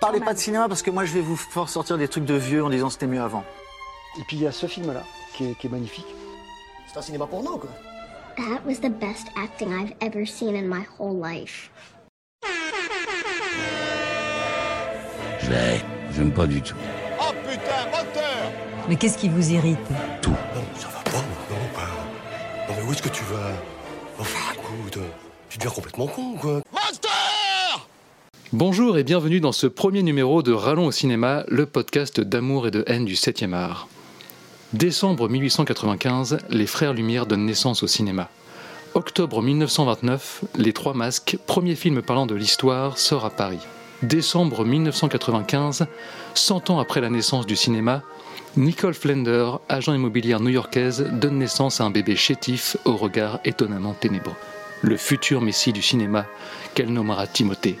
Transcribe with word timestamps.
Parlez 0.00 0.20
pas 0.20 0.32
de 0.32 0.38
cinéma 0.38 0.66
parce 0.66 0.80
que 0.82 0.90
moi 0.90 1.04
je 1.04 1.12
vais 1.12 1.20
vous 1.20 1.36
faire 1.36 1.68
sortir 1.68 1.98
des 1.98 2.08
trucs 2.08 2.24
de 2.24 2.34
vieux 2.34 2.64
en 2.64 2.70
disant 2.70 2.88
c'était 2.88 3.06
mieux 3.06 3.20
avant. 3.20 3.44
Et 4.18 4.22
puis 4.24 4.38
il 4.38 4.42
y 4.42 4.46
a 4.46 4.52
ce 4.52 4.66
film-là 4.66 5.02
qui 5.34 5.50
est, 5.50 5.54
qui 5.54 5.66
est 5.66 5.70
magnifique. 5.70 6.06
C'est 6.90 6.98
un 6.98 7.02
cinéma 7.02 7.26
porno, 7.26 7.58
quoi. 7.58 7.70
That 8.36 8.64
was 8.64 8.76
the 8.80 8.90
best 8.90 9.28
acting 9.36 9.68
I've 9.70 9.92
ever 10.00 10.26
seen 10.26 10.56
in 10.56 10.62
my 10.68 10.84
whole 10.98 11.20
life. 11.20 11.70
J'ai. 15.40 15.84
J'aime 16.16 16.32
pas 16.32 16.46
du 16.46 16.60
tout. 16.60 16.74
Oh 17.20 17.32
putain, 17.48 17.84
moteur 17.90 18.52
Mais 18.88 18.96
qu'est-ce 18.96 19.18
qui 19.18 19.28
vous 19.28 19.52
irrite? 19.52 19.78
Non, 20.26 20.34
ça 20.76 20.88
va 20.88 21.00
pas, 21.04 21.18
non, 21.50 21.56
pas. 21.74 22.68
Non, 22.68 22.74
mais 22.76 22.88
où 22.88 22.92
est-ce 22.92 23.02
que 23.02 23.08
tu 23.10 23.22
vas? 23.24 23.52
Enfin, 24.18 24.54
écoute, 24.54 24.98
tu 25.48 25.58
deviens 25.58 25.70
complètement 25.70 26.06
con, 26.06 26.36
quoi. 26.36 26.60
Bonjour 28.52 28.98
et 28.98 29.04
bienvenue 29.04 29.38
dans 29.38 29.52
ce 29.52 29.68
premier 29.68 30.02
numéro 30.02 30.42
de 30.42 30.50
Rallons 30.50 30.86
au 30.86 30.90
cinéma, 30.90 31.44
le 31.46 31.66
podcast 31.66 32.20
d'amour 32.20 32.66
et 32.66 32.72
de 32.72 32.82
haine 32.88 33.04
du 33.04 33.14
7e 33.14 33.52
art. 33.52 33.86
Décembre 34.72 35.28
1895, 35.28 36.38
les 36.50 36.66
Frères 36.66 36.92
Lumière 36.92 37.26
donnent 37.26 37.46
naissance 37.46 37.84
au 37.84 37.86
cinéma. 37.86 38.28
Octobre 38.94 39.40
1929, 39.40 40.42
Les 40.56 40.72
Trois 40.72 40.94
Masques, 40.94 41.38
premier 41.46 41.76
film 41.76 42.02
parlant 42.02 42.26
de 42.26 42.34
l'histoire, 42.34 42.98
sort 42.98 43.24
à 43.24 43.30
Paris. 43.30 43.60
Décembre 44.02 44.64
1995, 44.64 45.86
100 46.34 46.70
ans 46.70 46.80
après 46.80 47.00
la 47.00 47.08
naissance 47.08 47.46
du 47.46 47.54
cinéma, 47.54 48.02
Nicole 48.56 48.94
Flender, 48.94 49.48
agent 49.68 49.94
immobilière 49.94 50.40
new-yorkaise, 50.40 51.08
donne 51.12 51.38
naissance 51.38 51.80
à 51.80 51.84
un 51.84 51.90
bébé 51.90 52.16
chétif 52.16 52.76
au 52.84 52.96
regard 52.96 53.38
étonnamment 53.44 53.94
ténébreux. 53.94 54.34
Le 54.82 54.96
futur 54.96 55.40
messie 55.40 55.72
du 55.72 55.82
cinéma, 55.82 56.26
qu'elle 56.74 56.92
nommera 56.92 57.28
Timothée. 57.28 57.78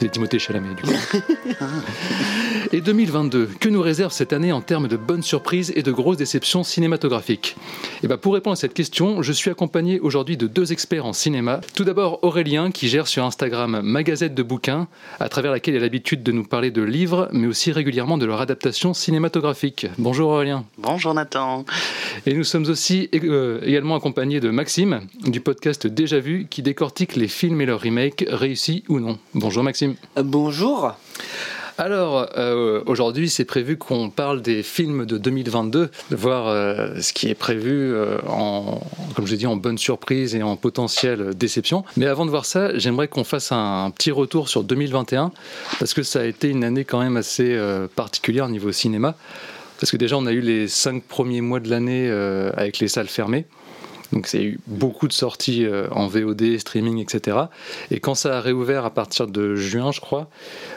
C'est 0.00 0.12
Timothée 0.12 0.38
Chalamet, 0.38 0.74
du 0.74 0.82
coup. 0.82 0.90
et 2.72 2.80
2022, 2.80 3.48
que 3.58 3.68
nous 3.68 3.82
réserve 3.82 4.12
cette 4.12 4.32
année 4.32 4.52
en 4.52 4.60
termes 4.60 4.86
de 4.86 4.96
bonnes 4.96 5.22
surprises 5.22 5.72
et 5.74 5.82
de 5.82 5.90
grosses 5.90 6.16
déceptions 6.16 6.62
cinématographiques? 6.62 7.56
Et 8.04 8.06
ben 8.06 8.16
Pour 8.16 8.34
répondre 8.34 8.52
à 8.52 8.56
cette 8.56 8.74
question, 8.74 9.22
je 9.22 9.32
suis 9.32 9.50
accompagné 9.50 9.98
aujourd'hui 9.98 10.36
de 10.36 10.46
deux 10.46 10.72
experts 10.72 11.04
en 11.04 11.12
cinéma. 11.12 11.60
Tout 11.74 11.82
d'abord 11.82 12.20
Aurélien, 12.22 12.70
qui 12.70 12.88
gère 12.88 13.08
sur 13.08 13.24
Instagram 13.24 13.80
Magazette 13.82 14.34
de 14.34 14.42
bouquins, 14.44 14.86
à 15.18 15.28
travers 15.28 15.50
laquelle 15.50 15.74
il 15.74 15.78
a 15.78 15.80
l'habitude 15.80 16.22
de 16.22 16.30
nous 16.30 16.44
parler 16.44 16.70
de 16.70 16.82
livres, 16.82 17.28
mais 17.32 17.48
aussi 17.48 17.72
régulièrement 17.72 18.18
de 18.18 18.26
leur 18.26 18.40
adaptation 18.40 18.94
cinématographique. 18.94 19.86
Bonjour 19.98 20.30
Aurélien. 20.30 20.64
Bonjour 20.78 21.12
Nathan. 21.12 21.64
Et 22.24 22.34
nous 22.34 22.44
sommes 22.44 22.66
aussi 22.66 23.08
euh, 23.14 23.60
également 23.64 23.96
accompagnés 23.96 24.38
de 24.38 24.50
Maxime, 24.50 25.00
du 25.24 25.40
podcast 25.40 25.88
Déjà 25.88 26.20
Vu, 26.20 26.46
qui 26.48 26.62
décortique 26.62 27.16
les 27.16 27.28
films 27.28 27.60
et 27.60 27.66
leurs 27.66 27.82
remakes, 27.82 28.24
réussis 28.28 28.84
ou 28.88 29.00
non. 29.00 29.18
Bonjour 29.34 29.64
Maxime. 29.64 29.87
Bonjour. 30.16 30.94
Alors, 31.80 32.28
euh, 32.36 32.82
aujourd'hui, 32.86 33.30
c'est 33.30 33.44
prévu 33.44 33.76
qu'on 33.76 34.10
parle 34.10 34.42
des 34.42 34.64
films 34.64 35.06
de 35.06 35.16
2022, 35.16 35.90
de 36.10 36.16
voir 36.16 36.48
euh, 36.48 37.00
ce 37.00 37.12
qui 37.12 37.28
est 37.28 37.36
prévu 37.36 37.94
euh, 37.94 38.18
en, 38.26 38.80
comme 39.14 39.26
je 39.26 39.30
l'ai 39.30 39.36
dit, 39.36 39.46
en 39.46 39.54
bonne 39.54 39.78
surprise 39.78 40.34
et 40.34 40.42
en 40.42 40.56
potentielle 40.56 41.36
déception. 41.36 41.84
Mais 41.96 42.06
avant 42.06 42.26
de 42.26 42.30
voir 42.30 42.46
ça, 42.46 42.76
j'aimerais 42.76 43.06
qu'on 43.06 43.22
fasse 43.22 43.52
un, 43.52 43.92
petit 43.92 44.10
retour 44.10 44.48
sur 44.48 44.64
2021, 44.64 45.30
parce 45.78 45.94
que 45.94 46.02
ça 46.02 46.20
a 46.20 46.24
été 46.24 46.48
une 46.48 46.64
année 46.64 46.84
quand 46.84 46.98
même 46.98 47.16
assez 47.16 47.56
particulière 47.94 48.46
au 48.46 48.50
niveau 48.50 48.72
cinéma. 48.72 49.14
Parce 49.78 49.92
que 49.92 49.96
déjà, 49.96 50.16
on 50.16 50.26
a 50.26 50.32
eu 50.32 50.40
les 50.40 50.66
cinq 50.66 51.04
premiers 51.04 51.42
mois 51.42 51.60
de 51.60 51.70
l'année 51.70 52.10
avec 52.56 52.80
les 52.80 52.88
salles 52.88 53.06
fermées. 53.06 53.46
Donc 54.12 54.26
c'est 54.26 54.42
eu 54.42 54.60
beaucoup 54.66 55.06
de 55.06 55.12
sorties 55.12 55.66
euh, 55.66 55.86
en 55.90 56.06
VOD, 56.06 56.58
streaming, 56.58 56.98
etc. 56.98 57.36
Et 57.90 58.00
quand 58.00 58.14
ça 58.14 58.38
a 58.38 58.40
réouvert 58.40 58.84
à 58.84 58.90
partir 58.90 59.26
de 59.26 59.54
juin, 59.54 59.92
je 59.92 60.00
crois, 60.00 60.28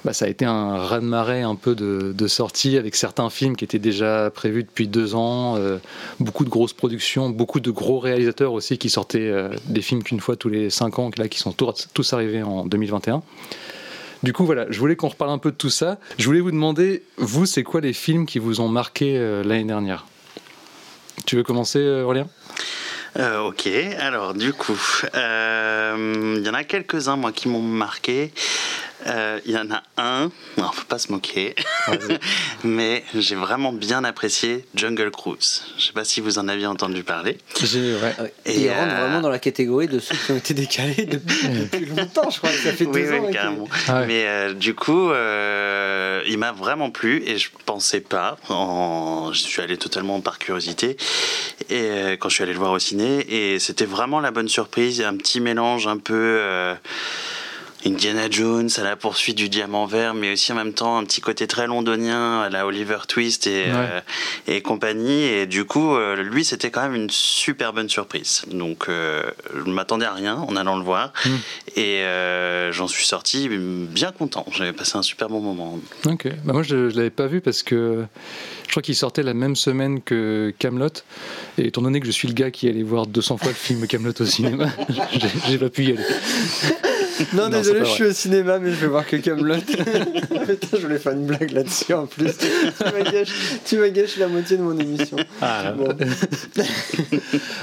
bah, 0.04 0.12
ça 0.12 0.26
a 0.26 0.28
été 0.28 0.44
un 0.44 0.78
raz-de-marée 0.78 1.42
un 1.42 1.56
peu 1.56 1.76
de, 1.76 2.28
sorties 2.28 2.78
avec 2.78 2.96
certains 2.96 3.30
films 3.30 3.56
qui 3.56 3.66
étaient 3.66 3.80
déjà 3.80 4.30
prévus 4.30 4.64
depuis 4.64 4.88
deux 4.88 5.16
ans, 5.16 5.56
euh, 5.58 5.80
beaucoup 6.20 6.46
de 6.46 6.50
grosses 6.50 6.74
productions, 6.74 7.30
beaucoup 7.30 7.60
de 7.60 7.72
gros 7.72 8.00
réalisateurs 8.00 8.54
aussi 8.54 8.78
qui 8.78 8.90
sortaient 8.90 9.20
euh, 9.20 9.50
des 9.66 9.82
films 9.82 10.04
qu'une 10.04 10.20
fois 10.20 10.36
tous 10.36 10.50
les 10.50 10.70
cinq 10.70 11.00
ans, 11.00 11.10
là, 11.18 11.28
qui 11.28 11.40
sont 11.40 11.54
tous 11.54 12.14
arrivés 12.14 12.44
en 12.44 12.66
2021. 12.66 13.22
Du 14.24 14.34
coup, 14.34 14.46
voilà, 14.46 14.68
je 14.70 14.80
voulais 14.80 14.96
qu'on 14.96 15.08
reparle 15.08 15.32
un 15.32 15.40
peu 15.40 15.52
de 15.52 15.56
tout 15.56 15.70
ça. 15.70 15.98
Je 16.18 16.26
voulais 16.26 16.42
vous 16.42 16.52
demander, 16.52 17.04
vous, 17.18 17.46
c'est 17.46 17.64
quoi 17.64 17.82
les 17.82 17.94
films 17.94 18.26
qui 18.26 18.40
vous 18.40 18.62
ont 18.62 18.70
marqué 18.70 19.18
l'année 19.44 19.64
dernière? 19.64 20.06
Tu 21.26 21.36
veux 21.36 21.44
commencer, 21.44 21.80
Aurélien? 21.80 22.28
Euh, 23.20 23.40
ok, 23.42 23.68
alors 24.00 24.34
du 24.34 24.54
coup, 24.54 24.80
euh, 25.16 26.36
il 26.38 26.46
y 26.46 26.50
en 26.50 26.54
a 26.54 26.64
quelques-uns 26.64 27.18
moi 27.18 27.32
qui 27.32 27.50
m'ont 27.50 27.62
marqué. 27.62 28.32
Euh, 29.08 29.40
il 29.46 29.52
y 29.52 29.58
en 29.58 29.72
a 29.72 29.82
un, 29.98 30.32
non, 30.58 30.72
faut 30.72 30.86
pas 30.86 31.00
se 31.00 31.12
moquer, 31.12 31.56
mais 32.64 33.04
j'ai 33.16 33.36
vraiment 33.36 33.74
bien 33.74 34.04
apprécié 34.04 34.66
Jungle 34.76 35.10
Cruise. 35.12 35.64
Je 35.78 35.88
sais 35.88 35.94
pas 35.94 36.04
si 36.04 36.22
vous 36.22 36.38
en 36.38 36.48
aviez 36.48 36.68
entendu 36.68 37.04
parler. 37.04 37.38
Ouais. 37.62 38.32
Et 38.46 38.62
il 38.62 38.70
rentre 38.70 38.96
vraiment 38.96 39.22
dans 39.22 39.30
la 39.30 39.40
catégorie 39.40 39.88
de 39.88 40.00
ceux 40.00 40.16
qui 40.16 40.32
ont 40.32 40.38
été 40.38 40.54
décalés 40.54 41.06
depuis, 41.06 41.86
longtemps, 41.96 42.30
je 42.30 42.38
crois 42.38 42.52
que 42.52 42.58
ça 42.58 42.74
fait 42.74 42.86
deux 42.86 43.10
oui, 43.10 43.18
ans. 43.18 43.24
Oui, 43.26 43.34
carrément. 43.34 43.68
Ah 43.88 44.06
mais 44.06 44.54
du 44.54 44.76
coup, 44.76 45.10
il 45.10 46.38
m'a 46.38 46.52
vraiment 46.52 46.92
plu 46.92 47.24
et 47.26 47.38
je 47.38 47.50
pensais 47.66 48.02
pas. 48.02 48.38
En... 48.50 49.32
Je 49.34 49.40
suis 49.40 49.62
allé 49.62 49.78
totalement 49.78 50.20
par 50.22 50.38
curiosité 50.38 50.98
et 51.70 52.18
quand 52.20 52.30
je 52.30 52.36
suis 52.36 52.44
allé 52.44 52.54
le 52.54 52.60
voir 52.60 52.72
au 52.72 52.80
ciné 52.80 53.26
et 53.30 53.60
c'était 53.60 53.86
vraiment 53.86 54.20
la 54.20 54.32
bonne 54.32 54.50
surprise, 54.50 55.02
un 55.02 55.16
petit 55.16 55.40
mélange 55.40 55.88
un 55.88 55.98
peu 55.98 56.76
Indiana 57.86 58.30
Jones 58.30 58.70
à 58.78 58.84
la 58.84 58.96
poursuite 58.96 59.38
du 59.38 59.50
diamant 59.50 59.86
vert, 59.86 60.14
mais 60.14 60.34
aussi 60.34 60.52
en 60.52 60.56
même 60.56 60.74
temps 60.74 60.98
un 60.98 61.04
petit 61.04 61.22
côté 61.22 61.48
très 61.48 61.68
londonien 61.68 62.42
à 62.42 62.50
la 62.50 62.66
Oliver 62.66 63.00
Twist 63.08 63.48
et, 63.48 63.66
euh, 63.68 64.00
et 64.48 64.62
compagnie. 64.62 65.24
Et 65.24 65.48
du 65.48 65.66
coup, 65.66 65.96
euh, 65.96 66.22
lui, 66.22 66.46
c'était 66.46 66.70
quand 66.70 66.84
même 66.84 66.96
une 66.96 67.10
super 67.10 67.74
bonne 67.74 67.90
surprise. 67.90 68.44
Donc, 68.52 68.86
euh, 68.88 69.24
je 69.54 69.68
ne 69.68 69.74
m'attendais 69.74 70.06
à 70.06 70.14
rien 70.14 70.36
en 70.36 70.56
allant 70.56 70.78
le 70.78 70.84
voir. 70.84 71.12
Hmm. 71.26 71.38
Et 71.76 72.04
j'en 72.72 72.88
suis 72.88 73.06
sorti 73.06 73.50
bien 73.50 74.12
content. 74.12 74.46
J'avais 74.52 74.74
passé 74.74 74.98
un 74.98 75.02
super 75.02 75.30
bon 75.30 75.42
moment. 75.42 75.80
Ok. 76.06 76.28
Bah 76.44 76.54
moi, 76.54 76.64
je 76.64 76.76
ne 76.76 76.90
l'avais 76.90 77.10
pas 77.10 77.28
vu 77.28 77.42
parce 77.42 77.64
que 77.64 78.06
je 78.66 78.72
crois 78.72 78.84
qu'il 78.84 78.96
sortait 78.96 79.24
la 79.24 79.34
même 79.34 79.56
semaine 79.56 80.02
que 80.02 80.54
Camelot. 80.60 80.88
Et 81.58 81.68
étant 81.68 81.82
donné 81.82 82.00
que 82.00 82.06
je 82.06 82.12
suis 82.12 82.28
le 82.28 82.34
gars 82.34 82.52
qui 82.52 82.68
allait 82.68 82.84
voir 82.84 83.08
200 83.08 83.38
fois 83.38 83.50
le 83.50 83.54
film 83.54 83.88
Camelot 83.88 84.14
au 84.20 84.26
cinéma, 84.26 84.68
j'ai 85.48 85.58
pas 85.58 85.70
pu 85.70 85.86
y 85.86 85.88
aller. 85.92 86.06
Non, 87.34 87.50
désolé, 87.50 87.82
je 87.82 87.90
suis 87.90 88.04
au 88.04 88.12
cinéma, 88.12 88.60
mais 88.60 88.72
je 88.72 88.76
vais 88.76 88.88
voir 88.88 89.06
que 89.06 89.16
Camelot. 89.16 89.56
Putain, 89.62 90.68
je 90.74 90.78
voulais 90.78 91.00
faire 91.00 91.14
une 91.14 91.26
blague 91.26 91.52
là-dessus 91.52 91.94
en 91.94 92.06
plus. 92.06 92.32
tu 93.66 93.78
m'as 93.78 93.90
gâché, 93.90 94.20
la 94.20 94.28
moitié 94.28 94.58
de 94.58 94.64
mon 94.64 94.78
émission. 94.78 95.18
Ah, 95.42 95.72
bon. 95.72 95.88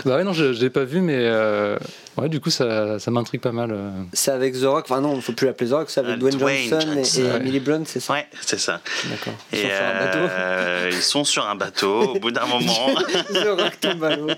bah 0.05 0.17
ouais, 0.17 0.25
non, 0.25 0.33
je, 0.33 0.53
je 0.53 0.61
l'ai 0.61 0.71
pas 0.71 0.85
vu, 0.85 1.01
mais 1.01 1.19
euh, 1.19 1.79
ouais, 2.17 2.29
du 2.29 2.41
coup, 2.41 2.51
ça, 2.51 2.99
ça 2.99 3.11
m'intrigue 3.11 3.41
pas 3.41 3.53
mal. 3.53 3.71
Euh. 3.73 3.91
C'est 4.13 4.31
avec 4.31 4.55
The 4.59 4.65
Rock, 4.65 4.87
enfin 4.89 5.01
non, 5.01 5.17
il 5.17 5.23
faut 5.23 5.33
plus 5.33 5.47
l'appeler 5.47 5.71
The 5.71 5.75
Rock, 5.75 5.91
c'est 5.91 6.01
avec 6.01 6.23
euh, 6.23 6.31
Dwayne, 6.31 6.69
Johnson, 6.69 6.97
et, 6.97 7.21
et 7.21 7.37
Emily 7.37 7.61
Blunt, 7.61 7.83
c'est 7.87 8.01
ça? 8.01 8.15
Ouais, 8.15 8.27
c'est 8.41 8.61
ça. 8.61 8.81
D'accord. 9.11 9.35
Ils, 9.53 9.59
sont 9.61 9.65
sur 9.65 9.85
un 9.85 10.05
bateau. 10.05 10.91
ils 10.91 11.03
sont 11.03 11.25
sur 11.25 11.47
un 11.47 11.55
bateau 11.55 12.01
au 12.15 12.19
bout 12.19 12.31
d'un 12.31 12.47
moment. 12.47 12.95
The 13.33 13.49
Rock 13.49 13.81
tombe 13.81 14.05
à 14.05 14.17
l'eau. 14.17 14.29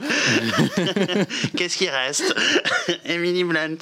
Qu'est-ce 1.57 1.77
qui 1.77 1.89
reste? 1.89 2.35
Emily 3.05 3.45
Blunt. 3.45 3.79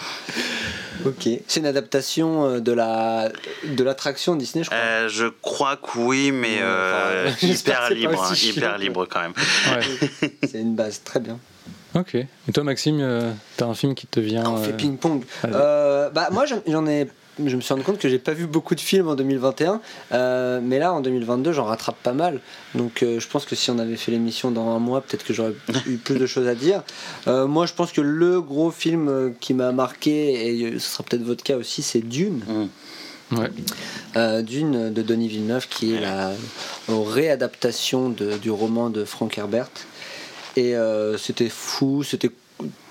Ok. 1.06 1.28
C'est 1.46 1.60
une 1.60 1.66
adaptation 1.66 2.44
euh, 2.44 2.60
de 2.60 2.72
la 2.72 3.30
de 3.64 3.84
l'attraction 3.84 4.36
Disney, 4.36 4.64
je 4.64 4.70
crois. 4.70 4.78
Euh, 4.78 5.08
je 5.08 5.26
crois 5.26 5.76
que 5.76 5.98
oui, 5.98 6.30
mais 6.30 6.58
euh, 6.60 7.30
hyper 7.42 7.90
libre, 7.90 8.22
hein, 8.22 8.34
hyper 8.34 8.78
libre 8.78 9.06
quand 9.08 9.20
même. 9.20 9.32
Ouais. 9.70 10.30
C'est 10.42 10.60
une 10.60 10.74
base 10.74 11.02
très 11.02 11.20
bien. 11.20 11.38
Ok. 11.94 12.14
Et 12.14 12.28
toi, 12.52 12.64
Maxime, 12.64 13.34
t'as 13.56 13.66
un 13.66 13.74
film 13.74 13.94
qui 13.94 14.06
te 14.06 14.20
vient 14.20 14.44
On 14.46 14.62
fait 14.62 14.76
ping-pong. 14.76 15.24
bah 15.42 16.28
moi, 16.30 16.44
j'en 16.66 16.86
ai 16.86 17.08
je 17.38 17.56
me 17.56 17.60
suis 17.60 17.72
rendu 17.72 17.84
compte 17.84 17.98
que 17.98 18.08
j'ai 18.08 18.18
pas 18.18 18.32
vu 18.32 18.46
beaucoup 18.46 18.74
de 18.74 18.80
films 18.80 19.08
en 19.08 19.14
2021, 19.14 19.80
euh, 20.12 20.60
mais 20.62 20.78
là 20.78 20.92
en 20.92 21.00
2022 21.00 21.52
j'en 21.52 21.64
rattrape 21.64 21.96
pas 22.02 22.12
mal. 22.12 22.40
Donc 22.74 23.02
euh, 23.02 23.20
je 23.20 23.28
pense 23.28 23.44
que 23.44 23.56
si 23.56 23.70
on 23.70 23.78
avait 23.78 23.96
fait 23.96 24.10
l'émission 24.10 24.50
dans 24.50 24.68
un 24.70 24.78
mois, 24.78 25.00
peut-être 25.00 25.24
que 25.24 25.32
j'aurais 25.32 25.54
eu 25.86 25.96
plus 25.96 26.18
de 26.18 26.26
choses 26.26 26.48
à 26.48 26.54
dire. 26.54 26.82
Euh, 27.28 27.46
moi 27.46 27.66
je 27.66 27.72
pense 27.72 27.92
que 27.92 28.00
le 28.00 28.40
gros 28.40 28.70
film 28.70 29.34
qui 29.40 29.54
m'a 29.54 29.72
marqué, 29.72 30.48
et 30.48 30.78
ce 30.78 30.90
sera 30.90 31.04
peut-être 31.04 31.22
votre 31.22 31.42
cas 31.42 31.56
aussi, 31.56 31.82
c'est 31.82 32.00
Dune. 32.00 32.42
Mmh. 32.46 32.66
Ouais. 33.36 34.42
Dune 34.42 34.92
de 34.92 35.02
Denis 35.02 35.28
Villeneuve, 35.28 35.68
qui 35.68 35.94
est 35.94 36.00
la 36.00 36.32
réadaptation 36.88 38.08
de, 38.08 38.36
du 38.38 38.50
roman 38.50 38.90
de 38.90 39.04
Frank 39.04 39.38
Herbert. 39.38 39.70
Et 40.56 40.74
c'était 41.16 41.48
fou, 41.48 42.02
c'était 42.02 42.32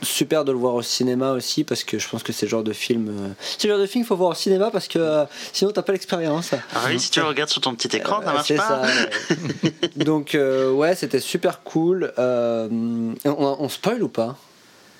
super 0.01 0.45
de 0.45 0.51
le 0.51 0.57
voir 0.57 0.74
au 0.75 0.81
cinéma 0.81 1.31
aussi 1.31 1.63
parce 1.63 1.83
que 1.83 2.00
je 2.00 2.07
pense 2.07 2.24
que 2.24 2.31
c'est 2.33 2.45
le 2.45 2.50
genre 2.50 2.63
de 2.63 2.74
film 2.74 3.07
euh, 3.10 3.27
c'est 3.57 3.68
le 3.68 3.74
genre 3.74 3.81
de 3.81 3.88
film 3.88 4.04
qu'il 4.04 4.07
faut 4.07 4.16
voir 4.16 4.31
au 4.31 4.36
cinéma 4.36 4.69
parce 4.71 4.88
que 4.88 5.00
euh, 5.00 5.25
sinon 5.54 5.71
t'as 5.71 5.81
pas 5.81 5.92
l'expérience 5.94 6.51
ah 6.75 6.80
oui 6.88 7.00
si 7.00 7.10
tu 7.12 7.19
le 7.19 7.25
regardes 7.25 7.50
sur 7.50 7.62
ton 7.62 7.75
petit 7.75 7.95
écran 7.98 8.21
ça 8.24 8.33
marche 8.33 8.56
pas 8.56 8.81
ça, 8.88 9.36
donc 9.95 10.36
euh, 10.36 10.71
ouais 10.71 10.95
c'était 10.95 11.19
super 11.19 11.63
cool 11.63 12.13
on, 12.18 13.16
on, 13.25 13.69
spoil 13.69 14.01
ou 14.04 14.10
pas? 14.10 14.38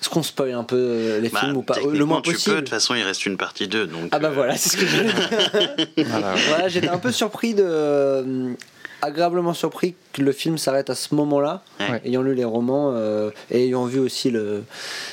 Est-ce 0.00 0.08
qu'on 0.08 0.22
spoil 0.22 0.52
un 0.52 0.64
peu 0.64 0.76
euh, 0.78 1.20
les 1.20 1.28
Bah, 1.28 1.40
films 1.40 1.58
ou 1.58 1.62
pas? 1.62 1.76
Le 1.78 2.04
moins 2.06 2.22
tu 2.22 2.32
possible. 2.32 2.54
peux, 2.54 2.60
de 2.62 2.66
toute 2.66 2.70
façon, 2.70 2.94
il 2.94 3.02
reste 3.02 3.26
une 3.26 3.36
partie 3.36 3.68
2. 3.68 3.86
Donc, 3.86 4.08
Ah 4.12 4.18
bah 4.18 4.28
euh, 4.28 4.30
voilà, 4.30 4.56
c'est 4.56 4.70
ce 4.70 4.76
que 4.78 4.86
je 4.86 4.96
voulais 4.96 5.12
dire. 5.12 6.06
Voilà. 6.06 6.34
Voilà, 6.48 6.68
j'étais 6.68 6.88
un 6.88 6.96
peu 6.96 7.12
surpris 7.12 7.52
de. 7.52 8.56
Agréablement 9.02 9.54
surpris 9.54 9.94
que 10.12 10.22
le 10.22 10.32
film 10.32 10.58
s'arrête 10.58 10.90
à 10.90 10.94
ce 10.94 11.14
moment-là, 11.14 11.62
Ouais. 11.80 12.00
ayant 12.04 12.22
lu 12.22 12.34
les 12.34 12.44
romans 12.44 12.92
euh, 12.94 13.30
et 13.50 13.64
ayant 13.66 13.84
vu 13.86 13.98
aussi 13.98 14.32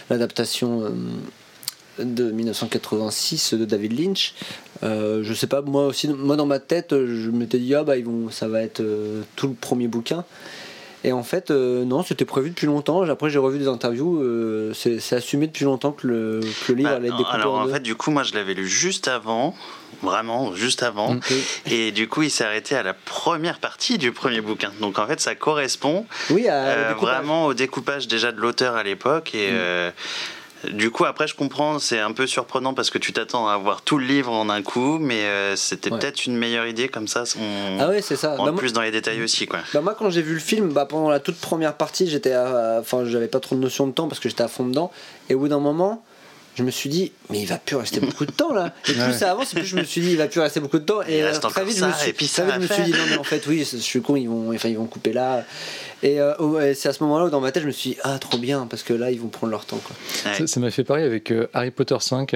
l'adaptation 0.10 0.84
euh, 0.84 2.04
de 2.04 2.32
1986 2.32 3.54
de 3.56 3.66
David 3.66 4.00
Lynch. 4.00 4.34
Euh, 4.84 5.22
je 5.24 5.34
sais 5.34 5.48
pas, 5.48 5.62
moi 5.62 5.88
aussi, 5.88 6.08
moi 6.08 6.36
dans 6.36 6.46
ma 6.46 6.60
tête, 6.60 6.92
je 6.92 7.30
m'étais 7.32 7.58
dit 7.60 7.74
ah 7.74 7.84
bah 7.84 7.98
ils 7.98 8.06
vont, 8.06 8.30
ça 8.30 8.48
va 8.48 8.62
être 8.62 8.82
euh, 8.82 9.22
tout 9.36 9.48
le 9.48 9.54
premier 9.54 9.88
bouquin. 9.88 10.24
Et 11.04 11.12
en 11.12 11.24
fait, 11.24 11.52
euh, 11.52 11.86
non, 11.86 12.04
c'était 12.04 12.26
prévu 12.26 12.50
depuis 12.50 12.66
longtemps. 12.66 13.04
Après, 13.04 13.30
j'ai 13.30 13.38
revu 13.40 13.60
des 13.60 13.68
interviews. 13.68 14.20
euh, 14.22 14.74
c'est 14.74 15.14
assumé 15.16 15.48
depuis 15.48 15.64
longtemps 15.64 15.92
que 15.92 16.06
le, 16.08 16.40
que 16.66 16.72
le 16.74 16.78
livre 16.80 16.90
bah, 16.90 16.96
allait 16.98 17.08
être 17.08 17.18
découpé 17.18 17.36
alors 17.36 17.54
en 17.60 17.68
fait, 17.68 17.80
du 17.80 17.96
coup, 17.96 18.12
moi 18.12 18.24
je 18.24 18.34
l'avais 18.34 18.56
lu 18.56 18.68
juste 18.68 19.08
avant, 19.08 19.56
vraiment 20.02 20.54
juste 20.56 20.84
avant, 20.84 21.14
Mm. 21.14 21.20
et 21.72 21.92
du 21.92 22.08
coup, 22.08 22.24
il 22.24 22.32
s'est 22.32 22.44
arrêté 22.46 22.76
à 22.76 22.84
la 22.84 22.94
première 22.94 23.60
partie 23.60 23.98
du 23.98 24.12
premier 24.12 24.42
bouquin. 24.42 24.72
Donc 24.82 25.00
en 25.00 25.08
fait, 25.08 25.20
ça 25.20 25.36
correspond 25.36 26.06
oui, 26.30 26.48
à, 26.48 26.54
euh, 26.66 26.94
au 26.94 26.98
vraiment 27.00 27.46
au 27.46 27.54
découpage 27.54 28.08
déjà 28.08 28.32
de 28.32 28.40
l'auteur 28.40 28.76
à 28.76 28.84
l'époque 28.84 29.34
et. 29.36 29.50
euh, 29.52 29.92
du 30.72 30.90
coup, 30.90 31.06
après, 31.06 31.28
je 31.28 31.36
comprends, 31.36 31.78
c'est 31.78 32.00
un 32.00 32.12
peu 32.14 32.26
surprenant 32.26 32.74
parce 32.74 32.90
que 32.90 32.98
tu 32.98 33.14
t'attends 33.14 33.48
à 33.48 33.54
avoir 33.54 33.84
tout 33.84 34.00
le 34.00 34.06
livre 34.08 34.32
en 34.34 34.50
un 34.50 34.64
coup, 34.64 34.98
mais 35.00 35.22
euh, 35.22 35.56
c'était 35.56 35.92
Ouais. 35.94 36.00
peut-être 36.00 36.26
une 36.26 36.36
meilleure 36.36 36.66
idée 36.66 36.90
comme 36.90 37.08
ça. 37.08 37.26
On 37.40 37.78
Ah 37.80 37.90
ouais, 37.90 38.02
c'est 38.02 38.16
ça. 38.16 38.30
rentre 38.32 38.46
Bah, 38.46 38.52
moi- 38.52 38.60
plus 38.60 38.74
dans 38.74 38.82
les 38.82 38.90
détails 38.90 39.22
aussi, 39.22 39.46
quoi. 39.46 39.60
Bah 39.72 39.82
moi 39.82 39.96
quand 39.98 40.10
j'ai 40.10 40.24
vu 40.24 40.34
le 40.34 40.40
film, 40.40 40.70
bah 40.74 40.88
pendant 40.88 41.10
la 41.12 41.20
toute 41.20 41.38
première 41.38 41.76
partie, 41.76 42.10
j'étais, 42.10 42.32
à- 42.34 42.78
enfin 42.80 43.06
j'avais 43.06 43.28
pas 43.28 43.40
trop 43.40 43.56
de 43.56 43.62
notion 43.62 43.86
de 43.86 43.92
temps 43.92 44.08
parce 44.08 44.20
que 44.20 44.30
j'étais 44.30 44.42
à 44.44 44.48
fond 44.48 44.66
dedans. 44.66 44.92
Et 45.30 45.36
au 45.36 45.40
bout 45.40 45.48
d'un 45.48 45.60
moment, 45.60 46.04
je 46.58 46.64
me 46.64 46.72
suis 46.72 46.90
dit, 46.90 47.12
mais 47.30 47.40
il 47.42 47.46
va 47.46 47.58
plus 47.58 47.76
rester 47.76 48.00
beaucoup 48.00 48.26
de 48.26 48.32
temps 48.32 48.54
là. 48.54 48.74
Et 48.90 48.94
plus 48.94 49.02
Ouais. 49.02 49.14
ça 49.14 49.32
avance, 49.32 49.54
plus 49.54 49.64
je 49.66 49.76
me 49.76 49.84
suis 49.84 50.02
dit, 50.02 50.12
il 50.12 50.18
va 50.18 50.28
plus 50.28 50.40
rester 50.42 50.60
beaucoup 50.60 50.80
de 50.80 50.84
temps. 50.86 51.02
Et 51.04 51.22
euh, 51.24 51.28
reste 51.28 51.42
très 51.44 51.64
vite, 51.64 51.78
ça, 51.78 51.88
je 51.90 51.94
me 51.94 52.00
suis, 52.00 52.10
et 52.10 52.14
puis 52.14 52.26
très 52.28 52.36
ça 52.36 52.44
vite, 52.46 52.52
à 52.54 52.56
je 52.56 52.62
me 52.62 52.68
suis 52.68 52.84
dit, 52.84 52.92
non 52.92 53.06
mais 53.12 53.18
en 53.18 53.24
fait 53.24 53.46
oui, 53.48 53.60
je 53.72 53.78
suis 53.78 54.02
con, 54.02 54.16
ils 54.16 54.28
vont, 54.28 54.54
enfin 54.54 54.70
ils 54.70 54.78
vont 54.78 54.86
couper 54.88 55.14
là. 55.14 55.46
Et, 56.04 56.20
euh, 56.20 56.60
et 56.62 56.74
c'est 56.74 56.90
à 56.90 56.94
ce 56.94 57.02
moment-là 57.04 57.26
où 57.26 57.30
dans 57.30 57.42
ma 57.42 57.52
tête, 57.52 57.64
je 57.64 57.68
me 57.68 57.72
suis 57.72 57.92
dit, 57.92 57.98
ah 58.04 58.18
trop 58.20 58.38
bien 58.38 58.68
parce 58.70 58.84
que 58.84 58.94
là 58.94 59.12
ils 59.12 59.20
vont 59.20 59.28
prendre 59.30 59.52
leur 59.52 59.66
temps 59.66 59.78
quoi. 59.84 59.96
Ouais. 60.32 60.38
Ça- 60.38 60.48
Ça 60.48 60.60
m'a 60.60 60.72
fait 60.72 60.84
pareil 60.84 61.06
avec 61.06 61.32
euh, 61.32 61.48
Harry 61.54 61.72
Potter 61.72 61.98
5 62.00 62.36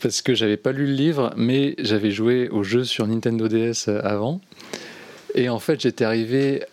parce 0.00 0.20
que 0.22 0.34
j'avais 0.34 0.56
pas 0.56 0.72
lu 0.72 0.86
le 0.86 0.92
livre, 0.94 1.32
mais 1.36 1.74
j'avais 1.78 2.10
joué 2.10 2.48
au 2.48 2.62
jeu 2.64 2.84
sur 2.84 3.06
Nintendo 3.06 3.46
DS 3.48 3.86
euh, 3.88 4.00
avant. 4.02 4.40
Et 5.34 5.48
en 5.48 5.58
fait, 5.60 5.80
j'étais 5.80 6.04
arrivé 6.04 6.64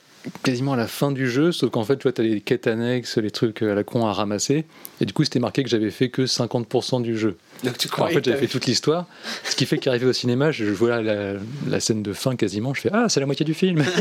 quasiment 0.44 0.74
à 0.74 0.78
la 0.78 0.88
fin 0.88 1.12
du 1.12 1.30
jeu, 1.30 1.52
sauf 1.52 1.70
qu'en 1.72 1.84
fait, 1.84 1.98
tu 1.98 2.04
vois, 2.04 2.12
t'as 2.12 2.24
les 2.24 2.42
quêtes 2.42 2.68
annexes, 2.68 3.18
les 3.18 3.32
trucs 3.32 3.62
à 3.62 3.74
la 3.74 3.84
con 3.84 4.06
à 4.06 4.14
ramasser. 4.14 4.66
Et 5.02 5.06
du 5.06 5.14
coup, 5.14 5.24
c'était 5.24 5.40
marqué 5.40 5.64
que 5.64 5.70
j'avais 5.70 5.92
fait 5.92 6.10
que 6.10 6.24
50% 6.24 7.02
du 7.02 7.18
jeu. 7.18 7.38
Donc 7.64 7.78
tu 7.78 7.90
En 7.98 8.08
fait, 8.08 8.24
j'avais 8.24 8.38
fait 8.40 8.48
toute 8.48 8.66
l'histoire. 8.66 9.06
Ce 9.44 9.56
qui 9.56 9.66
fait 9.66 9.78
qu'arrivé 9.78 10.06
au 10.06 10.14
cinéma, 10.14 10.52
je 10.52 10.66
vois 10.66 11.02
la, 11.02 11.34
la 11.68 11.80
scène 11.80 12.02
de 12.04 12.14
fin 12.14 12.36
quasiment. 12.36 12.74
Je 12.74 12.82
fais 12.82 12.90
Ah, 12.94 13.08
c'est 13.10 13.20
la 13.20 13.26
moitié 13.26 13.46
du 13.46 13.54
film. 13.54 13.84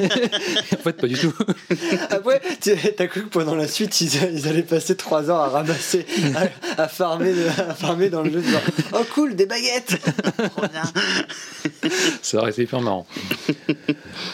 En 0.73 0.77
fait, 0.83 0.93
pas 0.93 1.07
du 1.09 1.17
tout. 1.19 1.33
Après, 2.11 2.41
tu- 2.61 2.77
t'as 2.97 3.07
cru 3.09 3.23
que 3.25 3.29
pendant 3.29 3.55
la 3.57 3.67
suite, 3.67 4.01
ils, 4.01 4.11
ils 4.33 4.47
allaient 4.49 4.63
passer 4.63 4.97
3 4.97 5.31
ans 5.31 5.39
à 5.39 5.49
ramasser, 5.49 6.07
à, 6.77 6.83
à 6.83 6.89
farmer, 6.89 7.33
de- 7.33 7.49
à 7.49 7.75
farmer 7.75 8.09
dans 8.11 8.23
le 8.23 8.31
jeu. 8.31 8.43
Genre, 8.43 8.61
oh 8.93 9.05
cool, 9.15 9.35
des 9.35 9.47
baguettes 9.47 9.97
Ça 12.23 12.39
aurait 12.39 12.51
été 12.51 12.63
hyper 12.63 12.81
marrant. 12.81 13.07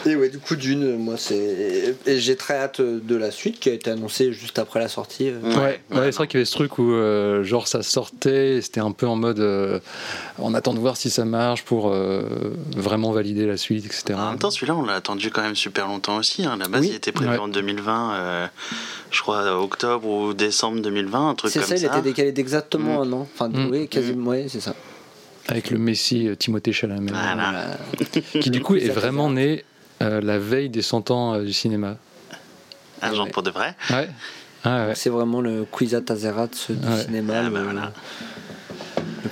Et 0.06 0.17
ouais, 0.17 0.29
du 0.29 0.38
coup, 0.38 0.56
d'une, 0.56 0.97
moi, 0.97 1.15
c'est. 1.17 1.94
Et 2.06 2.19
j'ai 2.20 2.37
très 2.37 2.55
hâte 2.55 2.81
de 2.81 3.17
la 3.17 3.31
suite 3.31 3.61
qui 3.61 3.70
a 3.70 3.73
été 3.73 3.91
annoncée 3.91 4.32
juste 4.32 4.59
après 4.59 4.81
la 4.81 4.88
sortie. 4.88 5.31
Ouais, 5.31 5.81
ouais, 5.91 6.12
c'est 6.12 6.17
vrai 6.17 6.27
qu'il 6.27 6.38
y 6.38 6.41
avait 6.41 6.44
ce 6.44 6.53
truc 6.55 6.79
où 6.79 6.93
euh, 6.93 7.43
genre 7.44 7.67
ça 7.69 7.82
sortait, 7.82 8.61
c'était 8.62 8.81
un 8.81 8.93
peu 8.93 9.06
en 9.06 9.14
mode 9.17 9.41
euh, 9.41 9.79
on 10.39 10.55
attend 10.55 10.75
de 10.75 10.79
voir 10.79 10.97
si 10.97 11.11
ça 11.11 11.25
marche 11.25 11.65
pour 11.65 11.91
euh, 11.91 12.23
vraiment 12.77 13.13
valider 13.13 13.47
la 13.47 13.57
suite, 13.57 13.85
etc. 13.87 14.15
En 14.17 14.31
même 14.31 14.39
temps, 14.39 14.51
celui-là, 14.51 14.75
on 14.75 14.85
l'a 14.85 14.95
attendu 14.95 15.31
quand 15.31 15.43
même 15.43 15.55
super 15.57 15.87
longtemps 15.87 16.17
aussi. 16.17 16.45
Hein. 16.45 16.57
La 16.59 16.69
base, 16.69 16.83
Oui. 16.83 16.89
il 16.91 16.95
était 16.97 17.13
prévu 17.13 17.31
Ouais. 17.31 17.39
en 17.39 17.49
2020, 17.49 18.15
euh, 18.15 18.47
je 19.11 19.21
crois 19.23 19.61
octobre 19.61 20.07
ou 20.09 20.35
décembre 20.35 20.81
2020, 20.83 21.31
un 21.31 21.35
truc 21.35 21.51
C'est 21.53 21.61
comme 21.61 21.69
ça, 21.69 21.77
ça. 21.77 21.83
il 21.83 21.87
était 21.87 22.03
décalé 22.03 22.33
d'exactement 22.33 23.03
un 23.03 23.13
an. 23.13 23.29
Enfin, 23.35 23.49
Mm. 23.49 23.69
oui, 23.71 23.89
quasiment, 23.89 24.31
ouais, 24.31 24.47
c'est 24.49 24.61
ça. 24.61 24.75
Avec 25.49 25.71
le 25.71 25.79
Messi 25.79 26.27
euh, 26.29 26.35
Timothée 26.37 26.73
Chalamet, 26.73 27.11
Voilà. 27.13 27.77
qui 28.41 28.51
du 28.51 28.63
coup 28.63 28.77
est 28.77 28.89
vraiment 28.89 29.31
né 29.31 29.65
euh, 30.03 30.21
la 30.23 30.39
veille 30.39 30.71
des 30.71 30.83
100 30.83 31.11
ans 31.11 31.35
euh, 31.35 31.45
du 31.45 31.53
cinéma. 31.53 31.97
Ah, 33.03 33.13
genre 33.13 33.27
Ouais. 33.27 33.31
pour 33.31 33.43
de 33.43 33.51
vrai? 33.51 33.75
Ouais. 33.91 34.09
Ah 34.65 34.87
ouais. 34.87 34.95
C'est 34.95 35.11
vraiment 35.11 35.43
le 35.43 35.67
Kwisatz 35.71 36.11
Haderach 36.11 36.71
du 36.71 36.89
Ouais. 36.89 37.03
cinéma. 37.05 37.35
Ah, 37.45 37.51
bah 37.51 37.61
voilà. 37.63 37.93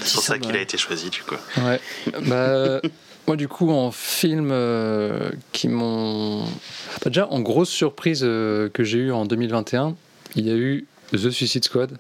C'est 0.01 0.15
pour 0.15 0.23
ça 0.23 0.39
qu'il 0.39 0.57
a 0.57 0.61
été 0.61 0.79
choisi, 0.79 1.11
du 1.11 1.23
coup. 1.23 1.37
Ouais. 1.59 1.81
Bah, 2.27 2.81
moi, 3.27 3.37
du 3.37 3.49
coup, 3.49 3.71
en 3.71 3.91
film 3.91 4.51
euh, 4.53 5.31
qui 5.53 5.69
m'ont. 5.69 6.45
Bah, 6.45 7.07
déjà, 7.07 7.29
en 7.29 7.41
grosse 7.41 7.71
surprise 7.71 8.23
euh, 8.23 8.69
que 8.69 8.85
j'ai 8.85 8.99
eu 8.99 9.13
en 9.13 9.25
2021, 9.25 9.95
il 10.37 10.47
y 10.47 10.51
a 10.51 10.55
eu 10.55 10.87
The 11.13 11.31
Suicide 11.31 11.65
Squad. 11.65 11.99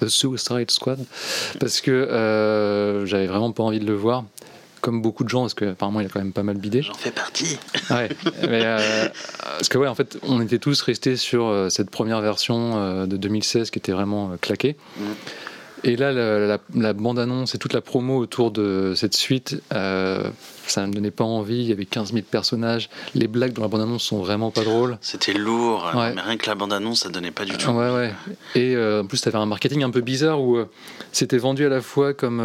The 0.00 0.08
Suicide 0.08 0.70
Squad. 0.70 1.04
Parce 1.58 1.80
que 1.80 1.90
euh, 1.90 3.06
j'avais 3.06 3.26
vraiment 3.26 3.52
pas 3.52 3.62
envie 3.62 3.80
de 3.80 3.86
le 3.86 3.94
voir. 3.94 4.24
Comme 4.80 5.02
beaucoup 5.02 5.24
de 5.24 5.28
gens, 5.28 5.42
parce 5.42 5.52
qu'apparemment 5.52 6.00
il 6.00 6.06
a 6.06 6.08
quand 6.08 6.20
même 6.20 6.32
pas 6.32 6.42
mal 6.42 6.56
bidé. 6.56 6.80
J'en 6.80 6.94
fais 6.94 7.10
partie. 7.10 7.58
Ouais, 7.90 8.08
mais, 8.48 8.62
euh, 8.64 9.08
parce 9.42 9.68
que 9.68 9.76
ouais, 9.76 9.88
en 9.88 9.94
fait, 9.94 10.16
on 10.22 10.40
était 10.40 10.58
tous 10.58 10.80
restés 10.80 11.16
sur 11.16 11.48
euh, 11.48 11.68
cette 11.68 11.90
première 11.90 12.20
version 12.20 12.78
euh, 12.78 13.06
de 13.06 13.16
2016 13.16 13.70
qui 13.70 13.78
était 13.78 13.92
vraiment 13.92 14.30
euh, 14.30 14.36
claquée. 14.40 14.76
Mm. 14.96 15.02
Et 15.82 15.96
là, 15.96 16.12
la, 16.12 16.38
la- 16.46 16.58
la 16.74 16.92
bande-annonce 16.92 17.54
et 17.54 17.58
toute 17.58 17.72
la 17.72 17.80
promo 17.80 18.18
autour 18.18 18.50
de 18.50 18.92
cette 18.94 19.14
suite, 19.14 19.62
euh, 19.72 20.28
ça 20.66 20.82
ne 20.82 20.88
me 20.88 20.92
donnait 20.92 21.10
pas 21.10 21.24
envie. 21.24 21.60
Il 21.60 21.68
y 21.68 21.72
avait 21.72 21.86
15 21.86 22.12
000 22.12 22.24
personnages. 22.30 22.90
Les 23.14 23.26
blagues 23.28 23.52
dans 23.54 23.62
la 23.62 23.68
bande-annonce 23.68 24.02
sont 24.04 24.18
vraiment 24.18 24.50
pas 24.50 24.62
drôles. 24.62 24.98
C'était 25.00 25.32
lourd, 25.32 25.90
Ouais. 25.96 26.12
mais 26.14 26.20
rien 26.20 26.36
que 26.36 26.46
la 26.46 26.54
bande-annonce, 26.54 27.00
ça 27.00 27.08
donnait 27.08 27.30
pas 27.30 27.44
du 27.46 27.56
tout. 27.56 27.70
Ouais, 27.70 27.90
ouais. 27.94 28.12
Et 28.54 28.76
euh, 28.76 29.02
en 29.02 29.06
plus, 29.06 29.22
tu 29.22 29.28
avais 29.28 29.38
un 29.38 29.46
marketing 29.46 29.82
un 29.82 29.90
peu 29.90 30.02
bizarre 30.02 30.40
où 30.42 30.56
euh, 30.56 30.66
c'était 31.12 31.38
vendu 31.38 31.64
à 31.64 31.70
la 31.70 31.80
fois 31.80 32.12
comme 32.12 32.42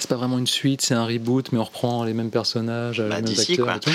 c'est 0.00 0.08
pas 0.08 0.16
vraiment 0.16 0.38
une 0.38 0.46
suite, 0.46 0.82
c'est 0.82 0.94
un 0.94 1.04
reboot, 1.06 1.52
mais 1.52 1.58
on 1.58 1.64
reprend 1.64 2.02
les 2.04 2.12
mêmes 2.14 2.30
personnages, 2.30 2.98
Bah, 2.98 3.04
les 3.04 3.14
mêmes 3.16 3.24
d'ici, 3.24 3.52
acteurs 3.52 3.66
quoi. 3.66 3.76
et 3.76 3.80
tout. 3.80 3.90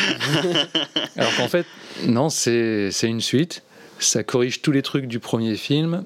Alors 1.17 1.35
qu'en 1.35 1.47
fait, 1.47 1.65
non, 2.07 2.29
c'est 2.29 2.89
une 3.03 3.21
suite. 3.21 3.63
Ça 3.99 4.23
corrige 4.23 4.61
tous 4.61 4.71
les 4.71 4.81
trucs 4.81 5.07
du 5.07 5.19
premier 5.19 5.55
film. 5.55 6.03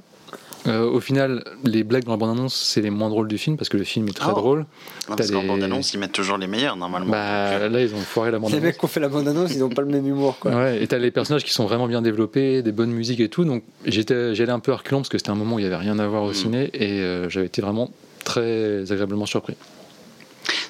Euh, 0.68 0.90
au 0.90 1.00
final, 1.00 1.44
les 1.64 1.84
blagues 1.84 2.04
dans 2.04 2.12
la 2.12 2.18
bande-annonce, 2.18 2.54
c'est 2.56 2.82
les 2.82 2.90
moins 2.90 3.10
drôles 3.10 3.28
du 3.28 3.38
film 3.38 3.56
parce 3.58 3.70
que 3.70 3.78
le 3.78 3.84
film 3.84 4.08
est 4.10 4.14
très 4.14 4.32
Oh. 4.32 4.36
drôle. 4.36 4.66
Non, 5.10 5.16
parce 5.16 5.32
qu'en 5.32 5.42
des- 5.42 5.48
bande-annonce, 5.48 5.94
ils 5.94 6.00
mettent 6.00 6.12
toujours 6.12 6.38
les 6.38 6.48
meilleurs, 6.48 6.76
normalement. 6.76 7.10
Bah, 7.10 7.70
là, 7.70 7.82
ils 7.82 7.94
ont 7.96 8.00
foiré 8.00 8.32
la 8.32 8.38
Les 8.38 8.42
bande-annonce. 8.42 8.64
mecs 8.64 8.78
qui 8.78 8.86
ont 8.86 8.88
fait 8.90 9.00
la 9.00 9.10
bande-annonce, 9.10 9.54
ils 9.54 9.60
n'ont 9.60 9.70
pas 9.70 9.82
le 9.82 9.88
même 9.88 10.06
humour, 10.08 10.38
quoi. 10.40 10.52
Ouais, 10.54 10.82
et 10.84 10.88
t'as 10.88 10.98
les 10.98 11.12
personnages 11.12 11.44
qui 11.46 11.54
sont 11.54 11.66
vraiment 11.66 11.88
bien 11.88 12.02
développés, 12.02 12.62
des 12.62 12.72
bonnes 12.72 12.92
musiques 12.92 13.20
et 13.22 13.30
tout. 13.30 13.46
Donc 13.46 13.64
j'étais, 13.86 14.36
j'y 14.36 14.42
allais 14.44 14.52
un 14.52 14.60
peu 14.60 14.72
à 14.74 14.76
reculons 14.76 15.00
parce 15.00 15.10
que 15.10 15.18
c'était 15.18 15.30
un 15.32 15.36
moment 15.36 15.56
où 15.56 15.60
il 15.60 15.64
y 15.64 15.66
avait 15.68 15.76
rien 15.78 15.98
à 16.00 16.08
voir 16.08 16.24
au 16.24 16.32
Mm. 16.32 16.34
ciné 16.34 16.70
et 16.74 17.02
euh, 17.02 17.30
j'avais 17.30 17.46
été 17.48 17.62
vraiment 17.62 17.90
très 18.26 18.92
agréablement 18.92 19.26
surpris. 19.26 19.56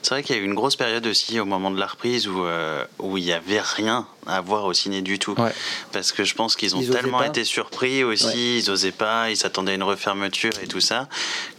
C'est 0.08 0.14
vrai 0.14 0.24
qu'il 0.24 0.38
y 0.38 0.40
a 0.40 0.42
eu 0.42 0.46
une 0.46 0.54
grosse 0.54 0.78
période 0.78 1.06
aussi 1.06 1.38
au 1.38 1.44
moment 1.44 1.70
de 1.70 1.78
la 1.78 1.86
reprise 1.86 2.30
où 2.30 2.46
euh, 2.46 2.86
où 3.00 3.18
il 3.18 3.26
y 3.26 3.34
avait 3.34 3.60
rien 3.60 4.08
à 4.26 4.40
voir 4.40 4.64
au 4.64 4.72
ciné 4.72 5.02
du 5.02 5.20
tout. 5.20 5.34
Ouais. 5.38 5.52
Parce 5.92 6.14
que 6.14 6.24
je 6.24 6.34
pense 6.34 6.56
qu'ils 6.56 6.78
ont 6.78 6.80
Ils 6.80 6.90
tellement 6.90 7.22
été 7.24 7.44
surpris 7.44 8.06
aussi, 8.06 8.26
Ouais. 8.28 8.58
ils 8.60 8.72
osaient 8.72 8.94
pas, 8.94 9.30
ils 9.32 9.36
s'attendaient 9.36 9.74
à 9.74 9.76
une 9.76 9.84
refermeture 9.84 10.54
et 10.64 10.68
tout 10.68 10.80
ça, 10.80 11.10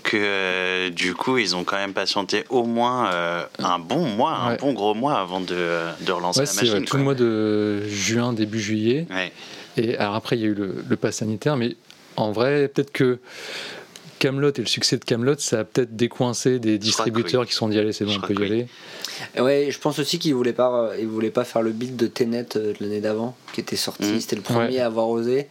que 0.02 0.16
euh, 0.18 0.88
du 0.88 1.12
coup 1.14 1.36
ils 1.36 1.54
ont 1.56 1.64
quand 1.64 1.76
même 1.76 1.92
patienté 1.92 2.44
au 2.48 2.64
moins 2.64 3.12
euh, 3.12 3.44
un 3.58 3.78
bon 3.78 4.06
mois, 4.06 4.32
un 4.32 4.56
bon 4.56 4.72
gros 4.72 4.94
mois 4.94 5.18
avant 5.20 5.42
de, 5.42 5.82
de 6.00 6.12
relancer 6.12 6.44
la 6.46 6.52
machine. 6.54 6.84
tout 6.86 6.96
le 6.96 7.02
mois 7.02 7.14
de 7.14 7.86
juin, 7.86 8.32
début 8.32 8.60
juillet. 8.60 9.06
Et 9.76 9.94
alors 9.98 10.14
après, 10.14 10.36
il 10.38 10.40
y 10.40 10.44
a 10.44 10.48
eu 10.48 10.54
le, 10.54 10.82
le 10.88 10.96
pass 10.96 11.16
sanitaire, 11.16 11.58
mais 11.58 11.76
en 12.16 12.32
vrai, 12.32 12.68
peut-être 12.68 12.92
que 12.92 13.18
Camelot 14.18 14.50
et 14.52 14.60
le 14.60 14.66
succès 14.66 14.96
de 14.96 15.04
Camelot, 15.04 15.36
ça 15.38 15.60
a 15.60 15.64
peut-être 15.64 15.96
décoincé 15.96 16.58
des 16.58 16.78
distributeurs 16.78 17.46
qui 17.46 17.52
sont 17.54 17.68
dit 17.68 17.78
allez, 17.78 17.92
c'est 17.92 18.04
bon, 18.04 18.16
on 18.22 18.26
peut 18.26 18.34
y 18.34 18.44
aller. 18.44 18.66
Ouais, 19.38 19.68
je 19.70 19.78
pense 19.78 19.98
aussi 19.98 20.18
qu'ils 20.18 20.34
voulaient 20.34 20.52
pas, 20.52 20.92
ils 20.98 21.06
voulaient 21.06 21.30
pas 21.30 21.44
faire 21.44 21.62
le 21.62 21.72
beat 21.72 21.96
de 21.96 22.06
Tenet 22.06 22.46
euh, 22.56 22.72
de 22.72 22.76
l'année 22.80 23.00
d'avant, 23.00 23.36
qui 23.52 23.60
était 23.60 23.76
sorti. 23.76 24.04
Mhm. 24.04 24.20
C'était 24.20 24.36
le 24.36 24.42
premier 24.42 24.58
Ouais. 24.74 24.80
à 24.80 24.86
avoir 24.86 25.08
osé. 25.08 25.46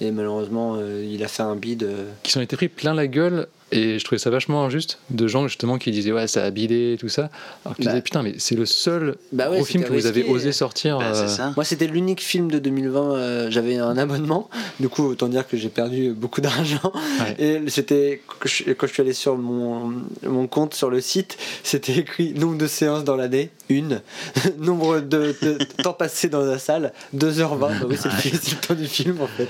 Et 0.00 0.10
malheureusement, 0.10 0.76
euh, 0.78 1.04
il 1.08 1.22
a 1.22 1.28
fait 1.28 1.42
un 1.44 1.54
bid. 1.54 1.82
euh, 1.84 2.10
Qui 2.22 2.32
s'en 2.32 2.40
étaient 2.40 2.56
pris 2.56 2.68
plein 2.68 2.94
la 2.94 3.06
gueule. 3.06 3.46
Et 3.72 3.98
je 3.98 4.04
trouvais 4.04 4.18
ça 4.18 4.30
vachement 4.30 4.64
injuste 4.64 4.98
de 5.10 5.26
gens 5.26 5.48
justement 5.48 5.78
qui 5.78 5.90
disaient 5.90 6.12
ouais 6.12 6.26
ça 6.26 6.44
a 6.44 6.50
bidé 6.50 6.92
et 6.94 6.98
tout 6.98 7.08
ça. 7.08 7.30
Alors 7.64 7.74
que 7.76 7.82
tu 7.82 7.86
Bah. 7.86 7.92
disais 7.92 8.02
putain 8.02 8.22
mais 8.22 8.34
c'est 8.38 8.54
le 8.54 8.66
seul 8.66 9.16
Bah 9.32 9.48
ouais, 9.50 9.56
gros 9.56 9.64
film 9.64 9.82
que 9.84 9.92
vous 9.92 10.06
avez 10.06 10.24
osé 10.24 10.52
sortir. 10.52 10.98
Bah, 10.98 11.12
euh, 11.14 11.26
ça. 11.26 11.52
Moi, 11.56 11.64
c'était 11.64 11.86
l'unique 11.86 12.20
film 12.22 12.50
de 12.50 12.58
2020. 12.58 13.14
euh, 13.14 13.50
J'avais 13.50 13.78
un 13.78 13.96
abonnement. 13.98 14.48
Du 14.80 14.88
coup, 14.88 15.04
autant 15.08 15.28
dire 15.28 15.46
que 15.48 15.56
j'ai 15.56 15.68
perdu 15.68 16.12
beaucoup 16.12 16.40
d'argent. 16.40 16.92
Ouais. 17.20 17.34
Et 17.38 17.60
c'était 17.70 18.20
quand 18.26 18.46
je, 18.48 18.92
suis 18.92 19.00
allé 19.02 19.12
sur 19.14 19.36
mon, 19.36 19.92
mon 20.26 20.46
compte 20.46 20.74
sur 20.74 20.90
le 20.90 21.00
site, 21.00 21.38
c'était 21.62 21.92
écrit 21.98 22.34
nombre 22.34 22.58
de 22.58 22.66
séances 22.66 23.04
dans 23.04 23.16
l'année, 23.16 23.50
une. 23.68 24.00
nombre 24.58 25.00
de, 25.00 25.34
de 25.40 25.58
temps 25.82 25.92
passé 25.94 26.28
dans 26.28 26.40
la 26.42 26.58
salle, 26.58 26.92
2h20. 27.16 27.58
Bah 27.58 27.70
oui, 27.88 27.96
c'est 28.00 28.08
le, 28.08 28.14
c'est 28.42 28.50
le 28.52 28.66
temps 28.66 28.74
du 28.74 28.86
film 28.86 29.20
en 29.20 29.26
fait. 29.26 29.48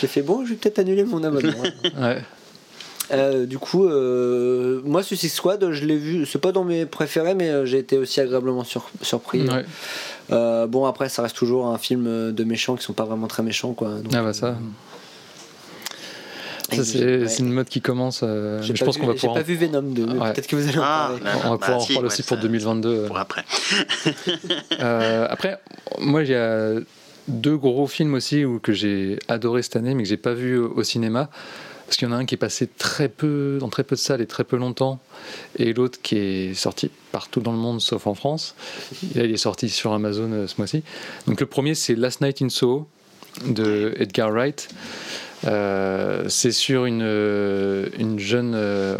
J'ai 0.00 0.06
fait 0.06 0.22
bon, 0.22 0.44
je 0.44 0.50
vais 0.50 0.56
peut-être 0.56 0.78
annuler 0.80 1.04
mon 1.04 1.22
abonnement. 1.22 1.62
Ouais. 2.00 2.22
Euh, 3.12 3.44
du 3.46 3.58
coup, 3.58 3.86
euh, 3.86 4.80
moi, 4.84 5.02
Suicide 5.02 5.30
Squad, 5.30 5.70
je 5.72 5.84
l'ai 5.84 5.96
vu, 5.96 6.26
c'est 6.26 6.40
pas 6.40 6.52
dans 6.52 6.64
mes 6.64 6.86
préférés, 6.86 7.34
mais 7.34 7.48
euh, 7.48 7.66
j'ai 7.66 7.78
été 7.78 7.98
aussi 7.98 8.20
agréablement 8.20 8.62
sur- 8.64 8.88
surpris. 9.02 9.42
Ouais. 9.48 9.64
Euh, 10.30 10.66
bon, 10.66 10.84
après, 10.86 11.08
ça 11.08 11.22
reste 11.22 11.36
toujours 11.36 11.66
un 11.66 11.78
film 11.78 12.32
de 12.32 12.44
méchants 12.44 12.76
qui 12.76 12.84
sont 12.84 12.92
pas 12.92 13.04
vraiment 13.04 13.26
très 13.26 13.42
méchants, 13.42 13.72
quoi. 13.72 13.88
Donc, 13.96 14.12
Ah 14.14 14.22
bah 14.22 14.32
ça. 14.32 14.56
C'est 16.72 17.04
ouais. 17.04 17.26
une 17.40 17.52
mode 17.52 17.68
qui 17.68 17.80
commence. 17.80 18.20
euh, 18.22 18.62
je 18.62 18.84
pense 18.84 18.96
qu'on 18.96 19.08
va 19.08 19.14
J'ai 19.16 19.26
pas 19.26 19.42
vu 19.42 19.56
Venom 19.56 19.82
2, 19.82 20.06
mais 20.06 20.12
Ouais. 20.20 20.32
peut-être 20.32 20.46
que 20.46 20.54
vous 20.54 20.68
allez 20.68 20.78
en 20.78 20.82
Ah, 20.84 21.08
parler. 21.18 21.20
bah, 21.24 21.30
On 21.34 21.38
va 21.38 21.50
bah, 21.50 21.58
pouvoir 21.58 21.76
en 21.78 21.80
si, 21.80 21.92
parler 21.94 22.06
ouais, 22.06 22.12
aussi 22.12 22.22
pour 22.22 22.36
ça- 22.36 22.42
2022. 22.42 23.04
Pour 23.06 23.18
après. 23.18 23.44
Euh, 24.80 25.26
après, 25.28 25.58
moi, 25.98 26.22
il 26.22 26.30
y 26.30 26.34
a 26.34 26.74
deux 27.26 27.56
gros 27.56 27.86
films 27.88 28.14
aussi 28.14 28.44
où, 28.44 28.60
que 28.60 28.72
j'ai 28.72 29.18
adoré 29.28 29.62
cette 29.62 29.74
année, 29.76 29.94
mais 29.94 30.04
que 30.04 30.08
j'ai 30.08 30.16
pas 30.16 30.32
vu 30.32 30.58
au, 30.58 30.72
au 30.76 30.82
cinéma. 30.84 31.28
Parce 31.90 31.96
qu'il 31.96 32.06
y 32.06 32.10
en 32.12 32.14
a 32.14 32.18
un 32.18 32.24
qui 32.24 32.36
est 32.36 32.38
passé 32.38 32.68
très 32.68 33.08
peu, 33.08 33.58
dans 33.58 33.68
très 33.68 33.82
peu 33.82 33.96
de 33.96 34.00
salles 34.00 34.20
et 34.20 34.26
très 34.28 34.44
peu 34.44 34.56
longtemps, 34.56 35.00
et 35.58 35.72
l'autre 35.72 35.98
qui 36.00 36.18
est 36.18 36.54
sorti 36.54 36.88
partout 37.10 37.40
dans 37.40 37.50
le 37.50 37.58
monde 37.58 37.80
sauf 37.80 38.06
en 38.06 38.14
France. 38.14 38.54
Il 39.16 39.22
est 39.22 39.36
sorti 39.36 39.68
sur 39.68 39.92
Amazon 39.92 40.30
euh, 40.30 40.46
ce 40.46 40.54
mois-ci. 40.58 40.84
Donc 41.26 41.40
le 41.40 41.46
premier, 41.46 41.74
c'est 41.74 41.96
Last 41.96 42.20
Night 42.20 42.42
in 42.42 42.48
Soho 42.48 42.86
de 43.44 43.92
Edgar 43.98 44.30
Wright. 44.30 44.68
Euh, 45.46 46.26
c'est 46.28 46.52
sur 46.52 46.84
une, 46.84 47.02
euh, 47.02 47.88
une 47.98 48.20
jeune 48.20 48.56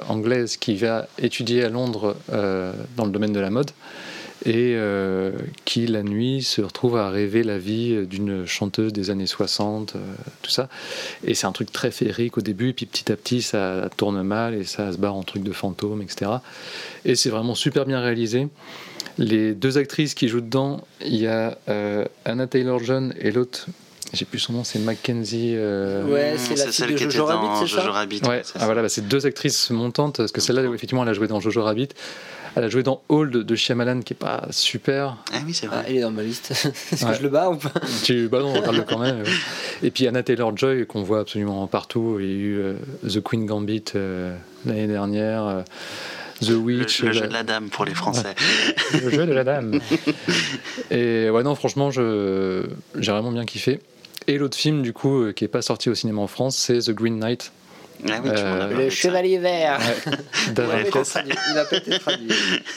anglaise 0.08 0.56
qui 0.56 0.74
va 0.74 1.06
étudier 1.16 1.62
à 1.62 1.68
Londres 1.68 2.16
dans 2.28 3.04
le 3.04 3.12
domaine 3.12 3.32
de 3.32 3.38
la 3.38 3.50
mode 3.50 3.70
et 4.46 4.74
euh, 4.76 5.32
qui 5.64 5.86
la 5.86 6.02
nuit 6.02 6.42
se 6.42 6.62
retrouve 6.62 6.96
à 6.96 7.10
rêver 7.10 7.42
la 7.42 7.58
vie 7.58 8.06
d'une 8.06 8.46
chanteuse 8.46 8.92
des 8.92 9.10
années 9.10 9.26
60, 9.26 9.94
euh, 9.94 9.98
tout 10.42 10.50
ça. 10.50 10.68
Et 11.24 11.34
c'est 11.34 11.46
un 11.46 11.52
truc 11.52 11.72
très 11.72 11.90
féerique 11.90 12.38
au 12.38 12.40
début, 12.40 12.70
et 12.70 12.72
puis 12.72 12.86
petit 12.86 13.12
à 13.12 13.16
petit 13.16 13.42
ça 13.42 13.88
tourne 13.96 14.22
mal 14.22 14.54
et 14.54 14.64
ça 14.64 14.92
se 14.92 14.96
barre 14.98 15.14
en 15.14 15.22
truc 15.22 15.42
de 15.42 15.52
fantôme, 15.52 16.02
etc. 16.02 16.30
Et 17.04 17.14
c'est 17.14 17.30
vraiment 17.30 17.54
super 17.54 17.84
bien 17.84 18.00
réalisé. 18.00 18.48
Les 19.18 19.52
deux 19.52 19.76
actrices 19.76 20.14
qui 20.14 20.28
jouent 20.28 20.40
dedans, 20.40 20.80
il 21.04 21.16
y 21.16 21.26
a 21.26 21.58
euh, 21.68 22.04
Anna 22.24 22.46
Taylor-Joy 22.46 23.10
et 23.20 23.30
l'autre, 23.32 23.66
j'ai 24.14 24.24
plus 24.24 24.38
son 24.38 24.54
nom, 24.54 24.64
c'est 24.64 24.78
Mackenzie. 24.78 25.52
euh, 25.54 26.04
Ouais, 26.04 26.34
c'est 26.38 26.56
la 26.56 26.64
fille 26.64 26.72
celle 26.72 26.92
de 26.92 26.96
qui 26.96 27.04
était 27.04 27.12
Jojo 27.12 27.26
Rabbit, 27.26 27.46
dans 27.46 27.60
c'est 27.60 27.74
ça 27.74 27.80
Jojo 27.82 27.92
Rabbit. 27.92 28.20
Ouais, 28.26 28.42
ah 28.54 28.64
voilà, 28.64 28.82
bah, 28.82 28.88
c'est 28.88 29.06
deux 29.06 29.26
actrices 29.26 29.70
montantes, 29.70 30.16
parce 30.16 30.32
que 30.32 30.40
celle-là, 30.40 30.62
effectivement, 30.74 31.02
elle 31.02 31.10
a 31.10 31.12
joué 31.12 31.26
dans 31.28 31.40
Jojo 31.40 31.62
Rabbit. 31.62 31.90
Elle 32.56 32.64
a 32.64 32.68
joué 32.68 32.82
dans 32.82 33.02
Hold 33.08 33.32
de 33.36 33.54
Shyamalan, 33.54 34.00
qui 34.00 34.12
est 34.14 34.16
pas 34.16 34.46
super. 34.50 35.16
Ah 35.32 35.38
oui, 35.46 35.54
c'est 35.54 35.66
Ah, 35.70 35.82
vrai. 35.82 35.86
il 35.90 35.96
est 35.98 36.00
dans 36.00 36.10
ma 36.10 36.22
liste. 36.22 36.50
Est-ce 36.92 37.04
Ouais. 37.04 37.12
que 37.12 37.18
je 37.18 37.22
le 37.22 37.28
bats 37.28 37.50
ou 37.50 37.56
pas? 37.56 37.72
Tu, 38.02 38.28
bah 38.28 38.40
non, 38.40 38.52
regarde-le 38.52 38.82
quand 38.82 38.98
même. 38.98 39.18
ouais. 39.22 39.28
Et 39.82 39.90
puis 39.90 40.06
Anna 40.08 40.22
Taylor-Joy, 40.22 40.86
qu'on 40.86 41.02
voit 41.02 41.20
absolument 41.20 41.66
partout. 41.66 42.18
Il 42.20 42.26
y 42.26 42.30
a 42.30 42.32
eu 42.34 42.58
euh, 42.58 42.74
The 43.08 43.20
Queen 43.22 43.46
Gambit 43.46 43.84
euh, 43.94 44.36
l'année 44.66 44.86
dernière, 44.88 45.44
euh, 45.46 45.62
The 46.42 46.50
Witch. 46.50 47.02
le 47.02 47.12
jeu 47.12 47.20
la- 47.22 47.28
de 47.28 47.32
la 47.34 47.42
dame 47.44 47.68
pour 47.68 47.84
les 47.84 47.94
Français. 47.94 48.34
le 49.02 49.10
jeu 49.10 49.26
de 49.26 49.32
la 49.32 49.44
dame. 49.44 49.78
Et 50.90 51.30
ouais, 51.30 51.42
non, 51.42 51.54
franchement, 51.54 51.90
je, 51.90 52.66
j'ai 52.98 53.12
vraiment 53.12 53.32
bien 53.32 53.44
kiffé. 53.44 53.80
Et 54.26 54.38
l'autre 54.38 54.56
film, 54.56 54.82
du 54.82 54.92
coup, 54.92 55.32
qui 55.34 55.44
est 55.44 55.48
pas 55.48 55.62
sorti 55.62 55.88
au 55.90 55.94
cinéma 55.94 56.20
en 56.20 56.26
France, 56.26 56.56
c'est 56.56 56.78
The 56.78 56.90
Green 56.90 57.18
Knight. 57.18 57.52
Ah 58.08 58.20
oui, 58.22 58.30
Euh, 58.32 58.84
Le. 58.84 58.90
Chevalier 58.90 59.38
Vert 59.38 59.78
Ouais, 59.78 60.12
Il 60.46 60.50
a 60.50 60.52
d'Aaron 60.52 60.70
pas 60.72 60.80
été 60.80 60.90
Français. 60.90 61.10
traduit. 61.20 61.34
Il 61.52 61.58
a 61.58 61.64
pas 61.64 61.76
été 61.76 61.98
traduit. 61.98 62.28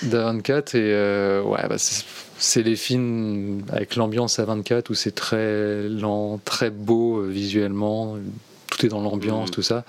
d'A 0.04 0.24
24 0.26 0.76
et 0.76 0.80
euh, 0.82 1.42
ouais 1.44 1.68
bah 1.70 1.76
c'est, 1.78 2.64
les 2.64 2.76
films 2.76 3.64
avec 3.72 3.96
l'ambiance 3.96 4.40
à 4.40 4.46
24 4.46 4.90
où 4.90 4.94
c'est 4.96 5.14
très 5.16 5.88
lent 5.88 6.40
très 6.44 6.70
beau 6.70 7.20
euh, 7.22 7.28
visuellement 7.28 8.18
tout 8.70 8.86
est 8.86 8.90
dans 8.90 9.02
l'ambiance 9.02 9.48
Mhm. 9.50 9.54
tout 9.54 9.62
ça 9.62 9.86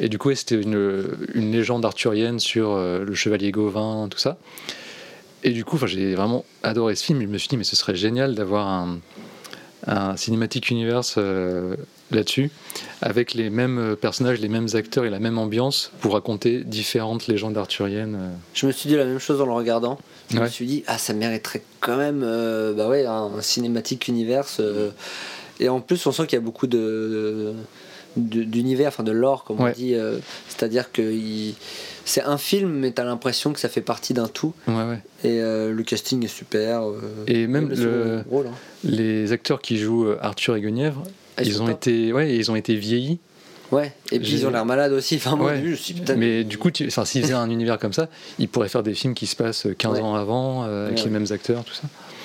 et 0.00 0.08
du 0.08 0.16
coup 0.18 0.34
c'était 0.34 0.54
une, 0.60 1.04
une 1.34 1.52
légende 1.52 1.84
arthurienne 1.84 2.38
sur 2.40 2.70
euh, 2.70 3.04
le 3.04 3.14
chevalier 3.14 3.50
Gauvin 3.50 4.08
tout 4.10 4.18
ça 4.18 4.38
et 5.44 5.50
du 5.50 5.64
coup 5.64 5.76
enfin, 5.76 5.86
j'ai 5.86 6.14
vraiment 6.14 6.44
adoré 6.62 6.94
ce 6.96 7.04
film 7.04 7.20
je 7.20 7.26
me 7.26 7.36
suis 7.38 7.48
dit 7.48 7.56
mais 7.58 7.64
ce 7.64 7.76
serait 7.76 7.94
génial 7.96 8.34
d'avoir 8.34 8.66
un, 8.68 8.98
un 9.86 10.16
cinématique 10.16 10.70
universe 10.70 11.16
euh, 11.18 11.76
là-dessus 12.10 12.50
avec 13.02 13.34
les 13.34 13.50
mêmes 13.50 13.78
euh, 13.78 13.96
personnages 13.96 14.40
les 14.40 14.48
mêmes 14.48 14.68
acteurs 14.74 15.04
et 15.04 15.10
la 15.10 15.18
même 15.18 15.38
ambiance 15.38 15.90
pour 16.00 16.12
raconter 16.12 16.62
différentes 16.64 17.26
légendes 17.26 17.56
arthuriennes 17.58 18.14
euh. 18.20 18.28
Je 18.54 18.66
me 18.66 18.72
suis 18.72 18.88
dit 18.88 18.96
la 18.96 19.04
même 19.04 19.18
chose 19.18 19.40
en 19.40 19.46
le 19.46 19.52
regardant. 19.52 19.98
Je 20.30 20.38
me 20.40 20.46
suis 20.48 20.66
dit, 20.66 20.82
ah, 20.88 20.98
ça 20.98 21.12
mériterait 21.14 21.62
quand 21.80 21.96
même 21.96 22.22
euh, 22.24 22.72
bah 22.74 22.88
ouais, 22.88 23.06
un 23.06 23.30
cinématique 23.40 24.08
universe. 24.08 24.58
euh, 24.60 24.90
et 25.60 25.68
en 25.68 25.80
plus, 25.80 26.04
on 26.06 26.12
sent 26.12 26.24
qu'il 26.26 26.34
y 26.36 26.42
a 26.42 26.44
beaucoup 26.44 26.66
de, 26.66 27.54
de- 28.16 28.42
d'univers, 28.42 28.88
enfin 28.88 29.04
de 29.04 29.12
lore, 29.12 29.44
comme 29.44 29.60
Ouais. 29.60 29.72
on 29.74 29.78
dit. 29.78 29.94
euh, 29.94 30.18
c'est-à-dire 30.48 30.90
que 30.92 31.02
il- 31.02 31.54
c'est 32.04 32.22
un 32.22 32.38
film, 32.38 32.70
mais 32.72 32.92
tu 32.92 33.00
as 33.00 33.04
l'impression 33.04 33.52
que 33.52 33.60
ça 33.60 33.68
fait 33.68 33.80
partie 33.80 34.14
d'un 34.14 34.26
tout. 34.28 34.52
ouais 34.68 34.74
ouais 34.74 34.98
Et 35.24 35.40
euh, 35.40 35.72
le 35.72 35.82
casting 35.84 36.24
est 36.24 36.28
super. 36.28 36.88
euh, 36.88 37.00
Et 37.28 37.46
même 37.46 37.68
le 37.68 37.76
second 37.76 37.86
le- 37.88 38.24
rôle, 38.28 38.46
hein. 38.48 38.54
les 38.84 39.30
acteurs 39.32 39.60
qui 39.62 39.76
jouent 39.78 40.08
Arthur 40.20 40.56
et 40.56 40.60
Guenièvre, 40.60 41.02
ils 41.44 41.62
ont 41.62 41.68
été, 41.68 42.12
ouais, 42.12 42.34
ils 42.34 42.50
ont 42.50 42.56
été 42.56 42.74
vieillis. 42.76 43.18
Ouais, 43.72 43.92
et 44.12 44.20
puis 44.20 44.30
ils 44.32 44.46
ont 44.46 44.50
l'air 44.50 44.64
malades 44.64 44.92
aussi. 44.92 45.16
Enfin, 45.16 45.34
moi, 45.34 45.46
au 45.46 45.48
Ouais. 45.50 45.56
début, 45.56 45.74
je 45.74 45.80
suis 45.82 45.94
putain. 45.94 46.14
Mais 46.14 46.44
du 46.44 46.56
coup, 46.56 46.70
tu- 46.70 46.86
enfin, 46.86 47.04
s'ils 47.04 47.22
faisaient 47.22 47.32
un 47.34 47.50
univers 47.50 47.78
comme 47.80 47.92
ça, 47.92 48.08
ils 48.38 48.48
pourraient 48.48 48.68
faire 48.68 48.84
des 48.84 48.94
films 48.94 49.14
qui 49.14 49.26
se 49.26 49.34
passent 49.34 49.66
15 49.76 49.94
Ouais. 49.96 50.02
ans 50.02 50.14
avant, 50.14 50.64
euh, 50.64 50.86
avec 50.86 50.98
Ouais. 50.98 51.04
les 51.04 51.10
mêmes 51.10 51.26
acteurs, 51.30 51.64
tout 51.64 51.74
ça. 51.74 51.82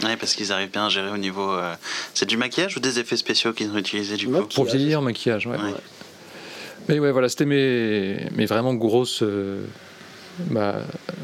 Ouais, 0.07 0.15
parce 0.17 0.35
qu'ils 0.35 0.51
arrivent 0.51 0.69
bien 0.71 0.85
à 0.85 0.89
gérer 0.89 1.09
au 1.09 1.17
niveau. 1.17 1.49
euh, 1.51 1.73
C'est 2.13 2.27
du 2.27 2.37
maquillage 2.37 2.77
ou 2.77 2.79
des 2.79 2.99
effets 2.99 3.17
spéciaux 3.17 3.53
qu'ils 3.53 3.71
ont 3.71 3.77
utilisés 3.77 4.17
du 4.17 4.27
coup? 4.27 4.43
Pour 4.53 4.65
vieillir, 4.65 5.01
maquillage, 5.01 5.47
ouais. 5.47 5.57
Ouais. 5.57 5.73
Mais 6.89 6.99
ouais, 6.99 7.11
voilà, 7.11 7.27
c'était 7.29 7.45
mes, 7.45 8.27
mes 8.35 8.45
vraiment 8.45 8.73
grosses, 8.75 9.21
euh, 9.23 9.63
bah, 10.39 10.75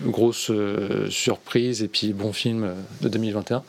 grosses 0.05 0.49
euh, 0.51 1.09
surprises 1.09 1.81
et 1.83 1.87
puis 1.87 2.13
bons 2.13 2.33
films 2.33 2.63
euh, 2.63 2.73
de 3.01 3.09
2021. 3.09 3.63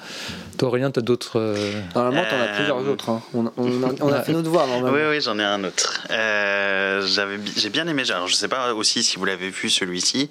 Toi, 0.59 0.69
Aurélien, 0.69 0.91
t'as 0.91 1.01
d'autres. 1.01 1.39
euh, 1.39 1.81
Normalement, 1.95 2.23
t'en 2.29 2.37
as 2.37 2.41
Euh, 2.41 2.57
plusieurs 2.57 2.89
autres. 2.89 3.11
hein. 3.11 3.23
On, 3.35 3.47
a- 3.47 3.53
on 3.57 3.83
a, 3.83 3.87
on 4.01 4.09
a 4.13 4.19
Ouais. 4.19 4.25
fait 4.25 4.33
nos 4.39 4.43
devoirs, 4.43 4.67
normalement. 4.67 4.97
Oui, 4.97 5.03
oui, 5.17 5.21
j'en 5.21 5.39
ai 5.39 5.45
un 5.45 5.63
autre. 5.65 6.03
Euh, 6.11 7.07
j'ai 7.57 7.71
bien 7.71 7.87
aimé. 7.89 8.03
Alors, 8.11 8.27
je 8.29 8.35
sais 8.35 8.49
pas 8.49 8.75
aussi 8.75 9.03
si 9.03 9.17
vous 9.17 9.25
l'avez 9.25 9.51
vu 9.51 9.71
celui-ci. 9.71 10.31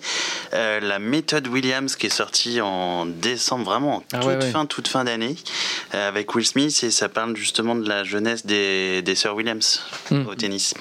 Euh, 0.54 0.80
la 0.82 1.00
méthode 1.00 1.48
Williams 1.48 1.96
qui 1.96 2.08
est 2.08 2.10
sortie 2.10 2.60
en 2.62 3.06
décembre, 3.06 3.66
vraiment 3.66 3.98
en 3.98 4.04
Ah 4.14 4.20
toute 4.20 4.28
ouais. 4.28 4.52
fin, 4.52 4.66
toute 4.66 4.88
fin 4.88 5.04
d'année, 5.06 5.36
euh, 5.96 6.08
avec 6.10 6.34
Will 6.36 6.46
Smith 6.46 6.84
et 6.84 6.92
ça 6.92 7.10
parle 7.10 7.36
justement 7.36 7.76
de 7.76 7.88
la 7.88 8.04
jeunesse 8.04 8.46
des, 8.46 9.02
des 9.02 9.16
sœurs 9.16 9.36
Williams 9.36 9.82
Hmm. 10.12 10.26
au 10.28 10.36
tennis. 10.36 10.74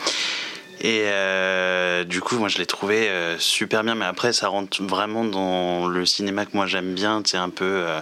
Et 0.81 1.03
euh, 1.07 2.05
du 2.05 2.21
coup, 2.21 2.37
moi, 2.39 2.49
je 2.49 2.59
l'ai 2.59 2.67
trouvé 2.67 3.09
euh, 3.09 3.39
super 3.39 3.83
bien. 3.85 3.95
Mais 3.95 4.05
après, 4.05 4.33
ça 4.33 4.49
rentre 4.49 4.83
vraiment 4.83 5.25
dans 5.25 5.87
le 5.89 6.05
cinéma 6.07 6.45
que 6.47 6.51
moi 6.55 6.67
j'aime 6.67 6.95
bien. 6.95 7.23
C'est 7.25 7.39
un 7.39 7.51
peu. 7.51 7.65
euh, 7.65 8.01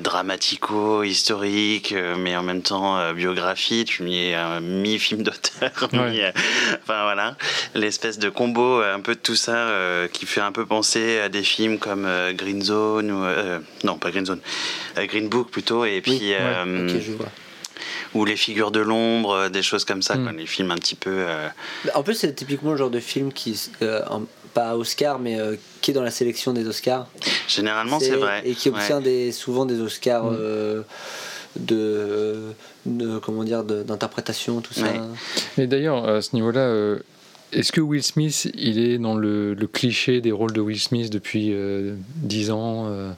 dramatico, 0.00 1.04
historique, 1.04 1.94
mais 2.16 2.36
en 2.36 2.42
même 2.42 2.62
temps 2.62 3.12
biographie. 3.12 3.84
Tu 3.84 4.02
mets 4.02 4.34
un 4.34 4.58
mi-film 4.60 5.22
d'auteur, 5.22 5.70
Ouais. 5.92 6.10
mi- 6.10 6.20
enfin 6.82 7.04
voilà, 7.04 7.36
l'espèce 7.76 8.18
de 8.18 8.28
combo, 8.28 8.80
un 8.82 8.98
peu 8.98 9.14
de 9.14 9.20
tout 9.20 9.36
ça, 9.36 9.68
qui 10.12 10.26
fait 10.26 10.40
un 10.40 10.50
peu 10.50 10.66
penser 10.66 11.20
à 11.20 11.28
des 11.28 11.44
films 11.44 11.78
comme 11.78 12.08
Green 12.32 12.60
Zone 12.60 13.12
ou 13.12 13.24
non 13.86 13.98
pas 13.98 14.10
Green 14.10 14.26
Zone, 14.26 14.40
Green 14.96 15.28
Book 15.28 15.50
plutôt, 15.52 15.84
et 15.84 16.00
puis 16.00 16.10
Oui, 16.34 16.34
Ok, 16.96 17.00
je 17.00 17.12
vois. 17.12 17.26
Ou 18.14 18.24
les 18.24 18.36
figures 18.36 18.70
de 18.70 18.80
l'ombre, 18.80 19.30
euh, 19.32 19.48
des 19.48 19.62
choses 19.62 19.84
comme 19.84 20.02
ça, 20.02 20.16
Mm. 20.16 20.22
quoi, 20.22 20.32
les 20.32 20.46
films 20.46 20.70
un 20.70 20.76
petit 20.76 20.94
peu. 20.94 21.10
euh, 21.12 21.48
Bah, 21.84 21.92
En 21.94 22.02
plus, 22.02 22.14
c'est 22.14 22.32
typiquement 22.34 22.72
le 22.72 22.76
genre 22.76 22.90
de 22.90 23.00
film 23.00 23.32
qui, 23.32 23.60
euh, 23.82 24.02
en- 24.10 24.22
pas 24.54 24.76
Oscar, 24.76 25.18
mais 25.18 25.38
euh, 25.38 25.56
qui 25.82 25.90
est 25.90 25.94
dans 25.94 26.02
la 26.02 26.10
sélection 26.10 26.52
des 26.52 26.66
Oscars. 26.66 27.06
Généralement, 27.48 28.00
c'est 28.00 28.16
vrai. 28.16 28.42
Et 28.44 28.54
qui 28.54 28.70
Ouais. 28.70 28.78
obtient 28.78 29.00
des, 29.00 29.30
souvent 29.32 29.66
des 29.66 29.80
Oscars 29.80 30.24
Mm. 30.24 30.36
euh, 30.40 30.82
de, 31.56 32.52
de- 32.86 33.18
comment 33.18 33.44
dire, 33.44 33.64
d'interprétation, 33.64 34.60
tout 34.60 34.74
ça. 34.74 34.82
Ouais. 34.82 35.00
Et 35.58 35.66
d'ailleurs, 35.66 36.06
à 36.08 36.22
ce 36.22 36.34
niveau-là, 36.34 36.60
euh, 36.60 36.98
est-ce 37.52 37.72
que 37.72 37.80
Will 37.80 38.02
Smith, 38.02 38.50
il 38.54 38.78
est 38.78 38.98
dans 38.98 39.14
le, 39.14 39.54
le 39.54 39.66
cliché 39.66 40.20
des 40.20 40.32
rôles 40.32 40.52
de 40.52 40.60
Will 40.60 40.80
Smith 40.80 41.10
depuis 41.10 41.50
euh, 41.52 41.94
10 42.16 42.50
ans 42.50 42.86
euh, 42.88 43.10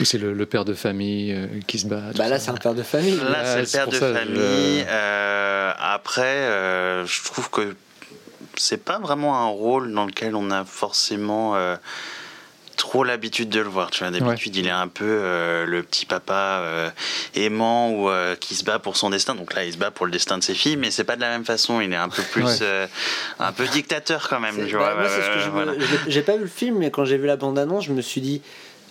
Ou 0.00 0.04
c'est 0.04 0.18
le, 0.18 0.32
le 0.32 0.46
père 0.46 0.64
de 0.64 0.74
famille 0.74 1.32
euh, 1.32 1.46
qui 1.66 1.78
se 1.78 1.86
bat 1.86 2.00
Bah 2.16 2.28
là, 2.28 2.38
c'est 2.38 2.50
un 2.50 2.54
père 2.54 2.74
de 2.74 2.82
famille. 2.82 3.16
Là, 3.16 3.44
c'est 3.44 3.60
le 3.62 3.66
père 3.66 3.88
de 3.88 3.96
ça, 3.98 4.08
je- 4.12 4.18
famille. 4.18 4.84
Euh, 4.88 5.72
après, 5.78 6.22
euh, 6.22 7.06
je 7.06 7.24
trouve 7.24 7.50
que 7.50 7.74
c'est 8.56 8.82
pas 8.84 8.98
vraiment 8.98 9.38
un 9.42 9.46
rôle 9.48 9.92
dans 9.92 10.06
lequel 10.06 10.34
on 10.36 10.50
a 10.50 10.64
forcément 10.64 11.56
euh, 11.56 11.76
trop 12.76 13.02
l'habitude 13.02 13.48
de 13.48 13.58
le 13.60 13.68
voir. 13.68 13.90
Tu 13.90 14.04
vois, 14.04 14.12
d'habitude, 14.12 14.54
il 14.54 14.66
est 14.68 14.70
un 14.70 14.86
peu 14.86 15.04
euh, 15.04 15.66
le 15.66 15.82
petit 15.82 16.06
papa 16.06 16.60
euh, 16.62 16.90
aimant 17.34 17.90
ou 17.90 18.08
euh, 18.08 18.36
qui 18.36 18.54
se 18.54 18.62
bat 18.64 18.78
pour 18.78 18.96
son 18.96 19.10
destin. 19.10 19.34
Donc 19.34 19.54
là, 19.54 19.64
il 19.64 19.72
se 19.72 19.78
bat 19.78 19.90
pour 19.90 20.06
le 20.06 20.12
destin 20.12 20.38
de 20.38 20.44
ses 20.44 20.54
filles, 20.54 20.76
mais 20.76 20.90
c'est 20.92 21.02
pas 21.04 21.16
de 21.16 21.20
la 21.20 21.28
même 21.30 21.44
façon. 21.44 21.80
Il 21.80 21.92
est 21.92 21.96
un 21.96 22.08
peu 22.08 22.22
plus, 22.22 22.44
Ouais. 22.44 22.56
euh, 22.62 22.86
un 23.40 23.50
peu 23.52 23.66
dictateur 23.66 24.28
quand 24.28 24.38
même. 24.38 24.54
Tu 24.66 24.72
bah, 24.74 24.78
vois, 24.78 24.94
moi, 24.94 25.08
c'est 25.08 25.22
ce 25.22 25.26
que 25.26 25.38
euh, 25.38 25.40
je 25.44 25.46
me- 25.48 25.52
voilà. 25.52 25.72
J'ai 26.06 26.22
pas 26.22 26.36
vu 26.36 26.42
le 26.42 26.48
film, 26.48 26.78
mais 26.78 26.90
quand 26.92 27.04
j'ai 27.04 27.18
vu 27.18 27.26
la 27.26 27.36
bande-annonce, 27.36 27.84
je 27.84 27.92
me 27.92 28.00
suis 28.00 28.20
dit 28.20 28.42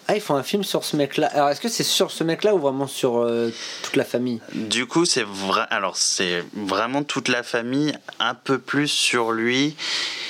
Ah, 0.09 0.15
ils 0.15 0.21
font 0.21 0.35
un 0.35 0.43
film 0.43 0.63
sur 0.63 0.85
ce 0.85 0.95
mec-là. 0.95 1.27
Alors, 1.33 1.49
est-ce 1.49 1.59
que 1.59 1.67
c'est 1.67 1.83
sur 1.83 2.11
ce 2.11 2.23
mec-là 2.23 2.55
ou 2.55 2.59
vraiment 2.59 2.87
sur 2.87 3.17
euh, 3.19 3.51
toute 3.83 3.95
la 3.97 4.05
famille? 4.05 4.39
Du 4.53 4.85
coup, 4.85 5.03
c'est 5.05 5.25
vrai. 5.25 5.63
Alors, 5.69 5.97
c'est 5.97 6.43
vraiment 6.55 7.03
toute 7.03 7.27
la 7.27 7.43
famille, 7.43 7.93
un 8.19 8.33
peu 8.33 8.57
plus 8.57 8.87
sur 8.87 9.31
lui. 9.33 9.75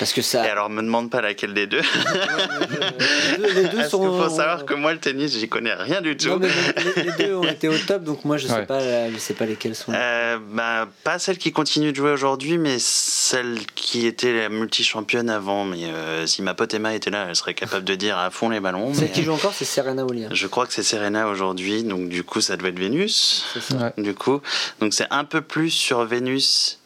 Parce 0.00 0.12
que 0.12 0.20
ça. 0.22 0.44
Et 0.46 0.50
alors, 0.50 0.68
me 0.68 0.82
demande 0.82 1.10
pas 1.10 1.20
laquelle 1.20 1.54
des 1.54 1.66
deux. 1.68 1.80
les 3.38 3.38
deux, 3.38 3.52
les 3.54 3.68
deux 3.68 3.76
Parce 3.78 3.90
sont. 3.90 3.98
qu'il 4.00 4.08
faut 4.20 4.28
savoir 4.28 4.64
que 4.64 4.74
moi, 4.74 4.92
le 4.92 4.98
tennis, 4.98 5.38
j'y 5.38 5.48
connais 5.48 5.74
rien 5.74 6.00
du 6.00 6.16
tout. 6.16 6.28
Non, 6.28 6.38
mais 6.38 6.48
les, 6.96 7.02
les 7.04 7.12
deux 7.26 7.34
ont 7.36 7.44
été 7.44 7.68
au 7.68 7.78
top, 7.78 8.02
donc 8.04 8.24
moi 8.24 8.36
je 8.36 8.46
sais 8.48 8.54
Ouais. 8.54 8.66
pas, 8.66 8.80
euh, 8.80 9.10
je 9.12 9.18
sais 9.18 9.34
pas 9.34 9.46
lesquels 9.46 9.76
sont. 9.76 9.92
Euh, 9.94 10.38
bah, 10.50 10.88
pas 11.04 11.18
celle 11.20 11.38
qui 11.38 11.52
continue 11.52 11.92
de 11.92 11.96
jouer 11.96 12.10
aujourd'hui, 12.10 12.58
mais 12.58 12.78
celle 12.80 13.58
qui 13.76 14.06
était 14.06 14.32
la 14.32 14.48
multi-championne 14.48 15.30
avant. 15.30 15.64
Mais 15.64 15.84
euh, 15.84 16.26
si 16.26 16.42
ma 16.42 16.54
pote 16.54 16.74
Emma 16.74 16.94
était 16.94 17.10
là, 17.10 17.26
elle 17.28 17.36
serait 17.36 17.54
capable 17.54 17.84
de 17.84 17.94
dire 17.94 18.18
à 18.18 18.30
fond 18.30 18.48
les 18.48 18.58
ballons. 18.60 18.92
Celle 18.94 19.04
mais, 19.04 19.10
qui 19.12 19.22
joue 19.22 19.32
encore, 19.32 19.52
c'est 19.54 19.64
Serena 19.68 20.04
Williams. 20.04 20.34
Je 20.34 20.46
crois 20.46 20.66
que 20.66 20.72
c'est 20.72 20.82
Serena 20.82 21.28
aujourd'hui, 21.28 21.84
donc 21.84 22.08
du 22.08 22.24
coup 22.24 22.40
ça 22.40 22.56
doit 22.56 22.70
être 22.70 22.78
Vénus. 22.78 23.44
C'est 23.54 23.60
ça. 23.62 23.76
Ouais. 23.96 24.02
Du 24.02 24.14
coup, 24.14 24.40
donc 24.80 24.94
c'est 24.94 25.06
un 25.10 25.24
peu 25.24 25.40
plus 25.40 25.70
sur 25.70 26.04
Vénus 26.04 26.78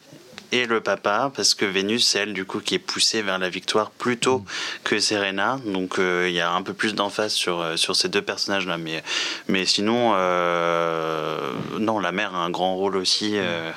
et 0.51 0.67
le 0.67 0.81
papa, 0.81 1.31
parce 1.35 1.55
que 1.55 1.65
Vénus, 1.65 2.05
c'est 2.05 2.19
elle 2.19 2.33
du 2.33 2.45
coup 2.45 2.59
qui 2.59 2.75
est 2.75 2.79
poussée 2.79 3.23
vers 3.23 3.39
la 3.39 3.49
victoire 3.49 3.89
plus 3.89 4.17
tôt 4.17 4.39
Mm. 4.39 4.45
que 4.83 4.99
Serena. 4.99 5.59
Donc 5.65 5.97
euh, 5.97 6.27
il 6.29 6.35
y 6.35 6.41
a 6.41 6.51
un 6.51 6.61
peu 6.61 6.73
plus 6.73 6.93
d'emphase 6.93 7.33
sur, 7.33 7.59
euh, 7.59 7.75
sur 7.75 7.95
ces 7.95 8.07
deux 8.07 8.21
personnages-là. 8.21 8.77
Mais, 8.77 9.03
mais 9.47 9.65
sinon, 9.65 10.11
euh, 10.15 11.39
non, 11.79 11.97
la 11.99 12.11
mère 12.11 12.35
a 12.35 12.39
un 12.45 12.51
grand 12.51 12.75
rôle 12.75 12.97
aussi. 12.97 13.31
euh, 13.35 13.71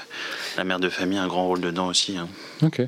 la 0.57 0.65
mère 0.65 0.81
de 0.81 0.89
famille 0.89 1.19
a 1.19 1.23
un 1.23 1.27
grand 1.29 1.47
rôle 1.47 1.61
dedans 1.61 1.87
aussi. 1.89 2.17
hein. 2.17 2.29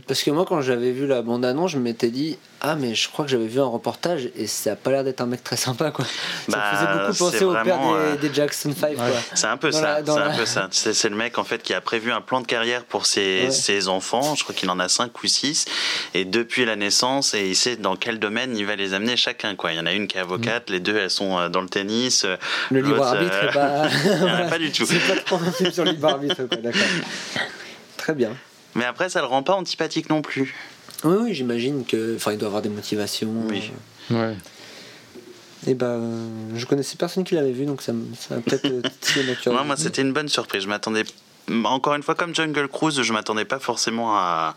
Parce 0.07 0.23
que 0.23 0.31
moi, 0.31 0.47
quand 0.49 0.63
j'avais 0.63 0.93
vu 0.93 1.07
la 1.07 1.21
bande-annonce, 1.21 1.73
je 1.73 1.79
m'étais 1.79 2.09
dit 2.11 2.39
Ah, 2.63 2.75
mais 2.75 2.95
je 2.95 3.09
crois 3.11 3.25
que 3.27 3.31
j'avais 3.31 3.47
vu 3.47 3.61
un 3.61 3.67
reportage 3.67 4.31
et 4.35 4.47
ça 4.47 4.73
a 4.73 4.77
pas 4.77 4.91
l'air 4.91 5.05
d'être 5.05 5.21
un 5.21 5.27
mec 5.27 5.45
très 5.45 5.57
sympa, 5.59 5.91
quoi. 5.91 6.05
Ça 6.07 6.11
Bah, 6.49 6.63
faisait 6.73 6.93
beaucoup 6.93 7.13
c'est 7.13 7.19
penser 7.19 7.45
au 7.45 7.53
père 7.53 7.65
vraiment, 7.77 7.93
des, 7.95 8.01
euh, 8.01 8.17
des 8.17 8.31
Jackson 8.33 8.73
5, 8.75 8.95
quoi. 8.97 9.05
C'est 9.35 9.47
un 9.47 9.59
peu 9.59 9.71
Dans 9.71 9.79
ça. 9.79 9.99
c'est 10.05 10.15
la- 10.19 10.27
un 10.33 10.37
peu 10.37 10.47
ça. 10.47 10.69
C'est 10.71 10.95
c'est 10.95 11.09
le 11.11 11.17
mec 11.17 11.37
en 11.39 11.45
fait 11.45 11.63
qui 11.63 11.75
a 11.75 11.81
prévu 11.83 12.11
un 12.11 12.23
plan 12.23 12.41
de 12.41 12.47
carrière 12.47 12.85
pour 12.85 13.05
ses, 13.05 13.43
Ouais. 13.45 13.51
ses 13.51 13.89
enfants. 13.89 14.35
Je 14.35 14.43
crois 14.43 14.55
qu'il 14.55 14.71
en 14.71 14.79
a 14.79 14.89
cinq 14.89 15.23
ou 15.23 15.27
six. 15.27 15.67
Et 16.15 16.25
depuis 16.25 16.65
la 16.65 16.75
naissance, 16.77 17.35
et 17.35 17.47
il 17.49 17.55
sait 17.57 17.77
dans 17.77 17.95
quel 17.97 18.19
domaine 18.19 18.57
il 18.57 18.65
va 18.65 18.75
les 18.75 18.95
amener 18.95 19.17
chacun. 19.19 19.55
Quoi. 19.55 19.73
Il 19.73 19.77
y 19.77 19.81
en 19.81 19.87
a 19.87 19.93
une 19.93 20.09
qui 20.09 20.17
est 20.17 20.21
avocate, 20.21 20.71
les 20.71 20.81
deux 20.81 20.97
elles 20.97 21.11
sont 21.11 21.39
euh, 21.39 21.49
dans 21.51 21.61
le 21.61 21.69
tennis. 21.69 22.25
euh, 22.25 22.37
Le 22.71 22.81
libre 22.81 23.03
arbitre 23.05 23.37
euh, 23.43 23.53
pas. 23.53 23.87
il 24.05 24.27
y 24.27 24.31
en 24.31 24.35
a 24.47 24.49
pas 24.49 24.59
du 24.59 24.73
tout. 24.73 24.87
C'est 24.87 24.99
pas 25.15 25.21
trop 25.21 25.39
sur 25.71 25.85
le 25.85 25.91
libre 25.91 26.09
arbitre, 26.09 26.43
quoi. 26.45 26.59
Très 28.09 28.15
bien. 28.15 28.35
Mais 28.75 28.87
après, 28.87 29.11
ça 29.11 29.21
le 29.21 29.27
rend 29.27 29.43
pas 29.43 29.53
antipathique 29.53 30.09
non 30.09 30.23
plus. 30.23 30.55
Oui, 31.05 31.15
oui, 31.25 31.35
j'imagine 31.35 31.85
que. 31.85 32.17
Enfin, 32.17 32.33
il 32.33 32.39
doit 32.39 32.47
avoir 32.47 32.63
des 32.63 32.71
motivations. 32.71 33.29
Oui. 33.51 33.71
Ouais. 34.11 34.35
Et 35.67 35.75
ben, 35.75 36.01
je 36.57 36.65
connaissais 36.65 36.97
personne 36.97 37.23
qui 37.25 37.35
l'avait 37.35 37.53
vu, 37.53 37.67
donc 37.67 37.83
ça, 37.83 37.93
ça 38.19 38.37
a 38.37 38.41
peut-être 38.41 38.65
euh, 38.65 38.81
ma 38.83 38.89
Non, 38.89 39.35
curiosité. 39.35 39.51
moi, 39.67 39.77
c'était 39.77 40.01
une 40.01 40.15
bonne 40.15 40.29
surprise. 40.31 40.63
Je 40.63 40.69
m'attendais. 40.69 41.03
Encore 41.65 41.97
une 41.97 42.03
fois, 42.03 42.15
comme 42.15 42.35
Jungle 42.35 42.67
Cruise, 42.69 42.99
je 43.03 43.13
m'attendais 43.13 43.45
pas 43.45 43.59
forcément 43.59 44.17
à, 44.17 44.57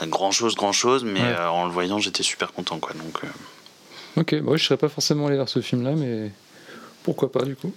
à 0.00 0.06
grand 0.06 0.30
chose, 0.30 0.54
grand 0.54 0.70
chose, 0.72 1.02
mais 1.02 1.18
Ouais. 1.18 1.26
euh, 1.40 1.48
en 1.48 1.64
le 1.66 1.72
voyant, 1.72 1.98
j'étais 1.98 2.22
super 2.22 2.52
content, 2.52 2.78
quoi. 2.78 2.92
Donc, 2.94 3.18
euh, 3.24 4.20
Ok, 4.20 4.34
moi 4.34 4.56
je 4.58 4.64
serais 4.64 4.76
pas 4.76 4.88
forcément 4.90 5.26
allé 5.26 5.36
vers 5.36 5.48
ce 5.48 5.60
film-là, 5.60 5.94
mais 5.96 6.30
pourquoi 7.02 7.32
pas 7.32 7.42
du 7.44 7.56
coup 7.56 7.72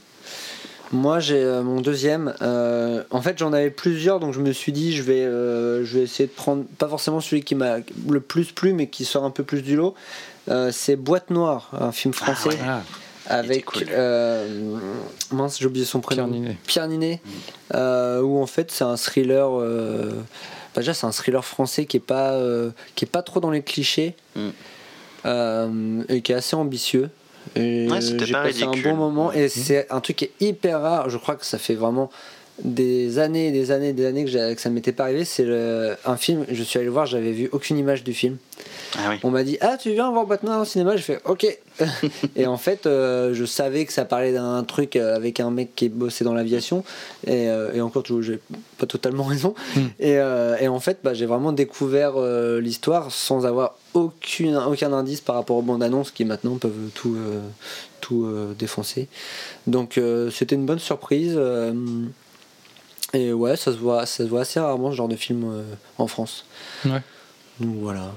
Moi, 0.92 1.20
j'ai 1.20 1.42
euh, 1.44 1.64
mon 1.64 1.82
deuxième. 1.82 2.34
euh, 2.42 3.04
en 3.10 3.22
fait, 3.22 3.38
j'en 3.40 3.54
avais 3.54 3.72
plusieurs, 3.72 4.20
donc 4.20 4.34
je 4.34 4.40
me 4.40 4.52
suis 4.52 4.72
dit, 4.72 4.96
je 4.96 5.02
vais, 5.02 5.22
euh, 5.24 5.84
je 5.84 5.98
vais 5.98 6.04
essayer 6.04 6.28
de 6.28 6.34
prendre, 6.34 6.64
pas 6.78 6.88
forcément 6.88 7.20
celui 7.22 7.44
qui 7.44 7.56
m'a 7.56 7.78
le 8.08 8.20
plus 8.20 8.52
plu, 8.52 8.74
mais 8.74 8.88
qui 8.88 9.04
sort 9.06 9.24
un 9.24 9.32
peu 9.32 9.44
plus 9.44 9.62
du 9.62 9.76
lot. 9.76 9.96
C'est 10.72 10.96
Boîte 10.96 11.32
Noire, 11.32 11.72
un 11.80 11.92
film 11.92 12.14
français 12.14 12.50
ouais. 12.50 12.58
Ah, 12.64 12.82
avec. 13.28 13.66
cool. 13.66 13.86
mince, 15.32 15.58
j'ai 15.60 15.66
oublié 15.66 15.86
son 15.86 16.02
prénom. 16.02 16.28
Pierre 16.28 16.40
Ninet. 16.42 16.58
Pierre 16.68 16.88
Ninet, 16.88 17.22
euh, 17.74 18.22
où 18.22 18.38
en 18.40 18.46
fait 18.46 18.70
c'est 18.72 18.84
un 18.84 18.96
thriller. 18.96 19.50
bah 19.50 20.82
déjà, 20.82 20.94
c'est 20.94 21.08
un 21.08 21.12
thriller 21.12 21.44
français 21.44 21.86
qui 21.88 21.98
est 21.98 22.00
pas, 22.00 22.40
qui 22.94 23.06
est 23.06 23.10
pas 23.12 23.24
trop 23.24 23.40
dans 23.40 23.52
les 23.52 23.64
clichés 23.64 24.16
Mm. 25.26 26.04
et 26.10 26.22
qui 26.22 26.32
est 26.32 26.36
assez 26.36 26.56
ambitieux. 26.56 27.10
Et 27.56 27.88
Ouais, 27.90 28.02
c'était 28.02 28.26
j'ai 28.26 28.34
pas 28.34 28.44
passé 28.44 28.64
un 28.64 28.72
bon 28.72 28.96
moment 28.96 29.32
et 29.32 29.50
c'est 29.50 29.92
un 29.92 30.00
truc 30.02 30.18
qui 30.18 30.26
est 30.26 30.32
hyper 30.40 30.82
rare. 30.82 31.10
Je 31.10 31.18
crois 31.18 31.36
que 31.36 31.46
ça 31.46 31.58
fait 31.58 31.76
vraiment 31.76 32.10
des 32.64 33.20
années 33.20 33.48
et 33.48 33.52
des 33.52 33.72
années 33.72 33.90
et 33.90 33.94
des 33.94 34.06
années 34.06 34.26
que, 34.26 34.32
ça 34.32 34.70
ne 34.70 34.74
m'était 34.74 34.92
pas 34.92 35.04
arrivé. 35.04 35.26
C'est 35.26 35.48
un 36.06 36.18
film, 36.18 36.46
je 36.50 36.64
suis 36.64 36.78
allé 36.78 36.86
le 36.86 36.92
voir, 36.92 37.06
j'avais 37.06 37.32
vu 37.32 37.50
aucune 37.52 37.78
image 37.78 38.04
du 38.04 38.14
film. 38.14 38.38
Ah 38.98 39.10
oui. 39.10 39.16
On 39.24 39.32
m'a 39.32 39.44
dit 39.44 39.58
Ah, 39.62 39.78
tu 39.78 39.92
viens 39.92 40.10
voir 40.12 40.26
Batman 40.26 40.62
au 40.62 40.66
cinéma 40.66 40.96
J'ai 40.96 41.02
fait 41.02 41.22
Ok. 41.26 41.46
et 42.36 42.46
en 42.46 42.58
fait, 42.58 42.86
euh, 42.86 43.34
je 43.34 43.44
savais 43.44 43.86
que 43.86 43.92
ça 43.92 44.06
parlait 44.06 44.32
d'un 44.32 44.64
truc 44.64 44.96
euh, 44.96 45.16
avec 45.16 45.40
un 45.40 45.52
mec 45.52 45.76
qui 45.76 45.90
bossait 45.90 46.24
dans 46.24 46.34
l'aviation. 46.34 46.84
Et, 47.28 47.50
euh, 47.50 47.74
et 47.74 47.82
encore, 47.82 48.04
j'ai 48.22 48.40
pas 48.78 48.86
totalement 48.86 49.24
raison. 49.24 49.54
Et, 50.00 50.18
euh, 50.18 50.58
et 50.60 50.68
en 50.68 50.80
fait, 50.80 51.00
bah, 51.04 51.14
j'ai 51.14 51.26
vraiment 51.26 51.52
découvert 51.52 52.14
l'histoire 52.60 53.12
sans 53.12 53.46
avoir 53.46 53.78
aucune, 53.94 54.56
aucun 54.56 54.94
indice 54.94 55.22
par 55.22 55.36
rapport 55.36 55.58
aux 55.58 55.62
bandes 55.62 55.84
annonces 55.84 56.12
qui 56.12 56.26
maintenant 56.26 56.58
peuvent 56.58 56.90
tout, 56.94 57.18
tout 58.02 58.28
défoncer. 58.58 59.08
Donc, 59.68 60.00
c'était 60.32 60.56
une 60.56 60.66
bonne 60.66 60.80
surprise. 60.80 61.40
Et 63.16 63.34
ouais, 63.34 63.56
ça 63.56 63.72
se, 63.72 63.78
voit, 63.78 64.06
ça 64.06 64.24
se 64.24 64.30
voit 64.30 64.42
assez 64.42 64.60
rarement 64.60 64.92
ce 64.92 64.96
genre 64.98 65.08
de 65.08 65.16
film 65.16 65.44
euh, 65.46 65.64
en 65.98 66.08
France. 66.08 66.46
Ouais. 66.86 67.02
Donc 67.60 67.76
voilà. 67.80 68.12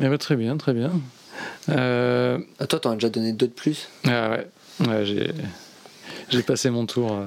Eh 0.00 0.08
ben, 0.08 0.18
très 0.18 0.36
bien, 0.36 0.56
très 0.56 0.72
bien. 0.74 0.90
Euh, 1.68 2.38
Ah, 2.60 2.66
toi, 2.66 2.78
t'en 2.80 2.90
as 2.92 2.94
déjà 2.94 3.08
donné 3.10 3.32
deux 3.32 3.46
de 3.48 3.52
plus? 3.52 3.88
Ah 4.06 4.30
ouais, 4.30 4.46
ouais 4.88 5.04
j'ai, 5.06 5.30
j'ai 6.30 6.42
passé 6.42 6.70
mon 6.70 6.86
tour. 6.86 7.12
euh. 7.12 7.26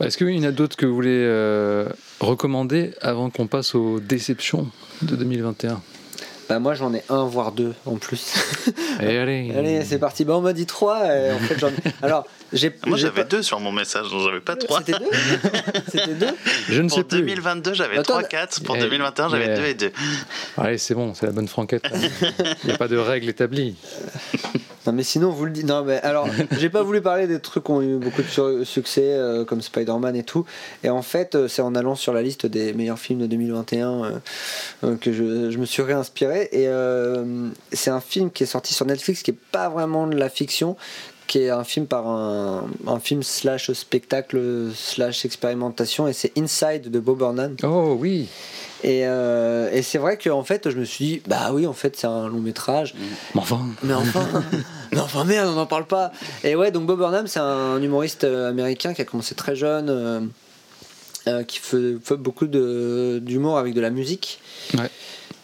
Est-ce 0.04 0.16
qu'il 0.18 0.28
y 0.30 0.40
en 0.40 0.48
a 0.48 0.52
d'autres 0.52 0.76
que 0.76 0.86
vous 0.86 0.94
voulez 0.94 1.10
euh, 1.24 1.88
recommander 2.20 2.92
avant 3.00 3.30
qu'on 3.30 3.46
passe 3.46 3.74
aux 3.74 3.98
déceptions 4.00 4.68
de 5.02 5.16
2021 5.16 5.80
Bah 6.48 6.58
moi 6.58 6.74
j'en 6.74 6.92
ai 6.94 7.02
un 7.08 7.24
voire 7.24 7.52
deux 7.52 7.74
en 7.86 7.96
plus. 7.96 8.34
Et 9.00 9.16
allez, 9.18 9.52
Allez 9.56 9.84
c'est 9.84 9.98
parti. 9.98 10.24
Bah 10.24 10.36
on 10.36 10.40
m'a 10.42 10.52
dit 10.52 10.66
trois. 10.66 11.06
et 11.14 11.32
en 11.32 11.38
fait 11.38 11.58
j'en 11.58 11.68
ai... 11.68 11.72
Alors. 12.02 12.26
Moi, 12.86 12.96
j'avais 12.96 13.22
pas- 13.22 13.28
deux 13.28 13.42
sur 13.42 13.60
mon 13.60 13.72
message, 13.72 14.10
donc 14.10 14.22
j'avais 14.22 14.40
pas 14.40 14.56
trois. 14.56 14.80
C'était 14.80 14.98
deux. 14.98 15.10
C'était 15.92 16.14
deux. 16.14 16.26
je 16.68 16.82
ne 16.82 16.88
Pour 16.88 16.98
sais 16.98 17.04
plus. 17.04 17.18
2022, 17.18 17.74
j'avais 17.74 17.98
Attends, 17.98 18.20
3-4. 18.20 18.62
Pour 18.62 18.76
eh, 18.76 18.80
2021, 18.80 19.28
j'avais 19.28 19.46
yeah. 19.46 19.56
2 19.56 19.64
et 19.64 19.74
2. 19.74 19.92
Allez, 20.58 20.78
c'est 20.78 20.94
bon, 20.94 21.14
c'est 21.14 21.26
la 21.26 21.32
bonne 21.32 21.48
franquette. 21.48 21.84
Il 22.62 22.68
n'y 22.68 22.72
a 22.72 22.78
pas 22.78 22.88
de 22.88 22.96
règle 22.96 23.28
établie. 23.28 23.76
Non 24.86 24.92
mais 24.92 25.02
sinon 25.02 25.30
vous 25.30 25.46
le 25.46 25.50
dites. 25.50 25.64
Non 25.66 25.82
mais 25.82 25.98
alors 26.02 26.28
j'ai 26.58 26.68
pas 26.68 26.82
voulu 26.82 27.00
parler 27.00 27.26
des 27.26 27.40
trucs 27.40 27.64
qui 27.64 27.70
ont 27.70 27.80
eu 27.80 27.96
beaucoup 27.96 28.20
de 28.20 28.64
succès 28.64 29.14
euh, 29.14 29.44
comme 29.46 29.62
Spider-Man 29.62 30.14
et 30.14 30.24
tout. 30.24 30.44
Et 30.82 30.90
en 30.90 31.00
fait 31.00 31.34
euh, 31.34 31.48
c'est 31.48 31.62
en 31.62 31.74
allant 31.74 31.94
sur 31.94 32.12
la 32.12 32.20
liste 32.20 32.44
des 32.44 32.74
meilleurs 32.74 32.98
films 32.98 33.20
de 33.20 33.26
2021 33.26 33.88
euh, 34.04 34.10
euh, 34.84 34.96
que 34.96 35.10
je, 35.10 35.50
je 35.50 35.56
me 35.56 35.64
suis 35.64 35.80
réinspiré. 35.82 36.50
Et 36.52 36.68
euh, 36.68 37.48
c'est 37.72 37.90
un 37.90 38.00
film 38.02 38.30
qui 38.30 38.42
est 38.42 38.46
sorti 38.46 38.74
sur 38.74 38.84
Netflix 38.84 39.22
qui 39.22 39.30
est 39.30 39.38
pas 39.52 39.70
vraiment 39.70 40.06
de 40.06 40.16
la 40.16 40.28
fiction 40.28 40.76
qui 41.26 41.40
est 41.40 41.50
un 41.50 41.64
film 41.64 41.86
par 41.86 42.06
un, 42.06 42.66
un 42.86 43.00
film 43.00 43.22
slash 43.22 43.72
spectacle 43.72 44.70
slash 44.74 45.24
expérimentation 45.24 46.06
et 46.08 46.12
c'est 46.12 46.36
Inside 46.38 46.90
de 46.90 47.00
Bob 47.00 47.18
Burnham 47.18 47.56
Oh 47.62 47.96
oui, 47.98 48.28
et, 48.82 49.06
euh, 49.06 49.70
et 49.72 49.82
c'est 49.82 49.98
vrai 49.98 50.18
qu'en 50.18 50.44
fait 50.44 50.68
je 50.68 50.76
me 50.76 50.84
suis 50.84 51.04
dit 51.04 51.22
bah 51.26 51.50
oui 51.52 51.66
en 51.66 51.72
fait 51.72 51.96
c'est 51.96 52.06
un 52.06 52.28
long 52.28 52.40
métrage 52.40 52.94
mais 53.34 53.40
enfin, 53.40 53.60
mais 53.82 53.94
enfin, 53.94 54.26
mais 54.92 55.00
enfin 55.00 55.24
merde, 55.24 55.48
on 55.48 55.54
n'en 55.54 55.66
parle 55.66 55.86
pas. 55.86 56.12
Et 56.42 56.54
ouais, 56.54 56.70
donc 56.70 56.86
Bob 56.86 56.98
Burnham, 56.98 57.26
c'est 57.26 57.40
un 57.40 57.80
humoriste 57.82 58.24
euh, 58.24 58.48
américain 58.48 58.94
qui 58.94 59.02
a 59.02 59.04
commencé 59.04 59.34
très 59.34 59.56
jeune, 59.56 59.88
euh, 59.88 60.20
euh, 61.26 61.42
qui 61.44 61.58
fait, 61.58 61.96
fait 62.02 62.16
beaucoup 62.16 62.46
d'humour 62.46 63.58
avec 63.58 63.74
de 63.74 63.80
la 63.80 63.90
musique. 63.90 64.40
Ouais. 64.74 64.90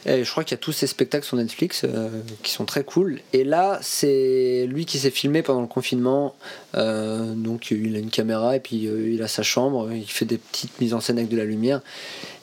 Je 0.07 0.31
crois 0.31 0.45
qu'il 0.45 0.55
y 0.57 0.59
a 0.59 0.63
tous 0.63 0.73
ces 0.73 0.87
spectacles 0.87 1.27
sur 1.27 1.37
Netflix 1.37 1.83
euh, 1.85 2.09
qui 2.43 2.53
sont 2.53 2.65
très 2.65 2.85
cool. 2.85 3.21
Et 3.33 3.45
là, 3.45 3.79
c'est 3.83 4.67
lui 4.69 4.87
qui 4.87 4.99
s'est 4.99 5.11
filmé 5.11 5.43
pendant 5.43 5.61
le 5.61 5.67
confinement. 5.67 6.35
Euh, 6.75 7.35
donc 7.35 7.71
il 7.71 7.97
a 7.97 7.99
une 7.99 8.11
caméra 8.11 8.57
et 8.57 8.61
puis 8.61 8.87
euh, 8.87 9.11
il 9.11 9.23
a 9.23 9.29
sa 9.29 9.43
chambre. 9.43 9.91
Il 9.93 10.11
fait 10.11 10.25
des 10.25 10.39
petites 10.39 10.81
mises 10.81 10.95
en 10.95 11.01
scène 11.01 11.19
avec 11.19 11.31
de 11.31 11.37
la 11.37 11.45
lumière. 11.45 11.83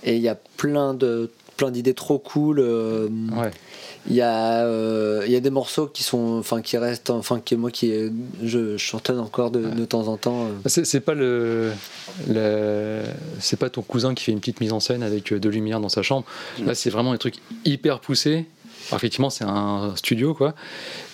Et 0.04 0.15
il 0.15 0.22
y 0.22 0.30
a 0.30 0.38
plein 0.58 0.93
de 0.93 1.32
plein 1.56 1.72
d'idées 1.72 1.96
trop 1.96 2.20
cool. 2.20 2.60
Il 4.10 4.15
y 4.15 4.22
a 4.22 4.63
euh, 4.65 5.24
il 5.26 5.32
y 5.32 5.36
a 5.36 5.39
des 5.39 5.50
morceaux 5.50 5.88
qui 5.88 6.04
sont 6.04 6.38
enfin 6.39 6.62
qui 6.62 6.78
restent 6.78 7.10
enfin 7.10 7.39
qui 7.39 7.56
moi 7.56 7.72
qui 7.72 7.93
je 8.43 8.78
chantonne 8.78 9.20
encore 9.20 9.52
de, 9.52 9.62
de 9.62 9.86
temps 9.86 10.08
en 10.08 10.17
temps 10.17 10.46
euh. 10.46 10.70
C'est, 10.70 11.00
pas 11.02 11.13
le, 11.13 11.72
le- 12.30 13.04
c'est 13.39 13.58
pas 13.60 13.70
ton 13.70 13.82
cousin 13.82 14.13
qui 14.13 14.24
fait 14.24 14.32
une 14.32 14.39
petite 14.39 14.62
mise 14.62 14.74
en 14.74 14.80
scène 14.80 15.04
avec 15.04 15.32
euh, 15.32 15.39
de 15.39 15.50
lumière 15.50 15.80
dans 15.80 15.89
sa 15.89 16.04
chambre. 16.04 16.26
Là, 16.65 16.74
c'est 16.76 16.89
vraiment 16.89 17.12
des 17.12 17.17
trucs 17.17 17.36
hyper 17.65 18.00
poussés. 18.00 18.46
Alors, 18.89 19.00
effectivement, 19.00 19.30
c'est 19.30 19.43
un 19.43 19.93
studio, 19.98 20.34
quoi. 20.34 20.56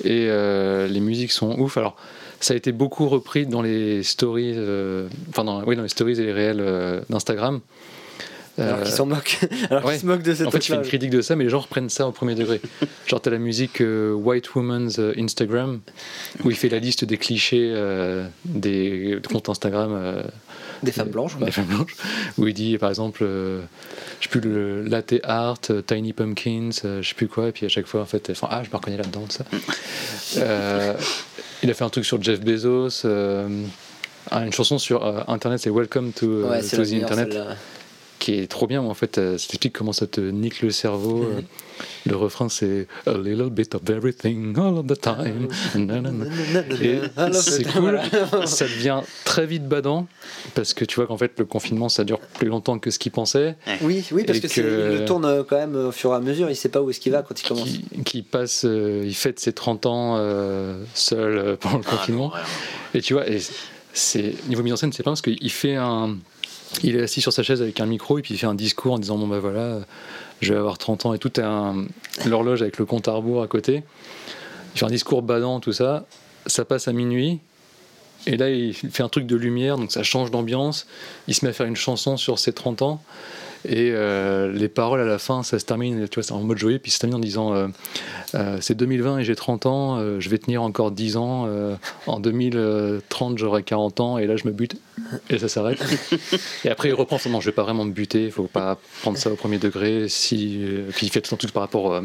Et 0.03 0.27
euh, 0.29 0.87
les 0.87 0.99
musiques 0.99 1.31
sont 1.31 1.59
ouf. 1.59 1.77
Alors, 1.77 1.95
ça 2.39 2.53
a 2.53 2.57
été 2.57 2.71
beaucoup 2.71 3.09
repris 3.09 3.47
dans 3.47 3.63
les 3.63 4.03
stories, 4.03 4.53
euh, 4.55 5.07
enfin, 5.29 5.43
dans, 5.43 5.63
oui, 5.63 5.75
dans 5.75 5.81
les 5.81 5.89
stories 5.89 6.19
et 6.19 6.25
les 6.25 6.33
réels 6.33 6.59
euh, 6.61 7.01
d'Instagram. 7.09 7.61
Alors 8.57 8.79
Euh, 8.79 8.83
qu'ils 8.83 8.93
s'en 8.93 9.05
moquent. 9.05 9.39
Alors 9.69 9.85
ouais. 9.85 9.93
qu'ils 9.93 10.01
se 10.01 10.05
moquent 10.05 10.21
de 10.23 10.33
cette 10.33 10.47
En 10.47 10.51
fait, 10.51 10.61
je 10.61 10.67
fais 10.67 10.75
une 10.75 10.81
critique 10.83 11.09
de 11.09 11.21
ça, 11.21 11.35
mais 11.35 11.43
les 11.45 11.49
gens 11.49 11.59
reprennent 11.61 11.89
ça 11.89 12.07
au 12.07 12.11
premier 12.11 12.35
degré. 12.35 12.61
Genre, 13.07 13.19
t'as 13.21 13.31
la 13.31 13.39
musique 13.39 13.81
euh, 13.81 14.13
White 14.13 14.53
Woman's 14.55 14.99
euh, 14.99 15.13
Instagram, 15.17 15.79
où 16.43 16.51
il 16.51 16.55
fait 16.55 16.69
la 16.69 16.79
liste 16.79 17.03
des 17.05 17.17
clichés 17.17 17.71
euh, 17.73 18.27
des 18.45 19.17
comptes 19.31 19.49
Instagram 19.49 19.91
euh, 19.93 20.23
Des 20.83 20.91
femmes 20.91 21.09
blanches, 21.09 21.35
quoi. 21.35 21.45
des 21.45 21.51
femmes 21.51 21.65
blanches, 21.65 21.95
où 22.37 22.47
il 22.47 22.53
dit 22.53 22.77
par 22.77 22.89
exemple, 22.89 23.23
je 23.23 23.61
sais 24.21 24.29
plus, 24.29 24.41
le 24.41 24.83
latte 24.83 25.15
art, 25.23 25.57
Tiny 25.87 26.13
Pumpkins, 26.13 26.69
je 26.83 27.01
sais 27.07 27.15
plus 27.15 27.27
quoi, 27.27 27.47
et 27.47 27.51
puis 27.51 27.65
à 27.65 27.69
chaque 27.69 27.87
fois, 27.87 28.01
en 28.01 28.05
fait, 28.05 28.31
ah, 28.43 28.61
je 28.63 28.69
me 28.69 28.75
reconnais 28.75 28.97
là-dedans, 28.97 29.25
ça. 29.29 29.45
Il 31.63 31.69
a 31.71 31.73
fait 31.73 31.83
un 31.83 31.89
truc 31.89 32.05
sur 32.05 32.21
Jeff 32.21 32.39
Bezos. 32.41 33.05
ah, 34.29 34.45
une 34.45 34.53
chanson 34.53 34.77
sur 34.77 35.03
Internet, 35.29 35.59
c'est 35.59 35.69
Welcome 35.71 36.11
to, 36.11 36.49
Ouais, 36.49 36.61
to 36.61 36.83
the 36.85 36.93
Internet. 36.93 37.35
Qui 38.23 38.35
est 38.39 38.47
trop 38.47 38.67
bien. 38.67 38.81
En 38.81 38.93
fait, 38.93 39.17
euh, 39.17 39.37
ça 39.37 39.47
t'explique 39.47 39.73
comment 39.73 39.91
ça 39.91 40.07
te 40.07 40.21
nique 40.21 40.61
le 40.61 40.71
cerveau. 40.71 41.23
Euh, 41.23 41.41
Le 42.05 42.15
refrain, 42.15 42.49
c'est 42.49 42.87
A 43.07 43.13
little 43.17 43.49
bit 43.49 43.73
of 43.73 43.81
everything 43.89 44.55
all 44.57 44.77
of 44.77 44.85
the 44.87 44.99
time. 44.99 45.47
C'est 47.33 47.63
cool. 47.73 47.99
ça 48.45 48.65
devient 48.65 49.01
très 49.25 49.45
vite 49.45 49.67
badant 49.67 50.07
parce 50.53 50.73
que 50.73 50.85
tu 50.85 50.95
vois 50.95 51.07
qu'en 51.07 51.17
fait, 51.17 51.31
le 51.39 51.45
confinement, 51.45 51.89
ça 51.89 52.03
dure 52.03 52.19
plus 52.19 52.47
longtemps 52.47 52.77
que 52.79 52.91
ce 52.91 52.99
qu'il 52.99 53.11
pensait. 53.11 53.55
Oui, 53.81 54.05
oui, 54.11 54.23
parce 54.23 54.39
que, 54.39 54.47
que- 54.47 54.61
il 54.61 54.99
le 54.99 55.05
tourne 55.05 55.25
euh, 55.25 55.43
quand 55.43 55.57
même 55.57 55.75
au 55.75 55.91
fur 55.91 56.11
et 56.11 56.15
à 56.15 56.19
mesure. 56.19 56.49
Il 56.49 56.55
sait 56.55 56.69
pas 56.69 56.81
où 56.81 56.89
est-ce 56.89 56.99
qu'il 56.99 57.11
va 57.11 57.21
quand 57.23 57.41
il 57.41 57.47
commence. 57.47 57.67
Qui, 57.67 57.83
qui 58.05 58.21
passe, 58.21 58.65
euh, 58.65 59.03
il 59.05 59.15
fête 59.15 59.39
ses 59.39 59.53
30 59.53 59.85
ans 59.85 60.15
euh, 60.17 60.83
seul 60.93 61.37
euh, 61.37 61.55
pendant 61.59 61.77
le 61.79 61.83
Ah, 61.87 61.91
confinement. 61.97 62.31
Et 62.93 63.01
tu 63.01 63.13
vois, 63.13 63.27
et 63.29 63.39
c'est 63.93 64.35
niveau 64.47 64.61
mise 64.63 64.73
en 64.73 64.77
scène, 64.77 64.93
c'est 64.93 65.03
pas 65.03 65.11
parce 65.11 65.21
qu'il 65.21 65.51
fait 65.51 65.75
un. 65.75 66.17
Il 66.81 66.95
est 66.95 67.03
assis 67.03 67.21
sur 67.21 67.31
sa 67.31 67.43
chaise 67.43 67.61
avec 67.61 67.79
un 67.79 67.85
micro 67.85 68.17
et 68.17 68.21
puis 68.21 68.33
il 68.33 68.37
fait 68.37 68.47
un 68.47 68.55
discours 68.55 68.93
en 68.93 68.99
disant 68.99 69.17
Bon, 69.17 69.27
bah 69.27 69.39
voilà, 69.39 69.79
je 70.41 70.53
vais 70.53 70.59
avoir 70.59 70.77
30 70.77 71.05
ans 71.05 71.13
et 71.13 71.19
tout. 71.19 71.31
Un- 71.37 71.85
l'horloge 72.25 72.61
avec 72.61 72.77
le 72.77 72.85
compte 72.85 73.07
à 73.07 73.11
rebours 73.11 73.41
à 73.43 73.47
côté. 73.47 73.83
Il 74.75 74.79
fait 74.79 74.85
un 74.85 74.89
discours 74.89 75.21
badant, 75.21 75.59
tout 75.59 75.71
ça. 75.73 76.05
Ça 76.47 76.65
passe 76.65 76.87
à 76.87 76.93
minuit. 76.93 77.39
Et 78.25 78.37
là, 78.37 78.49
il 78.49 78.73
fait 78.73 79.03
un 79.03 79.09
truc 79.09 79.25
de 79.27 79.35
lumière, 79.35 79.77
donc 79.77 79.91
ça 79.91 80.01
change 80.03 80.31
d'ambiance. 80.31 80.87
Il 81.27 81.35
se 81.35 81.45
met 81.45 81.49
à 81.49 81.53
faire 81.53 81.65
une 81.67 81.75
chanson 81.75 82.15
sur 82.17 82.39
ses 82.39 82.53
30 82.53 82.81
ans. 82.81 83.03
Et 83.65 83.91
euh, 83.93 84.51
les 84.51 84.67
paroles 84.67 84.99
à 84.99 85.05
la 85.05 85.17
fin, 85.19 85.41
ça 85.43 85.57
se 85.59 85.65
termine, 85.65 86.07
tu 86.09 86.15
vois, 86.15 86.23
c'est 86.23 86.33
en 86.33 86.41
mode 86.41 86.57
joyeux, 86.57 86.79
puis 86.79 86.91
ça 86.91 86.95
se 86.95 86.99
termine 87.01 87.15
en 87.15 87.19
disant 87.19 87.53
euh, 87.53 87.67
euh, 88.35 88.57
C'est 88.61 88.75
2020 88.75 89.19
et 89.19 89.23
j'ai 89.23 89.35
30 89.35 89.65
ans, 89.65 89.97
euh, 89.99 90.19
je 90.19 90.29
vais 90.29 90.37
tenir 90.37 90.63
encore 90.63 90.91
10 90.91 91.17
ans, 91.17 91.45
euh, 91.47 91.75
en 92.07 92.19
2030 92.19 93.37
j'aurai 93.37 93.63
40 93.63 93.99
ans, 93.99 94.17
et 94.17 94.27
là 94.27 94.35
je 94.35 94.45
me 94.47 94.51
bute, 94.51 94.75
et 95.29 95.37
ça 95.39 95.47
s'arrête. 95.47 95.79
et 96.65 96.69
après 96.69 96.89
il 96.89 96.93
reprend, 96.93 97.17
non, 97.29 97.39
je 97.39 97.45
vais 97.47 97.51
pas 97.55 97.63
vraiment 97.63 97.85
me 97.85 97.91
buter, 97.93 98.25
il 98.25 98.31
faut 98.31 98.43
pas 98.43 98.77
prendre 99.01 99.17
ça 99.17 99.31
au 99.31 99.35
premier 99.35 99.57
degré. 99.59 100.07
Si, 100.09 100.59
euh, 100.61 100.89
puis 100.95 101.07
il 101.07 101.09
fait 101.09 101.21
tout 101.21 101.33
un 101.33 101.37
truc 101.37 101.51
par 101.51 101.61
rapport, 101.63 101.93
euh, 101.93 102.01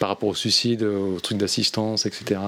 par 0.00 0.08
rapport 0.08 0.28
au 0.30 0.34
suicide, 0.34 0.82
au 0.82 1.20
truc 1.20 1.38
d'assistance, 1.38 2.06
etc. 2.06 2.40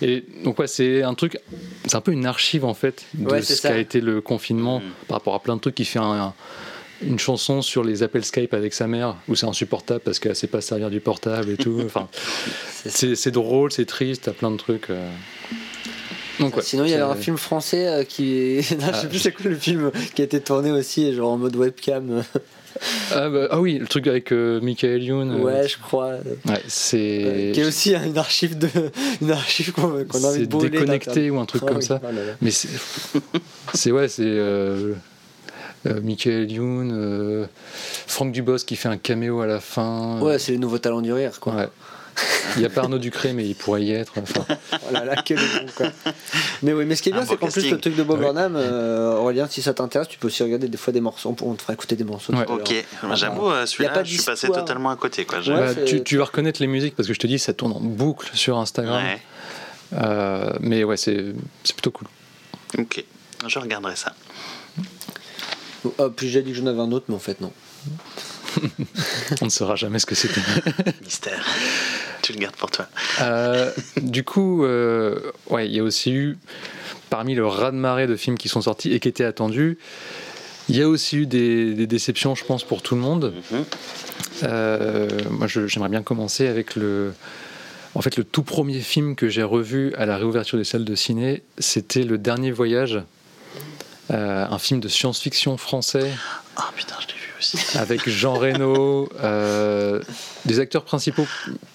Et 0.00 0.24
donc, 0.44 0.58
ouais, 0.58 0.66
c'est 0.66 1.02
un 1.02 1.14
truc, 1.14 1.38
c'est 1.86 1.94
un 1.96 2.00
peu 2.00 2.12
une 2.12 2.26
archive 2.26 2.64
en 2.64 2.74
fait 2.74 3.04
de 3.14 3.28
Ouais, 3.30 3.42
ce 3.42 3.60
qu'a 3.60 3.78
été 3.78 4.00
le 4.00 4.20
confinement 4.20 4.80
Mm. 4.80 4.82
par 5.08 5.18
rapport 5.18 5.34
à 5.34 5.40
plein 5.40 5.54
de 5.56 5.60
trucs. 5.60 5.78
Il 5.80 5.84
fait 5.84 5.98
un- 5.98 6.02
un- 6.12 6.34
une 7.06 7.18
chanson 7.18 7.62
sur 7.62 7.84
les 7.84 8.02
appels 8.02 8.24
Skype 8.24 8.54
avec 8.54 8.72
sa 8.74 8.86
mère 8.86 9.16
où 9.28 9.34
c'est 9.34 9.46
insupportable 9.46 10.00
parce 10.04 10.18
qu'elle 10.18 10.36
sait 10.36 10.46
pas 10.46 10.60
se 10.60 10.68
servir 10.68 10.90
du 10.90 11.00
portable 11.00 11.50
et 11.50 11.56
tout. 11.56 11.80
Enfin, 11.84 12.08
C'est 12.86 13.30
drôle, 13.30 13.72
c'est 13.72 13.86
triste, 13.86 14.22
t'as 14.24 14.32
plein 14.32 14.50
de 14.50 14.56
trucs. 14.56 14.90
euh. 14.90 15.06
Donc, 16.40 16.56
ouais, 16.56 16.62
Sinon, 16.62 16.84
il 16.84 16.88
y 16.90 16.92
c'est- 16.94 17.00
un 17.00 17.14
film 17.14 17.36
français 17.36 17.86
euh, 17.86 18.04
qui. 18.04 18.56
non, 18.80 18.86
je 18.92 18.98
sais 19.00 19.08
plus 19.08 19.18
c'est 19.18 19.32
quoi 19.32 19.50
le 19.50 19.56
film 19.56 19.90
qui 20.14 20.22
a 20.22 20.24
été 20.24 20.40
tourné 20.40 20.70
aussi, 20.72 21.12
genre 21.14 21.32
en 21.32 21.36
mode 21.36 21.54
webcam. 21.56 22.24
Ah, 23.14 23.28
bah, 23.28 23.48
ah 23.50 23.60
oui, 23.60 23.78
le 23.78 23.86
truc 23.86 24.06
avec 24.06 24.32
euh, 24.32 24.58
Michael 24.62 25.02
Youn. 25.04 25.30
euh, 25.30 25.38
Ouais, 25.42 25.68
je 25.68 25.76
crois. 25.78 26.14
ouais, 26.46 26.62
c'est. 26.66 27.22
Euh, 27.24 27.52
qui 27.52 27.60
est 27.60 27.64
aussi 27.66 27.94
une 27.94 28.16
archive 28.16 28.56
de 28.58 28.66
une 29.20 29.30
archive 29.30 29.72
qu'on 29.72 29.90
a 30.00 30.26
envie 30.26 30.48
de 30.48 30.56
déconnecté 30.68 31.30
ou 31.30 31.38
un 31.38 31.44
truc 31.44 31.62
Ah 31.64 31.68
comme 31.68 31.76
oui, 31.76 31.82
ça. 31.84 32.00
oh 32.02 32.06
là 32.06 32.12
là. 32.24 32.32
Mais 32.40 32.50
c'est. 32.50 32.68
c'est 33.74 33.92
ouais, 33.92 34.08
c'est. 34.08 34.24
Euh, 35.86 36.00
Michael 36.00 36.50
Youn, 36.50 36.92
euh, 36.92 37.46
Franck 38.06 38.32
Dubos 38.32 38.58
qui 38.58 38.76
fait 38.76 38.88
un 38.88 38.98
caméo 38.98 39.40
à 39.40 39.46
la 39.46 39.60
fin. 39.60 40.20
Ouais, 40.20 40.38
c'est 40.38 40.52
les 40.52 40.58
nouveaux 40.58 40.78
talents 40.78 41.00
du 41.00 41.12
rire, 41.12 41.40
quoi. 41.40 41.54
Ouais. 41.54 41.68
Il 42.56 42.60
n'y 42.60 42.66
a 42.66 42.68
pas 42.68 42.82
Arnaud 42.82 42.98
Ducré, 42.98 43.32
mais 43.32 43.46
il 43.48 43.54
pourrait 43.54 43.82
y 43.82 43.92
être. 43.92 44.12
Enfin, 44.18 44.44
Oh 44.72 44.92
là 44.92 45.04
là, 45.06 45.22
quel 45.24 45.38
quoi. 45.74 45.86
Mais 46.62 46.74
oui, 46.74 46.84
mais 46.84 46.94
ce 46.94 47.02
qui 47.02 47.08
est 47.08 47.12
bien, 47.12 47.24
c'est 47.24 47.38
qu'en 47.38 47.48
plus, 47.48 47.70
le 47.70 47.80
truc 47.80 47.96
de 47.96 48.02
Bob. 48.02 48.20
Burnham, 48.20 48.54
euh, 48.54 49.14
Aurélien, 49.16 49.48
si 49.48 49.62
ça 49.62 49.72
t'intéresse, 49.72 50.08
tu 50.08 50.18
peux 50.18 50.26
aussi 50.26 50.42
regarder 50.42 50.68
des 50.68 50.76
fois 50.76 50.92
des 50.92 51.00
morceaux. 51.00 51.34
On 51.40 51.54
te 51.54 51.62
fera 51.62 51.72
écouter 51.72 51.96
des 51.96 52.04
morceaux. 52.04 52.34
Ouais. 52.34 52.44
Ok, 52.46 52.74
j'avoue, 53.14 53.50
euh, 53.50 53.64
celui-là, 53.64 54.04
je 54.04 54.14
suis 54.14 54.22
passé 54.22 54.48
totalement 54.48 54.90
à 54.90 54.96
côté. 54.96 55.24
Quoi. 55.24 55.38
Ouais. 55.38 55.74
bah, 55.74 55.82
tu, 55.86 56.02
tu 56.04 56.18
vas 56.18 56.24
reconnaître 56.24 56.60
les 56.60 56.66
musiques 56.68 56.94
parce 56.94 57.08
que 57.08 57.14
je 57.14 57.18
te 57.18 57.26
dis, 57.26 57.38
ça 57.38 57.54
tourne 57.54 57.72
en 57.72 57.80
boucle 57.80 58.28
sur 58.34 58.58
Instagram. 58.58 59.02
Ouais, 59.02 59.18
Euh, 59.94 60.52
mais 60.60 60.84
ouais, 60.84 60.96
c'est 60.98 61.32
c'est 61.64 61.72
plutôt 61.74 61.90
cool. 61.90 62.08
ok, 62.78 63.04
je 63.48 63.58
regarderai 63.58 63.96
ça. 63.96 64.14
Oh, 65.84 66.10
puis 66.10 66.28
j'ai 66.28 66.42
dit 66.42 66.52
que 66.52 66.58
j'en 66.58 66.66
avais 66.66 66.80
un 66.80 66.92
autre, 66.92 67.06
mais 67.08 67.14
en 67.14 67.20
fait, 67.20 67.40
non. 67.40 67.52
On 69.40 69.46
ne 69.46 69.50
saura 69.50 69.76
jamais 69.76 69.98
ce 69.98 70.06
que 70.06 70.14
c'était. 70.14 70.40
Mystère. 71.02 71.44
tu 72.22 72.32
le 72.32 72.38
gardes 72.38 72.56
pour 72.56 72.70
toi. 72.70 72.86
Euh, 73.20 73.72
du 73.96 74.24
coup, 74.24 74.64
euh, 74.64 75.32
ouais, 75.50 75.66
il 75.66 75.74
y 75.74 75.80
a 75.80 75.82
aussi 75.82 76.12
eu, 76.12 76.38
parmi 77.10 77.34
le 77.34 77.46
raz-de-marée 77.46 78.06
de 78.06 78.16
films 78.16 78.38
qui 78.38 78.48
sont 78.48 78.62
sortis 78.62 78.92
et 78.92 79.00
qui 79.00 79.08
étaient 79.08 79.24
attendus, 79.24 79.78
il 80.68 80.76
y 80.76 80.82
a 80.82 80.88
aussi 80.88 81.16
eu 81.16 81.26
des, 81.26 81.74
des 81.74 81.86
déceptions, 81.86 82.34
je 82.34 82.44
pense, 82.44 82.62
pour 82.64 82.82
tout 82.82 82.94
le 82.94 83.00
monde. 83.00 83.34
Mhm. 83.50 83.64
Euh, 84.44 85.08
moi, 85.30 85.46
j'aimerais 85.46 85.88
bien 85.88 86.02
commencer 86.02 86.46
avec 86.46 86.76
le. 86.76 87.12
En 87.94 88.00
fait, 88.00 88.16
le 88.16 88.24
tout 88.24 88.42
premier 88.42 88.80
film 88.80 89.16
que 89.16 89.28
j'ai 89.28 89.42
revu 89.42 89.94
à 89.96 90.06
la 90.06 90.16
réouverture 90.16 90.56
des 90.56 90.64
salles 90.64 90.84
de 90.84 90.94
ciné, 90.94 91.42
c'était 91.58 92.04
Le 92.04 92.16
Dernier 92.16 92.50
Voyage, 92.50 93.02
euh, 94.10 94.46
un 94.48 94.58
film 94.58 94.80
de 94.80 94.88
science-fiction 94.88 95.56
français 95.56 96.10
Ah 96.56 96.70
putain, 96.74 96.96
je 97.00 97.06
l'ai 97.06 97.12
vu 97.14 97.32
aussi. 97.38 97.58
avec 97.78 98.08
Jean 98.08 98.34
Reno, 98.34 99.08
euh, 99.22 100.00
des 100.44 100.60
acteurs 100.60 100.84
principaux 100.84 101.26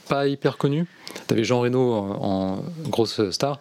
pas 0.07 0.27
hyper 0.27 0.57
connus. 0.57 0.85
T'avais 1.27 1.43
Jean 1.43 1.61
Reno 1.61 1.93
en, 1.93 2.21
en 2.21 2.63
grosse 2.89 3.29
star. 3.31 3.59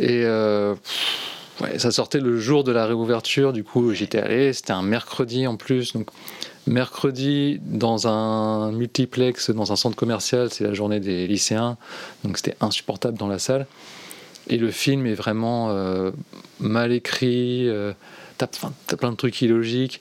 Et 0.00 0.24
euh, 0.24 0.74
ouais, 1.60 1.78
ça 1.78 1.90
sortait 1.90 2.20
le 2.20 2.38
jour 2.38 2.64
de 2.64 2.72
la 2.72 2.86
réouverture, 2.86 3.52
du 3.52 3.64
coup 3.64 3.94
j'étais 3.94 4.18
allé, 4.18 4.52
c'était 4.52 4.72
un 4.72 4.82
mercredi 4.82 5.46
en 5.46 5.56
plus. 5.56 5.92
Donc 5.92 6.10
mercredi 6.66 7.60
dans 7.62 8.08
un 8.08 8.72
multiplex, 8.72 9.50
dans 9.50 9.72
un 9.72 9.76
centre 9.76 9.96
commercial, 9.96 10.50
c'est 10.50 10.64
la 10.64 10.74
journée 10.74 11.00
des 11.00 11.26
lycéens. 11.26 11.76
Donc 12.24 12.36
c'était 12.36 12.56
insupportable 12.60 13.16
dans 13.16 13.28
la 13.28 13.38
salle. 13.38 13.66
Et 14.48 14.58
le 14.58 14.70
film 14.70 15.06
est 15.06 15.14
vraiment 15.14 15.70
euh, 15.70 16.10
mal 16.60 16.92
écrit. 16.92 17.68
euh, 17.68 17.92
T'as 18.38 18.46
plein 18.96 19.10
de 19.12 19.16
trucs 19.16 19.40
illogiques. 19.42 20.00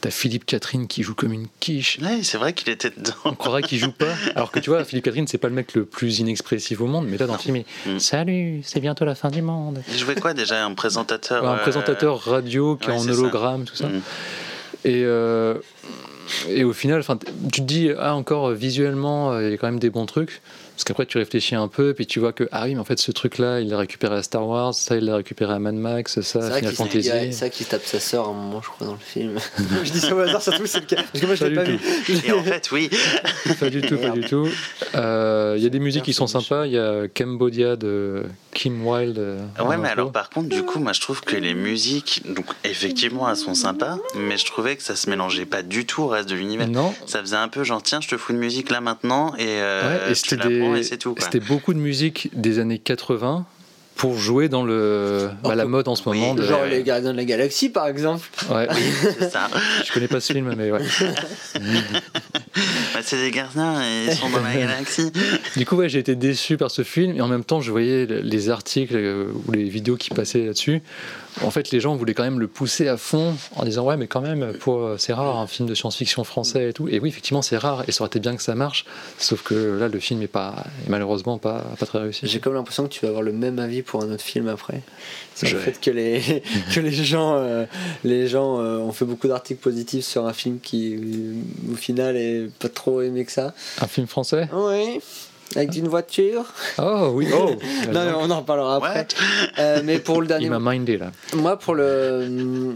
T'as 0.00 0.10
Philippe 0.10 0.44
Catherine 0.46 0.86
qui 0.86 1.02
joue 1.02 1.14
comme 1.14 1.32
une 1.32 1.46
quiche. 1.60 1.98
Ouais, 2.02 2.22
c'est 2.22 2.36
vrai 2.38 2.52
qu'il 2.54 2.68
était 2.70 2.90
dedans. 2.90 3.12
On 3.24 3.34
croirait 3.34 3.62
qu'il 3.62 3.78
joue 3.78 3.92
pas. 3.92 4.12
Alors 4.34 4.50
que 4.50 4.58
tu 4.58 4.70
vois, 4.70 4.84
Philippe 4.84 5.04
Catherine, 5.04 5.26
c'est 5.26 5.38
pas 5.38 5.48
le 5.48 5.54
mec 5.54 5.74
le 5.74 5.84
plus 5.84 6.18
inexpressif 6.18 6.80
au 6.80 6.86
monde, 6.86 7.06
mais 7.08 7.16
là 7.18 7.26
dans 7.26 7.34
le 7.34 7.38
film, 7.38 7.56
il 7.56 7.64
Mm. 7.94 7.98
Salut, 7.98 8.60
c'est 8.64 8.80
bientôt 8.80 9.04
la 9.04 9.14
fin 9.14 9.30
du 9.30 9.42
monde. 9.42 9.82
Il 9.92 9.98
jouait 9.98 10.14
quoi 10.14 10.34
déjà 10.34 10.64
Un 10.64 10.74
présentateur 10.74 11.46
un 11.48 11.54
euh, 11.54 11.58
présentateur 11.58 12.20
radio 12.24 12.76
qui 12.76 12.88
ouais, 12.88 12.94
est 12.94 12.98
en 12.98 13.02
ça. 13.02 13.10
hologramme, 13.12 13.64
tout 13.64 13.76
ça. 13.76 13.86
Mm. 13.88 14.00
Et, 14.86 15.02
euh, 15.04 15.54
et 16.48 16.64
au 16.64 16.72
final, 16.72 17.02
tu 17.52 17.60
te 17.60 17.66
dis, 17.66 17.90
ah, 17.98 18.14
encore 18.14 18.50
visuellement, 18.50 19.38
il 19.40 19.50
y 19.50 19.54
a 19.54 19.56
quand 19.56 19.68
même 19.68 19.78
des 19.78 19.90
bons 19.90 20.06
trucs. 20.06 20.40
Parce 20.74 20.84
qu'après, 20.84 21.06
tu 21.06 21.18
réfléchis 21.18 21.54
un 21.54 21.68
peu, 21.68 21.94
puis 21.94 22.06
tu 22.06 22.18
vois 22.20 22.32
que, 22.32 22.48
ah 22.50 22.64
oui, 22.64 22.74
mais 22.74 22.80
en 22.80 22.84
fait, 22.84 22.98
ce 22.98 23.12
truc-là, 23.12 23.60
il 23.60 23.68
l'a 23.68 23.78
récupéré 23.78 24.16
à 24.16 24.22
Star 24.24 24.46
Wars, 24.46 24.74
ça, 24.74 24.96
il 24.96 25.04
l'a 25.04 25.16
récupéré 25.16 25.52
à 25.54 25.58
Mad 25.60 25.74
Max, 25.76 26.20
ça, 26.20 26.40
Final 26.56 26.72
Fantasy. 26.74 27.02
c'est 27.04 27.30
vrai 27.38 27.50
qu'il 27.50 27.66
tape 27.66 27.84
sa 27.86 28.00
sœur 28.00 28.26
à 28.26 28.30
un 28.30 28.34
moment, 28.34 28.60
je 28.60 28.68
crois, 28.70 28.86
dans 28.88 28.94
le 28.94 28.98
film. 28.98 29.38
je 29.84 29.90
dis 29.92 30.00
ça 30.00 30.14
au 30.14 30.18
hasard, 30.18 30.42
ça 30.42 30.50
trouve, 30.52 30.66
c'est 30.66 30.80
le 30.80 30.86
cas. 30.86 30.96
Parce 31.12 31.20
que 31.20 31.26
moi, 31.26 31.34
je 31.36 31.44
l'ai 31.46 31.54
pas 31.54 31.64
du 31.64 31.76
vu. 31.76 32.18
Et 32.26 32.32
en 32.32 32.42
fait, 32.42 32.70
oui. 32.72 32.90
Pas 33.60 33.70
du 33.70 33.82
tout, 33.82 33.96
pas 33.98 34.10
du 34.10 34.22
tout. 34.22 34.48
Euh, 34.94 35.54
Il 35.56 35.62
y 35.62 35.66
a 35.66 35.68
des 35.68 35.78
musiques 35.78 36.02
qui 36.04 36.12
sont 36.12 36.26
sympas. 36.26 36.66
Il 36.66 36.72
y 36.72 36.78
a 36.78 37.06
Cambodia 37.08 37.76
de 37.76 38.24
Kim 38.52 38.86
Wilde. 38.86 39.18
euh, 39.18 39.38
Ouais, 39.64 39.76
mais 39.76 39.88
alors 39.88 40.10
par 40.12 40.30
contre, 40.30 40.48
du 40.48 40.62
coup, 40.62 40.78
moi 40.78 40.92
je 40.92 41.00
trouve 41.00 41.20
que 41.20 41.36
les 41.36 41.54
musiques, 41.54 42.22
donc 42.34 42.46
effectivement, 42.64 43.28
elles 43.30 43.36
sont 43.36 43.54
sympas, 43.54 43.98
mais 44.16 44.36
je 44.36 44.44
trouvais 44.46 44.76
que 44.76 44.82
ça 44.82 44.96
se 44.96 45.08
mélangeait 45.10 45.46
pas 45.46 45.62
du 45.62 45.86
tout 45.86 46.02
au 46.02 46.08
reste 46.08 46.28
de 46.28 46.34
l'univers. 46.34 46.68
Non, 46.68 46.94
Ça 47.06 47.20
faisait 47.20 47.36
un 47.36 47.48
peu 47.48 47.64
genre, 47.64 47.82
tiens, 47.82 48.00
je 48.00 48.08
te 48.08 48.16
fous 48.16 48.32
de 48.32 48.38
musique 48.38 48.70
là 48.70 48.80
maintenant, 48.80 49.34
et, 49.36 49.44
euh, 49.46 50.06
ouais, 50.06 50.12
et 50.12 50.14
c'était 50.14 50.36
des- 50.48 50.60
c'était 50.82 51.40
beaucoup 51.40 51.74
de 51.74 51.78
musique 51.78 52.30
des 52.34 52.58
années 52.58 52.78
80 52.78 53.46
pour 53.96 54.18
jouer 54.18 54.48
dans 54.48 54.64
le, 54.64 55.30
bah, 55.44 55.54
la 55.54 55.66
mode 55.66 55.86
en 55.86 55.94
ce 55.94 56.08
Oui, 56.08 56.18
moment. 56.18 56.42
Genre 56.42 56.64
les 56.64 56.82
Gardiens 56.82 57.12
de 57.12 57.16
la 57.16 57.24
Galaxie, 57.24 57.68
par 57.68 57.86
exemple. 57.86 58.28
Ouais, 58.50 58.66
C'est 59.18 59.30
ça. 59.30 59.48
je 59.86 59.92
connais 59.92 60.08
pas 60.08 60.18
ce 60.18 60.32
film, 60.32 60.52
mais 60.56 60.72
ouais. 60.72 60.80
Bah, 62.92 63.00
c'est 63.02 63.16
des 63.18 63.30
gardiens 63.30 63.82
et 63.82 64.06
ils 64.06 64.16
sont 64.16 64.30
dans 64.30 64.40
la 64.42 64.54
galaxie. 64.58 65.12
Du 65.56 65.64
coup, 65.66 65.76
ouais, 65.76 65.88
j'ai 65.88 65.98
été 66.00 66.14
déçu 66.16 66.56
par 66.56 66.70
ce 66.70 66.82
film 66.82 67.16
et 67.16 67.20
en 67.20 67.28
même 67.28 67.44
temps, 67.44 67.60
je 67.60 67.70
voyais 67.70 68.06
les 68.06 68.50
articles 68.50 68.94
euh, 68.96 69.26
ou 69.46 69.52
les 69.52 69.64
vidéos 69.64 69.96
qui 69.96 70.10
passaient 70.10 70.44
là-dessus. 70.46 70.82
En 71.42 71.50
fait, 71.50 71.70
les 71.70 71.80
gens 71.80 71.96
voulaient 71.96 72.14
quand 72.14 72.22
même 72.22 72.38
le 72.38 72.46
pousser 72.46 72.88
à 72.88 72.96
fond 72.96 73.34
en 73.56 73.64
disant 73.64 73.84
ouais, 73.84 73.96
mais 73.96 74.06
quand 74.06 74.20
même, 74.20 74.52
pour 74.60 74.82
euh, 74.82 74.96
c'est 74.98 75.12
rare 75.12 75.38
un 75.38 75.46
film 75.46 75.68
de 75.68 75.74
science-fiction 75.74 76.24
français 76.24 76.70
et 76.70 76.72
tout. 76.72 76.88
Et 76.88 77.00
oui, 77.00 77.08
effectivement, 77.08 77.42
c'est 77.42 77.56
rare 77.56 77.84
et 77.88 77.92
ça 77.92 78.02
aurait 78.02 78.08
été 78.08 78.20
bien 78.20 78.36
que 78.36 78.42
ça 78.42 78.54
marche. 78.54 78.84
Sauf 79.18 79.42
que 79.42 79.54
là, 79.54 79.88
le 79.88 79.98
film 79.98 80.22
est 80.22 80.28
pas, 80.28 80.64
est 80.86 80.90
malheureusement 80.90 81.38
pas, 81.38 81.64
pas 81.78 81.86
très 81.86 81.98
réussi. 81.98 82.26
J'ai 82.26 82.40
comme 82.40 82.54
l'impression 82.54 82.84
que 82.84 82.88
tu 82.88 83.00
vas 83.00 83.08
avoir 83.08 83.22
le 83.22 83.32
même 83.32 83.58
avis 83.58 83.82
pour 83.82 84.02
un 84.02 84.12
autre 84.12 84.22
film 84.22 84.48
après. 84.48 84.82
C'est 85.34 85.50
le 85.50 85.58
fait 85.58 85.80
que 85.80 85.90
les 85.90 86.42
que 86.74 86.80
les 86.80 86.92
gens 86.92 87.36
euh, 87.36 87.64
les 88.04 88.28
gens 88.28 88.58
ont 88.58 88.92
fait 88.92 89.04
beaucoup 89.04 89.28
d'articles 89.28 89.60
positifs 89.60 90.04
sur 90.04 90.26
un 90.26 90.32
film 90.32 90.60
qui 90.60 90.96
au 91.72 91.76
final 91.76 92.16
est 92.16 92.48
pas 92.58 92.68
trop 92.68 93.02
aimé 93.02 93.24
que 93.24 93.32
ça. 93.32 93.54
Un 93.80 93.86
film 93.88 94.06
français? 94.06 94.48
Oui. 94.52 95.00
Avec 95.56 95.76
une 95.76 95.88
voiture. 95.88 96.44
Oh 96.78 97.10
oui. 97.14 97.28
Oh. 97.34 97.50
non, 97.92 98.00
on 98.20 98.30
en 98.30 98.40
reparlera 98.40 98.76
après. 98.76 99.06
Euh, 99.58 99.80
mais 99.84 99.98
pour 99.98 100.20
le 100.20 100.26
dernier. 100.26 100.46
Il 100.46 100.50
m'a 100.50 100.72
mindé 100.72 100.96
là. 100.96 101.12
Moi, 101.34 101.56
pour 101.58 101.74
le 101.74 102.74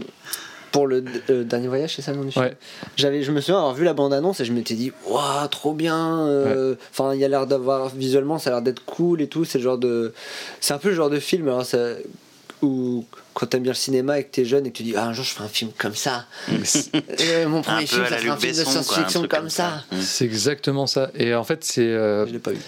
pour 0.71 0.85
le 0.85 1.03
euh, 1.31 1.43
dernier 1.43 1.67
voyage, 1.67 1.95
c'est 1.95 2.03
ça 2.03 2.11
le 2.11 2.17
nom 2.17 2.23
du 2.25 2.31
film. 2.31 2.47
J'avais, 2.95 3.23
je 3.23 3.31
me 3.31 3.41
souviens 3.41 3.57
avoir 3.57 3.73
vu 3.73 3.83
la 3.85 3.93
bande 3.93 4.13
annonce 4.13 4.39
et 4.39 4.45
je 4.45 4.53
m'étais 4.53 4.75
dit, 4.75 4.91
waouh, 5.07 5.47
trop 5.49 5.73
bien. 5.73 6.27
euh, 6.27 6.75
Enfin, 6.91 7.15
il 7.15 7.19
y 7.19 7.25
a 7.25 7.27
l'air 7.27 7.47
d'avoir 7.47 7.89
visuellement, 7.89 8.37
ça 8.37 8.51
a 8.51 8.53
l'air 8.53 8.61
d'être 8.61 8.85
cool 8.85 9.19
et 9.21 9.27
tout. 9.27 9.45
C'est 9.45 9.57
le 9.57 9.63
genre 9.63 9.79
de, 9.79 10.13
c'est 10.61 10.73
un 10.75 10.77
peu 10.77 10.89
le 10.89 10.95
genre 10.95 11.09
de 11.09 11.19
film. 11.19 11.47
Alors 11.47 11.65
ça, 11.65 11.79
où 12.61 13.05
quand 13.33 13.45
t'aimes 13.45 13.63
bien 13.63 13.71
le 13.71 13.77
cinéma 13.77 14.19
et 14.19 14.23
que 14.23 14.31
t'es 14.31 14.45
jeune 14.45 14.65
et 14.65 14.71
que 14.71 14.77
tu 14.77 14.83
dis 14.83 14.93
ah, 14.95 15.05
un 15.05 15.13
jour 15.13 15.23
je 15.23 15.31
ferai 15.31 15.45
un 15.45 15.49
film 15.49 15.71
comme 15.77 15.95
ça. 15.95 16.25
Euh, 17.21 17.47
mon 17.47 17.61
premier 17.61 17.85
film 17.85 18.05
ça 18.05 18.19
sera 18.19 18.33
un 18.33 18.37
film 18.37 18.55
de 18.55 18.63
science-fiction 18.63 19.27
comme, 19.27 19.49
ça, 19.49 19.83
c'est 19.99 20.25
exactement 20.25 20.87
ça. 20.87 21.09
Et 21.15 21.33
en 21.33 21.43
fait 21.43 21.63
c'est 21.63 21.81
euh, 21.81 22.25
je 22.27 22.33
l'ai 22.33 22.39
pas 22.39 22.53
eu 22.53 22.59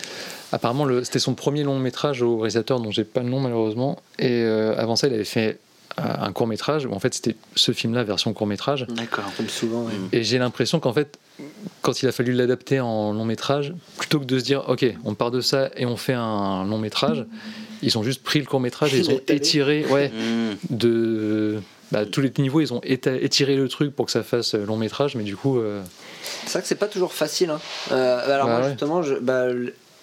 apparemment 0.52 0.86
le, 0.86 1.04
c'était 1.04 1.20
son 1.20 1.34
premier 1.34 1.64
long 1.64 1.80
métrage 1.80 2.22
au 2.22 2.38
réalisateur 2.38 2.80
dont 2.80 2.92
j'ai 2.92 3.04
pas 3.04 3.22
le 3.22 3.30
nom 3.30 3.40
malheureusement. 3.40 4.02
Et 4.20 4.44
euh, 4.44 4.76
avant 4.78 4.96
ça 4.96 5.08
il 5.08 5.14
avait 5.14 5.24
fait 5.24 5.60
euh, 6.00 6.04
un 6.04 6.32
court 6.32 6.48
métrage. 6.48 6.86
Où 6.86 6.94
en 6.94 7.00
fait 7.00 7.14
c'était 7.14 7.36
ce 7.56 7.72
film 7.72 7.94
là 7.94 8.04
version 8.04 8.34
court 8.34 8.48
métrage. 8.48 8.86
D'accord 8.90 9.26
comme 9.38 9.50
souvent 9.50 9.88
et 10.12 10.24
j'ai 10.24 10.38
l'impression 10.38 10.80
qu'en 10.80 10.94
fait 10.94 11.18
quand 11.82 12.02
il 12.02 12.08
a 12.08 12.12
fallu 12.12 12.34
l'adapter 12.34 12.80
en 12.80 13.14
long 13.14 13.26
métrage 13.26 13.74
plutôt 13.98 14.20
que 14.20 14.26
de 14.26 14.40
se 14.40 14.44
dire 14.44 14.64
ok 14.68 14.86
on 15.04 15.16
part 15.16 15.32
de 15.32 15.42
ça 15.42 15.70
et 15.76 15.86
on 15.86 15.98
fait 15.98 16.14
un 16.14 16.66
long 16.66 16.78
métrage 16.78 17.26
ils 17.82 17.98
ont 17.98 18.04
juste 18.04 18.24
pris 18.24 18.40
le 18.40 18.46
court 18.46 18.60
métrage 18.60 18.94
et 18.94 18.98
ils 19.00 19.10
ont 19.10 19.22
étiré 19.28 19.86
ouais, 19.90 20.10
Mmh. 20.10 20.56
de 20.76 21.60
bah, 21.92 22.06
tous 22.06 22.22
les 22.22 22.32
niveaux, 22.38 22.62
ils 22.62 22.74
ont 22.74 22.82
étiré 22.84 23.56
le 23.56 23.68
truc 23.68 23.94
pour 23.96 24.06
que 24.06 24.12
ça 24.12 24.24
fasse 24.24 24.56
euh, 24.56 24.66
long 24.66 24.78
métrage, 24.78 25.16
mais 25.16 25.24
du 25.24 25.36
coup, 25.36 25.60
euh, 25.60 25.82
c'est 26.46 26.54
vrai 26.54 26.62
que 26.62 26.68
c'est 26.68 26.76
pas 26.76 26.88
toujours 26.88 27.14
facile 27.14 27.50
hein. 27.50 27.60
Euh, 27.92 28.34
alors 28.34 28.48
Bah 28.48 28.54
moi 28.54 28.62
ouais. 28.64 28.70
justement 28.70 29.02
je, 29.04 29.16
bah, 29.16 29.48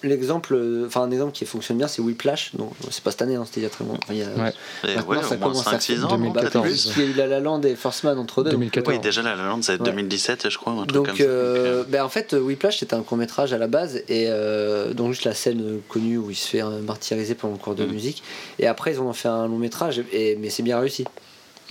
l'exemple 0.03 0.53
euh, 0.55 0.85
enfin 0.87 1.01
un 1.01 1.11
exemple 1.11 1.33
qui 1.33 1.45
fonctionne 1.45 1.77
bien 1.77 1.87
c'est 1.87 2.01
Whiplash 2.01 2.51
donc 2.55 2.71
c'est 2.89 3.03
pas 3.03 3.11
cette 3.11 3.21
année 3.21 3.35
hein, 3.35 3.43
c'était 3.45 3.59
il 3.59 3.63
y 3.63 3.65
a 3.65 3.69
très 3.69 3.83
longtemps 3.83 3.99
Enfin, 4.03 4.13
il 4.13 4.19
y 4.19 4.23
a- 4.23 4.27
Ouais. 4.29 4.53
Maintenant, 4.95 5.07
ouais, 5.07 5.23
ça 5.23 5.35
commence 5.37 5.67
à 5.67 5.71
5-6 5.77 6.03
ans. 6.05 6.09
faire- 6.09 6.17
non, 6.17 6.25
2014. 6.33 6.51
peut-être 6.51 6.61
plus. 6.63 6.91
il 6.95 7.01
y 7.03 7.05
a 7.05 7.09
eu 7.09 7.13
La 7.13 7.27
La 7.27 7.39
Land 7.39 7.61
et 7.63 7.75
First 7.75 8.03
Man 8.05 8.17
entre 8.17 8.43
deux 8.43 8.51
donc, 8.51 8.59
2014. 8.59 8.95
Oui, 8.95 9.01
déjà 9.01 9.21
La 9.21 9.35
La 9.35 9.43
Land, 9.47 9.61
c'est 9.61 9.73
Ouais. 9.73 9.85
2017, 9.85 10.49
je 10.49 10.57
crois, 10.57 10.73
un 10.73 10.77
truc 10.85 10.91
Donc, 10.93 11.07
comme 11.07 11.17
ça. 11.17 11.23
euh, 11.23 11.81
euh, 11.81 11.83
ben, 11.87 12.03
en 12.03 12.09
fait, 12.09 12.33
euh, 12.33 12.39
Whiplash 12.39 12.79
c'était 12.79 12.93
un 12.93 13.01
court 13.01 13.17
métrage 13.17 13.51
à 13.53 13.57
la 13.57 13.67
base, 13.67 13.97
et 14.07 14.27
euh, 14.29 14.93
donc 14.93 15.11
juste 15.11 15.25
la 15.25 15.33
scène 15.33 15.61
euh, 15.61 15.77
connue 15.89 16.17
où 16.17 16.29
il 16.31 16.35
se 16.35 16.47
fait 16.47 16.63
euh, 16.63 16.79
martyriser 16.81 17.35
pendant 17.35 17.53
le 17.55 17.59
cours 17.59 17.75
de 17.75 17.83
Mhm. 17.85 17.91
musique. 17.91 18.23
Et 18.59 18.67
après, 18.67 18.93
ils 18.93 18.99
en 18.99 19.05
ont 19.05 19.13
fait 19.13 19.27
un 19.27 19.47
long 19.47 19.57
métrage, 19.57 20.01
et, 20.13 20.37
mais 20.39 20.49
c'est 20.49 20.63
bien 20.63 20.79
réussi. 20.79 21.05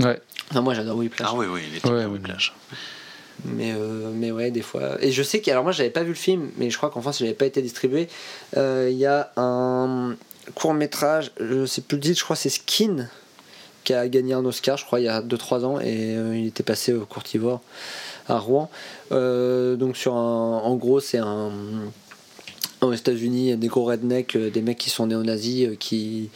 ouais. 0.01 0.21
Enfin, 0.51 0.61
moi 0.63 0.73
j'adore 0.75 0.97
Whiplash. 0.97 1.29
Ah 1.31 1.35
oui, 1.37 1.47
oui, 1.51 1.61
il 1.71 1.77
était 1.79 1.89
Ouais, 1.89 1.95
bien, 1.97 2.07
ouais. 2.09 2.13
Whiplash. 2.13 2.55
Mais, 3.45 3.73
euh, 3.73 4.11
mais 4.15 4.31
ouais, 4.31 4.51
des 4.51 4.63
fois. 4.63 4.97
Et 5.01 5.13
je 5.13 5.23
sais 5.23 5.41
que, 5.41 5.51
alors 5.51 5.63
moi 5.63 5.73
j'avais 5.73 5.91
pas 5.91 6.03
vu 6.03 6.11
le 6.11 6.15
film, 6.15 6.51
mais 6.57 6.71
je 6.71 6.77
crois 6.77 6.91
qu'en 6.91 7.01
France 7.01 7.21
il 7.21 7.25
n'avait 7.25 7.37
pas 7.37 7.47
été 7.47 7.63
distribué. 7.63 8.09
Euh, 8.57 8.89
Il 8.91 8.99
y 8.99 9.07
a 9.07 9.33
un 9.37 10.17
court 10.55 10.75
métrage, 10.75 11.31
je 11.39 11.67
sais 11.67 11.83
plus 11.83 11.97
le 11.97 12.03
titre, 12.03 12.19
je 12.19 12.25
crois 12.25 12.37
c'est 12.37 12.49
Skin, 12.49 13.09
qui 13.85 13.95
a 13.95 14.09
gagné 14.09 14.35
un 14.35 14.45
Oscar, 14.45 14.77
je 14.77 14.85
crois, 14.85 15.01
il 15.01 15.05
y 15.05 15.09
a 15.09 15.23
2-3 15.23 15.65
ans, 15.65 15.81
et 15.81 16.17
euh, 16.17 16.37
il 16.37 16.47
était 16.47 16.63
passé 16.63 16.93
au 16.93 17.05
Courtivore 17.07 17.61
à 18.29 18.39
Rouen. 18.39 18.71
Euh, 19.13 19.77
donc 19.77 19.97
sur. 19.97 20.15
En 20.15 20.75
gros, 20.77 21.01
c'est 21.01 21.19
un. 21.19 21.51
Aux 22.81 22.93
États-Unis, 22.93 23.57
des 23.57 23.67
gros 23.67 23.85
rednecks, 23.85 24.37
des 24.37 24.63
mecs 24.63 24.79
qui 24.79 24.89
sont 24.89 25.09
néo-nazis, 25.09 25.71
qui, 25.81 26.31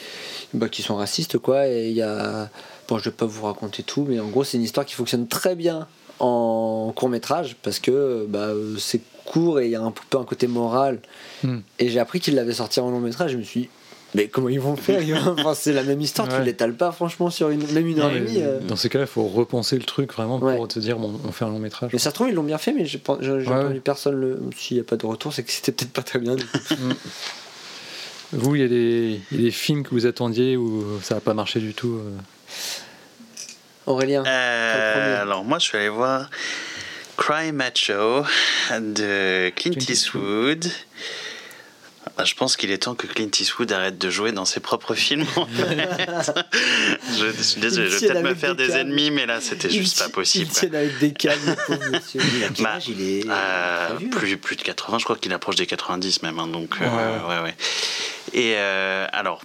bah, 0.54 0.68
qui 0.68 0.82
sont 0.82 0.96
racistes, 0.96 1.38
quoi. 1.38 1.68
Et 1.68 1.88
il 1.88 1.94
y 1.94 2.02
a. 2.02 2.50
Bon, 2.88 2.98
je 2.98 3.04
vais 3.04 3.14
pas 3.14 3.26
vous 3.26 3.46
raconter 3.46 3.84
tout, 3.84 4.04
mais 4.08 4.18
en 4.18 4.26
gros, 4.28 4.42
c'est 4.42 4.56
une 4.56 4.64
histoire 4.64 4.84
qui 4.84 4.94
fonctionne 4.94 5.28
très 5.28 5.54
bien 5.54 5.86
en 6.18 6.92
court 6.94 7.08
métrage 7.08 7.56
parce 7.62 7.78
que 7.80 8.26
bah, 8.28 8.50
c'est 8.78 9.00
court 9.24 9.60
et 9.60 9.66
il 9.66 9.70
y 9.70 9.76
a 9.76 9.80
un 9.80 9.92
peu 10.10 10.18
un 10.18 10.24
côté 10.24 10.46
moral. 10.46 11.00
Hmm. 11.42 11.58
Et 11.78 11.88
j'ai 11.88 11.98
appris 12.00 12.20
qu'ils 12.20 12.34
l'avaient 12.34 12.52
sorti 12.54 12.80
en 12.80 12.90
long 12.90 13.00
métrage. 13.00 13.32
Je 13.32 13.36
me 13.38 13.42
suis 13.42 13.60
dit, 13.62 13.68
mais 14.14 14.28
comment 14.28 14.48
ils 14.50 14.60
vont 14.60 14.76
faire 14.76 15.00
enfin, 15.38 15.54
C'est 15.54 15.72
la 15.72 15.82
même 15.84 16.00
histoire, 16.00 16.28
tu 16.28 16.34
Ouais. 16.34 16.44
l'étales 16.44 16.74
pas 16.74 16.92
franchement 16.92 17.30
sur 17.30 17.48
une, 17.50 17.66
même 17.72 17.86
une 17.86 17.98
heure 18.00 18.12
et 18.14 18.20
demie. 18.20 18.42
euh. 18.42 18.60
Dans 18.60 18.76
ces 18.76 18.88
cas-là, 18.90 19.04
il 19.04 19.08
faut 19.08 19.24
repenser 19.26 19.76
le 19.78 19.84
truc 19.84 20.12
vraiment 20.12 20.38
pour 20.38 20.48
Ouais. 20.48 20.66
te 20.68 20.78
dire 20.78 20.98
bon, 20.98 21.18
on 21.26 21.32
fait 21.32 21.44
un 21.44 21.48
long 21.48 21.58
métrage. 21.58 21.90
Mais 21.92 21.98
ça 21.98 22.10
se 22.10 22.14
trouve, 22.14 22.28
ils 22.28 22.34
l'ont 22.34 22.42
bien 22.42 22.58
fait, 22.58 22.72
mais 22.72 22.84
j'ai 22.84 23.00
Ouais, 23.08 23.48
entendu 23.48 23.80
personne 23.80 24.16
le. 24.16 24.38
S'il 24.56 24.76
n'y 24.76 24.80
a 24.82 24.84
pas 24.84 24.96
de 24.96 25.06
retour, 25.06 25.32
c'est 25.32 25.42
que 25.44 25.50
c'était 25.50 25.72
peut-être 25.72 25.92
pas 25.92 26.02
très 26.02 26.18
bien. 26.18 26.34
du 26.36 26.44
coup. 26.46 26.58
Vous, 28.34 28.54
il 28.56 28.62
y, 28.62 28.64
a 28.64 28.68
des- 28.68 29.20
il 29.30 29.36
y 29.38 29.40
a 29.40 29.44
des 29.44 29.50
films 29.50 29.82
que 29.82 29.90
vous 29.90 30.06
attendiez 30.06 30.56
où 30.56 30.84
ça 31.02 31.14
n'a 31.16 31.20
pas 31.20 31.34
marché 31.34 31.60
du 31.60 31.74
tout 31.74 31.96
euh? 31.96 32.10
Aurélien, 33.86 34.24
Euh, 34.26 35.22
alors 35.22 35.44
moi 35.44 35.58
je 35.58 35.64
suis 35.64 35.78
allé 35.78 35.88
voir 35.88 36.30
Cry 37.16 37.52
Macho 37.52 38.24
de 38.70 39.50
Clint 39.50 39.72
Clint 39.72 39.86
Eastwood. 39.88 40.66
Ah, 42.18 42.24
Je 42.24 42.34
pense 42.34 42.56
qu'il 42.56 42.70
est 42.70 42.78
temps 42.78 42.94
que 42.94 43.06
Clint 43.06 43.30
Eastwood 43.40 43.72
arrête 43.72 43.96
de 43.96 44.10
jouer 44.10 44.32
dans 44.32 44.44
ses 44.44 44.60
propres 44.60 44.94
films. 44.94 45.24
En 45.36 45.46
fait. 45.46 45.88
je 47.18 47.42
suis 47.42 47.60
désolé, 47.60 47.88
je 47.90 47.96
vais 47.96 48.08
peut-être 48.08 48.22
me 48.22 48.34
faire 48.34 48.54
des 48.54 48.70
ennemis, 48.72 49.10
mais 49.10 49.24
là 49.26 49.40
c'était 49.40 49.68
Il 49.68 49.78
juste 49.80 49.98
pas 49.98 50.08
possible. 50.10 50.46
Il 50.50 50.52
tient 50.52 50.74
avec 50.74 50.98
des 50.98 51.12
câbles, 51.12 51.56
monsieur. 51.90 52.20
Il 52.36 52.44
a 52.44 52.48
quel 52.54 52.64
Bah, 52.64 52.72
âge 52.74 52.88
Il 52.88 53.00
est 53.00 53.24
Euh, 53.28 53.88
vieux. 53.98 54.10
plus, 54.10 54.36
plus 54.36 54.56
de 54.56 54.62
80, 54.62 54.98
je 54.98 55.04
crois 55.04 55.16
qu'il 55.16 55.32
approche 55.32 55.56
des 55.56 55.66
90 55.66 56.22
même. 56.22 56.38
hein, 56.38 56.46
donc, 56.48 56.70
euh, 56.80 56.84
Ouais. 56.84 57.34
ouais, 57.36 57.42
ouais. 57.44 57.54
Et 58.34 58.54
euh, 58.56 59.06
alors, 59.12 59.40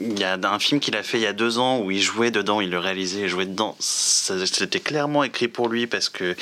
il 0.00 0.18
y 0.18 0.24
a 0.24 0.38
un 0.42 0.58
film 0.58 0.80
qu'il 0.80 0.94
a 0.96 1.02
fait 1.02 1.18
il 1.18 1.22
y 1.22 1.26
a 1.26 1.32
deux 1.32 1.58
ans 1.58 1.80
où 1.80 1.90
il 1.90 2.00
jouait 2.00 2.30
dedans, 2.30 2.60
il 2.60 2.70
le 2.70 2.78
réalisait 2.78 3.22
et 3.22 3.28
jouait 3.28 3.46
dedans. 3.46 3.76
C'était 3.80 4.80
clairement 4.80 5.24
écrit 5.24 5.48
pour 5.48 5.68
lui 5.68 5.86
parce 5.86 6.08
que 6.08 6.36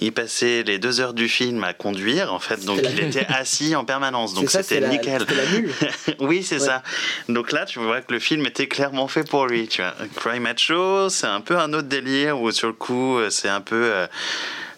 il 0.00 0.12
passait 0.12 0.62
les 0.62 0.78
deux 0.78 1.00
heures 1.00 1.12
du 1.14 1.28
film 1.28 1.64
à 1.64 1.72
conduire 1.72 2.32
en 2.32 2.38
fait, 2.38 2.64
donc 2.64 2.78
il 2.82 2.96
la- 2.96 3.06
était 3.06 3.26
assis 3.28 3.74
en 3.74 3.84
permanence, 3.84 4.34
donc 4.34 4.50
c'était 4.50 4.80
la- 4.80 4.88
nickel. 4.88 5.26
La 5.28 5.46
mule. 5.58 5.72
oui, 6.20 6.42
c'est 6.42 6.60
Ouais. 6.60 6.66
ça. 6.66 6.82
Donc 7.28 7.50
là, 7.52 7.64
tu 7.64 7.78
vois 7.80 8.00
que 8.02 8.12
le 8.12 8.20
film 8.20 8.46
était 8.46 8.68
clairement 8.68 9.08
fait 9.08 9.28
pour 9.28 9.46
lui. 9.46 9.66
Tu 9.68 9.82
vois, 9.82 9.94
Cry 10.16 10.38
Macho, 10.38 11.08
c'est 11.08 11.26
un 11.26 11.40
peu 11.40 11.58
un 11.58 11.72
autre 11.72 11.88
délire 11.88 12.40
où 12.40 12.50
sur 12.52 12.68
le 12.68 12.74
coup, 12.74 13.18
euh, 13.18 13.30
c'est 13.30 13.48
un 13.48 13.60
peu 13.60 13.74
euh, 13.92 14.06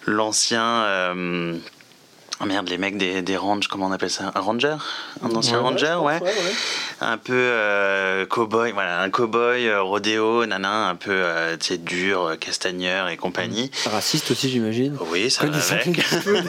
l'ancien. 0.07 0.63
euh, 0.65 1.55
oh 2.40 2.44
merde, 2.47 2.68
les 2.68 2.79
mecs 2.79 2.97
des, 2.99 3.23
des 3.23 3.37
ranges, 3.37 3.68
comment 3.68 3.87
on 3.87 3.92
appelle 3.92 4.11
ça? 4.11 4.33
Un 4.35 4.40
ranger? 4.40 4.77
Un 5.23 5.35
ancien 5.35 5.59
Ouais, 5.59 5.62
ranger, 5.62 5.97
ouais. 6.01 6.20
Ouais, 6.20 6.29
ouais. 6.29 6.53
Un 7.01 7.16
peu 7.18 7.33
euh, 7.35 8.27
cow-boy, 8.27 8.73
voilà, 8.73 9.01
un 9.03 9.11
cow-boy, 9.11 9.66
euh, 9.68 9.83
rodéo, 9.83 10.47
nana, 10.47 10.88
un 10.88 10.94
peu, 10.94 11.11
euh, 11.12 11.57
tu 11.57 11.66
sais, 11.66 11.79
dur, 11.79 12.23
euh, 12.23 12.37
castagneur 12.37 13.09
et 13.09 13.16
compagnie. 13.16 13.70
Raciste 13.87 14.31
aussi, 14.31 14.51
j'imagine. 14.51 14.97
Oui, 15.11 15.31
ça 15.31 15.47
va 15.47 15.57
avec. 15.75 16.01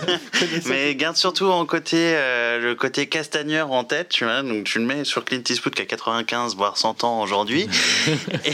Mais 0.66 0.96
garde 0.96 1.18
surtout 1.18 1.48
en 1.48 1.66
côté, 1.66 1.98
euh, 2.16 2.60
le 2.60 2.76
côté 2.76 3.08
castagneur 3.08 3.72
en 3.72 3.84
tête, 3.84 4.10
tu 4.10 4.24
vois. 4.26 4.42
Donc 4.42 4.64
tu 4.66 4.80
le 4.80 4.86
mets 4.86 5.04
sur 5.04 5.24
Clint 5.26 5.42
Eastwood 5.48 5.74
qui 5.76 5.82
a 5.82 5.86
95 5.86 6.56
voire 6.56 6.78
100 6.78 7.04
ans 7.04 7.22
aujourd'hui 7.22 7.68
et, 8.46 8.52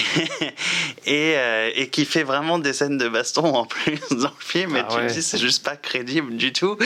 et, 1.06 1.34
euh, 1.38 1.70
et 1.76 1.90
qui 1.90 2.06
fait 2.06 2.24
vraiment 2.24 2.60
des 2.60 2.74
scènes 2.74 2.98
de 2.98 3.08
baston 3.08 3.54
en 3.56 3.66
plus 3.66 4.00
dans 4.12 4.28
le 4.30 4.34
film. 4.40 4.76
Et 4.76 4.82
Ah 4.82 4.88
tu 4.96 5.02
me 5.02 5.10
dis 5.10 5.22
c'est 5.22 5.38
juste 5.38 5.64
pas 5.64 5.76
crédible 5.76 6.36
du 6.36 6.54
tout. 6.54 6.78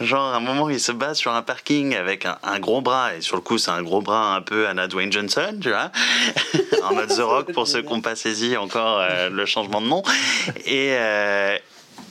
Genre 0.00 0.22
à 0.22 0.36
un 0.36 0.40
moment 0.40 0.68
il 0.70 0.80
se 0.80 0.92
bat 0.92 1.14
sur 1.14 1.32
un 1.32 1.42
parking 1.42 1.94
avec 1.94 2.26
un, 2.26 2.58
gros 2.58 2.80
bras 2.80 3.14
et 3.14 3.20
sur 3.20 3.36
le 3.36 3.42
coup 3.42 3.58
c'est 3.58 3.70
un 3.70 3.82
gros 3.82 4.00
bras 4.00 4.34
un 4.34 4.42
peu 4.42 4.66
à 4.66 4.74
la 4.74 4.88
Dwayne 4.88 5.12
Johnson, 5.12 5.56
tu 5.60 5.70
vois, 5.70 5.90
en 6.84 6.94
mode 6.94 7.08
The 7.08 7.20
Rock 7.20 7.52
pour 7.52 7.66
ceux 7.66 7.82
qui 7.82 7.92
n'ont 7.92 8.00
pas 8.00 8.16
saisi 8.16 8.56
encore 8.56 9.00
euh, 9.00 9.28
le 9.30 9.46
changement 9.46 9.80
de 9.80 9.86
nom. 9.86 10.02
Et 10.64 10.92
euh, 10.92 11.56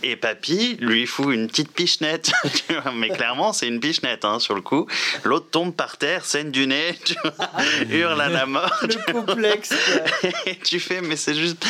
et 0.04 0.16
Papy 0.16 0.78
lui 0.80 1.06
fout 1.06 1.34
une 1.34 1.48
petite 1.48 1.72
pichenette, 1.72 2.32
mais 2.96 3.10
clairement 3.10 3.54
c'est 3.54 3.68
une 3.68 3.80
pichenette 3.80 4.26
hein, 4.26 4.40
sur 4.40 4.56
le 4.56 4.62
coup. 4.62 4.88
L'autre 5.24 5.48
tombe 5.52 5.74
par 5.74 5.98
terre, 5.98 6.26
saigne 6.26 6.52
du 6.52 6.68
nez, 6.68 6.96
tu 7.06 7.14
vois, 7.24 7.34
hurle 7.90 8.20
à 8.22 8.30
la 8.30 8.46
mort. 8.46 8.72
Le 8.82 9.12
complexe. 9.14 9.72
Et 10.46 10.56
tu 10.58 10.80
fais, 10.80 11.02
mais 11.02 11.16
c'est 11.16 11.36
juste. 11.36 11.66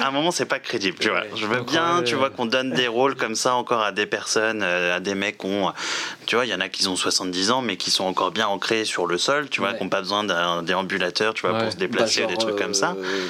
À 0.00 0.08
un 0.08 0.10
moment, 0.10 0.30
c'est 0.30 0.46
pas 0.46 0.58
crédible, 0.58 0.96
tu 0.98 1.08
vois. 1.10 1.24
Je 1.36 1.46
veux 1.46 1.60
bien, 1.62 2.02
tu 2.02 2.14
vois, 2.14 2.30
qu'on 2.30 2.46
donne 2.46 2.70
des 2.72 2.88
rôles 2.88 3.14
comme 3.14 3.34
ça 3.34 3.54
encore 3.54 3.82
à 3.82 3.92
des 3.92 4.06
personnes, 4.06 4.62
euh, 4.62 4.96
à 4.96 5.00
des 5.00 5.14
mecs 5.14 5.38
qui 5.38 5.46
ont. 5.46 5.72
Tu 6.26 6.36
vois, 6.36 6.46
il 6.46 6.50
y 6.50 6.54
en 6.54 6.60
a 6.60 6.68
qui 6.68 6.86
ont 6.88 6.96
70 6.96 7.50
ans, 7.50 7.62
mais 7.62 7.76
qui 7.76 7.90
sont 7.90 8.04
encore 8.04 8.30
bien 8.32 8.46
ancrés 8.48 8.84
sur 8.84 9.06
le 9.06 9.18
sol, 9.18 9.48
tu 9.50 9.60
vois, 9.60 9.70
Ouais. 9.70 9.76
qui 9.78 9.82
n'ont 9.84 9.90
pas 9.90 10.00
besoin 10.00 10.24
d'un 10.24 10.62
déambulateur, 10.62 11.34
tu 11.34 11.42
vois, 11.42 11.52
Ouais. 11.52 11.62
pour 11.64 11.72
se 11.72 11.76
déplacer, 11.76 12.22
Bah, 12.22 12.26
des 12.28 12.36
trucs 12.36 12.56
comme 12.56 12.74
ça. 12.74 12.96
euh, 12.98 13.28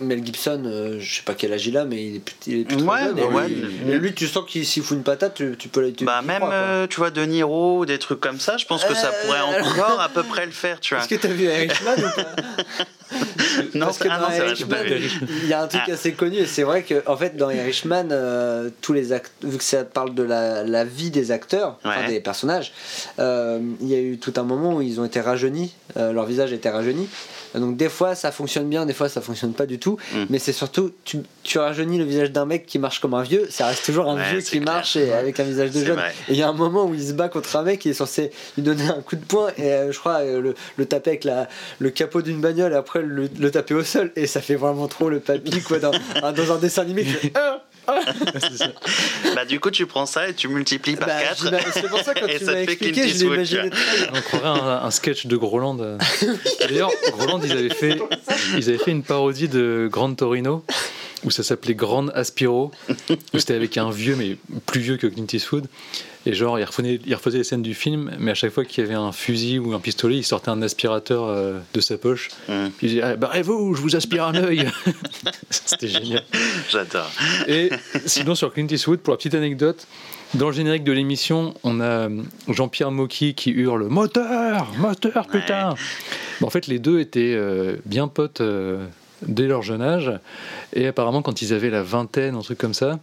Mel 0.00 0.24
Gibson, 0.24 0.62
euh, 0.66 0.98
je 1.00 1.16
sais 1.16 1.22
pas 1.22 1.34
quel 1.34 1.52
âge 1.52 1.66
il 1.66 1.76
a, 1.76 1.84
mais 1.84 2.04
il 2.04 2.16
est 2.16 2.18
plus, 2.20 2.34
il 2.46 2.60
est 2.60 2.64
plus 2.64 2.76
très 2.76 3.04
jeune. 3.04 3.18
et, 3.18 3.22
ouais. 3.24 3.48
lui, 3.48 3.92
et 3.92 3.98
lui, 3.98 4.14
tu 4.14 4.26
sens 4.26 4.44
qu'il 4.46 4.66
s'il 4.66 4.82
fout 4.82 4.96
une 4.96 5.02
patate, 5.02 5.34
tu, 5.34 5.54
tu 5.58 5.68
peux 5.68 5.90
tu- 5.92 6.04
Bah 6.04 6.20
même, 6.22 6.40
crois, 6.40 6.52
euh, 6.52 6.86
tu 6.86 6.96
vois, 6.98 7.10
De 7.10 7.22
Niro, 7.24 7.86
des 7.86 7.98
trucs 7.98 8.20
comme 8.20 8.38
ça, 8.40 8.56
je 8.58 8.66
pense 8.66 8.84
que 8.84 8.94
ça 8.94 9.08
Euh, 9.08 9.26
pourrait 9.26 9.60
encore 9.62 10.00
à 10.00 10.08
peu 10.08 10.22
près 10.22 10.44
le 10.46 10.52
faire, 10.52 10.80
tu 10.80 10.94
vois. 10.94 11.02
Est-ce 11.02 11.08
que 11.14 11.20
t'as 11.20 11.28
vu 11.28 11.44
Irishman 11.44 11.94
ou 11.98 12.14
pas 12.14 12.26
Non, 13.74 13.86
Parce 13.86 13.98
c'est- 13.98 14.04
que 14.04 14.08
ah 14.10 14.18
dans 14.18 14.28
non, 14.30 14.36
Irishman, 14.36 14.76
il 15.42 15.48
y 15.48 15.52
a 15.52 15.62
un 15.62 15.66
truc 15.68 15.82
Ah. 15.88 15.92
assez 15.92 16.12
connu, 16.12 16.36
et 16.38 16.46
c'est 16.46 16.62
vrai 16.64 16.82
que 16.82 17.02
en 17.06 17.16
fait 17.16 17.36
dans 17.36 17.50
Irishman, 17.50 18.08
euh, 18.10 18.70
tous 18.82 18.92
les 18.92 19.12
acteurs, 19.12 19.50
vu 19.50 19.56
que 19.58 19.64
ça 19.64 19.84
parle 19.84 20.14
de 20.14 20.22
la, 20.22 20.64
la 20.64 20.84
vie 20.84 21.10
des 21.10 21.30
acteurs, 21.30 21.78
enfin, 21.84 22.06
des 22.08 22.20
personnages, 22.20 22.72
euh, 23.18 23.60
il 23.80 23.88
y 23.88 23.94
a 23.94 24.00
eu 24.00 24.18
tout 24.18 24.34
un 24.36 24.42
moment 24.42 24.74
où 24.76 24.82
ils 24.82 25.00
ont 25.00 25.04
été 25.04 25.20
rajeunis, 25.20 25.72
euh, 25.96 26.12
leur 26.12 26.26
visage 26.26 26.52
était 26.52 26.70
rajeuni. 26.70 27.08
Donc 27.54 27.76
des 27.78 27.88
fois 27.88 28.14
ça 28.14 28.32
fonctionne 28.32 28.68
bien, 28.68 28.84
des 28.84 28.92
fois 28.92 29.08
ça 29.08 29.20
fonctionne 29.22 29.52
pas 29.54 29.64
du 29.66 29.78
tout. 29.78 29.85
Mm. 29.92 30.24
Mais 30.30 30.38
c'est 30.38 30.52
surtout 30.52 30.92
tu, 31.04 31.18
tu 31.42 31.58
rajeunis 31.58 31.98
le 31.98 32.04
visage 32.04 32.32
d'un 32.32 32.44
mec 32.46 32.66
qui 32.66 32.78
marche 32.78 33.00
comme 33.00 33.14
un 33.14 33.22
vieux, 33.22 33.46
ça 33.50 33.66
reste 33.66 33.84
toujours 33.84 34.10
un 34.10 34.16
Ouais, 34.16 34.30
vieux 34.30 34.40
qui 34.40 34.60
clair. 34.60 34.64
marche 34.64 34.96
et 34.96 35.12
avec 35.12 35.38
un 35.40 35.44
visage 35.44 35.70
de 35.70 35.84
jeune. 35.84 35.96
vrai. 35.96 36.12
Et 36.28 36.32
il 36.32 36.38
y 36.38 36.42
a 36.42 36.48
un 36.48 36.52
moment 36.52 36.84
où 36.86 36.94
il 36.94 37.02
se 37.06 37.12
bat 37.12 37.28
contre 37.28 37.54
un 37.56 37.62
mec 37.62 37.78
qui 37.80 37.90
est 37.90 37.94
censé 37.94 38.30
lui 38.56 38.62
donner 38.62 38.84
un 38.88 39.00
coup 39.02 39.16
de 39.16 39.24
poing 39.24 39.48
et 39.56 39.72
euh, 39.72 39.92
je 39.92 39.98
crois 39.98 40.20
euh, 40.22 40.40
le, 40.40 40.54
le 40.76 40.86
taper 40.86 41.10
avec 41.10 41.24
la, 41.24 41.48
le 41.78 41.90
capot 41.90 42.22
d'une 42.22 42.40
bagnole 42.40 42.72
et 42.72 42.76
après 42.76 43.02
le, 43.02 43.28
le 43.38 43.50
taper 43.50 43.74
au 43.74 43.84
sol 43.84 44.10
et 44.16 44.26
ça 44.26 44.40
fait 44.40 44.56
vraiment 44.56 44.88
trop 44.88 45.08
le 45.08 45.20
papy 45.20 45.60
quoi 45.62 45.78
dans, 45.78 45.92
un- 46.22 46.32
dans 46.32 46.52
un 46.52 46.58
dessin 46.58 46.82
animé. 46.82 47.06
Ah 47.34 47.62
Bah 49.34 49.44
du 49.44 49.60
coup, 49.60 49.70
tu 49.70 49.86
prends 49.86 50.06
ça 50.06 50.28
et 50.28 50.34
tu 50.34 50.48
multiplies 50.48 50.96
par 50.96 51.08
Bah, 51.08 51.20
4. 51.22 51.44
j'ima- 51.44 51.58
c'est 51.72 51.88
pour 51.88 52.00
ça 52.00 52.14
que 52.14 52.20
quand 52.20 52.26
Et 52.28 52.38
tu 52.38 52.44
ça 52.44 52.52
m'as 52.52 52.56
fait 52.58 52.72
expliqué, 52.72 53.08
je. 53.08 53.56
On 54.14 54.20
croirait 54.22 54.48
un, 54.60 54.84
un 54.84 54.90
sketch 54.90 55.26
de 55.26 55.36
Groland. 55.36 55.74
D'ailleurs, 56.60 56.90
Groland, 57.12 57.40
ils 57.44 57.52
avaient 57.52 57.68
fait, 57.74 57.98
ils 58.56 58.68
avaient 58.68 58.78
fait 58.78 58.90
une 58.90 59.02
parodie 59.02 59.48
de 59.48 59.88
Grand 59.90 60.14
Torino 60.14 60.64
où 61.24 61.30
ça 61.30 61.42
s'appelait 61.42 61.74
Grand 61.74 62.08
Aspiro, 62.08 62.70
où 63.10 63.38
c'était 63.38 63.54
avec 63.54 63.76
un 63.76 63.90
vieux, 63.90 64.16
mais 64.16 64.36
plus 64.66 64.80
vieux 64.80 64.96
que 64.96 65.06
Clint 65.06 65.26
Eastwood. 65.32 65.66
Et 66.28 66.34
genre, 66.34 66.58
il 66.58 66.64
refaisait, 66.64 67.00
il 67.06 67.14
refaisait 67.14 67.38
les 67.38 67.44
scènes 67.44 67.62
du 67.62 67.74
film, 67.74 68.10
mais 68.18 68.32
à 68.32 68.34
chaque 68.34 68.50
fois 68.50 68.64
qu'il 68.64 68.82
y 68.82 68.86
avait 68.86 68.96
un 68.96 69.12
fusil 69.12 69.60
ou 69.60 69.74
un 69.74 69.80
pistolet, 69.80 70.16
il 70.16 70.24
sortait 70.24 70.48
un 70.48 70.60
aspirateur 70.60 71.24
euh, 71.24 71.60
de 71.72 71.80
sa 71.80 71.98
poche. 71.98 72.30
Mm. 72.48 72.66
Puis 72.76 72.86
il 72.86 72.90
disait 72.90 73.02
ah, 73.02 73.16
Barrez-vous, 73.16 73.74
je 73.74 73.80
vous 73.80 73.94
aspire 73.94 74.24
un 74.24 74.34
œil 74.34 74.68
C'était 75.50 75.88
génial. 75.88 76.24
J'adore. 76.68 77.10
Et 77.46 77.70
sinon, 78.06 78.34
sur 78.34 78.52
Clint 78.52 78.66
Eastwood, 78.68 78.98
pour 78.98 79.12
la 79.12 79.18
petite 79.18 79.34
anecdote, 79.34 79.86
dans 80.34 80.48
le 80.48 80.52
générique 80.52 80.84
de 80.84 80.92
l'émission, 80.92 81.54
on 81.62 81.80
a 81.80 81.84
euh, 81.84 82.22
Jean-Pierre 82.48 82.90
Mocky 82.90 83.34
qui 83.34 83.50
hurle 83.50 83.84
Moteur 83.84 84.72
Moteur, 84.78 85.26
putain 85.28 85.74
En 86.42 86.50
fait, 86.50 86.66
les 86.66 86.78
deux 86.78 87.00
étaient 87.00 87.34
euh, 87.34 87.76
bien 87.86 88.08
potes 88.08 88.40
euh, 88.40 88.86
dès 89.22 89.46
leur 89.46 89.62
jeune 89.62 89.82
âge. 89.82 90.12
Et 90.72 90.86
apparemment, 90.86 91.22
quand 91.22 91.42
ils 91.42 91.52
avaient 91.52 91.70
la 91.70 91.82
vingtaine, 91.82 92.34
un 92.34 92.40
truc 92.40 92.58
comme 92.58 92.74
ça, 92.74 92.98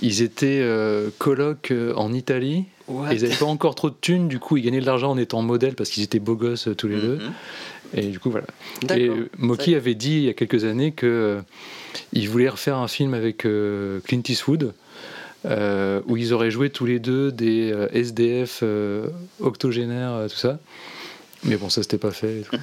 ils 0.00 0.22
étaient 0.22 0.60
euh, 0.62 1.10
colocs 1.18 1.70
euh, 1.70 1.94
en 1.94 2.12
Italie. 2.12 2.64
What? 2.88 3.12
Et 3.12 3.16
ils 3.16 3.22
n'avaient 3.22 3.36
pas 3.36 3.46
encore 3.46 3.74
trop 3.74 3.90
de 3.90 3.96
thunes, 4.00 4.28
du 4.28 4.38
coup, 4.38 4.56
ils 4.56 4.62
gagnaient 4.62 4.80
de 4.80 4.86
l'argent 4.86 5.10
en 5.10 5.18
étant 5.18 5.42
modèles 5.42 5.74
parce 5.74 5.90
qu'ils 5.90 6.02
étaient 6.02 6.18
beaux 6.18 6.36
gosses 6.36 6.68
euh, 6.68 6.74
tous 6.74 6.88
les 6.88 7.00
deux. 7.00 7.16
Mhm. 7.16 7.32
Et 7.94 8.06
du 8.06 8.18
coup, 8.18 8.30
voilà. 8.30 8.46
Et 8.94 9.10
Mocky 9.38 9.74
avait 9.74 9.94
dit 9.94 10.12
il 10.16 10.22
y 10.24 10.28
a 10.28 10.34
quelques 10.34 10.64
années 10.64 10.92
que 10.92 11.06
euh, 11.06 11.40
il 12.12 12.28
voulait 12.28 12.48
refaire 12.48 12.78
un 12.78 12.88
film 12.88 13.14
avec 13.14 13.44
euh, 13.44 14.00
Clint 14.00 14.22
Eastwood. 14.28 14.72
euh, 15.44 16.00
où 16.06 16.16
ils 16.16 16.32
auraient 16.32 16.52
joué 16.52 16.70
tous 16.70 16.86
les 16.86 17.00
deux 17.00 17.32
des 17.32 17.74
SDF 17.92 18.62
octogénaires, 19.40 20.26
tout 20.30 20.36
ça. 20.36 20.60
Mais 21.44 21.56
bon, 21.56 21.68
ça 21.68 21.82
c'était 21.82 21.98
pas 21.98 22.10
fait. 22.12 22.38
et 22.40 22.42
tout. 22.42 22.56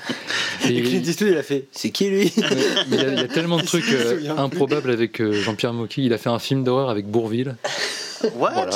Et 0.66 0.68
Et 0.70 0.72
il- 0.78 0.84
Clint 0.84 1.02
Eastwood 1.04 1.30
il 1.32 1.38
a 1.38 1.44
fait 1.44 1.66
c'est 1.72 1.90
qui 1.90 2.10
lui? 2.10 2.32
Il 2.38 2.96
y, 2.96 3.00
a- 3.00 3.08
il 3.10 3.18
y 3.20 3.24
a 3.24 3.28
tellement 3.28 3.58
de 3.58 3.64
trucs 3.66 3.92
euh, 3.92 4.20
improbables 4.38 4.90
avec 4.92 5.20
euh, 5.22 5.34
Jean-Pierre 5.34 5.74
Mocky. 5.74 6.06
Il 6.06 6.14
a 6.14 6.18
fait 6.18 6.30
un 6.30 6.40
film 6.40 6.64
d'horreur 6.64 6.90
avec 6.90 7.06
Bourville. 7.08 7.56
What? 8.36 8.52
Voilà. 8.54 8.70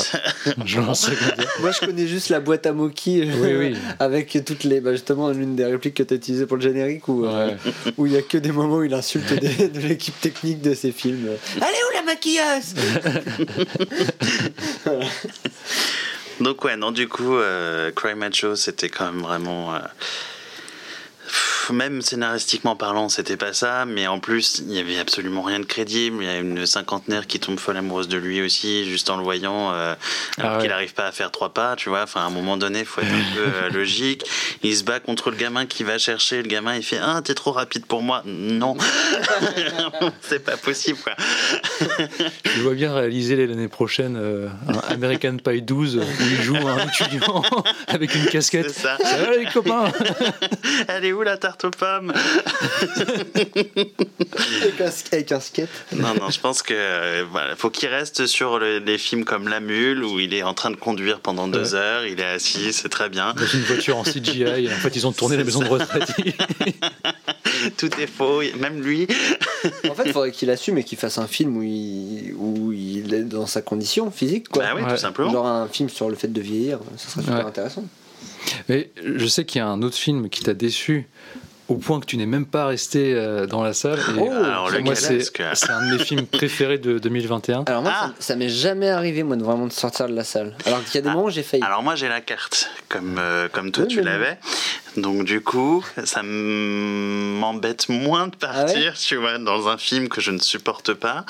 Je. 0.66 0.80
Moi 0.80 1.72
je 1.74 1.86
connais 1.86 2.08
juste 2.08 2.30
la 2.30 2.40
boîte 2.40 2.66
à 2.66 2.72
Moki 2.72 3.30
Oui, 3.42 3.54
oui. 3.58 3.76
avec 4.00 4.38
toutes 4.46 4.64
les. 4.64 4.80
Bah, 4.80 4.94
justement, 4.94 5.32
l'une 5.32 5.58
des 5.58 5.66
répliques 5.66 5.96
que 5.96 6.04
tu 6.04 6.14
as 6.14 6.18
utilisées 6.18 6.46
pour 6.46 6.56
le 6.56 6.64
générique 6.64 7.08
où 7.10 7.26
euh, 7.26 7.52
il 7.98 8.12
y 8.14 8.16
a 8.18 8.22
que 8.22 8.38
des 8.38 8.54
moments 8.54 8.78
où 8.78 8.84
il 8.84 8.94
insulte 8.94 9.34
des- 9.34 9.68
de 9.68 9.80
l'équipe 9.82 10.18
technique 10.22 10.62
de 10.62 10.74
ses 10.74 10.94
films. 10.94 11.28
Allez 11.60 11.76
où 11.90 11.94
la 11.94 12.04
maquilleuse? 12.04 12.74
Donc 16.40 16.64
ouais, 16.64 16.76
non, 16.76 16.92
du 16.92 17.08
coup, 17.08 17.36
euh, 17.36 17.92
Cry 17.92 18.16
Macho, 18.16 18.56
c'était 18.56 18.90
quand 18.90 19.12
même 19.12 19.22
vraiment... 19.22 19.76
Même 21.72 22.02
scénaristiquement 22.02 22.76
parlant, 22.76 23.10
c'était 23.10 23.38
pas 23.38 23.54
ça, 23.54 23.86
mais 23.86 24.08
en 24.08 24.20
plus, 24.20 24.62
il 24.68 24.74
y 24.74 24.80
avait 24.80 25.00
absolument 25.00 25.42
rien 25.42 25.60
de 25.60 25.66
crédible. 25.66 26.18
Il 26.22 26.26
y 26.26 26.30
a 26.30 26.38
une 26.38 26.66
cinquantenaire 26.66 27.26
qui 27.28 27.40
tombe 27.40 27.60
folle 27.60 27.78
amoureuse 27.78 28.08
de 28.08 28.18
lui 28.18 28.42
aussi, 28.42 28.86
juste 28.90 29.10
en 29.10 29.18
le 29.18 29.24
voyant, 29.24 29.72
euh, 29.72 29.96
alors 30.38 30.52
Ah 30.52 30.56
ouais. 30.56 30.62
qu'il 30.62 30.70
n'arrive 30.70 30.94
pas 30.94 31.06
à 31.08 31.12
faire 31.12 31.32
trois 31.32 31.54
pas, 31.54 31.76
tu 31.76 31.90
vois. 31.90 32.04
Enfin, 32.04 32.22
à 32.22 32.24
un 32.26 32.30
moment 32.30 32.58
donné, 32.58 32.80
il 32.80 32.86
faut 32.86 33.02
être 33.02 33.08
un 33.08 33.36
peu 33.36 33.42
euh, 33.42 33.70
logique. 33.74 34.24
Il 34.64 34.76
se 34.76 34.84
bat 34.84 35.00
contre 35.00 35.30
le 35.32 35.38
gamin 35.38 35.66
qui 35.66 35.84
va 35.84 35.98
chercher. 35.98 36.42
Le 36.42 36.48
gamin, 36.50 36.76
il 36.76 36.84
fait 36.84 37.00
Ah, 37.02 37.22
t'es 37.24 37.34
trop 37.34 37.52
rapide 37.52 37.86
pour 37.86 38.02
moi. 38.02 38.22
Non, 38.26 38.76
c'est 40.22 40.44
pas 40.44 40.58
possible, 40.58 41.00
quoi. 41.04 41.14
Je 42.46 42.62
vois 42.62 42.74
bien 42.74 42.94
réaliser 42.94 43.36
l'année 43.48 43.68
prochaine 43.68 44.18
euh, 44.18 44.50
un 44.68 44.94
American 44.94 45.38
Pie 45.38 45.62
12 45.62 45.98
où 45.98 46.02
il 46.22 46.42
joue 46.42 46.56
un 46.56 46.88
étudiant 46.88 47.42
avec 47.88 48.16
une 48.16 48.26
casquette. 48.26 48.70
C'est 48.70 48.82
ça. 48.82 48.98
Ça 49.02 49.18
va 49.18 49.38
les 49.38 49.46
copains? 49.46 49.92
Elle 50.88 51.06
est 51.06 51.14
où 51.14 51.22
la 51.22 51.38
tarte? 51.38 51.53
Aux 51.64 51.70
pommes 51.72 52.12
avec, 53.36 54.82
un, 54.82 54.92
avec 55.12 55.32
un 55.32 55.40
skate. 55.40 55.70
Non, 55.94 56.14
non, 56.20 56.30
je 56.30 56.40
pense 56.40 56.62
que 56.62 56.74
euh, 56.76 57.26
voilà, 57.32 57.56
faut 57.56 57.70
qu'il 57.70 57.90
reste 57.90 58.26
sur 58.28 58.60
le- 58.60 58.80
les 58.80 58.98
films 58.98 59.24
comme 59.26 59.48
La 59.48 59.60
Mule 59.60 60.04
où 60.04 60.20
il 60.20 60.34
est 60.34 60.44
en 60.44 60.54
train 60.54 60.72
de 60.72 60.76
conduire 60.76 61.20
pendant 61.20 61.48
deux 61.48 61.76
heures, 61.76 62.06
il 62.06 62.20
est 62.20 62.26
assis, 62.26 62.74
c'est 62.74 62.90
très 62.90 63.10
bien. 63.10 63.34
Dans 63.34 63.46
une 63.46 63.62
voiture 63.62 63.98
en 63.98 64.04
CGI, 64.04 64.44
et 64.44 64.68
en 64.74 64.78
fait 64.78 64.96
ils 64.96 65.06
ont 65.08 65.12
tourné 65.12 65.38
la 65.38 65.44
maison 65.44 65.60
de 65.62 65.68
retraite. 65.68 66.12
Tout 67.78 67.90
est 68.00 68.08
faux, 68.08 68.42
même 68.60 68.82
lui. 68.82 69.08
En 69.90 69.94
fait, 69.96 70.04
il 70.08 70.12
faudrait 70.12 70.32
qu'il 70.32 70.50
assume 70.50 70.78
et 70.78 70.84
qu'il 70.84 70.98
fasse 70.98 71.18
un 71.18 71.28
film 71.28 71.56
où 71.58 71.64
il, 71.64 72.34
où 72.36 72.72
il 72.74 73.14
est 73.14 73.24
dans 73.24 73.46
sa 73.48 73.62
condition 73.62 74.12
physique. 74.12 74.50
Quoi. 74.50 74.64
Bah 74.64 74.72
oui, 74.76 74.82
Ouais. 74.84 74.90
tout 74.92 74.98
simplement. 74.98 75.32
Genre 75.32 75.48
un 75.48 75.68
film 75.70 75.88
sur 75.90 76.10
le 76.10 76.16
fait 76.16 76.28
de 76.28 76.42
vieillir, 76.42 76.80
ça 76.98 77.10
serait 77.10 77.22
super 77.22 77.38
Ouais. 77.40 77.46
intéressant. 77.46 77.86
Mais 78.68 78.92
je 79.02 79.26
sais 79.28 79.46
qu'il 79.46 79.60
y 79.60 79.62
a 79.62 79.68
un 79.68 79.82
autre 79.82 79.96
film 79.96 80.30
qui 80.30 80.42
t'a 80.44 80.54
déçu 80.54 81.08
au 81.70 81.76
point 81.76 82.00
que 82.00 82.06
tu 82.06 82.18
n'es 82.18 82.26
même 82.26 82.46
pas 82.46 82.66
resté 82.66 83.14
euh, 83.16 83.46
dans 83.46 83.64
la 83.64 83.74
salle. 83.74 84.00
Et 84.00 84.20
Oh, 84.20 84.32
alors, 84.32 84.70
moi, 84.70 84.80
lequel 84.80 84.96
c'est 84.98 85.16
est-ce 85.18 85.32
que- 85.32 85.44
c'est 85.54 85.70
un 85.70 85.88
de 85.88 85.98
mes 85.98 86.04
films 86.04 86.26
préférés 86.28 86.78
de 86.78 87.00
2021. 87.00 87.64
Alors 87.68 87.82
moi, 87.82 87.92
Ah. 87.96 88.08
ça, 88.20 88.34
ça 88.34 88.36
m'est 88.36 88.50
jamais 88.50 88.90
arrivé 88.90 89.24
moi 89.24 89.36
de 89.38 89.44
vraiment 89.44 89.68
de 89.68 89.72
sortir 89.72 90.08
de 90.08 90.14
la 90.14 90.24
salle. 90.24 90.56
Alors 90.66 90.84
qu'il 90.84 90.96
y 90.96 90.98
a 90.98 91.02
des 91.02 91.10
Ah. 91.10 91.14
moments 91.14 91.26
où 91.28 91.30
j'ai 91.30 91.44
failli. 91.44 91.64
Alors 91.64 91.82
moi 91.84 91.96
j'ai 91.96 92.10
la 92.10 92.22
carte, 92.22 92.70
comme, 92.90 93.18
euh, 93.20 93.48
comme 93.52 93.72
toi 93.72 93.84
Oui, 93.86 93.90
tu 93.90 94.02
l'avais. 94.02 94.38
Donc 94.98 95.24
du 95.24 95.42
coup, 95.42 95.84
ça 96.06 96.22
m'embête 96.24 97.90
moins 97.90 98.28
de 98.28 98.36
Ah 98.44 98.48
partir, 98.48 98.94
tu 98.96 99.16
vois, 99.16 99.38
dans 99.40 99.68
un 99.68 99.78
film 99.78 100.08
que 100.08 100.22
je 100.22 100.32
ne 100.32 100.38
supporte 100.40 100.94
pas, 100.94 101.26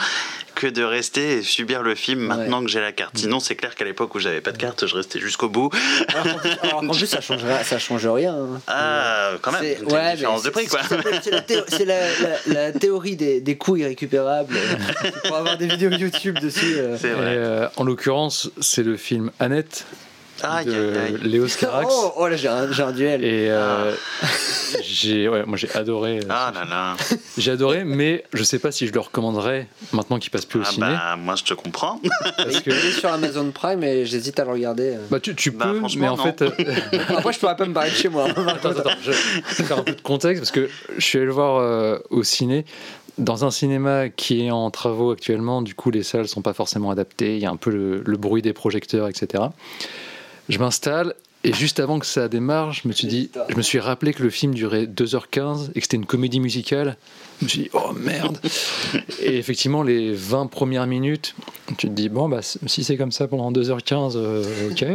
que 0.55 0.67
de 0.67 0.83
rester 0.83 1.37
et 1.37 1.41
subir 1.43 1.81
le 1.81 1.95
film 1.95 2.19
maintenant 2.21 2.61
que 2.63 2.69
j'ai 2.69 2.81
la 2.81 2.91
carte. 2.91 3.17
Sinon 3.17 3.39
c'est 3.39 3.55
clair 3.55 3.73
qu'à 3.75 3.85
l'époque 3.85 4.13
où 4.15 4.19
j'avais 4.19 4.41
pas 4.41 4.51
de 4.51 4.57
carte, 4.57 4.85
je 4.85 4.95
restais 4.95 5.19
jusqu'au 5.19 5.47
bout. 5.49 5.69
Alors 6.13 6.23
qu'en 6.25 6.39
plus, 6.39 6.49
alors 6.61 6.81
qu'en 6.81 6.87
plus, 6.89 7.05
ça 7.07 7.21
change, 7.21 7.43
rien- 7.43 7.63
ça 7.63 7.79
change 7.79 8.05
rien. 8.05 8.33
hein. 8.35 8.61
Ah, 8.67 9.31
quand 9.41 9.51
même, 9.53 9.61
C'est- 9.61 9.81
ouais, 9.93 10.15
de 10.17 10.49
prix 10.49 10.67
quoi. 10.67 10.81
c'est- 11.21 11.31
la, 11.31 11.41
théo- 11.41 11.63
c'est 11.67 11.85
la- 11.85 12.09
la- 12.19 12.53
la 12.53 12.71
théorie 12.73 13.15
des, 13.15 13.39
des 13.41 13.57
coûts 13.57 13.77
irrécupérables. 13.77 14.55
euh, 14.57 15.11
pour 15.27 15.37
avoir 15.37 15.57
des 15.57 15.67
vidéos 15.67 15.91
YouTube 15.91 16.37
dessus. 16.39 16.75
euh. 16.77 16.97
C'est 16.99 17.09
Et, 17.09 17.13
vrai. 17.13 17.35
euh, 17.37 17.67
en 17.77 17.83
l'occurrence, 17.85 18.49
c'est 18.59 18.83
le 18.83 18.97
film 18.97 19.31
Annette 19.39 19.85
Aïe, 20.41 20.65
de. 20.65 21.17
Léo 21.23 21.47
Scarax. 21.47 21.87
Oh, 21.95 22.13
oh, 22.17 22.27
là 22.27 22.35
j'ai 22.35 22.47
un, 22.47 22.91
duel. 22.91 23.23
Et 23.23 23.47
euh, 23.49 23.93
j'ai, 24.83 25.27
ouais, 25.29 25.43
moi 25.45 25.57
j'ai 25.57 25.69
adoré. 25.75 26.19
euh, 26.19 26.27
Ah 26.29 26.51
là 26.53 26.65
là. 26.65 26.95
J'ai 27.37 27.51
adoré, 27.51 27.83
mais 27.83 28.23
je 28.33 28.43
sais 28.43 28.59
pas 28.59 28.71
si 28.71 28.85
je 28.87 28.93
le 28.93 28.99
recommanderais 28.99 29.67
maintenant 29.91 30.19
qu'il 30.19 30.29
passe 30.31 30.45
plus 30.45 30.59
au 30.59 30.63
Ah 30.65 30.69
ciné. 30.71 30.85
bah, 30.87 31.15
moi 31.17 31.35
je 31.35 31.43
te 31.43 31.53
comprends. 31.55 31.99
Parce 32.37 32.61
que 32.61 32.69
Il 32.69 32.85
est 32.89 32.91
sur 32.91 33.11
Amazon 33.11 33.49
Prime 33.51 33.83
et 33.83 34.05
j'hésite 34.05 34.39
à 34.39 34.45
le 34.45 34.51
regarder. 34.51 34.95
bah, 35.09 35.19
tu, 35.19 35.35
tu 35.35 35.49
Bah, 35.51 35.65
peux, 35.71 35.81
mais 35.97 36.07
en 36.07 36.17
non. 36.17 36.23
fait, 36.23 36.41
euh, 36.43 36.49
Après, 37.09 37.33
je 37.33 37.39
pourrais 37.39 37.55
pas 37.55 37.65
me 37.65 37.73
barrer 37.73 37.89
de 37.89 37.95
chez 37.95 38.09
moi. 38.09 38.25
attends, 38.29 38.69
attends, 38.69 38.79
attends, 38.79 38.89
je 39.03 39.11
vais 39.11 39.63
faire 39.63 39.79
un 39.79 39.83
peu 39.83 39.93
de 39.93 40.01
contexte 40.01 40.41
parce 40.41 40.51
que 40.51 40.69
je 40.97 41.03
suis 41.03 41.17
allé 41.17 41.25
le 41.27 41.33
voir 41.33 41.57
euh, 41.57 41.97
au 42.11 42.23
ciné. 42.23 42.65
Dans 43.17 43.45
un 43.45 43.51
cinéma 43.51 44.09
qui 44.09 44.45
est 44.45 44.51
en 44.51 44.69
travaux 44.71 45.11
actuellement, 45.11 45.61
du 45.61 45.75
coup 45.75 45.91
les 45.91 46.01
salles 46.03 46.27
sont 46.27 46.41
pas 46.41 46.53
forcément 46.53 46.89
adaptées, 46.91 47.35
il 47.35 47.41
y 47.41 47.45
a 47.45 47.51
un 47.51 47.57
peu 47.57 47.69
le, 47.69 48.01
le 48.05 48.17
bruit 48.17 48.41
des 48.41 48.53
projecteurs, 48.53 49.07
etc. 49.07 49.43
Je 50.49 50.57
m'installe 50.59 51.13
et 51.45 51.51
juste 51.51 51.81
avant 51.81 51.99
que 51.99 52.05
ça 52.05 52.29
démarre, 52.29 52.71
je 52.71 52.87
me 52.87 52.93
suis 52.93 53.07
dit, 53.07 53.29
je 53.49 53.55
me 53.55 53.61
suis 53.61 53.79
rappelé 53.79 54.13
que 54.13 54.23
le 54.23 54.29
film 54.29 54.53
durait 54.53 54.85
2h15 54.85 55.71
et 55.71 55.73
que 55.73 55.81
c'était 55.81 55.97
une 55.97 56.05
comédie 56.05 56.39
musicale. 56.39 56.95
Je 57.39 57.45
me 57.45 57.49
suis 57.49 57.59
dit, 57.63 57.69
oh 57.73 57.91
merde 57.91 58.39
Et 59.21 59.37
effectivement, 59.37 59.83
les 59.83 60.13
20 60.13 60.47
premières 60.47 60.87
minutes, 60.87 61.35
tu 61.77 61.87
te 61.89 61.93
dis, 61.93 62.07
bon, 62.07 62.29
bah, 62.29 62.39
si 62.41 62.83
c'est 62.85 62.95
comme 62.95 63.11
ça 63.11 63.27
pendant 63.27 63.51
2h15, 63.51 64.13
euh, 64.15 64.71
ok. 64.71 64.85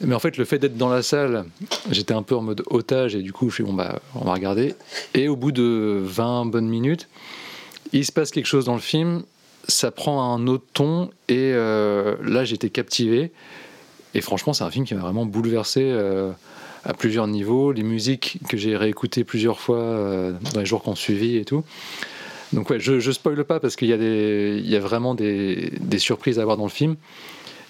Mais 0.00 0.14
en 0.14 0.20
fait, 0.20 0.36
le 0.36 0.44
fait 0.44 0.60
d'être 0.60 0.76
dans 0.76 0.88
la 0.88 1.02
salle, 1.02 1.44
j'étais 1.90 2.14
un 2.14 2.22
peu 2.22 2.36
en 2.36 2.42
mode 2.42 2.62
otage 2.66 3.16
et 3.16 3.22
du 3.22 3.32
coup, 3.32 3.50
je 3.50 3.56
suis 3.56 3.64
bon, 3.64 3.72
bah, 3.72 4.00
on 4.14 4.26
va 4.26 4.34
regarder. 4.34 4.76
Et 5.14 5.26
au 5.26 5.34
bout 5.34 5.50
de 5.50 6.00
20 6.04 6.46
bonnes 6.46 6.68
minutes, 6.68 7.08
il 7.92 8.06
se 8.06 8.12
passe 8.12 8.30
quelque 8.30 8.46
chose 8.46 8.66
dans 8.66 8.74
le 8.74 8.80
film, 8.80 9.24
ça 9.66 9.90
prend 9.90 10.32
un 10.34 10.46
autre 10.46 10.64
ton, 10.72 11.10
et 11.28 11.52
euh, 11.52 12.14
là 12.22 12.44
j'étais 12.44 12.70
captivé. 12.70 13.32
Et 14.14 14.20
franchement, 14.20 14.52
c'est 14.52 14.64
un 14.64 14.70
film 14.70 14.84
qui 14.84 14.94
m'a 14.94 15.00
vraiment 15.02 15.26
bouleversé 15.26 15.82
euh, 15.84 16.30
à 16.84 16.94
plusieurs 16.94 17.26
niveaux. 17.26 17.72
Les 17.72 17.82
musiques 17.82 18.38
que 18.48 18.56
j'ai 18.56 18.76
réécoutées 18.76 19.24
plusieurs 19.24 19.60
fois 19.60 19.78
euh, 19.78 20.32
dans 20.54 20.60
les 20.60 20.66
jours 20.66 20.82
qui 20.82 20.88
ont 20.88 20.94
suivi 20.94 21.36
et 21.36 21.44
tout. 21.44 21.62
Donc 22.52 22.70
ouais, 22.70 22.80
je, 22.80 22.98
je 22.98 23.12
spoile 23.12 23.44
pas 23.44 23.60
parce 23.60 23.76
qu'il 23.76 23.88
y, 23.88 23.92
a 23.92 23.98
des- 23.98 24.60
il 24.64 24.68
y 24.70 24.76
a 24.76 24.80
vraiment 24.80 25.14
des, 25.14 25.72
des 25.80 25.98
surprises 25.98 26.38
à 26.38 26.42
avoir 26.42 26.56
dans 26.56 26.64
le 26.64 26.70
film. 26.70 26.96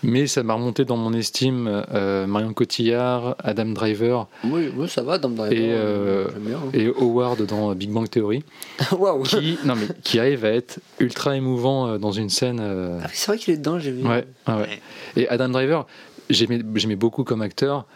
Mais 0.04 0.28
ça 0.28 0.44
m'a 0.44 0.54
remonté 0.54 0.84
dans 0.84 0.96
mon 0.96 1.12
estime 1.12 1.82
euh, 1.92 2.24
Marion 2.28 2.52
Cotillard, 2.52 3.34
Adam 3.42 3.64
Driver 3.66 4.28
Oui, 4.44 4.70
oui, 4.76 4.88
ça 4.88 5.02
va, 5.02 5.18
Dame 5.18 5.34
Driver. 5.34 5.58
Et, 5.58 5.70
euh, 5.72 6.26
bien. 6.38 6.60
et 6.72 6.86
Howard 6.86 7.44
dans 7.46 7.74
Big 7.74 7.90
Bang 7.90 8.08
Theory, 8.08 8.44
Waouh 8.96 9.24
qui, 9.24 9.58
non, 9.64 9.74
mais, 9.74 9.88
qui 10.04 10.20
arrive 10.20 10.44
à 10.44 10.50
être 10.50 10.78
ultra 11.00 11.34
émouvant 11.36 11.98
dans 11.98 12.12
une 12.12 12.28
scène. 12.28 12.60
euh, 12.62 13.00
Ah 13.02 13.06
oui, 13.06 13.12
c'est 13.14 13.26
vrai 13.26 13.38
qu'il 13.38 13.54
est 13.54 13.56
dedans, 13.56 13.80
j'ai 13.80 13.90
vu. 13.90 14.06
ouais. 14.06 14.24
Ouais. 14.46 14.78
Et 15.16 15.28
Adam 15.28 15.48
Driver, 15.48 15.84
j'aimais 16.30 16.96
beaucoup 16.96 17.24
comme 17.24 17.42
acteur. 17.42 17.86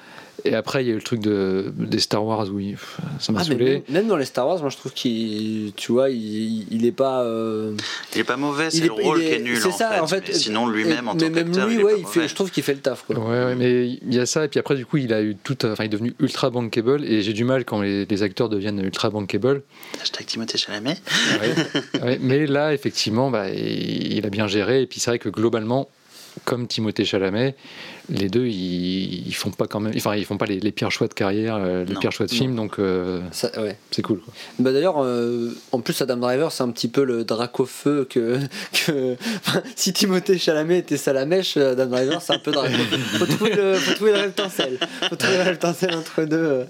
Et 0.44 0.54
après, 0.54 0.82
il 0.82 0.88
y 0.88 0.90
a 0.90 0.94
eu 0.94 0.96
le 0.96 1.02
truc 1.02 1.20
de, 1.20 1.72
des 1.76 2.00
Star 2.00 2.24
Wars 2.24 2.48
où 2.52 2.58
il- 2.58 2.76
ça 3.20 3.30
m'a 3.32 3.40
Ah, 3.40 3.44
saoulé. 3.44 3.64
même, 3.74 3.82
même 3.90 4.08
dans 4.08 4.16
les 4.16 4.24
Star 4.24 4.48
Wars, 4.48 4.58
moi 4.60 4.70
je 4.70 4.76
trouve 4.76 4.92
qu'il, 4.92 5.72
tu 5.76 5.92
vois, 5.92 6.10
il, 6.10 6.66
il 6.74 6.84
est 6.84 6.90
pas. 6.90 7.22
euh, 7.22 7.76
Il 8.14 8.22
est 8.22 8.24
pas 8.24 8.36
mauvais, 8.38 8.70
c'est 8.70 8.80
le 8.80 8.86
est- 8.86 9.04
rôle 9.04 9.20
qui 9.20 9.26
est- 9.26 9.38
nul 9.38 9.56
c'est 9.58 9.68
en, 9.68 9.72
ça, 9.72 9.90
fait. 9.90 10.00
en 10.00 10.06
fait, 10.08 10.24
Mais 10.28 10.34
sinon, 10.34 10.66
lui-même, 10.66 11.06
en 11.06 11.14
mais 11.14 11.20
tant 11.20 11.30
même 11.30 11.44
qu'acteur, 11.44 11.68
lui, 11.68 11.74
il 11.76 11.84
ouais, 11.84 12.02
fait, 12.10 12.26
je 12.26 12.34
trouve 12.34 12.50
qu'il 12.50 12.64
fait 12.64 12.74
le 12.74 12.80
taf, 12.80 13.04
quoi. 13.06 13.16
Ouais, 13.18 13.44
ouais, 13.44 13.54
mais 13.54 13.90
il 14.02 14.12
y 14.14 14.18
a 14.18 14.26
ça, 14.26 14.44
et 14.44 14.48
puis 14.48 14.58
après, 14.58 14.74
du 14.74 14.84
coup, 14.86 14.96
il 14.96 15.12
a 15.12 15.22
eu 15.22 15.36
tout. 15.36 15.56
Enfin, 15.64 15.84
il 15.84 15.86
est 15.86 15.90
devenu 15.90 16.14
ultra 16.18 16.50
bankable, 16.50 17.04
et 17.04 17.22
j'ai 17.22 17.34
du 17.34 17.44
mal 17.44 17.64
quand 17.64 17.80
les, 17.82 18.04
les 18.06 18.22
acteurs 18.24 18.48
deviennent 18.48 18.80
ultra 18.80 19.10
bankable. 19.10 19.62
Hashtag 20.00 20.26
Timothée 20.26 20.58
Chalamet. 20.58 20.96
Ouais, 22.02 22.18
mais 22.20 22.46
là, 22.46 22.72
effectivement, 22.74 23.30
bah, 23.30 23.48
il, 23.50 24.14
il 24.14 24.26
a 24.26 24.30
bien 24.30 24.48
géré, 24.48 24.82
et 24.82 24.86
puis 24.86 24.98
c'est 24.98 25.10
vrai 25.10 25.18
que 25.20 25.28
globalement, 25.28 25.88
comme 26.46 26.66
Timothée 26.66 27.04
Chalamet, 27.04 27.54
les 28.08 28.28
deux, 28.28 28.46
ils, 28.46 29.26
ils 29.28 29.34
font 29.34 29.50
pas 29.50 29.66
quand 29.66 29.80
même. 29.80 29.92
Enfin, 29.96 30.16
ils 30.16 30.24
font 30.24 30.36
pas 30.36 30.46
les, 30.46 30.60
les 30.60 30.72
pires 30.72 30.90
choix 30.90 31.08
de 31.08 31.14
carrière, 31.14 31.56
euh, 31.56 31.84
les 31.84 31.94
Non. 31.94 32.00
pires 32.00 32.12
choix 32.12 32.26
de 32.26 32.30
film, 32.32 32.54
donc 32.56 32.78
euh, 32.78 33.20
ouais. 33.58 33.76
c'est 33.90 34.02
cool. 34.02 34.20
quoi. 34.20 34.32
Bah 34.58 34.72
d'ailleurs, 34.72 35.02
euh, 35.02 35.56
en 35.72 35.80
plus, 35.80 36.00
Adam 36.02 36.16
Driver, 36.16 36.50
c'est 36.52 36.62
un 36.62 36.70
petit 36.70 36.88
peu 36.88 37.04
le 37.04 37.24
drac 37.24 37.58
au 37.60 37.64
feu 37.66 38.06
que. 38.08 38.38
si 39.76 39.92
Timothée 39.92 40.38
Chalamet 40.38 40.78
était 40.78 40.96
Salamèche, 40.96 41.56
Adam 41.56 41.86
Driver, 41.86 42.20
c'est 42.20 42.32
un 42.34 42.38
peu 42.38 42.50
drac. 42.52 42.70
Faut 43.18 43.26
trouver 43.26 43.54
le, 43.54 43.74
faut 43.74 43.94
trouver 43.94 44.12
le 44.12 44.18
reptincelle. 44.18 44.78
Faut 45.08 45.16
trouver 45.16 45.36
le 45.38 45.42
reptincelle 45.44 45.94
entre 45.94 46.24
deux. 46.24 46.64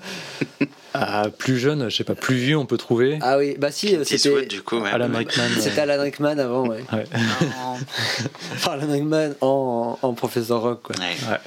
Ah, 0.95 1.25
plus 1.39 1.59
jeune, 1.59 1.89
je 1.91 1.97
sais 1.97 2.05
pas, 2.05 2.15
plus 2.15 2.35
vieux, 2.37 2.57
on 2.59 2.67
peut 2.67 2.77
trouver. 2.77 3.19
Ah 3.23 3.39
oui, 3.39 3.57
bah 3.59 3.71
si, 3.71 3.97
c'était. 4.05 4.47
du 4.47 4.63
coup. 4.63 4.79
ouais. 4.79 4.91
Alan 4.91 5.09
Rickman. 5.13 5.45
C'était 5.59 5.81
Alan 5.81 6.03
Rickman 6.03 6.39
avant, 6.39 6.67
ouais. 6.69 6.85
Ouais. 6.93 7.05
Enfin, 8.55 8.73
Alan 8.73 8.91
Rickman 8.93 9.31
en, 9.41 9.99
en 10.03 10.13
professeur 10.15 10.61
Rock, 10.63 10.81
quoi. 10.83 10.97
Ouais. 10.99 11.39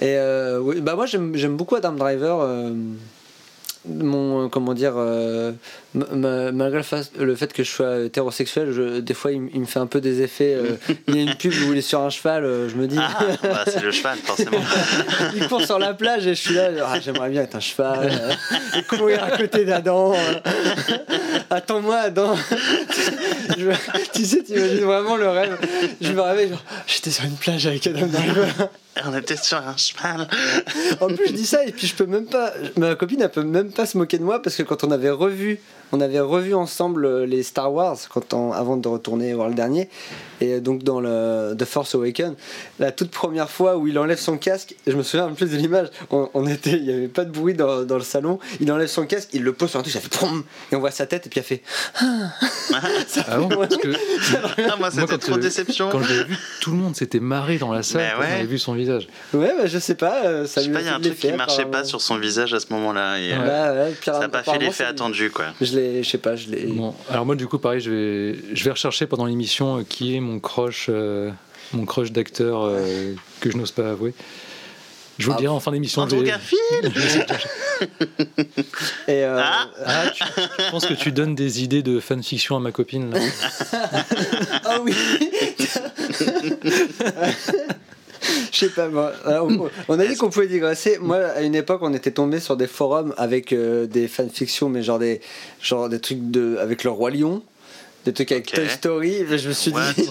Et 0.00 0.16
euh, 0.16 0.58
oui, 0.58 0.80
bah 0.80 0.94
moi 0.96 1.06
j'aime 1.06 1.36
j'aime 1.36 1.56
beaucoup 1.56 1.76
Adam 1.76 1.92
Driver. 1.92 2.40
euh, 2.40 2.72
mon 3.88 4.44
euh, 4.44 4.48
comment 4.48 4.74
dire 4.74 4.94
euh, 4.96 5.52
malgré 5.94 6.82
le 7.18 7.34
fait, 7.34 7.52
que 7.52 7.64
je 7.64 7.70
sois 7.70 8.00
hétérosexuel 8.00 8.72
je- 8.72 9.00
des 9.00 9.14
fois 9.14 9.32
il, 9.32 9.40
me 9.40 9.64
fait 9.64 9.78
un 9.78 9.86
peu 9.86 10.00
des 10.00 10.22
effets 10.22 10.54
euh, 10.54 10.76
il 11.08 11.16
y 11.16 11.18
a 11.18 11.22
une 11.22 11.34
pub 11.34 11.52
où 11.52 11.72
il 11.72 11.78
est 11.78 11.82
sur 11.82 12.00
un 12.00 12.10
cheval 12.10 12.44
euh, 12.44 12.68
je 12.68 12.76
me 12.76 12.86
dis. 12.86 12.98
Ah, 12.98 13.18
bah, 13.42 13.64
c'est 13.66 13.82
le 13.82 13.90
cheval, 13.90 14.18
forcément. 14.18 14.58
il 15.36 15.48
court 15.48 15.62
sur 15.62 15.78
la 15.78 15.94
plage 15.94 16.26
et 16.26 16.34
je 16.34 16.40
suis 16.40 16.54
là 16.54 16.70
ah, 16.86 17.00
j'aimerais 17.00 17.30
bien 17.30 17.42
être 17.42 17.56
un 17.56 17.60
cheval 17.60 18.10
et 18.76 18.82
courir 18.82 19.24
à 19.24 19.36
côté 19.36 19.64
d'Adam 19.64 20.14
attends-moi 21.50 21.96
Adam. 21.96 22.36
Je 23.58 23.70
tu 24.12 24.24
sais 24.24 24.42
t'imagines 24.42 24.84
vraiment 24.84 25.16
le 25.16 25.28
rêve. 25.28 25.58
Je 26.00 26.12
me 26.12 26.20
réveille 26.20 26.50
genre 26.50 26.62
j'étais 26.86 27.10
sur 27.10 27.24
une 27.24 27.36
plage 27.36 27.66
avec 27.66 27.86
Adam 27.86 28.06
Driver 28.06 28.70
On 29.04 29.16
était 29.16 29.36
sur 29.36 29.58
un 29.58 29.76
cheval. 29.76 30.28
En 31.00 31.06
plus, 31.06 31.28
je 31.28 31.32
dis 31.32 31.46
ça 31.46 31.64
et 31.64 31.72
puis 31.72 31.86
je 31.86 31.94
peux 31.94 32.06
même 32.06 32.26
pas. 32.26 32.52
Ma 32.76 32.94
copine, 32.94 33.22
elle 33.22 33.30
peut 33.30 33.42
même 33.42 33.72
pas 33.72 33.86
se 33.86 33.96
moquer 33.96 34.18
de 34.18 34.24
moi 34.24 34.42
parce 34.42 34.56
que 34.56 34.62
quand 34.62 34.84
on 34.84 34.90
avait 34.90 35.10
revu, 35.10 35.60
on 35.92 36.00
avait 36.00 36.20
revu 36.20 36.54
ensemble 36.54 37.04
euh, 37.04 37.26
les 37.26 37.42
Star 37.42 37.72
Wars 37.72 37.96
quand 38.10 38.34
on- 38.34 38.52
avant 38.52 38.76
de 38.76 38.88
retourner 38.88 39.32
voir 39.34 39.48
le 39.48 39.54
dernier, 39.54 39.88
et 40.40 40.60
donc 40.60 40.82
dans 40.82 41.00
le 41.00 41.54
The 41.58 41.64
Force 41.64 41.94
Awakens, 41.94 42.34
la 42.78 42.90
toute 42.92 43.10
première 43.10 43.50
fois 43.50 43.76
où 43.76 43.86
il 43.86 43.98
enlève 43.98 44.18
son 44.18 44.36
casque, 44.38 44.74
je 44.86 44.92
me 44.92 45.02
souviens 45.02 45.26
en 45.26 45.34
plus 45.34 45.50
de 45.50 45.56
l'image. 45.56 45.88
On, 46.10 46.28
on 46.34 46.46
était, 46.46 46.70
il 46.72 46.84
y 46.84 46.92
avait 46.92 47.08
pas 47.08 47.24
de 47.24 47.30
bruit 47.30 47.54
dans, 47.54 47.82
dans 47.84 47.96
le 47.96 48.02
salon. 48.02 48.38
Il 48.60 48.70
enlève 48.72 48.88
son 48.88 49.06
casque, 49.06 49.28
il 49.32 49.42
le 49.42 49.52
pose 49.52 49.70
sur 49.70 49.78
un 49.78 49.82
truc, 49.82 49.94
ça 49.94 50.00
fait 50.00 50.08
prom, 50.12 50.42
et 50.72 50.76
on 50.76 50.80
voit 50.80 50.90
sa 50.90 51.06
tête 51.06 51.26
et 51.26 51.30
puis 51.30 51.38
elle 51.40 51.44
fait. 51.46 51.62
Ah 53.28 53.36
bon 53.38 53.48
Parce 53.48 53.76
que 53.76 53.88
Ah, 54.68 54.76
moi, 54.78 54.90
c'était 54.90 55.18
trop 55.18 55.34
euh, 55.34 55.38
déception. 55.38 55.88
quand 55.90 56.02
je 56.02 56.12
l'ai 56.14 56.24
vu, 56.24 56.36
tout 56.60 56.70
le 56.70 56.76
monde 56.76 56.96
s'était 56.96 57.20
marré 57.20 57.58
dans 57.58 57.72
la 57.72 57.82
salle 57.82 58.02
Mais 58.02 58.10
quand 58.14 58.20
ouais. 58.22 58.28
on 58.30 58.34
avait 58.38 58.44
vu 58.46 58.58
son 58.58 58.72
visage. 58.74 59.08
Ouais, 59.34 59.52
bah, 59.56 59.66
je 59.66 59.78
sais 59.78 59.94
pas. 59.94 60.24
euh, 60.26 60.46
Ça 60.46 60.60
Je 60.60 60.66
sais 60.66 60.72
pas, 60.72 60.80
il 60.80 60.86
y 60.86 60.88
a 60.88 60.90
fait 60.92 60.96
un 60.96 61.00
truc 61.00 61.18
qui 61.18 61.32
marchait 61.32 61.64
pas 61.66 61.84
sur 61.84 62.00
son 62.00 62.16
visage 62.18 62.54
à 62.54 62.60
ce 62.60 62.66
moment-là. 62.72 63.18
et, 63.20 63.32
euh, 63.32 63.38
Bah, 63.38 63.72
ouais, 63.84 63.94
Ça 64.04 64.18
n'a 64.20 64.28
pas 64.28 64.42
fait 64.42 64.58
l'effet 64.58 64.84
ça- 64.84 64.88
attendu, 64.88 65.30
quoi. 65.30 65.46
Je 65.60 65.72
je 66.02 66.08
sais 66.08 66.18
pas, 66.18 66.36
je 66.36 66.48
l'ai. 66.50 66.66
Bon, 66.66 66.94
alors 67.10 67.26
moi 67.26 67.34
du 67.36 67.46
coup 67.46 67.58
pareil, 67.58 67.80
je 67.80 67.90
vais, 67.90 68.36
je 68.54 68.64
vais 68.64 68.70
rechercher 68.70 69.06
pendant 69.06 69.26
l'émission 69.26 69.78
euh, 69.78 69.82
qui 69.88 70.16
est 70.16 70.20
mon 70.20 70.38
crush, 70.40 70.86
euh, 70.88 71.30
mon 71.72 71.84
crush 71.84 72.12
d'acteur 72.12 72.62
euh, 72.64 73.14
que 73.40 73.50
je 73.50 73.56
n'ose 73.56 73.70
pas 73.72 73.90
avouer. 73.90 74.14
Je 75.18 75.26
vous 75.26 75.32
le 75.32 75.36
Ah, 75.36 75.40
dirai 75.40 75.52
en 75.52 75.60
fin 75.60 75.72
d'émission. 75.72 76.02
Andrew 76.02 76.22
Garfield. 76.22 76.92
Et 79.08 79.24
euh, 79.24 79.38
Ah. 79.40 79.68
Ah, 79.84 80.04
tu- 80.12 80.24
je 80.58 80.70
pense 80.70 80.86
que 80.86 80.94
tu 80.94 81.12
donnes 81.12 81.34
des 81.34 81.62
idées 81.62 81.82
de 81.82 82.00
fanfiction 82.00 82.56
à 82.56 82.60
ma 82.60 82.72
copine. 82.72 83.10
Là. 83.12 83.20
Ah 84.64 84.78
oui 84.82 84.94
sais 88.58 88.68
pas, 88.68 88.88
moi. 88.88 89.12
Alors, 89.24 89.48
on, 89.88 89.98
a 89.98 90.06
dit 90.06 90.16
qu'on 90.16 90.30
pouvait 90.30 90.46
digresser. 90.46 90.98
Moi, 91.00 91.18
à 91.18 91.42
une 91.42 91.54
époque, 91.54 91.80
on 91.82 91.92
était 91.94 92.10
tombé 92.10 92.40
sur 92.40 92.56
des 92.56 92.66
forums 92.66 93.14
avec 93.16 93.52
euh, 93.52 93.86
des 93.86 94.08
fanfictions, 94.08 94.68
mais 94.68 94.82
genre 94.82 94.98
des, 94.98 95.20
genre 95.60 95.88
des 95.88 96.00
trucs 96.00 96.30
de, 96.30 96.56
avec 96.58 96.84
le 96.84 96.90
Roi 96.90 97.10
Lion, 97.10 97.42
des 98.04 98.12
trucs 98.12 98.32
avec. 98.32 98.52
Toy 98.52 98.68
Story. 98.68 99.14
Et 99.14 99.38
Je 99.38 99.48
me 99.48 99.52
suis 99.52 99.70
What 99.70 99.92
dit. 99.94 100.08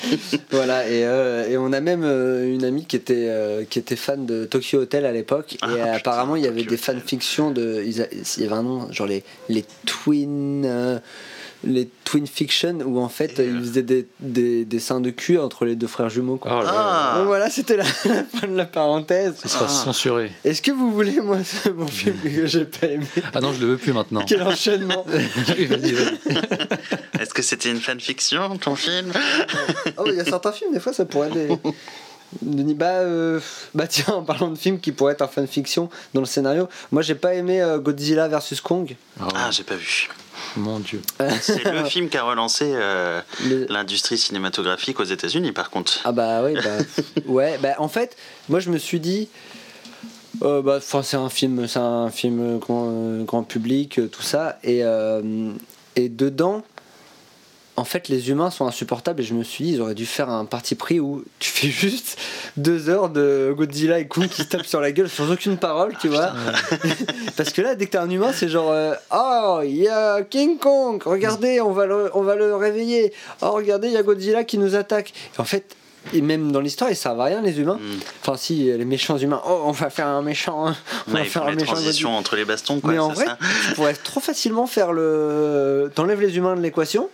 voilà, 0.50 0.88
et, 0.88 1.04
euh, 1.04 1.48
et 1.48 1.56
on 1.56 1.72
a 1.72 1.80
même 1.80 2.02
euh, 2.04 2.52
une 2.52 2.64
amie 2.64 2.84
qui 2.84 2.96
était, 2.96 3.26
euh, 3.28 3.64
qui 3.68 3.78
était 3.78 3.96
fan 3.96 4.26
de 4.26 4.44
Tokyo 4.44 4.80
Hotel 4.80 5.06
à 5.06 5.12
l'époque. 5.12 5.56
Ah, 5.60 5.68
et 5.68 5.74
putain, 5.74 5.92
apparemment, 5.92 6.36
il 6.36 6.44
y 6.44 6.46
avait 6.46 6.62
Tokyo 6.62 6.70
des 6.70 6.76
fanfictions 6.76 7.50
de. 7.50 7.82
Il 7.84 7.96
y 7.96 8.44
avait 8.44 8.54
un 8.54 8.62
nom, 8.62 8.90
genre 8.92 9.06
les, 9.06 9.22
les 9.48 9.64
Twin. 9.86 11.00
Les 11.64 11.88
Twin 12.04 12.26
Fiction 12.26 12.78
où 12.84 12.98
en 13.00 13.08
fait 13.08 13.38
Et, 13.38 13.42
euh, 13.42 13.52
ils 13.54 13.60
faisaient 13.68 13.82
des, 13.82 14.08
des 14.20 14.64
dessins 14.64 15.00
de 15.00 15.10
cul 15.10 15.38
entre 15.38 15.64
les 15.64 15.76
deux 15.76 15.86
frères 15.86 16.08
jumeaux 16.10 16.36
quoi. 16.36 16.50
Oh 16.54 16.58
là 16.64 16.64
là, 16.64 16.72
Ah. 16.74 17.14
Donc 17.18 17.26
voilà, 17.26 17.50
c'était 17.50 17.76
la, 17.76 17.84
la 18.04 18.24
fin 18.24 18.46
de 18.48 18.56
la 18.56 18.64
parenthèse. 18.66 19.34
ce 19.42 19.48
sera 19.48 19.66
Ah. 19.66 19.68
censuré. 19.68 20.32
Est-ce 20.44 20.60
que 20.62 20.70
vous 20.72 20.92
voulez, 20.92 21.20
moi, 21.20 21.38
ce 21.44 21.68
bon 21.68 21.86
film 21.86 22.16
que 22.22 22.46
j'ai 22.46 22.64
pas 22.64 22.86
aimé 22.88 23.06
Ah 23.32 23.40
non, 23.40 23.52
je 23.52 23.60
le 23.60 23.66
veux 23.68 23.76
plus 23.78 23.92
maintenant. 23.92 24.24
Quel 24.26 24.42
enchaînement 24.42 25.04
Oui. 25.58 25.68
Est-ce 27.20 27.32
que 27.34 27.42
c'était 27.42 27.70
une 27.70 27.80
fanfiction, 27.80 28.56
ton 28.58 28.74
film? 28.74 29.12
Oh, 29.96 30.04
il 30.06 30.14
y 30.14 30.20
a 30.20 30.24
certains 30.24 30.52
films, 30.52 30.72
des 30.72 30.80
fois, 30.80 30.92
ça 30.92 31.04
pourrait 31.04 31.28
être 31.28 31.34
des. 31.34 31.48
Denis, 32.40 32.74
bah, 32.74 32.86
euh, 33.00 33.40
bah 33.74 33.86
tiens, 33.86 34.14
en 34.14 34.22
parlant 34.22 34.48
de 34.48 34.56
films 34.56 34.80
qui 34.80 34.90
pourraient 34.90 35.12
être 35.12 35.20
un 35.20 35.28
fanfiction 35.28 35.90
dans 36.14 36.22
le 36.22 36.26
scénario, 36.26 36.66
moi 36.90 37.02
j'ai 37.02 37.14
pas 37.14 37.34
aimé 37.34 37.60
euh, 37.60 37.78
Godzilla 37.78 38.26
vs 38.26 38.58
Kong. 38.62 38.96
Oh, 39.20 39.24
Ah, 39.34 39.50
j'ai 39.50 39.64
pas 39.64 39.74
vu. 39.74 40.08
Mon 40.56 40.78
dieu. 40.80 41.02
C'est 41.40 41.64
le 41.64 41.84
film 41.88 42.08
qui 42.08 42.16
a 42.16 42.22
relancé 42.24 42.64
euh, 42.68 43.20
Le- 43.44 43.66
l'industrie 43.68 44.18
cinématographique 44.18 45.00
aux 45.00 45.04
États-Unis, 45.04 45.52
par 45.52 45.70
contre. 45.70 46.00
Ah 46.04 46.12
bah 46.12 46.42
oui, 46.44 46.54
bah 46.54 46.78
ouais, 47.26 47.58
bah 47.62 47.74
en 47.78 47.88
fait, 47.88 48.16
moi 48.48 48.60
je 48.60 48.70
me 48.70 48.78
suis 48.78 49.00
dit, 49.00 49.28
euh, 50.42 50.62
bah, 50.62 50.78
c'est 50.80 51.16
un 51.16 51.28
film, 51.28 51.66
c'est 51.68 51.78
un 51.78 52.10
film 52.10 52.58
grand, 52.58 52.88
euh, 52.90 53.24
grand 53.24 53.42
public, 53.42 53.98
euh, 53.98 54.08
tout 54.08 54.22
ça, 54.22 54.58
et 54.64 54.82
euh, 54.82 55.52
et 55.96 56.08
dedans, 56.08 56.62
en 57.82 57.84
fait, 57.84 58.08
les 58.08 58.30
humains 58.30 58.50
sont 58.50 58.64
insupportables, 58.66 59.20
et 59.20 59.24
je 59.24 59.34
me 59.34 59.42
suis 59.42 59.64
dit, 59.64 59.72
ils 59.72 59.80
auraient 59.80 59.94
dû 59.96 60.06
faire 60.06 60.30
un 60.30 60.44
parti 60.44 60.76
pris 60.76 61.00
où 61.00 61.24
tu 61.40 61.50
fais 61.50 61.66
juste 61.82 62.16
deux 62.56 62.88
heures 62.88 63.10
de 63.10 63.52
Godzilla 63.56 63.98
et 63.98 64.06
Kong 64.06 64.28
qui 64.28 64.42
se 64.42 64.46
tapent 64.48 64.64
sur 64.64 64.80
la 64.80 64.92
gueule 64.92 65.10
sans 65.10 65.30
aucune 65.30 65.56
parole, 65.58 65.94
tu 66.00 66.06
vois. 66.08 66.32
Parce 67.36 67.50
que 67.50 67.60
là, 67.60 67.74
dès 67.74 67.86
que 67.86 67.90
t'es 67.90 67.98
un 67.98 68.08
humain, 68.08 68.30
c'est 68.32 68.48
genre 68.48 68.70
euh, 68.70 68.94
Oh, 69.12 69.60
il 69.64 69.76
y 69.76 69.88
a 69.88 70.22
King 70.22 70.58
Kong, 70.58 71.02
regardez, 71.04 71.60
on 71.60 71.72
va 71.72 71.86
le, 71.86 72.10
on 72.14 72.22
va 72.22 72.36
le 72.36 72.54
réveiller. 72.54 73.12
Oh, 73.42 73.50
regardez, 73.50 73.88
il 73.88 73.94
y 73.94 73.96
a 73.96 74.02
Godzilla 74.02 74.44
qui 74.44 74.58
nous 74.58 74.74
attaque. 74.76 75.12
Et 75.36 75.40
en 75.40 75.44
fait, 75.44 75.74
et 76.12 76.20
même 76.20 76.50
dans 76.50 76.60
l'histoire, 76.60 76.90
ils 76.90 76.96
servent 76.96 77.20
à 77.20 77.24
rien, 77.24 77.40
les 77.42 77.60
humains. 77.60 77.78
Mm. 77.80 77.98
Enfin, 78.22 78.36
si, 78.36 78.64
les 78.64 78.84
méchants 78.84 79.16
humains, 79.18 79.40
oh, 79.46 79.62
on 79.66 79.70
va 79.70 79.88
faire 79.88 80.08
un 80.08 80.20
méchant. 80.22 80.66
hein. 80.66 80.76
On 81.08 81.12
Ouais, 81.12 81.20
va 81.20 81.24
faire 81.26 81.44
un 81.46 81.52
méchant 81.54 81.72
transitions 81.74 82.08
Godzilla. 82.08 82.18
entre 82.18 82.36
les 82.36 82.44
bastons, 82.44 82.80
quoi, 82.80 82.92
Mais 82.92 82.98
en 82.98 83.10
vrai, 83.10 83.24
ça 83.24 83.38
tu 83.68 83.74
pourrais 83.74 83.94
trop 83.94 84.20
facilement 84.20 84.66
faire 84.66 84.92
le. 84.92 85.90
T'enlèves 85.94 86.20
les 86.20 86.36
humains 86.36 86.56
de 86.56 86.60
l'équation. 86.60 87.08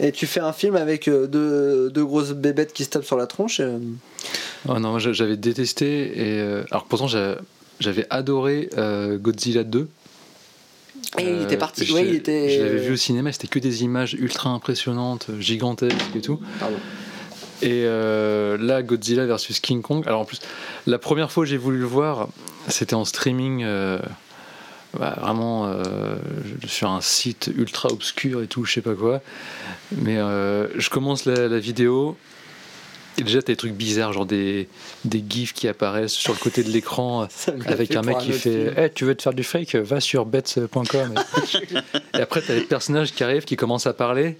Et 0.00 0.10
tu 0.12 0.26
fais 0.26 0.40
un 0.40 0.52
film 0.52 0.74
avec 0.76 1.06
euh, 1.08 1.26
deux, 1.26 1.90
deux 1.90 2.04
grosses 2.04 2.32
bébêtes 2.32 2.72
qui 2.72 2.84
se 2.84 2.90
tapent 2.90 3.04
sur 3.04 3.16
la 3.16 3.26
tronche. 3.26 3.60
euh. 3.60 3.78
Oh 4.68 4.78
non, 4.78 4.98
j'avais 4.98 5.36
détesté. 5.36 6.18
Et, 6.18 6.40
euh, 6.40 6.64
alors 6.70 6.84
pourtant, 6.86 7.06
j'a- 7.06 7.38
j'avais 7.80 8.06
adoré 8.10 8.70
euh, 8.76 9.18
Godzilla 9.18 9.62
2. 9.62 9.88
Et 11.18 11.22
il 11.22 11.42
était 11.42 11.56
parti. 11.56 11.84
je- 11.84 11.92
Ouais, 11.92 12.06
il 12.08 12.14
était. 12.14 12.48
Je 12.50 12.62
l'avais 12.62 12.78
vu 12.78 12.94
au 12.94 12.96
cinéma, 12.96 13.30
c'était 13.32 13.46
que 13.46 13.58
des 13.60 13.84
images 13.84 14.14
ultra 14.14 14.50
impressionnantes, 14.50 15.26
gigantesques 15.38 16.16
et 16.16 16.20
tout. 16.20 16.40
Pardon. 16.58 16.76
Et 17.62 17.84
euh, 17.84 18.56
là, 18.58 18.82
Godzilla 18.82 19.26
versus 19.26 19.60
King 19.60 19.80
Kong. 19.80 20.02
Alors 20.06 20.20
en 20.22 20.24
plus, 20.24 20.40
la 20.88 20.98
première 20.98 21.30
fois 21.30 21.44
que 21.44 21.50
j'ai 21.50 21.56
voulu 21.56 21.78
le 21.78 21.86
voir, 21.86 22.28
c'était 22.68 22.94
en 22.94 23.04
streaming, 23.04 23.62
euh, 23.62 23.98
bah, 24.98 25.16
vraiment 25.20 25.66
euh, 25.68 26.16
sur 26.66 26.90
un 26.90 27.00
site 27.00 27.50
ultra 27.56 27.90
obscur 27.90 28.42
et 28.42 28.48
tout, 28.48 28.64
je 28.64 28.72
sais 28.74 28.80
pas 28.82 28.94
quoi. 28.94 29.20
Mais 29.92 30.18
euh, 30.18 30.68
je 30.78 30.90
commence 30.90 31.24
la, 31.24 31.48
la 31.48 31.58
vidéo. 31.58 32.16
Et 33.16 33.22
déjà, 33.22 33.40
t'as 33.40 33.52
des 33.52 33.56
trucs 33.56 33.74
bizarres, 33.74 34.12
genre 34.12 34.26
des, 34.26 34.68
des 35.04 35.24
gifs 35.28 35.52
qui 35.52 35.68
apparaissent 35.68 36.12
sur 36.12 36.32
le 36.32 36.38
côté 36.38 36.64
de 36.64 36.70
l'écran 36.70 37.28
avec 37.66 37.94
un 37.94 38.02
mec 38.02 38.18
qui 38.18 38.32
fait 38.32 38.70
film. 38.70 38.74
Eh, 38.76 38.90
Tu 38.90 39.04
veux 39.04 39.14
te 39.14 39.22
faire 39.22 39.34
du 39.34 39.44
fake? 39.44 39.76
Va 39.76 40.00
sur 40.00 40.26
bets.com. 40.26 41.14
et 42.14 42.20
après, 42.20 42.42
t'as 42.42 42.54
des 42.54 42.62
personnages 42.62 43.12
qui 43.12 43.22
arrivent, 43.22 43.44
qui 43.44 43.54
commencent 43.56 43.86
à 43.86 43.92
parler. 43.92 44.36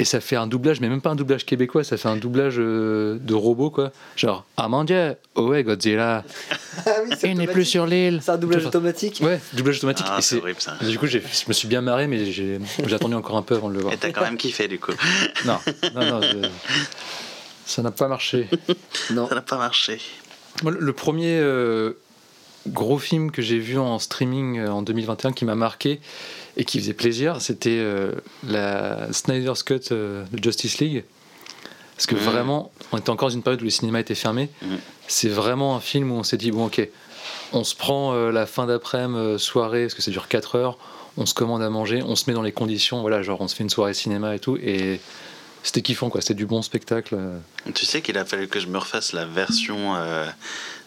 Et 0.00 0.04
ça 0.04 0.20
fait 0.20 0.36
un 0.36 0.46
doublage, 0.46 0.80
mais 0.80 0.88
même 0.88 1.00
pas 1.00 1.10
un 1.10 1.16
doublage 1.16 1.44
québécois, 1.44 1.82
ça 1.82 1.96
fait 1.96 2.08
un 2.08 2.14
doublage 2.16 2.54
euh, 2.58 3.18
de 3.20 3.34
robot, 3.34 3.70
quoi. 3.70 3.90
Genre, 4.14 4.44
ah 4.56 4.68
mon 4.68 4.84
dieu, 4.84 5.16
oh 5.34 5.48
ouais, 5.48 5.64
Godzilla, 5.64 6.22
Ah 6.86 6.90
oui, 7.04 7.16
il 7.24 7.36
n'est 7.36 7.48
plus 7.48 7.64
sur 7.64 7.84
l'île. 7.84 8.20
C'est 8.22 8.30
un 8.30 8.38
doublage 8.38 8.64
automatique. 8.66 9.20
Ouais, 9.24 9.40
doublage 9.54 9.78
automatique. 9.78 10.06
Ah, 10.08 10.20
c'est 10.20 10.38
horrible 10.40 10.60
ça. 10.60 10.76
Du 10.80 10.96
coup, 11.00 11.06
je 11.06 11.18
me 11.48 11.52
suis 11.52 11.66
bien 11.66 11.80
marré, 11.80 12.06
mais 12.06 12.24
j'ai 12.30 12.60
attendu 12.94 13.14
encore 13.16 13.36
un 13.36 13.42
peu 13.42 13.56
avant 13.56 13.68
de 13.70 13.74
le 13.74 13.80
voir. 13.80 13.92
Et 13.92 13.96
t'as 13.96 14.10
quand 14.10 14.20
même 14.22 14.36
kiffé 14.36 14.68
du 14.68 14.78
coup. 14.78 14.92
Non, 15.44 15.58
non, 15.96 16.04
non, 16.06 16.20
je- 16.22 16.48
ça 17.66 17.82
n'a 17.82 17.90
pas 17.90 18.06
marché. 18.08 18.48
Non. 19.10 19.28
Ça 19.28 19.34
n'a 19.34 19.42
pas 19.42 19.58
marché. 19.58 20.00
Moi, 20.62 20.72
le- 20.72 20.78
le 20.80 20.92
premier 20.92 21.38
euh, 21.40 21.94
gros 22.68 22.98
film 22.98 23.30
que 23.30 23.42
j'ai 23.42 23.58
vu 23.58 23.78
en 23.78 23.98
streaming 23.98 24.58
euh, 24.58 24.70
en 24.70 24.82
2021 24.82 25.32
qui 25.32 25.44
m'a 25.44 25.54
marqué 25.54 26.00
et 26.58 26.64
qui 26.64 26.78
faisait 26.80 26.92
plaisir, 26.92 27.40
c'était 27.40 27.78
euh, 27.78 28.12
la 28.46 29.12
Snyder's 29.12 29.62
Cut 29.62 29.80
euh, 29.92 30.24
de 30.32 30.42
Justice 30.42 30.78
League. 30.78 31.04
Parce 31.96 32.06
que 32.06 32.14
Mhm. 32.16 32.20
vraiment, 32.20 32.72
on 32.92 32.98
était 32.98 33.10
encore 33.10 33.28
dans 33.28 33.34
une 33.34 33.42
période 33.42 33.60
où 33.62 33.64
les 33.64 33.70
cinémas 33.70 34.00
étaient 34.00 34.14
fermés. 34.16 34.50
Mhm. 34.62 34.78
C'est 35.06 35.28
vraiment 35.28 35.76
un 35.76 35.80
film 35.80 36.10
où 36.12 36.16
on 36.16 36.22
s'est 36.24 36.36
dit, 36.36 36.50
bon 36.50 36.66
ok, 36.66 36.86
on 37.52 37.64
se 37.64 37.74
prend 37.74 38.12
euh, 38.12 38.30
la 38.30 38.44
fin 38.46 38.66
d'après-midi, 38.66 39.38
soirée, 39.38 39.82
parce 39.84 39.94
que 39.94 40.02
ça 40.02 40.10
dure 40.10 40.28
4 40.28 40.56
heures, 40.56 40.78
on 41.16 41.26
se 41.26 41.34
commande 41.34 41.62
à 41.62 41.70
manger, 41.70 42.02
on 42.04 42.14
se 42.16 42.24
met 42.28 42.34
dans 42.34 42.42
les 42.42 42.52
conditions, 42.52 43.00
voilà, 43.00 43.22
genre 43.22 43.40
on 43.40 43.48
se 43.48 43.54
fait 43.56 43.64
une 43.64 43.70
soirée 43.70 43.94
cinéma 43.94 44.34
et 44.34 44.38
tout, 44.38 44.56
et 44.62 45.00
c'était 45.62 45.82
kiffant 45.82 46.08
quoi, 46.10 46.20
c'était 46.20 46.34
du 46.34 46.46
bon 46.46 46.62
spectacle. 46.62 47.14
euh. 47.18 47.38
Tu 47.74 47.84
sais 47.86 48.00
qu'il 48.02 48.16
a 48.18 48.24
fallu 48.24 48.48
que 48.48 48.60
je 48.60 48.66
me 48.68 48.78
refasse 48.78 49.12
la 49.12 49.24
version. 49.24 49.94
euh, 49.96 50.26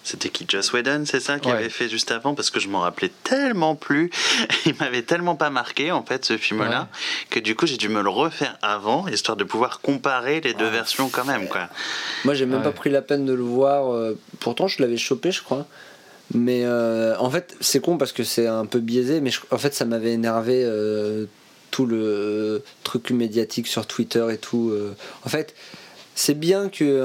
C'était 0.04 0.30
qui 0.30 0.46
Joss 0.48 0.74
Whedon, 0.74 1.04
c'est 1.06 1.20
ça, 1.20 1.38
qui 1.38 1.50
Ouais. 1.50 1.54
avait 1.54 1.70
fait 1.70 1.88
juste 1.88 2.10
avant 2.10 2.34
Parce 2.34 2.50
que 2.50 2.60
je 2.60 2.68
m'en 2.70 2.80
rappelais 2.80 3.12
tellement 3.24 3.76
plus. 3.76 4.10
Il 4.66 4.74
m'avait 4.80 5.04
tellement 5.04 5.36
pas 5.36 5.52
marqué, 5.52 5.92
en 5.92 6.02
fait, 6.04 6.26
ce 6.26 6.38
film-là, 6.38 6.88
que 7.30 7.40
du 7.40 7.56
coup, 7.56 7.68
j'ai 7.68 7.78
dû 7.78 7.88
me 7.88 8.02
le 8.02 8.10
refaire 8.10 8.58
avant, 8.64 9.08
histoire 9.08 9.38
de 9.38 9.44
pouvoir 9.44 9.80
comparer 9.82 10.42
les 10.42 10.56
deux 10.56 10.68
versions 10.70 11.10
quand 11.10 11.26
même, 11.26 11.48
quoi. 11.48 11.70
Moi, 12.26 12.34
j'ai 12.34 12.48
même 12.48 12.58
Ouais. 12.58 12.64
pas 12.64 12.72
pris 12.72 12.90
la 12.90 13.04
peine 13.04 13.28
de 13.28 13.34
le 13.34 13.44
voir. 13.44 13.94
euh, 13.94 14.18
Pourtant, 14.40 14.68
je 14.68 14.82
l'avais 14.82 14.98
chopé, 14.98 15.32
je 15.32 15.44
crois. 15.44 15.68
Mais 16.34 16.62
euh, 16.66 17.16
en 17.20 17.30
fait, 17.30 17.56
c'est 17.62 17.80
con 17.80 17.98
parce 18.00 18.12
que 18.14 18.24
c'est 18.24 18.48
un 18.48 18.66
peu 18.66 18.80
biaisé. 18.80 19.22
Mais 19.22 19.30
je- 19.30 19.42
en 19.52 19.60
fait, 19.60 19.76
ça 19.76 19.86
m'avait 19.86 20.14
énervé 20.14 20.64
euh, 20.66 21.26
tout 21.72 21.86
le 21.86 22.62
truc 22.84 23.10
médiatique 23.12 23.68
sur 23.68 23.86
Twitter 23.88 24.26
et 24.32 24.38
tout. 24.38 24.70
euh. 24.72 24.92
En 25.26 25.30
fait, 25.30 25.56
c'est 26.14 26.38
bien 26.38 26.68
qu'il 26.68 26.88
y 26.88 26.90
ait 26.92 26.96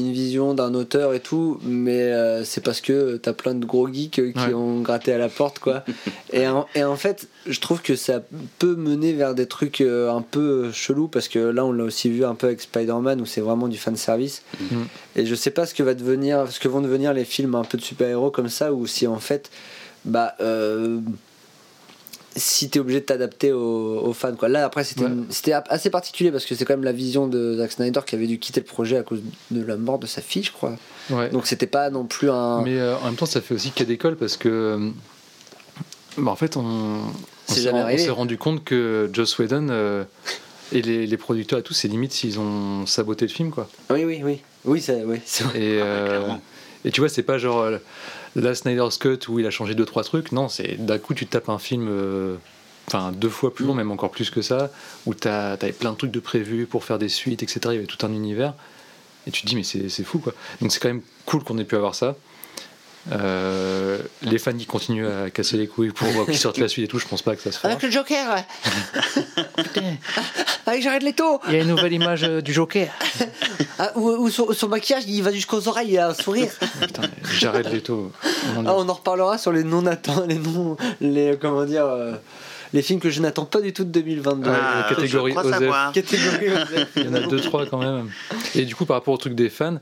une 0.00 0.12
vision 0.12 0.52
d'un 0.52 0.74
auteur 0.74 1.14
et 1.14 1.20
tout, 1.20 1.60
mais 1.62 2.02
euh, 2.02 2.44
c'est 2.44 2.60
parce 2.60 2.80
que 2.80 3.16
t'as 3.16 3.32
plein 3.32 3.54
de 3.54 3.64
gros 3.64 3.86
geeks 3.90 4.18
euh, 4.18 4.32
qui 4.32 4.38
Ouais. 4.48 4.52
ont 4.54 4.80
gratté 4.80 5.12
à 5.12 5.18
la 5.18 5.28
porte, 5.28 5.60
quoi. 5.60 5.84
et, 6.32 6.46
en, 6.48 6.66
et 6.74 6.82
en 6.82 6.96
fait, 6.96 7.28
je 7.46 7.60
trouve 7.60 7.80
que 7.82 7.94
ça 7.94 8.20
peut 8.58 8.74
mener 8.74 9.12
vers 9.12 9.36
des 9.36 9.46
trucs 9.46 9.80
euh, 9.80 10.10
un 10.10 10.22
peu 10.22 10.72
chelous 10.72 11.06
parce 11.06 11.28
que 11.28 11.38
là, 11.38 11.64
on 11.64 11.70
l'a 11.72 11.84
aussi 11.84 12.10
vu 12.10 12.24
un 12.24 12.34
peu 12.34 12.48
avec 12.48 12.60
Spider-Man 12.60 13.20
où 13.20 13.26
c'est 13.26 13.40
vraiment 13.40 13.68
du 13.68 13.78
fan 13.78 13.96
service. 13.96 14.42
Mhm. 14.60 14.86
Et 15.14 15.24
je 15.24 15.34
sais 15.36 15.52
pas 15.52 15.64
ce 15.64 15.72
que 15.72 15.84
va 15.84 15.94
devenir, 15.94 16.50
ce 16.50 16.58
que 16.58 16.66
vont 16.68 16.80
devenir 16.80 17.14
les 17.14 17.24
films 17.24 17.54
un 17.54 17.64
peu 17.64 17.78
de 17.78 17.82
super-héros 17.84 18.32
comme 18.32 18.48
ça, 18.48 18.72
ou 18.72 18.88
si 18.88 19.06
en 19.06 19.20
fait, 19.20 19.50
bah, 20.04 20.34
euh, 20.40 20.98
si 22.36 22.70
t'es 22.70 22.78
obligé 22.78 23.00
de 23.00 23.04
t'adapter 23.04 23.52
aux, 23.52 23.98
aux 24.04 24.12
fans, 24.12 24.34
quoi. 24.36 24.48
Là, 24.48 24.64
après, 24.64 24.84
c'était 24.84 25.04
Ouais. 25.04 25.62
assez 25.68 25.90
particulier 25.90 26.30
parce 26.30 26.44
que 26.44 26.54
c'est 26.54 26.64
quand 26.64 26.74
même 26.74 26.84
la 26.84 26.92
vision 26.92 27.26
de 27.26 27.56
Zack 27.56 27.72
Snyder 27.72 28.00
qui 28.06 28.14
avait 28.14 28.26
dû 28.26 28.38
quitter 28.38 28.60
le 28.60 28.66
projet 28.66 28.96
à 28.96 29.02
cause 29.02 29.20
de 29.50 29.64
la 29.64 29.76
mort 29.76 29.98
de 29.98 30.06
sa 30.06 30.20
fille, 30.20 30.44
je 30.44 30.52
crois. 30.52 30.76
Ouais. 31.10 31.30
Donc 31.30 31.46
c'était 31.46 31.66
pas 31.66 31.90
non 31.90 32.04
plus 32.04 32.30
un. 32.30 32.62
Mais 32.62 32.78
euh, 32.78 32.96
en 32.98 33.06
même 33.06 33.16
temps, 33.16 33.26
ça 33.26 33.40
fait 33.40 33.54
aussi 33.54 33.70
cas 33.70 33.84
d'école 33.84 34.16
parce 34.16 34.36
que. 34.36 34.48
euh, 34.48 34.90
bah, 36.16 36.30
en 36.30 36.36
fait, 36.36 36.56
on, 36.56 36.62
on 36.64 37.02
C'est 37.46 37.60
s'est 37.62 38.10
rendu 38.10 38.38
compte 38.38 38.64
que 38.64 39.08
Joss 39.12 39.38
Whedon 39.38 39.68
euh, 39.70 40.04
et 40.72 40.82
les, 40.82 41.06
les 41.06 41.16
producteurs 41.16 41.58
et 41.60 41.62
tout, 41.62 41.74
c'est 41.74 41.88
limite 41.88 42.12
s'ils 42.12 42.38
ont 42.38 42.86
saboté 42.86 43.24
le 43.26 43.32
film, 43.32 43.50
quoi. 43.50 43.68
Oui, 43.90 44.04
oui, 44.04 44.20
oui. 44.22 44.40
Oui, 44.64 44.80
c'est 44.80 45.02
oui. 45.04 45.18
Et, 45.54 45.78
euh, 45.80 46.06
clairement. 46.08 46.40
et 46.84 46.90
tu 46.90 47.00
vois, 47.00 47.08
c'est 47.08 47.22
pas 47.22 47.38
genre 47.38 47.60
euh, 47.60 47.78
la 48.36 48.54
Snyder's 48.54 48.98
Cut 48.98 49.28
où 49.28 49.38
il 49.38 49.46
a 49.46 49.50
changé 49.50 49.74
deux 49.74 49.84
trois 49.84 50.04
trucs. 50.04 50.32
Non, 50.32 50.48
c'est 50.48 50.84
d'un 50.84 50.98
coup 50.98 51.14
tu 51.14 51.26
tapes 51.26 51.48
un 51.48 51.58
film, 51.58 51.88
euh, 51.88 52.36
enfin 52.86 53.12
deux 53.12 53.28
fois 53.28 53.54
plus 53.54 53.64
long, 53.64 53.74
même 53.74 53.90
encore 53.90 54.10
plus 54.10 54.30
que 54.30 54.42
ça, 54.42 54.70
où 55.06 55.14
t'as 55.14 55.52
avais 55.52 55.72
plein 55.72 55.92
de 55.92 55.96
trucs 55.96 56.10
de 56.10 56.20
prévus 56.20 56.66
pour 56.66 56.84
faire 56.84 56.98
des 56.98 57.08
suites, 57.08 57.42
etc. 57.42 57.60
Il 57.66 57.72
y 57.72 57.76
avait 57.76 57.86
tout 57.86 58.04
un 58.04 58.12
univers. 58.12 58.54
Et 59.26 59.30
tu 59.30 59.42
te 59.42 59.46
dis, 59.46 59.56
mais 59.56 59.62
c'est 59.62 59.88
c'est 59.88 60.04
fou 60.04 60.18
quoi. 60.18 60.32
Donc 60.60 60.72
c'est 60.72 60.80
quand 60.80 60.88
même 60.88 61.02
cool 61.26 61.44
qu'on 61.44 61.58
ait 61.58 61.64
pu 61.64 61.76
avoir 61.76 61.94
ça. 61.94 62.16
Euh, 63.10 63.98
les 64.22 64.38
fans 64.38 64.52
qui 64.52 64.66
continuent 64.66 65.06
à 65.08 65.30
casser 65.30 65.56
les 65.56 65.66
couilles 65.66 65.90
pour 65.92 66.26
qu'ils 66.26 66.36
sortent 66.36 66.58
la 66.58 66.68
suite 66.68 66.84
et 66.84 66.88
tout, 66.88 66.98
je 66.98 67.06
pense 67.06 67.22
pas 67.22 67.34
que 67.36 67.42
ça 67.42 67.50
se 67.52 67.58
fera. 67.58 67.68
Avec 67.70 67.82
le 67.82 67.90
Joker 67.90 68.44
Avec 70.66 70.82
Jared 70.82 71.02
Leto 71.02 71.40
Il 71.48 71.54
y 71.54 71.56
a 71.56 71.62
une 71.62 71.68
nouvelle 71.68 71.92
image 71.92 72.24
euh, 72.24 72.40
du 72.40 72.52
Joker. 72.52 72.88
ah, 73.78 73.92
Ou, 73.96 74.10
ou 74.10 74.30
son, 74.30 74.52
son 74.52 74.68
maquillage, 74.68 75.04
il 75.06 75.22
va 75.22 75.32
jusqu'aux 75.32 75.68
oreilles, 75.68 75.92
il 75.92 75.98
a 75.98 76.08
un 76.08 76.14
sourire. 76.14 76.50
Putain, 76.80 77.02
Jared 77.38 77.72
Leto. 77.72 78.12
Ah, 78.24 78.74
on 78.76 78.88
en 78.88 78.92
reparlera 78.94 79.38
sur 79.38 79.52
les 79.52 79.64
non 79.64 79.86
attends 79.86 80.24
les 80.26 80.36
non 80.38 80.76
les 81.00 81.36
comment 81.40 81.64
dire 81.64 81.86
euh, 81.86 82.12
les 82.74 82.82
films 82.82 83.00
que 83.00 83.08
je 83.10 83.20
n'attends 83.22 83.46
pas 83.46 83.60
du 83.62 83.72
tout 83.72 83.84
de 83.84 83.90
2022 83.90 84.50
Ouais, 84.50 84.56
Ah, 84.60 84.86
catégorie 84.88 85.32
je 85.32 85.36
crois 85.38 85.48
Osef. 85.48 85.58
savoir. 85.60 85.92
catégorie 85.92 86.48
Osef. 86.50 86.88
Il 86.96 87.04
y 87.04 87.08
en 87.08 87.14
a 87.14 87.20
deux, 87.20 87.40
trois 87.40 87.64
quand 87.66 87.78
même. 87.78 88.10
Et 88.54 88.64
du 88.66 88.74
coup, 88.74 88.84
par 88.84 88.96
rapport 88.96 89.14
au 89.14 89.18
truc 89.18 89.34
des 89.34 89.48
fans, 89.48 89.78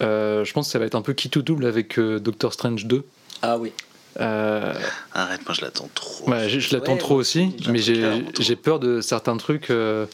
je 0.00 0.52
pense 0.52 0.66
que 0.66 0.72
ça 0.72 0.78
va 0.78 0.84
être 0.86 0.94
un 0.94 1.02
peu 1.02 1.12
qui 1.12 1.30
tout 1.30 1.42
double 1.42 1.66
avec 1.66 1.98
euh, 1.98 2.18
Doctor 2.20 2.52
Strange 2.52 2.86
2. 2.86 3.04
ah 3.42 3.58
oui 3.58 3.72
Euh, 4.20 4.74
Arrête, 5.14 5.40
moi 5.46 5.54
je 5.54 5.60
l'attends 5.62 5.88
trop. 5.94 6.28
ouais, 6.30 6.48
je 6.48 6.58
je 6.58 6.74
l'attends 6.74 6.92
Ouais, 6.92 6.98
trop 6.98 7.14
aussi, 7.14 7.54
mais 7.68 7.78
j'ai 7.78 8.56
peur 8.56 8.80
de 8.80 9.00
certains 9.00 9.36
trucs. 9.36 9.70
euh, 9.70 10.06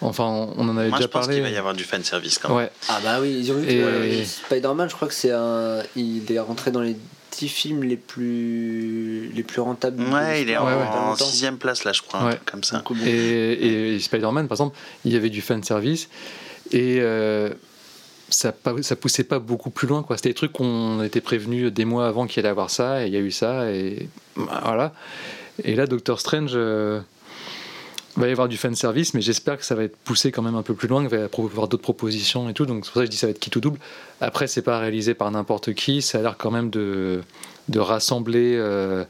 enfin, 0.00 0.24
on 0.24 0.68
en 0.68 0.76
avait 0.76 0.88
Moi 0.88 0.98
je 0.98 1.02
déjà 1.02 1.08
pense 1.08 1.26
parlé. 1.26 1.34
qu'il 1.36 1.42
va 1.42 1.50
y 1.50 1.56
avoir 1.56 1.74
du 1.74 1.84
fan 1.84 2.04
service 2.04 2.38
quand 2.38 2.48
même. 2.50 2.58
Ouais, 2.58 2.70
ah 2.88 3.00
bah 3.02 3.18
oui 3.20 3.36
ils 3.40 3.50
ont 3.50 3.56
vu 3.56 3.66
que 3.66 3.70
Et- 3.72 3.82
euh, 3.82 4.24
Spider-Man 4.24 4.88
je 4.88 4.94
crois 4.94 5.08
que 5.08 5.14
c'est 5.14 5.32
un 5.32 5.82
il 5.96 6.30
est 6.30 6.38
rentré 6.38 6.70
dans 6.70 6.80
les 6.82 6.96
10 7.36 7.48
films 7.48 7.82
les 7.82 7.96
plus 7.96 9.32
les 9.34 9.42
plus 9.42 9.60
rentables 9.60 10.00
Ouais, 10.12 10.42
il 10.42 10.50
est 10.50 10.56
en 10.56 10.68
longtemps. 10.70 11.16
sixième 11.16 11.58
place 11.58 11.82
là, 11.82 11.92
je 11.92 12.02
crois, 12.02 12.20
un 12.20 12.26
Ouais. 12.26 12.34
truc 12.36 12.44
comme 12.50 12.62
ça. 12.62 12.84
Et, 13.04 13.94
et 13.94 13.98
Spider-Man, 13.98 14.46
par 14.46 14.54
exemple, 14.56 14.76
il 15.04 15.12
y 15.12 15.16
avait 15.16 15.30
du 15.30 15.40
fan 15.40 15.62
service 15.64 16.08
et 16.70 16.98
euh, 17.00 17.50
ça, 18.34 18.52
poussait 18.96 19.24
pas 19.24 19.38
beaucoup 19.38 19.70
plus 19.70 19.86
loin. 19.86 20.04
C'était 20.16 20.30
des 20.30 20.34
trucs 20.34 20.52
qu'on 20.52 21.02
était 21.02 21.20
prévenus 21.20 21.72
des 21.72 21.84
mois 21.84 22.06
avant 22.06 22.26
qu'il 22.26 22.40
allait 22.40 22.50
avoir 22.50 22.70
ça, 22.70 23.04
et 23.04 23.08
il 23.08 23.12
y 23.12 23.16
a 23.16 23.20
eu 23.20 23.30
ça, 23.30 23.70
et 23.70 24.08
bah, 24.36 24.60
voilà. 24.64 24.92
Et 25.62 25.74
là, 25.74 25.86
Doctor 25.86 26.20
Strange. 26.20 26.52
euh, 26.54 27.00
va 28.16 28.28
y 28.28 28.30
avoir 28.30 28.48
du 28.48 28.56
fan 28.56 28.74
service, 28.74 29.14
mais 29.14 29.20
j'espère 29.20 29.58
que 29.58 29.64
ça 29.64 29.74
va 29.74 29.84
être 29.84 29.96
poussé 29.96 30.30
quand 30.30 30.42
même 30.42 30.54
un 30.54 30.62
peu 30.62 30.74
plus 30.74 30.88
loin, 30.88 31.00
qu'il 31.00 31.10
va 31.10 31.16
y 31.16 31.22
avoir 31.22 31.68
d'autres 31.68 31.82
propositions 31.82 32.48
et 32.48 32.54
tout. 32.54 32.66
Donc 32.66 32.84
c'est 32.84 32.92
pour 32.92 33.00
ça 33.00 33.06
que 33.06 33.06
je 33.06 33.10
dis 33.10 33.16
ça 33.16 33.26
va 33.26 33.32
être 33.32 33.40
qui 33.40 33.50
tout 33.50 33.60
double. 33.60 33.78
Après, 34.20 34.46
c'est 34.46 34.62
pas 34.62 34.78
réalisé 34.78 35.14
par 35.14 35.30
n'importe 35.30 35.74
qui, 35.74 36.02
ça 36.02 36.18
a 36.18 36.22
l'air 36.22 36.36
quand 36.36 36.50
même 36.50 36.70
de, 36.70 37.22
de 37.68 37.80
rassembler 37.80 38.54
euh, 38.56 39.04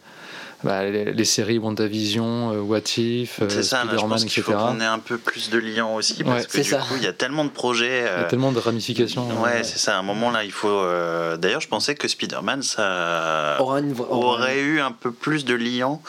bah, 0.64 0.82
les, 0.84 1.12
les 1.12 1.24
séries 1.24 1.58
WandaVision, 1.58 2.52
euh, 2.54 2.58
What 2.60 2.80
If, 2.96 3.40
euh, 3.42 3.48
C'est 3.48 3.62
ça, 3.62 3.78
là, 3.78 3.82
je 3.92 3.96
Spider-Man, 3.96 4.08
pense 4.10 4.24
qu'il 4.24 4.42
faut 4.42 4.52
qu'on 4.52 4.80
ait 4.80 4.84
un 4.84 4.98
peu 4.98 5.18
plus 5.18 5.50
de 5.50 5.58
liens 5.58 5.86
aussi, 5.86 6.24
parce 6.24 6.42
Ouais, 6.42 6.48
que 6.50 6.60
du 6.60 6.68
ça. 6.70 6.78
coup, 6.78 6.96
il 6.96 7.02
y 7.04 7.06
a 7.06 7.12
tellement 7.12 7.44
de 7.44 7.50
projets. 7.50 8.00
Il 8.00 8.04
y 8.04 8.08
a 8.08 8.10
euh, 8.24 8.28
tellement 8.28 8.52
de 8.52 8.58
ramifications. 8.58 9.40
Ouais, 9.42 9.62
c'est 9.62 9.78
ça. 9.78 9.96
À 9.96 9.98
un 9.98 10.02
moment 10.02 10.30
là, 10.30 10.42
il 10.44 10.52
faut. 10.52 10.68
euh, 10.68 11.36
D'ailleurs, 11.36 11.60
je 11.60 11.68
pensais 11.68 11.94
que 11.94 12.08
Spider-Man, 12.08 12.62
ça 12.62 13.56
aura 13.60 13.80
une 13.80 13.92
aura 13.98 14.16
aurait 14.16 14.60
eu 14.60 14.80
un 14.80 14.92
peu 14.92 15.12
plus 15.12 15.44
de 15.44 15.54
liens 15.54 16.00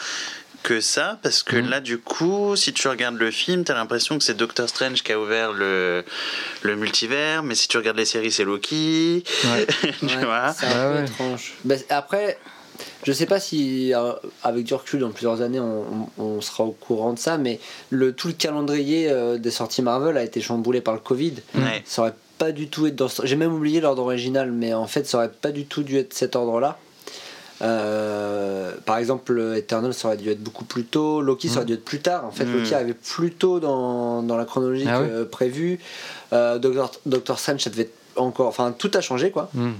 que 0.62 0.80
ça, 0.80 1.18
parce 1.22 1.44
que 1.44 1.54
Mhm. 1.56 1.68
là, 1.68 1.80
du 1.80 1.98
coup, 1.98 2.56
si 2.56 2.72
tu 2.72 2.88
regardes 2.88 3.14
le 3.16 3.30
film, 3.30 3.62
t'as 3.62 3.74
l'impression 3.74 4.18
que 4.18 4.24
c'est 4.24 4.34
Doctor 4.36 4.68
Strange 4.68 5.02
qui 5.04 5.12
a 5.12 5.20
ouvert 5.20 5.52
le, 5.52 6.04
le 6.62 6.74
multivers, 6.74 7.44
mais 7.44 7.54
si 7.54 7.68
tu 7.68 7.76
regardes 7.76 7.98
les 7.98 8.04
séries, 8.04 8.32
c'est 8.32 8.42
Loki. 8.42 9.22
ouais. 9.44 9.66
tu 10.00 10.06
Ouais, 10.06 10.24
vois 10.24 10.52
c'est 10.52 10.66
un 10.66 10.70
Ouais, 10.70 10.74
peu 10.90 10.94
ouais. 10.96 11.04
étrange 11.04 11.52
Bah, 11.64 11.76
après 11.88 12.36
je 13.04 13.12
sais 13.12 13.26
pas 13.26 13.40
si 13.40 13.92
euh, 13.94 14.12
avec 14.42 14.64
du 14.64 14.74
recul 14.74 15.00
dans 15.00 15.10
plusieurs 15.10 15.40
années 15.42 15.60
on, 15.60 15.84
on- 16.18 16.22
on 16.22 16.40
sera 16.40 16.64
au 16.64 16.72
courant 16.72 17.12
de 17.12 17.18
ça 17.18 17.38
mais 17.38 17.60
le 17.90 18.12
tout 18.12 18.28
le 18.28 18.34
calendrier 18.34 19.08
euh, 19.10 19.38
des 19.38 19.50
sorties 19.50 19.82
Marvel 19.82 20.16
a 20.16 20.22
été 20.22 20.40
chamboulé 20.40 20.80
par 20.80 20.94
le 20.94 21.00
Covid 21.00 21.34
Ouais. 21.54 21.82
ça 21.84 22.02
aurait 22.02 22.14
pas 22.38 22.52
du 22.52 22.68
tout 22.68 22.86
être 22.86 22.96
dans 22.96 23.08
ce- 23.08 23.24
j'ai 23.26 23.36
même 23.36 23.52
oublié 23.54 23.80
l'ordre 23.80 24.02
original 24.02 24.50
mais 24.52 24.74
en 24.74 24.86
fait 24.86 25.06
ça 25.06 25.18
aurait 25.18 25.30
pas 25.30 25.52
du 25.52 25.64
tout 25.66 25.82
dû 25.82 25.96
être 25.98 26.12
cet 26.14 26.36
ordre 26.36 26.60
là 26.60 26.78
Euh, 27.62 28.72
par 28.84 28.98
exemple, 28.98 29.54
Eternal, 29.56 29.94
ça 29.94 30.08
aurait 30.08 30.16
dû 30.18 30.28
être 30.30 30.42
beaucoup 30.42 30.64
plus 30.66 30.84
tôt. 30.84 31.22
Loki, 31.22 31.48
ça 31.48 31.56
aurait 31.56 31.64
dû 31.64 31.72
être 31.72 31.84
plus 31.86 32.00
tard. 32.00 32.24
En 32.26 32.30
fait, 32.30 32.44
Mm. 32.44 32.52
Loki 32.52 32.74
arrivait 32.74 32.92
plus 32.94 33.32
tôt 33.32 33.60
dans, 33.60 34.22
dans 34.22 34.36
la 34.36 34.44
chronologie 34.44 34.84
Ah 34.86 35.00
ouais 35.00 35.08
que 35.08 35.22
prévu. 35.24 35.78
Euh, 36.34 36.58
Doctor, 36.58 36.92
Doctor 37.06 37.38
Strange, 37.38 37.60
ça 37.62 37.70
devait 37.70 37.84
être 37.84 37.94
encore. 38.16 38.48
Enfin, 38.48 38.74
tout 38.76 38.90
a 38.94 39.00
changé, 39.00 39.30
quoi. 39.30 39.48
Hmm. 39.54 39.72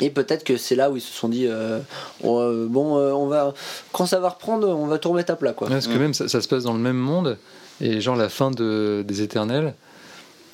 Et 0.00 0.10
peut-être 0.10 0.44
que 0.44 0.56
c'est 0.56 0.74
là 0.76 0.90
où 0.90 0.96
ils 0.96 1.00
se 1.00 1.12
sont 1.12 1.28
dit 1.28 1.46
euh, 1.46 1.78
oh, 2.22 2.38
euh, 2.40 2.66
bon, 2.68 2.98
euh, 2.98 3.12
on 3.12 3.26
va 3.28 3.54
quand 3.92 4.06
ça 4.06 4.20
va 4.20 4.28
reprendre, 4.28 4.68
on 4.68 4.86
va 4.86 4.98
tout 4.98 5.08
remettre 5.10 5.32
à 5.32 5.36
plat, 5.36 5.52
quoi. 5.52 5.68
Ouais, 5.68 5.74
parce 5.74 5.86
que 5.86 5.96
même 5.96 6.12
ça, 6.14 6.28
ça 6.28 6.40
se 6.40 6.48
passe 6.48 6.64
dans 6.64 6.74
le 6.74 6.78
même 6.80 6.96
monde 6.98 7.38
et 7.80 8.00
genre 8.00 8.16
la 8.16 8.28
fin 8.28 8.50
de, 8.50 9.04
des 9.06 9.22
Éternels. 9.22 9.74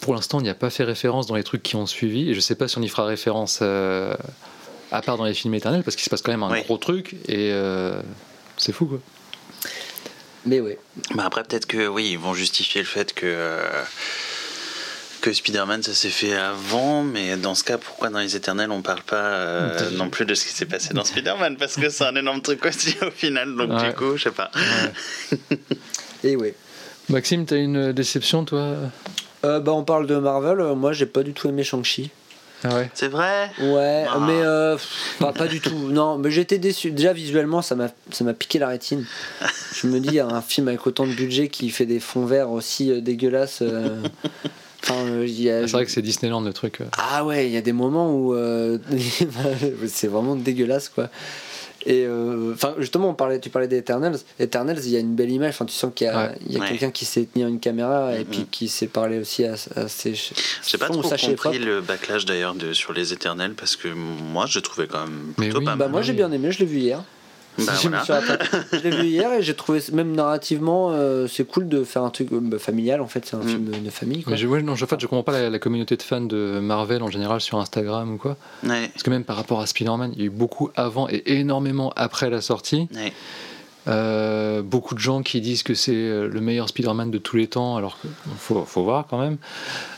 Pour 0.00 0.14
l'instant, 0.14 0.40
il 0.40 0.44
n'y 0.44 0.48
a 0.48 0.54
pas 0.54 0.70
fait 0.70 0.84
référence 0.84 1.26
dans 1.26 1.36
les 1.36 1.44
trucs 1.44 1.62
qui 1.62 1.76
ont 1.76 1.86
suivi 1.86 2.30
et 2.30 2.34
je 2.34 2.40
sais 2.40 2.54
pas 2.56 2.66
si 2.68 2.78
on 2.78 2.82
y 2.82 2.88
fera 2.88 3.04
référence 3.04 3.60
euh, 3.62 4.14
à 4.90 5.00
part 5.02 5.16
dans 5.16 5.24
les 5.24 5.34
films 5.34 5.54
éternels 5.54 5.82
parce 5.84 5.94
qu'il 5.96 6.04
se 6.04 6.10
passe 6.10 6.22
quand 6.22 6.32
même 6.32 6.42
un 6.42 6.50
Oui. 6.50 6.62
gros 6.64 6.76
truc 6.76 7.14
et 7.28 7.50
euh, 7.52 8.00
c'est 8.56 8.72
fou 8.72 8.86
quoi. 8.86 8.98
Mais 10.44 10.58
oui. 10.60 10.72
Bah 11.14 11.24
après, 11.26 11.44
peut-être 11.44 11.66
que 11.66 11.86
oui, 11.86 12.10
ils 12.12 12.18
vont 12.18 12.34
justifier 12.34 12.80
le 12.80 12.86
fait 12.86 13.12
que. 13.14 13.58
Que 15.22 15.32
Spider-Man 15.32 15.82
ça 15.82 15.94
s'est 15.94 16.10
fait 16.10 16.34
avant, 16.36 17.02
mais 17.02 17.36
dans 17.38 17.54
ce 17.54 17.64
cas, 17.64 17.78
pourquoi 17.78 18.10
dans 18.10 18.18
les 18.18 18.36
éternels 18.36 18.70
on 18.70 18.82
parle 18.82 19.00
pas 19.02 19.16
euh, 19.16 19.90
non 19.92 20.10
plus 20.10 20.26
de 20.26 20.34
ce 20.34 20.44
qui 20.44 20.52
s'est 20.52 20.66
passé 20.66 20.92
dans 20.92 21.04
Spider-Man? 21.04 21.56
Parce 21.56 21.76
que 21.76 21.88
c'est 21.88 22.04
un 22.04 22.14
énorme 22.16 22.42
truc 22.42 22.64
aussi 22.66 22.94
au 23.06 23.10
final, 23.10 23.54
donc 23.56 23.70
Ouais. 23.70 23.88
du 23.88 23.94
coup, 23.94 24.16
je 24.18 24.24
sais 24.24 24.30
pas. 24.32 24.50
Et 26.24 26.36
oui. 26.36 26.52
Maxime, 27.08 27.46
t'as 27.46 27.56
une 27.56 27.92
déception 27.92 28.44
toi? 28.44 28.76
Euh, 29.44 29.58
bah, 29.60 29.72
on 29.72 29.82
parle 29.84 30.06
de 30.06 30.16
Marvel. 30.16 30.60
euh, 30.60 30.74
Moi, 30.74 30.92
j'ai 30.92 31.06
pas 31.06 31.22
du 31.22 31.32
tout 31.32 31.48
aimé 31.48 31.64
Shang-Chi. 31.64 32.10
Ah 32.64 32.76
ouais. 32.76 32.90
C'est 32.94 33.08
vrai? 33.08 33.50
Ouais, 33.60 34.04
Ah. 34.08 34.18
mais 34.20 34.40
euh, 34.40 34.76
pff, 34.76 35.16
pas, 35.18 35.32
pas 35.32 35.48
du 35.48 35.60
tout. 35.60 35.88
Non, 35.90 36.16
mais 36.18 36.30
j'étais 36.30 36.58
déçu. 36.58 36.92
Déjà 36.92 37.12
visuellement, 37.12 37.60
ça 37.60 37.74
m'a 37.74 37.88
ça 38.12 38.22
m'a 38.22 38.34
piqué 38.34 38.60
la 38.60 38.68
rétine. 38.68 39.04
Je 39.74 39.88
me 39.88 39.98
dis, 39.98 40.20
un 40.20 40.40
film 40.42 40.68
avec 40.68 40.86
autant 40.86 41.04
de 41.06 41.12
budget 41.12 41.48
qui 41.48 41.70
fait 41.70 41.86
des 41.86 41.98
fonds 41.98 42.24
verts 42.24 42.50
aussi 42.50 43.02
dégueulasses. 43.02 43.58
euh, 43.62 44.00
Enfin, 44.84 45.04
euh, 45.06 45.24
il 45.26 45.40
y 45.40 45.50
a- 45.50 45.66
C'est 45.66 45.72
vrai 45.72 45.84
que 45.84 45.90
c'est 45.90 46.02
Disneyland 46.02 46.40
le 46.40 46.52
truc. 46.52 46.80
euh. 46.80 46.84
Ah 46.98 47.24
ouais, 47.24 47.46
il 47.46 47.52
y 47.52 47.56
a 47.56 47.60
des 47.62 47.72
moments 47.72 48.14
où 48.16 48.34
euh, 48.34 48.78
c'est 49.86 50.08
vraiment 50.08 50.36
dégueulasse 50.36 50.88
quoi. 50.88 51.08
Et 51.84 52.04
euh, 52.06 52.52
enfin 52.54 52.74
justement, 52.78 53.08
on 53.10 53.14
parlait, 53.14 53.40
tu 53.40 53.50
parlais 53.50 53.66
d'Eternals. 53.66 54.18
Eternals, 54.38 54.78
il 54.84 54.90
y 54.90 54.96
a 54.96 55.00
une 55.00 55.16
belle 55.16 55.30
image. 55.32 55.50
Enfin, 55.50 55.64
tu 55.64 55.74
sens 55.74 55.90
qu'il 55.94 56.06
y 56.06 56.10
a, 56.10 56.16
Ouais. 56.28 56.38
il 56.46 56.52
y 56.52 56.56
a 56.56 56.60
Ouais. 56.60 56.68
quelqu'un 56.68 56.92
qui 56.92 57.04
sait 57.04 57.24
tenir 57.24 57.48
une 57.48 57.58
caméra 57.58 58.14
et 58.14 58.20
Mhm. 58.20 58.24
puis 58.26 58.46
qui 58.50 58.68
sait 58.68 58.86
parler 58.86 59.18
aussi 59.18 59.44
à, 59.44 59.54
à 59.74 59.88
ses. 59.88 60.14
J'ai 60.14 60.78
pas 60.78 60.88
trop 60.88 61.02
compris 61.02 61.58
le 61.58 61.80
backlash 61.80 62.24
d'ailleurs 62.24 62.54
sur 62.72 62.92
les 62.92 63.12
éternels 63.12 63.54
parce 63.56 63.74
que 63.74 63.88
moi 63.88 64.46
je 64.46 64.60
trouvais 64.60 64.86
quand 64.86 65.00
même 65.06 65.32
plutôt 65.36 65.58
oui. 65.58 65.64
pas 65.64 65.72
Bah 65.72 65.84
mal. 65.86 65.90
moi 65.90 66.02
j'ai 66.02 66.12
bien 66.12 66.30
aimé, 66.30 66.52
je 66.52 66.60
l'ai 66.60 66.66
vu 66.66 66.78
hier. 66.78 67.02
Bah, 67.58 67.64
Je 67.80 67.88
me 67.88 67.96
voilà. 67.98 68.04
suis 68.04 68.12
rattrapé. 68.30 68.44
Je 68.72 68.78
l'ai 68.78 68.90
vu 68.90 69.04
hier 69.08 69.32
et 69.34 69.42
j'ai 69.42 69.54
trouvé 69.54 69.80
même 69.92 70.12
narrativement 70.14 70.90
euh, 70.92 71.26
c'est 71.26 71.44
cool 71.44 71.68
de 71.68 71.84
faire 71.84 72.02
un 72.02 72.10
truc 72.10 72.32
euh, 72.32 72.40
bah, 72.40 72.58
familial 72.58 73.00
en 73.00 73.06
fait, 73.08 73.26
c'est 73.26 73.36
un 73.36 73.40
Mm. 73.40 73.48
film 73.48 73.70
de 73.84 73.90
famille 73.90 74.22
quoi. 74.22 74.30
Mais 74.32 74.36
je, 74.38 74.46
ouais, 74.46 74.62
non, 74.62 74.74
je, 74.74 74.84
en 74.84 74.88
fait, 74.88 74.98
je 75.00 75.06
comprends 75.06 75.22
pas 75.22 75.32
la, 75.32 75.50
la 75.50 75.58
communauté 75.58 75.96
de 75.96 76.02
fans 76.02 76.20
de 76.22 76.60
Marvel 76.60 77.02
en 77.02 77.10
général 77.10 77.40
sur 77.40 77.58
Instagram 77.58 78.14
ou 78.14 78.16
quoi. 78.16 78.36
Ouais, 78.64 78.88
Parce 78.88 79.02
que 79.02 79.10
même 79.10 79.24
par 79.24 79.36
rapport 79.36 79.60
à 79.60 79.66
Spider-Man, 79.66 80.12
il 80.14 80.20
y 80.20 80.22
a 80.22 80.26
eu 80.26 80.30
beaucoup 80.30 80.70
avant 80.76 81.08
et 81.10 81.22
énormément 81.38 81.92
après 81.96 82.30
la 82.30 82.40
sortie. 82.40 82.88
ouais. 82.94 83.12
Euh, 83.88 84.62
beaucoup 84.62 84.94
de 84.94 85.00
gens 85.00 85.22
qui 85.22 85.40
disent 85.40 85.64
que 85.64 85.74
c'est 85.74 85.92
le 85.92 86.40
meilleur 86.40 86.68
Spider-Man 86.68 87.10
de 87.10 87.18
tous 87.18 87.36
les 87.36 87.48
temps, 87.48 87.76
alors 87.76 87.98
qu'il 88.00 88.10
faut, 88.38 88.64
faut 88.64 88.84
voir 88.84 89.06
quand 89.10 89.18
même. 89.18 89.38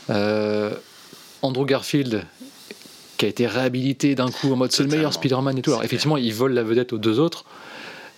Euh, 0.09 0.71
Andrew 1.43 1.65
Garfield, 1.65 2.23
qui 3.17 3.25
a 3.25 3.27
été 3.27 3.47
réhabilité 3.47 4.15
d'un 4.15 4.29
coup 4.29 4.51
en 4.51 4.55
mode 4.55 4.71
c'est 4.71 4.83
le 4.83 4.89
meilleur. 4.89 5.13
Spider-Man 5.13 5.57
et 5.57 5.61
tout. 5.61 5.71
Alors 5.71 5.83
effectivement, 5.83 6.17
il 6.17 6.33
vole 6.33 6.53
la 6.53 6.63
vedette 6.63 6.93
aux 6.93 6.97
deux 6.97 7.19
autres. 7.19 7.45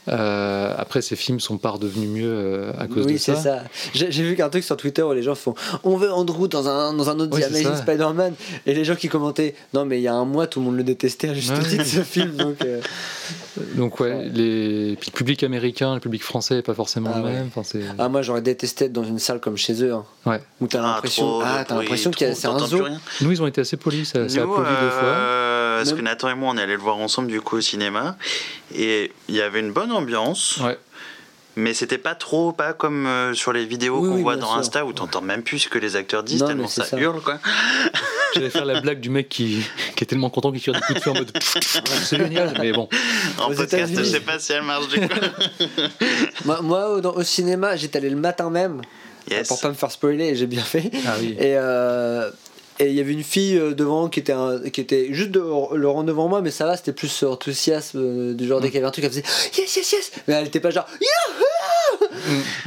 Euh, 0.10 0.74
après, 0.78 1.02
ces 1.02 1.16
films 1.16 1.40
sont 1.40 1.58
pas 1.58 1.76
devenus 1.80 2.10
mieux 2.10 2.30
euh, 2.32 2.72
à 2.78 2.88
cause 2.88 3.06
Oui, 3.06 3.14
de 3.14 3.18
c'est 3.18 3.36
ça. 3.36 3.42
ça. 3.42 3.64
J'ai 3.94 4.24
vu 4.24 4.36
qu'un 4.36 4.50
truc 4.50 4.64
sur 4.64 4.78
Twitter 4.78 5.04
où 5.04 5.12
les 5.14 5.22
gens 5.24 5.36
font 5.36 5.54
On 5.84 5.98
veut 5.98 6.12
Andrew 6.12 6.48
dans 6.48 6.68
un, 6.68 6.94
dans 6.94 7.10
un 7.10 7.20
autre 7.20 7.36
Oui, 7.36 7.44
Amazing 7.44 7.68
ça. 7.68 7.78
Spider-Man. 7.78 8.34
Et 8.66 8.74
les 8.74 8.86
gens 8.86 8.96
qui 8.96 9.10
commentaient 9.10 9.56
Non, 9.74 9.86
mais 9.86 10.00
il 10.00 10.04
y 10.04 10.08
a 10.08 10.14
un 10.14 10.26
mois, 10.26 10.48
tout 10.48 10.60
le 10.60 10.66
monde 10.66 10.78
le 10.78 10.84
détestait 10.84 11.30
à 11.30 11.34
juste 11.34 11.52
Ouais. 11.52 11.60
titre 11.64 11.86
ce 11.86 12.02
film. 12.04 12.32
Donc, 12.36 12.64
euh, 12.64 12.80
Donc 13.76 14.00
ouais, 14.00 14.30
les... 14.32 14.96
puis 15.00 15.10
le 15.12 15.18
public 15.18 15.44
américain, 15.44 15.96
le 15.96 16.00
public 16.00 16.24
français 16.24 16.56
n'est 16.56 16.62
pas 16.62 16.74
forcément 16.76 17.12
Ah 17.14 17.20
le 17.20 17.26
ouais. 17.26 17.32
même. 17.34 17.50
Enfin. 17.56 17.80
Ah, 17.98 18.08
moi 18.08 18.22
j'aurais 18.22 18.42
détesté 18.42 18.86
être 18.86 18.94
dans 18.94 19.04
une 19.04 19.18
salle 19.20 19.40
comme 19.40 19.58
chez 19.58 19.84
eux. 19.84 19.94
hein, 19.94 20.06
Ouais. 20.26 20.40
où 20.62 20.68
t'as 20.68 20.80
Ah, 20.84 20.94
l'impression 20.96 21.40
ah, 21.44 21.64
bruit, 21.68 21.80
l'impression 21.82 22.12
que 22.12 22.26
trop, 22.26 22.34
c'est 22.36 22.48
un 22.48 22.60
zoo. 22.60 22.86
Nous, 23.22 23.32
ils 23.32 23.42
ont 23.42 23.48
été 23.48 23.62
assez 23.62 23.76
polis, 23.78 24.08
ça, 24.10 24.30
ça 24.30 24.42
a 24.42 24.46
Nous, 24.46 24.54
plu 24.54 24.64
deux 24.64 24.90
fois. 24.90 25.04
euh, 25.04 25.78
parce 25.78 25.90
Même- 25.90 25.98
que 25.98 26.04
Nathan 26.04 26.30
et 26.30 26.36
moi, 26.36 26.52
on 26.54 26.58
est 26.58 26.62
allé 26.62 26.74
le 26.74 26.80
voir 26.80 26.98
ensemble 26.98 27.30
du 27.30 27.42
coup 27.42 27.58
au 27.58 27.62
cinéma, 27.62 28.16
et 28.76 29.12
il 29.28 29.36
y 29.36 29.42
avait 29.42 29.60
une 29.60 29.72
bonne 29.72 29.92
ambiance, 29.98 30.58
Ouais. 30.58 30.78
mais 31.56 31.74
c'était 31.74 31.98
pas 31.98 32.16
trop, 32.16 32.52
pas 32.52 32.74
comme 32.74 33.06
euh, 33.08 33.34
sur 33.34 33.52
les 33.54 33.66
vidéos 33.66 34.00
Oui, 34.00 34.10
qu'on 34.10 34.16
oui, 34.16 34.22
voit 34.22 34.36
dans 34.38 34.48
sûr. 34.52 34.58
Insta 34.60 34.86
où 34.86 34.94
t'entends 34.94 35.22
même 35.22 35.44
plus 35.44 35.60
ce 35.60 35.70
que 35.70 35.78
les 35.80 35.96
acteurs 35.96 36.24
disent 36.24 36.42
Non, 36.42 36.48
tellement 36.48 36.68
ça, 36.68 36.86
ça. 36.86 36.98
hurle 36.98 37.22
quoi. 37.22 37.40
J'allais 38.36 38.50
faire 38.50 38.66
la 38.66 38.82
blague 38.82 39.00
du 39.00 39.10
mec 39.10 39.30
qui, 39.30 39.64
qui 39.96 40.04
est 40.04 40.08
tellement 40.08 40.30
content 40.30 40.52
qu'il 40.52 40.62
tire 40.62 40.74
des 40.74 40.82
coups 40.82 41.00
de 41.00 41.04
feu 41.04 41.12
en 41.12 41.14
mode 41.16 41.32
c'est 41.42 42.18
génial, 42.18 42.54
mais 42.60 42.72
bon. 42.74 42.88
En 43.40 43.52
Aux 43.52 43.56
podcast, 43.56 43.92
je 43.96 44.04
sais 44.04 44.20
pas 44.20 44.38
si 44.38 44.52
elle 44.54 44.64
marche 44.64 44.88
du 44.90 45.00
coup. 45.00 45.16
Moi, 46.46 46.62
moi, 46.62 46.90
au, 46.92 47.02
dans- 47.02 47.14
au 47.16 47.24
cinéma, 47.24 47.76
j'étais 47.76 47.98
allé 47.98 48.10
le 48.10 48.16
matin 48.18 48.50
même 48.50 48.82
Yes. 49.30 49.48
pour 49.50 49.60
pas 49.60 49.68
me 49.70 49.74
faire 49.74 49.92
spoiler 49.92 50.26
et 50.28 50.36
j'ai 50.36 50.46
bien 50.48 50.62
fait. 50.64 50.90
Ah 51.06 51.16
oui. 51.20 51.32
Et 51.38 51.56
euh, 51.58 52.30
et 52.80 52.88
il 52.88 52.94
y 52.94 53.00
avait 53.00 53.14
une 53.14 53.24
fille 53.24 53.58
euh, 53.58 53.74
devant 53.74 54.08
qui 54.10 54.20
était, 54.20 54.34
un- 54.34 54.60
qui 54.70 54.82
était 54.82 55.08
juste 55.12 55.32
de, 55.32 55.40
le 55.40 55.88
rang 55.88 56.04
devant 56.04 56.28
moi, 56.28 56.42
mais 56.42 56.52
ça 56.52 56.66
va, 56.66 56.78
c'était 56.78 56.94
plus 56.94 57.24
enthousiasme 57.24 58.00
euh, 58.00 58.34
du 58.34 58.48
genre 58.48 58.62
dès 58.62 58.68
qu'il 58.68 58.76
y 58.76 58.78
avait 58.80 58.88
un 58.88 58.92
truc, 58.92 59.06
elle 59.06 59.12
faisait 59.12 59.24
yes, 59.58 59.76
yes, 59.76 59.92
yes, 59.92 60.12
mais 60.28 60.36
elle 60.36 60.48
était 60.48 60.60
pas 60.60 60.70
genre 60.70 60.86
Youhou 61.02 62.08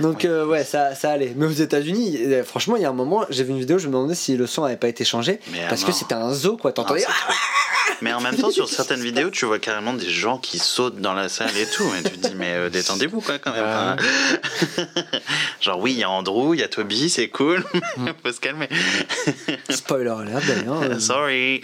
Donc, 0.00 0.24
euh, 0.24 0.46
ouais, 0.46 0.64
ça, 0.64 0.94
ça 0.94 1.10
allait. 1.10 1.32
Mais 1.36 1.46
aux 1.46 1.50
États-Unis, 1.50 2.18
euh, 2.24 2.44
franchement, 2.44 2.76
il 2.76 2.82
y 2.82 2.84
a 2.84 2.90
un 2.90 2.94
moment, 2.94 3.24
j'ai 3.30 3.44
vu 3.44 3.50
une 3.50 3.58
vidéo, 3.58 3.78
je 3.78 3.86
me 3.86 3.92
demandais 3.92 4.14
si 4.14 4.36
le 4.36 4.46
son 4.46 4.64
avait 4.64 4.76
pas 4.76 4.88
été 4.88 5.04
changé 5.04 5.40
Mais 5.52 5.58
parce 5.68 5.82
ah 5.84 5.86
que 5.86 5.92
c'était 5.92 6.14
un 6.14 6.32
zoo, 6.32 6.56
quoi. 6.56 6.72
T'entendais 6.72 7.02
trop. 7.02 7.12
Mais 8.02 8.12
en 8.12 8.20
même 8.20 8.36
temps, 8.36 8.50
sur 8.50 8.68
certaines 8.70 9.02
vidéos, 9.02 9.30
tu 9.30 9.44
vois 9.44 9.58
carrément 9.58 9.92
des 9.92 10.08
gens 10.08 10.38
qui 10.38 10.58
sautent 10.58 11.00
dans 11.00 11.12
la 11.12 11.28
salle 11.28 11.56
et 11.56 11.66
tout. 11.66 11.84
Et 11.98 12.02
tu 12.08 12.18
te 12.18 12.28
dis, 12.28 12.34
mais 12.34 12.52
euh, 12.52 12.70
détendez-vous 12.70 13.20
quoi 13.20 13.38
quand 13.38 13.52
même. 13.52 13.64
Ah. 13.66 13.96
Genre, 15.60 15.78
oui, 15.78 15.92
il 15.92 15.98
y 15.98 16.02
a 16.04 16.10
Andrew, 16.10 16.54
il 16.54 16.60
y 16.60 16.62
a 16.62 16.68
Toby, 16.68 17.10
c'est 17.10 17.28
cool. 17.28 17.62
Faut 18.24 18.32
se 18.32 18.40
calmer. 18.40 18.68
spoiler 19.70 20.08
alert 20.10 20.46
d'ailleurs. 20.46 20.82
euh, 20.82 20.98
Sorry. 20.98 21.60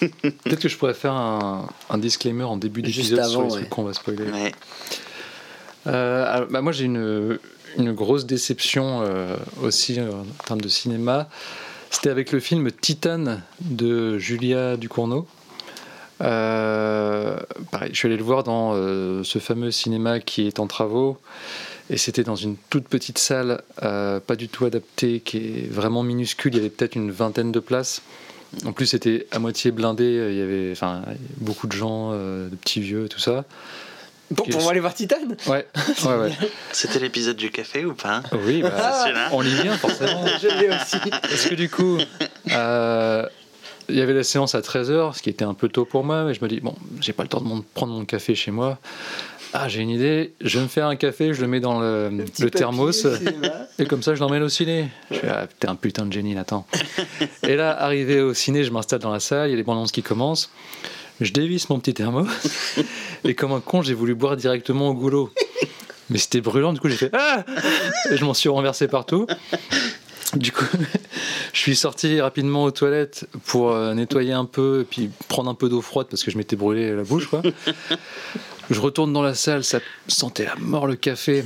Peut-être 0.00 0.60
que 0.60 0.68
je 0.68 0.76
pourrais 0.76 0.94
faire 0.94 1.12
un, 1.12 1.68
un 1.90 1.98
disclaimer 1.98 2.44
en 2.44 2.56
début 2.56 2.82
d'épisode 2.82 3.24
sur 3.24 3.42
les 3.42 3.46
ouais. 3.48 3.52
trucs 3.60 3.68
qu'on 3.68 3.84
va 3.84 3.92
spoiler. 3.92 4.24
Ouais. 4.30 4.52
Euh, 5.86 6.24
alors, 6.26 6.48
bah, 6.48 6.60
moi, 6.62 6.72
j'ai 6.72 6.84
une, 6.84 7.38
une 7.78 7.92
grosse 7.92 8.24
déception 8.26 9.02
euh, 9.02 9.36
aussi 9.62 10.00
euh, 10.00 10.10
en 10.10 10.44
termes 10.46 10.60
de 10.60 10.68
cinéma. 10.68 11.28
C'était 11.90 12.10
avec 12.10 12.32
le 12.32 12.40
film 12.40 12.70
Titan 12.72 13.40
de 13.60 14.16
Julia 14.18 14.76
Ducournau. 14.78 15.26
Euh, 16.22 17.36
pareil, 17.70 17.90
je 17.92 17.98
suis 17.98 18.06
allé 18.06 18.16
le 18.16 18.22
voir 18.22 18.44
dans 18.44 18.72
euh, 18.74 19.22
ce 19.24 19.38
fameux 19.38 19.70
cinéma 19.70 20.20
qui 20.20 20.46
est 20.46 20.58
en 20.60 20.66
travaux. 20.66 21.18
Et 21.90 21.96
c'était 21.98 22.22
dans 22.24 22.36
une 22.36 22.56
toute 22.70 22.88
petite 22.88 23.18
salle, 23.18 23.62
euh, 23.82 24.20
pas 24.20 24.36
du 24.36 24.48
tout 24.48 24.64
adaptée, 24.64 25.20
qui 25.20 25.36
est 25.38 25.70
vraiment 25.70 26.02
minuscule. 26.02 26.54
Il 26.54 26.56
y 26.56 26.60
avait 26.60 26.70
peut-être 26.70 26.94
une 26.94 27.10
vingtaine 27.10 27.52
de 27.52 27.60
places. 27.60 28.02
En 28.64 28.72
plus, 28.72 28.86
c'était 28.86 29.26
à 29.30 29.38
moitié 29.38 29.70
blindé. 29.70 30.04
Il 30.30 30.36
y 30.36 30.42
avait 30.42 30.70
enfin, 30.72 31.02
beaucoup 31.38 31.66
de 31.66 31.72
gens, 31.72 32.10
euh, 32.12 32.48
de 32.48 32.56
petits 32.56 32.80
vieux, 32.80 33.08
tout 33.08 33.18
ça. 33.18 33.44
Pour, 34.34 34.48
pour 34.48 34.70
aller 34.70 34.80
voir 34.80 34.94
Titan 34.94 35.16
Ouais, 35.46 35.66
ouais, 36.04 36.16
ouais. 36.16 36.32
C'était 36.72 36.98
l'épisode 36.98 37.36
du 37.36 37.50
café 37.50 37.84
ou 37.84 37.94
pas? 37.94 38.22
Oui, 38.46 38.62
bah, 38.62 38.70
Ah. 38.74 39.28
On 39.32 39.42
y 39.42 39.50
vient 39.50 39.76
forcément. 39.76 40.24
Je 40.42 40.48
l'ai 40.48 40.68
aussi. 40.68 40.96
Parce 41.10 41.46
que 41.46 41.54
du 41.54 41.68
coup, 41.68 41.98
euh, 42.50 43.26
il 43.88 43.96
y 43.96 44.00
avait 44.00 44.14
la 44.14 44.24
séance 44.24 44.54
à 44.54 44.60
13h, 44.60 45.16
ce 45.16 45.22
qui 45.22 45.28
était 45.28 45.44
un 45.44 45.54
peu 45.54 45.68
tôt 45.68 45.84
pour 45.84 46.04
moi, 46.04 46.24
mais 46.24 46.32
je 46.34 46.42
me 46.42 46.48
dis, 46.48 46.60
bon, 46.60 46.74
j'ai 47.00 47.12
pas 47.12 47.24
le 47.24 47.28
temps 47.28 47.40
de 47.40 47.62
prendre 47.74 47.92
mon 47.92 48.04
café 48.04 48.34
chez 48.34 48.50
moi. 48.50 48.78
Ah, 49.54 49.68
j'ai 49.68 49.82
une 49.82 49.90
idée, 49.90 50.32
je 50.40 50.58
vais 50.58 50.64
me 50.64 50.68
faire 50.68 50.86
un 50.86 50.96
café, 50.96 51.34
je 51.34 51.42
le 51.42 51.46
mets 51.46 51.60
dans 51.60 51.78
le, 51.78 52.08
Le 52.08 52.16
le 52.16 52.24
petit 52.24 52.50
thermos, 52.50 53.06
et 53.78 53.84
comme 53.84 54.02
ça 54.02 54.14
je 54.14 54.20
l'emmène 54.20 54.42
au 54.42 54.48
ciné. 54.48 54.88
Je 55.10 55.16
fais, 55.18 55.28
ah, 55.28 55.46
t'es 55.58 55.68
un 55.68 55.74
putain 55.74 56.06
de 56.06 56.12
génie, 56.12 56.34
Nathan. 56.34 56.66
et 57.42 57.56
là, 57.56 57.78
arrivé 57.78 58.22
au 58.22 58.32
ciné, 58.32 58.64
je 58.64 58.70
m'installe 58.70 59.00
dans 59.00 59.12
la 59.12 59.20
salle, 59.20 59.48
il 59.48 59.50
y 59.50 59.54
a 59.54 59.56
les 59.56 59.62
bandes 59.62 59.90
qui 59.90 60.02
commencent. 60.02 60.50
Je 61.20 61.32
dévisse 61.32 61.68
mon 61.68 61.78
petit 61.80 61.92
thermos, 61.92 62.28
et 63.24 63.34
comme 63.34 63.52
un 63.52 63.60
con, 63.60 63.82
j'ai 63.82 63.94
voulu 63.94 64.14
boire 64.14 64.36
directement 64.36 64.88
au 64.88 64.94
goulot. 64.94 65.30
Mais 66.08 66.18
c'était 66.18 66.40
brûlant, 66.40 66.72
du 66.72 66.80
coup 66.80 66.88
j'ai 66.88 66.96
fait 66.96 67.10
Ah 67.12 67.44
Et 68.10 68.16
je 68.16 68.24
m'en 68.24 68.34
suis 68.34 68.48
renversé 68.48 68.88
partout. 68.88 69.26
Du 70.36 70.50
coup, 70.50 70.64
je 71.52 71.58
suis 71.58 71.76
sorti 71.76 72.20
rapidement 72.20 72.64
aux 72.64 72.70
toilettes 72.70 73.26
pour 73.44 73.72
euh, 73.72 73.92
nettoyer 73.92 74.32
un 74.32 74.46
peu 74.46 74.80
et 74.80 74.84
puis 74.84 75.10
prendre 75.28 75.50
un 75.50 75.54
peu 75.54 75.68
d'eau 75.68 75.82
froide 75.82 76.06
parce 76.08 76.22
que 76.22 76.30
je 76.30 76.38
m'étais 76.38 76.56
brûlé 76.56 76.94
la 76.94 77.02
bouche. 77.02 77.26
Quoi. 77.26 77.42
Je 78.70 78.80
retourne 78.80 79.12
dans 79.12 79.22
la 79.22 79.34
salle, 79.34 79.64
ça 79.64 79.80
sentait 80.08 80.46
à 80.46 80.54
mort 80.56 80.86
le 80.86 80.96
café. 80.96 81.44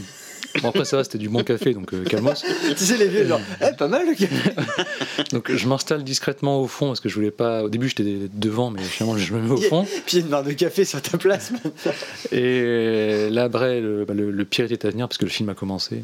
Bon, 0.62 0.68
après, 0.70 0.86
ça 0.86 0.96
va, 0.96 1.04
c'était 1.04 1.18
du 1.18 1.28
bon 1.28 1.42
café, 1.44 1.74
donc 1.74 1.92
euh, 1.92 2.02
calmos. 2.04 2.42
tu 2.78 2.84
sais, 2.84 2.96
les 2.96 3.08
vieux, 3.08 3.26
genre, 3.26 3.40
eh, 3.60 3.76
pas 3.76 3.88
mal 3.88 4.06
le 4.06 4.14
café. 4.14 4.50
Donc, 5.32 5.52
je 5.54 5.68
m'installe 5.68 6.02
discrètement 6.02 6.62
au 6.62 6.66
fond 6.66 6.86
parce 6.86 7.00
que 7.00 7.10
je 7.10 7.14
voulais 7.14 7.30
pas. 7.30 7.64
Au 7.64 7.68
début, 7.68 7.88
j'étais 7.88 8.28
devant, 8.32 8.70
mais 8.70 8.80
finalement, 8.82 9.18
je 9.18 9.34
me 9.34 9.40
mets 9.42 9.50
au 9.50 9.56
fond. 9.58 9.84
Puis 10.06 10.16
il 10.16 10.18
y 10.20 10.22
a 10.22 10.24
une 10.24 10.30
barre 10.30 10.44
de 10.44 10.52
café 10.52 10.86
sur 10.86 11.02
ta 11.02 11.18
place. 11.18 11.52
Et 12.32 13.28
là, 13.30 13.44
après, 13.44 13.80
le, 13.80 14.04
bah, 14.06 14.14
le- 14.14 14.30
le 14.30 14.44
pire 14.44 14.70
était 14.72 14.88
à 14.88 14.90
venir 14.90 15.08
parce 15.08 15.18
que 15.18 15.24
le 15.24 15.30
film 15.30 15.48
a 15.50 15.54
commencé. 15.54 16.02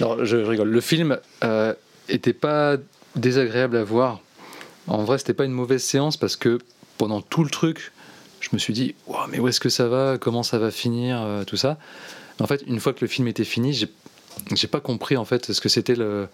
Alors, 0.00 0.24
je, 0.24 0.44
je 0.44 0.48
rigole. 0.48 0.68
Le 0.68 0.80
film 0.80 1.18
euh, 1.44 1.74
était 2.08 2.32
pas 2.32 2.76
désagréable 3.16 3.76
à 3.76 3.84
voir. 3.84 4.20
En 4.86 5.02
vrai, 5.04 5.18
c'était 5.18 5.34
pas 5.34 5.44
une 5.44 5.52
mauvaise 5.52 5.82
séance 5.82 6.16
parce 6.16 6.36
que 6.36 6.58
pendant 6.98 7.20
tout 7.20 7.42
le 7.42 7.50
truc, 7.50 7.90
je 8.50 8.56
me 8.56 8.58
suis 8.58 8.72
dit, 8.72 8.94
Ouah, 9.06 9.26
mais 9.30 9.38
où 9.38 9.48
est-ce 9.48 9.60
que 9.60 9.68
ça 9.68 9.88
va? 9.88 10.16
Comment 10.18 10.42
ça 10.42 10.58
va 10.58 10.70
finir 10.70 11.20
euh, 11.22 11.44
Tout 11.44 11.56
ça? 11.56 11.78
Mais 12.38 12.44
en 12.44 12.46
fait, 12.46 12.62
une 12.66 12.80
fois 12.80 12.92
que 12.92 13.00
le 13.02 13.06
film 13.08 13.28
était 13.28 13.44
fini, 13.44 13.72
j'ai 13.72 13.88
j'ai 14.54 14.68
pas 14.68 14.80
compris 14.80 15.16
en 15.16 15.24
fait 15.24 15.52
ce 15.52 15.60
que 15.60 15.68
c'était 15.68 15.96
le, 15.96 16.28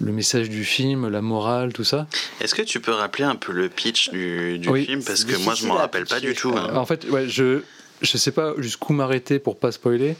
le 0.00 0.12
message 0.12 0.48
du 0.48 0.64
film, 0.64 1.08
la 1.08 1.20
morale, 1.20 1.74
tout 1.74 1.84
ça. 1.84 2.06
Est-ce 2.40 2.54
que 2.54 2.62
tu 2.62 2.80
peux 2.80 2.92
rappeler 2.92 3.24
un 3.24 3.36
peu 3.36 3.52
le 3.52 3.68
pitch 3.68 4.08
du, 4.10 4.58
du 4.58 4.68
Oui. 4.70 4.86
film? 4.86 5.04
Parce 5.04 5.24
que 5.24 5.36
moi, 5.36 5.54
je 5.54 5.66
m'en 5.66 5.74
rappelle 5.74 6.06
pas 6.06 6.20
du 6.20 6.34
tout. 6.34 6.54
hein. 6.56 6.74
En 6.74 6.86
fait, 6.86 7.04
ouais, 7.10 7.28
je 7.28 7.60
je 8.00 8.16
sais 8.16 8.30
pas 8.30 8.54
jusqu'où 8.58 8.92
m'arrêter 8.94 9.38
pour 9.40 9.58
pas 9.58 9.72
spoiler, 9.72 10.16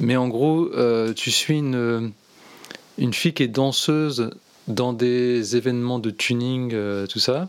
mais 0.00 0.16
en 0.16 0.28
gros, 0.28 0.70
euh, 0.74 1.12
tu 1.12 1.30
suis 1.30 1.58
une 1.58 2.12
une 2.98 3.12
fille 3.12 3.34
qui 3.34 3.42
est 3.42 3.48
danseuse 3.48 4.30
dans 4.68 4.94
des 4.94 5.56
événements 5.56 5.98
de 5.98 6.10
tuning, 6.10 6.70
euh, 6.72 7.06
tout 7.06 7.18
ça. 7.18 7.46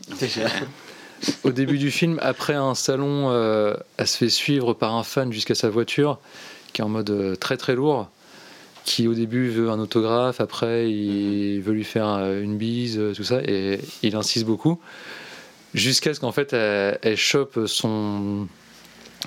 Au 1.44 1.52
début 1.52 1.78
du 1.78 1.92
film, 1.92 2.20
après 2.22 2.54
un 2.54 2.76
salon, 2.76 3.30
euh, 3.32 3.76
elle 3.98 4.08
se 4.08 4.18
fait 4.18 4.30
suivre 4.30 4.74
par 4.74 4.96
un 4.96 5.04
fan 5.04 5.32
jusqu'à 5.32 5.56
sa 5.56 5.70
voiture, 5.70 6.20
qui 6.74 6.82
est 6.82 6.86
en 6.86 6.90
mode 6.90 7.10
euh, 7.10 7.36
très 7.36 7.58
très 7.58 7.76
lourd, 7.76 8.10
qui 8.86 9.08
au 9.08 9.14
début 9.14 9.50
veut 9.50 9.70
un 9.70 9.80
autographe, 9.80 10.40
après 10.40 10.90
il 10.90 11.62
veut 11.62 11.74
lui 11.74 11.84
faire 11.84 12.08
euh, 12.08 12.42
une 12.42 12.58
bise, 12.58 12.98
euh, 12.98 13.14
tout 13.14 13.24
ça, 13.24 13.42
et 13.44 13.80
il 14.04 14.16
insiste 14.16 14.46
beaucoup, 14.46 14.80
jusqu'à 15.74 16.14
ce 16.14 16.20
qu'en 16.20 16.32
fait 16.32 16.54
elle, 16.54 17.00
elle 17.02 17.18
chope 17.18 17.66
son 17.66 18.48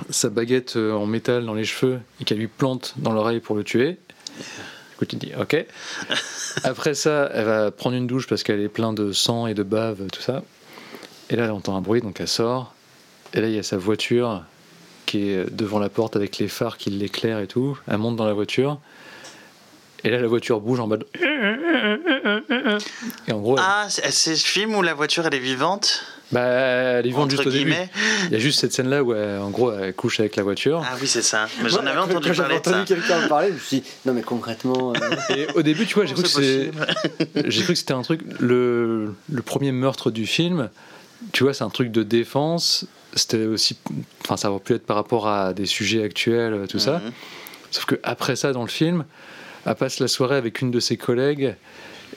sa 0.09 0.31
baguette 0.31 0.77
euh, 0.77 0.93
en 0.93 1.07
métal 1.07 1.45
dans 1.45 1.55
les 1.55 1.65
cheveux 1.65 2.01
et 2.21 2.25
qu'elle 2.25 2.39
lui 2.39 2.47
plante 2.47 2.95
dans 2.97 3.13
l'oreille 3.13 3.41
pour 3.41 3.57
le 3.57 3.65
tuer. 3.65 3.99
Du 4.29 4.97
coup, 4.97 5.05
tu 5.05 5.17
te 5.19 5.27
dis 5.27 5.33
ok. 5.39 5.67
Après 6.65 6.95
ça, 6.95 7.31
elle 7.35 7.45
va 7.45 7.71
prendre 7.71 7.97
une 7.97 8.07
douche 8.07 8.27
parce 8.27 8.43
qu'elle 8.43 8.61
est 8.61 8.69
pleine 8.69 8.95
de 8.95 9.13
sang 9.13 9.47
et 9.47 9.55
de 9.55 9.63
bave, 9.63 10.07
tout 10.13 10.23
ça. 10.23 10.43
Et 11.31 11.37
là, 11.37 11.45
elle 11.45 11.51
entend 11.53 11.77
un 11.77 11.81
bruit, 11.81 12.01
donc 12.01 12.21
elle 12.21 12.29
sort. 12.29 12.75
Et 13.35 13.41
là, 13.41 13.47
il 13.49 13.55
y 13.55 13.59
a 13.59 13.63
sa 13.63 13.77
voiture 13.77 14.43
qui 15.07 15.31
est 15.31 15.51
devant 15.51 15.79
la 15.79 15.89
porte 15.89 16.17
avec 16.17 16.39
les 16.39 16.49
phares 16.49 16.77
qui 16.77 16.91
l'éclairent 16.91 17.39
et 17.41 17.47
tout. 17.47 17.79
Elle 17.89 17.99
monte 17.99 18.17
dans 18.17 18.27
la 18.27 18.33
voiture. 18.35 18.79
Et 20.03 20.11
là, 20.11 20.19
la 20.21 20.27
voiture 20.29 20.61
bouge 20.61 20.81
en 20.81 20.87
mode. 20.89 21.07
Et 23.29 23.33
en 23.33 23.39
gros, 23.41 23.57
elle- 23.59 23.65
Ah, 23.67 23.87
c'est 23.89 24.11
ce 24.37 24.47
film 24.47 24.75
où 24.75 24.83
la 24.83 24.95
voiture 24.95 25.27
elle 25.27 25.35
est 25.35 25.39
vivante? 25.39 26.05
Bah, 26.33 26.41
elle 26.43 27.07
y 27.07 27.11
vend 27.11 27.23
Entre 27.23 27.31
juste 27.33 27.47
au 27.47 27.51
début. 27.51 27.65
guillemets 27.71 27.91
Il 28.27 28.33
y 28.33 28.37
a 28.37 28.39
juste 28.39 28.61
cette 28.61 28.73
scène-là 28.73 29.03
où, 29.03 29.13
elle- 29.15 29.39
en 29.41 29.51
gros, 29.51 29.73
elle 29.73 29.93
couche 29.95 30.21
avec 30.21 30.37
la 30.37 30.43
voiture. 30.43 30.83
Ah 30.85 30.95
oui, 31.01 31.07
c'est 31.09 31.23
ça. 31.23 31.47
Mais 31.63 31.69
j'en 31.69 31.85
avais 31.87 31.99
entendu 31.99 32.29
quand 32.31 32.37
parler 32.37 32.57
entendu 32.57 32.85
quelqu'un 32.87 33.25
en 33.25 33.29
parler, 33.29 33.49
je 33.49 33.53
me 33.55 33.59
suis 33.59 33.81
dit, 33.81 33.87
non 34.07 34.15
mais 34.15 34.23
concrètement, 34.23 34.93
euh, 34.95 35.17
Et 35.37 35.47
au 35.55 35.63
début, 35.63 35.87
tu 35.87 35.95
vois, 35.95 36.07
j'ai 36.07 36.15
cru, 36.15 36.23
que 36.23 36.71
j'ai 37.51 37.63
cru 37.63 37.77
c'était 37.77 37.93
un 37.95 38.03
truc. 38.03 38.21
Le, 38.39 39.15
le 39.31 39.43
premier 39.43 39.73
meurtre 39.73 40.11
du 40.11 40.27
film, 40.27 40.71
tu 41.33 41.45
vois, 41.45 41.55
c'est 41.55 41.65
un 41.65 41.71
truc 41.71 41.91
de 41.91 42.03
défense. 42.03 42.87
C'était 43.15 43.45
aussi. 43.47 43.77
Enfin, 44.25 44.37
ça 44.37 44.51
aurait 44.51 44.61
pu 44.61 44.75
être 44.75 44.87
par 44.87 44.97
rapport 44.97 45.29
à 45.29 45.53
des 45.53 45.67
sujets 45.67 46.03
actuels, 46.03 46.67
tout 46.69 46.79
ça. 46.79 46.99
Mhm. 46.99 47.13
Sauf 47.71 47.85
que 47.85 47.97
après 48.03 48.37
ça, 48.37 48.53
dans 48.53 48.63
le 48.63 48.69
film, 48.69 49.05
elle 49.67 49.75
passe 49.75 49.99
la 50.01 50.09
soirée 50.09 50.37
avec 50.37 50.61
une 50.61 50.71
de 50.71 50.81
ses 50.81 50.97
collègues 50.97 51.55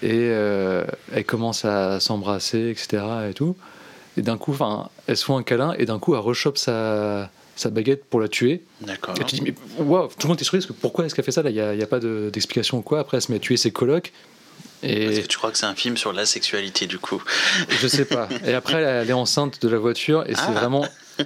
et 0.02 0.12
euh, 0.14 0.84
elle 1.12 1.26
commence 1.26 1.66
à 1.66 2.00
s'embrasser, 2.00 2.70
etc. 2.70 3.04
Et 3.30 3.34
tout. 3.34 3.56
Et 4.18 4.22
d'un 4.22 4.38
coup, 4.38 4.52
enfin, 4.52 4.90
elle 5.08 5.18
se 5.18 5.26
fait 5.26 5.34
un 5.34 5.42
câlin 5.44 5.74
et 5.80 5.86
d'un 5.86 5.98
coup, 5.98 6.14
elle 6.14 6.20
rechoppe 6.22 6.58
sa, 6.60 7.32
sa 7.56 7.70
baguette 7.72 8.06
pour 8.06 8.20
la 8.22 8.28
tuer. 8.28 8.62
D'accord. 8.82 9.16
Et 9.20 9.24
tu 9.24 9.36
dis, 9.38 9.42
mais 9.42 9.56
waouh, 9.84 10.08
tout 10.08 10.28
le 10.28 10.30
monde 10.30 10.40
est 10.40 10.44
surpris 10.44 10.60
parce 10.60 10.68
que 10.68 10.74
pourquoi 10.74 11.06
est-ce 11.06 11.16
qu'elle 11.16 11.26
fait 11.26 11.32
ça 11.32 11.42
là? 11.42 11.50
Il 11.50 11.78
n'y 11.78 11.84
a, 11.84 11.88
pas 11.88 12.00
de- 12.00 12.30
d'explication 12.32 12.78
ou 12.78 12.82
quoi? 12.82 13.00
Après, 13.00 13.18
elle 13.18 13.24
se 13.24 13.32
met 13.32 13.38
à 13.38 13.42
tuer 13.42 13.58
ses 13.58 13.72
colocs. 13.72 14.12
Et 14.84 15.22
que 15.22 15.28
tu 15.28 15.38
crois 15.38 15.52
que 15.52 15.58
c'est 15.58 15.66
un 15.66 15.76
film 15.76 15.98
sur 15.98 16.14
la 16.14 16.26
sexualité 16.26 16.88
du 16.88 17.00
coup? 17.00 17.24
Je 17.70 17.88
sais 17.88 18.06
pas. 18.06 18.28
Et 18.46 18.54
après, 18.54 18.82
elle, 18.82 19.10
est 19.10 19.14
enceinte 19.14 19.62
de 19.62 19.70
la 19.70 19.78
voiture 19.78 20.24
et 20.28 20.36
c'est 20.36 20.42
Ah. 20.48 20.52
vraiment. 20.52 20.86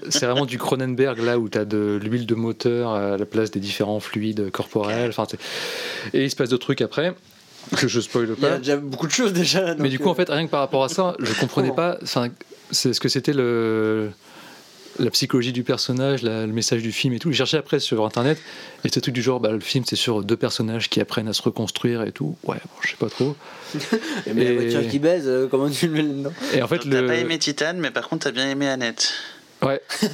C'est 0.09 0.25
vraiment 0.25 0.45
du 0.45 0.57
Cronenberg 0.57 1.19
là 1.19 1.39
où 1.39 1.47
tu 1.47 1.57
as 1.57 1.63
de 1.63 1.97
l'huile 2.01 2.25
de 2.25 2.35
moteur 2.35 2.91
à 2.91 3.15
la 3.17 3.25
place 3.25 3.51
des 3.51 3.61
différents 3.61 4.01
fluides 4.01 4.51
corporels. 4.51 5.09
Enfin, 5.09 5.25
et 6.13 6.25
il 6.25 6.29
se 6.29 6.35
passe 6.35 6.49
d'autres 6.49 6.65
trucs 6.65 6.81
après 6.81 7.13
que 7.77 7.87
je 7.87 7.99
spoil 8.01 8.25
il 8.25 8.29
y 8.41 8.45
a 8.45 8.49
pas. 8.49 8.57
déjà 8.57 8.77
beaucoup 8.77 9.07
de 9.07 9.11
choses 9.13 9.31
déjà. 9.33 9.75
Mais 9.75 9.87
du 9.89 9.97
coup, 9.99 10.09
en 10.09 10.15
fait, 10.15 10.29
rien 10.29 10.45
que 10.45 10.51
par 10.51 10.59
rapport 10.59 10.83
à 10.83 10.89
ça, 10.89 11.15
je 11.19 11.33
comprenais 11.33 11.71
pas. 11.71 11.97
Enfin, 12.03 12.27
c'est 12.71 12.93
ce 12.93 12.99
que 12.99 13.07
c'était 13.09 13.33
le 13.33 14.11
la 14.99 15.09
psychologie 15.11 15.51
du 15.53 15.63
personnage, 15.63 16.21
la- 16.23 16.45
le 16.45 16.53
message 16.53 16.81
du 16.81 16.91
film 16.91 17.13
et 17.13 17.19
tout. 17.19 17.31
J'ai 17.31 17.37
cherché 17.37 17.57
après 17.57 17.79
sur 17.79 18.05
internet 18.05 18.37
et 18.83 18.89
ce 18.89 18.99
truc 18.99 19.13
du 19.13 19.21
genre, 19.21 19.39
bah, 19.39 19.51
le 19.51 19.59
film 19.59 19.83
c'est 19.87 19.95
sur 19.95 20.23
deux 20.23 20.37
personnages 20.37 20.89
qui 20.89 20.99
apprennent 21.01 21.27
à 21.27 21.33
se 21.33 21.41
reconstruire 21.41 22.01
et 22.03 22.11
tout. 22.11 22.35
Ouais, 22.43 22.57
bon, 22.57 22.81
je 22.81 22.89
sais 22.89 22.95
pas 22.97 23.09
trop. 23.09 23.35
mais 24.33 24.43
la 24.43 24.51
et- 24.51 24.55
voiture 24.71 24.89
qui 24.89 24.99
baise, 24.99 25.23
euh, 25.27 25.47
comment 25.49 25.69
tu 25.69 25.87
le 25.87 25.93
mets 25.93 26.01
là-dedans 26.01 26.31
Et 26.53 26.61
en 26.61 26.67
fait, 26.67 26.79
T'as 26.79 27.01
le 27.01 27.07
pas 27.07 27.15
aimé 27.15 27.37
Titan, 27.39 27.73
mais 27.77 27.91
par 27.91 28.07
contre 28.09 28.23
t'as 28.25 28.31
bien 28.31 28.49
aimé 28.49 28.67
Annette. 28.67 29.13
Ouais, 29.63 29.81
Oui, 30.01 30.05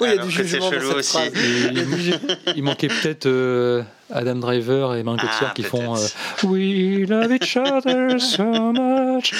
il 0.00 0.06
y 0.06 0.06
a 0.06 0.10
Alors 0.12 0.26
du 0.26 0.36
que 0.36 0.42
c'est 0.42 0.48
jugement 0.48 0.70
dans 0.70 0.78
chelou 0.78 0.88
cette 0.88 0.96
aussi. 0.98 1.12
phrase. 1.12 1.32
il, 1.34 2.20
il 2.56 2.62
manquait 2.62 2.88
peut-être 2.88 3.26
euh, 3.26 3.82
Adam 4.12 4.36
Driver 4.36 4.94
et 4.94 5.00
Ah, 5.06 5.10
Cotillard 5.16 5.54
qui 5.54 5.62
font 5.62 5.96
euh, 5.96 6.06
We 6.44 7.08
love 7.08 7.32
each 7.32 7.56
other 7.56 8.20
so 8.20 8.44
much. 8.72 9.32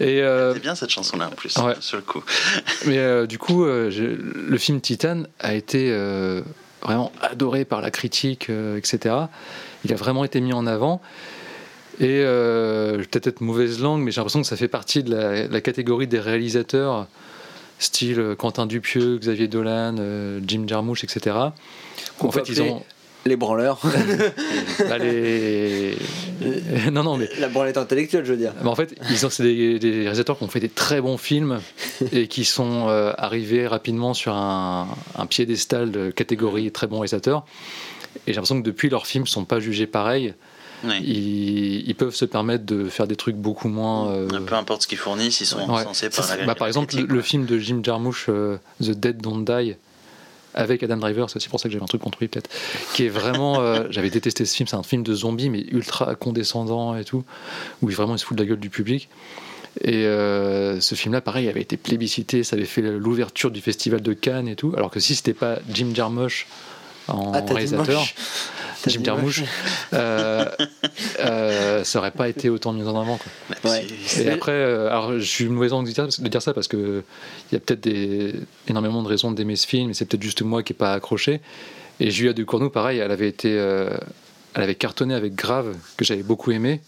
Et 0.00 0.22
euh, 0.22 0.54
C'est 0.54 0.60
bien 0.60 0.74
cette 0.74 0.90
chanson-là 0.90 1.28
en 1.28 1.30
plus, 1.34 1.56
Ouais. 1.58 1.74
sur 1.80 1.96
le 1.96 2.02
coup. 2.02 2.22
Mais 2.86 2.98
euh, 2.98 3.26
du 3.26 3.38
coup, 3.38 3.64
euh, 3.64 3.90
le 4.48 4.58
film 4.58 4.80
Titan 4.80 5.22
a 5.40 5.54
été 5.54 5.90
euh, 5.90 6.42
vraiment 6.82 7.12
adoré 7.22 7.64
par 7.64 7.80
la 7.80 7.90
critique, 7.90 8.50
euh, 8.50 8.76
etc. 8.76 9.14
Il 9.84 9.92
a 9.92 9.96
vraiment 9.96 10.24
été 10.24 10.40
mis 10.40 10.52
en 10.52 10.66
avant. 10.66 11.00
Et 12.00 12.22
euh, 12.24 12.98
peut-être 12.98 13.28
être 13.28 13.40
mauvaise 13.40 13.80
langue, 13.80 14.02
mais 14.02 14.10
j'ai 14.10 14.16
l'impression 14.20 14.40
que 14.42 14.48
ça 14.48 14.56
fait 14.56 14.66
partie 14.68 15.04
de 15.04 15.14
la, 15.14 15.46
la 15.46 15.60
catégorie 15.60 16.08
des 16.08 16.18
réalisateurs, 16.18 17.06
style 17.78 18.20
euh, 18.20 18.34
Quentin 18.34 18.66
Dupieux, 18.66 19.18
Xavier 19.18 19.48
Dolan, 19.48 19.96
euh, 19.98 20.40
Jim 20.46 20.64
Jarmusch, 20.66 21.04
etc. 21.04 21.36
En 22.20 22.30
fait, 22.30 22.48
ils 22.48 22.62
ont 22.62 22.82
Les 23.26 23.36
branleurs. 23.36 23.80
bah, 24.88 24.98
les... 24.98 25.96
non, 26.92 27.02
non, 27.02 27.16
mais 27.16 27.28
la 27.38 27.48
branlette 27.48 27.78
intellectuelle, 27.78 28.24
je 28.24 28.32
veux 28.32 28.38
dire. 28.38 28.52
mais 28.62 28.68
en 28.68 28.74
fait, 28.74 28.94
ils 29.10 29.26
ont 29.26 29.30
c'est 29.30 29.42
des, 29.42 29.78
des 29.78 30.00
réalisateurs 30.00 30.38
qui 30.38 30.44
ont 30.44 30.48
fait 30.48 30.60
des 30.60 30.68
très 30.68 31.00
bons 31.00 31.18
films 31.18 31.60
et 32.12 32.28
qui 32.28 32.44
sont 32.44 32.88
euh, 32.88 33.12
arrivés 33.16 33.66
rapidement 33.66 34.14
sur 34.14 34.34
un, 34.34 34.88
un 35.16 35.26
piédestal 35.26 35.90
de 35.90 36.10
catégorie 36.10 36.70
très 36.70 36.86
bons 36.86 36.96
réalisateurs. 36.96 37.44
Et 38.26 38.32
j'ai 38.32 38.34
l'impression 38.34 38.60
que 38.60 38.66
depuis, 38.66 38.88
leurs 38.88 39.06
films 39.06 39.26
sont 39.26 39.44
pas 39.44 39.60
jugés 39.60 39.86
pareil. 39.86 40.34
Oui. 40.84 41.00
Ils, 41.02 41.88
ils 41.88 41.94
peuvent 41.94 42.14
se 42.14 42.24
permettre 42.24 42.64
de 42.64 42.88
faire 42.88 43.06
des 43.06 43.16
trucs 43.16 43.36
beaucoup 43.36 43.68
moins. 43.68 44.10
euh, 44.12 44.28
Peu 44.46 44.54
importe 44.54 44.82
ce 44.82 44.86
qu'ils 44.86 44.98
fournissent, 44.98 45.40
ils 45.40 45.46
sont 45.46 45.68
ouais. 45.70 45.82
censés 45.84 46.10
Ça, 46.10 46.22
par 46.22 46.36
la 46.36 46.46
bah, 46.46 46.54
par 46.54 46.66
exemple, 46.68 46.94
le 46.96 47.22
film 47.22 47.46
de 47.46 47.58
Jim 47.58 47.80
Jarmusch, 47.82 48.26
euh, 48.28 48.58
The 48.80 48.90
Dead 48.90 49.20
Don't 49.20 49.44
Die, 49.44 49.74
avec 50.54 50.82
Adam 50.82 50.98
Driver, 50.98 51.28
c'est 51.30 51.36
aussi 51.38 51.48
pour 51.48 51.58
ça 51.58 51.68
que 51.68 51.72
j'avais 51.72 51.82
un 51.82 51.88
truc 51.88 52.02
contre 52.02 52.18
lui 52.20 52.28
peut-être, 52.28 52.48
qui 52.94 53.04
est 53.04 53.08
vraiment, 53.08 53.60
euh, 53.60 53.84
j'avais 53.90 54.10
détesté 54.10 54.44
ce 54.44 54.54
film, 54.54 54.68
c'est 54.68 54.76
un 54.76 54.82
film 54.84 55.02
de 55.02 55.14
zombies 55.14 55.50
mais 55.50 55.64
ultra 55.72 56.14
condescendant 56.14 56.96
et 56.96 57.04
tout, 57.04 57.24
où 57.82 57.90
il 57.90 57.96
vraiment 57.96 58.14
il 58.14 58.18
se 58.18 58.24
fout 58.24 58.36
de 58.36 58.42
la 58.42 58.48
gueule 58.48 58.60
du 58.60 58.70
public. 58.70 59.08
Et 59.80 60.06
euh, 60.06 60.80
ce 60.80 60.94
film-là, 60.94 61.20
pareil, 61.20 61.48
avait 61.48 61.60
été 61.62 61.76
plébiscité, 61.76 62.44
ça 62.44 62.54
avait 62.54 62.64
fait 62.64 62.82
l'ouverture 62.82 63.50
du 63.50 63.60
festival 63.60 64.00
de 64.00 64.12
Cannes 64.12 64.46
et 64.46 64.54
tout, 64.54 64.72
alors 64.76 64.90
que 64.92 65.00
si 65.00 65.16
c'était 65.16 65.34
pas 65.34 65.58
Jim 65.72 65.88
Jarmusch 65.92 66.46
en 67.08 67.32
Ah, 67.32 67.40
réalisateur, 67.40 68.04
Jim 68.86 69.00
Jarmusch, 69.04 69.42
euh, 69.92 70.46
euh, 71.20 71.84
ça 71.84 71.98
aurait 71.98 72.10
pas 72.10 72.28
été 72.28 72.48
autant 72.50 72.72
mis 72.72 72.82
en 72.82 73.00
avant. 73.00 73.18
Quoi. 73.18 73.70
Ouais. 73.70 73.86
Et 74.18 74.30
après, 74.30 74.52
euh, 74.52 74.88
alors 74.88 75.18
je 75.18 75.24
suis 75.24 75.44
une 75.44 75.52
mauvaise 75.52 75.70
langue 75.70 75.86
de 75.86 76.28
dire, 76.28 76.42
ça 76.42 76.54
parce 76.54 76.68
que 76.68 77.02
il 77.50 77.54
y 77.54 77.56
a 77.56 77.60
peut-être 77.60 77.80
des, 77.80 78.34
énormément 78.68 79.02
de 79.02 79.08
raisons 79.08 79.32
d'aimer 79.32 79.56
ce 79.56 79.66
film, 79.66 79.90
et 79.90 79.94
c'est 79.94 80.04
peut-être 80.04 80.22
juste 80.22 80.42
moi 80.42 80.62
qui 80.62 80.72
n'ai 80.72 80.78
pas 80.78 80.92
accroché. 80.92 81.40
Et 82.00 82.10
Julia 82.10 82.32
Ducournau, 82.32 82.70
pareil, 82.70 82.98
elle 82.98 83.12
avait 83.12 83.28
été, 83.28 83.52
euh, 83.52 83.90
elle 84.54 84.62
avait 84.62 84.74
cartonné 84.74 85.14
avec 85.14 85.34
Grave, 85.34 85.74
que 85.96 86.04
j'avais 86.04 86.22
beaucoup 86.22 86.50
aimé. 86.50 86.80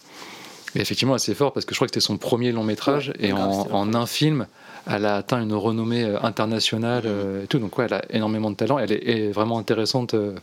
Et 0.74 0.80
effectivement, 0.80 1.14
assez 1.14 1.34
fort 1.34 1.52
parce 1.52 1.64
que 1.64 1.74
je 1.74 1.78
crois 1.78 1.86
que 1.86 1.94
c'était 1.94 2.04
son 2.04 2.18
premier 2.18 2.52
long 2.52 2.64
métrage, 2.64 3.12
et 3.18 3.28
Grave, 3.28 3.48
en, 3.48 3.62
c'était 3.62 3.74
en 3.74 3.94
un 3.94 4.06
film, 4.06 4.46
elle 4.88 5.04
a 5.04 5.16
atteint 5.16 5.42
une 5.42 5.52
renommée 5.52 6.04
euh, 6.04 6.20
internationale 6.22 7.04
euh, 7.06 7.44
et 7.44 7.46
tout. 7.46 7.58
Donc 7.58 7.76
ouais, 7.78 7.86
elle 7.86 7.94
a 7.94 8.04
énormément 8.10 8.50
de 8.50 8.56
talent. 8.56 8.78
Elle 8.78 8.92
est, 8.92 9.30
vraiment 9.30 9.58
intéressante. 9.58 10.14
euh, 10.14 10.34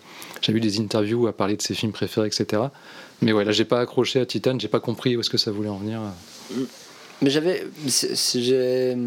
J'ai 0.41 0.53
vu 0.53 0.59
des 0.59 0.79
interviews 0.79 1.27
à 1.27 1.33
parler 1.33 1.55
de 1.55 1.61
ses 1.61 1.73
films 1.73 1.91
préférés, 1.91 2.27
etc. 2.27 2.63
Mais 3.21 3.31
ouais, 3.31 3.45
là, 3.45 3.51
j'ai 3.51 3.65
pas 3.65 3.79
accroché 3.79 4.19
à 4.19 4.25
Titan, 4.25 4.57
j'ai 4.59 4.67
pas 4.67 4.79
compris 4.79 5.15
où 5.15 5.21
est-ce 5.21 5.29
que 5.29 5.37
ça 5.37 5.51
voulait 5.51 5.69
en 5.69 5.77
venir. 5.77 6.01
Mais 7.21 7.29
j'avais. 7.29 7.65
j'ai 8.35 8.97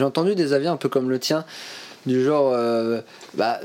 entendu 0.00 0.34
des 0.34 0.52
avis 0.52 0.68
un 0.68 0.76
peu 0.76 0.88
comme 0.88 1.10
le 1.10 1.18
tien 1.18 1.44
du 2.06 2.24
genre, 2.24 2.52
euh, 2.54 3.00
bah, 3.34 3.60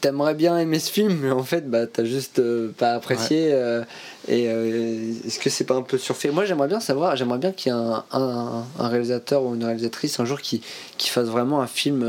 t'aimerais 0.00 0.34
bien 0.34 0.56
aimer 0.58 0.78
ce 0.78 0.90
film, 0.90 1.18
mais 1.22 1.30
en 1.30 1.42
fait, 1.42 1.68
bah, 1.68 1.86
t'as 1.86 2.04
juste 2.04 2.38
euh, 2.38 2.70
pas 2.76 2.92
apprécié. 2.92 3.50
euh, 3.52 3.82
et 4.28 4.48
euh, 4.48 5.12
est-ce 5.26 5.38
que 5.38 5.50
c'est 5.50 5.64
pas 5.64 5.74
un 5.74 5.82
peu 5.82 5.98
surfait? 5.98 6.30
Moi, 6.30 6.44
j'aimerais 6.44 6.68
bien 6.68 6.80
savoir, 6.80 7.16
j'aimerais 7.16 7.38
bien 7.38 7.52
qu'il 7.52 7.72
y 7.72 7.74
ait 7.74 7.78
un, 7.78 8.04
un- 8.12 8.64
un 8.78 8.88
réalisateur 8.88 9.42
ou 9.42 9.54
une 9.54 9.64
réalisatrice 9.64 10.20
un 10.20 10.24
jour 10.24 10.40
qui, 10.40 10.62
qui 10.98 11.08
fasse 11.10 11.28
vraiment 11.28 11.60
un 11.60 11.66
film 11.66 12.08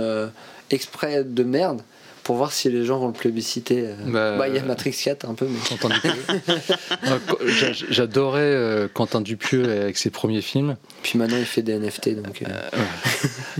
exprès 0.71 1.23
de 1.23 1.43
merde 1.43 1.81
pour 2.29 2.37
voir 2.37 2.51
si 2.51 2.69
les 2.69 2.85
gens 2.85 2.99
vont 2.99 3.07
le 3.07 3.13
plébisciter. 3.13 3.87
euh. 3.87 3.95
Bah, 4.05 4.37
Bah, 4.37 4.47
il 4.47 4.53
y 4.53 4.59
a 4.59 4.61
Matrix 4.61 4.91
4 5.03 5.27
un 5.27 5.33
peu, 5.33 5.47
mais. 5.49 5.57
Quentin 5.67 5.89
Dupieux. 5.89 6.11
J'a- 7.47 7.85
J'adorais 7.89 8.41
euh, 8.43 8.87
Quentin 8.87 9.21
Dupieux 9.21 9.63
avec 9.63 9.97
ses 9.97 10.11
premiers 10.11 10.41
films. 10.41 10.75
Puis 11.01 11.17
maintenant, 11.17 11.37
il 11.39 11.45
fait 11.45 11.63
des 11.63 11.79
NFT, 11.79 12.21
donc. 12.21 12.43
euh, 12.43 12.51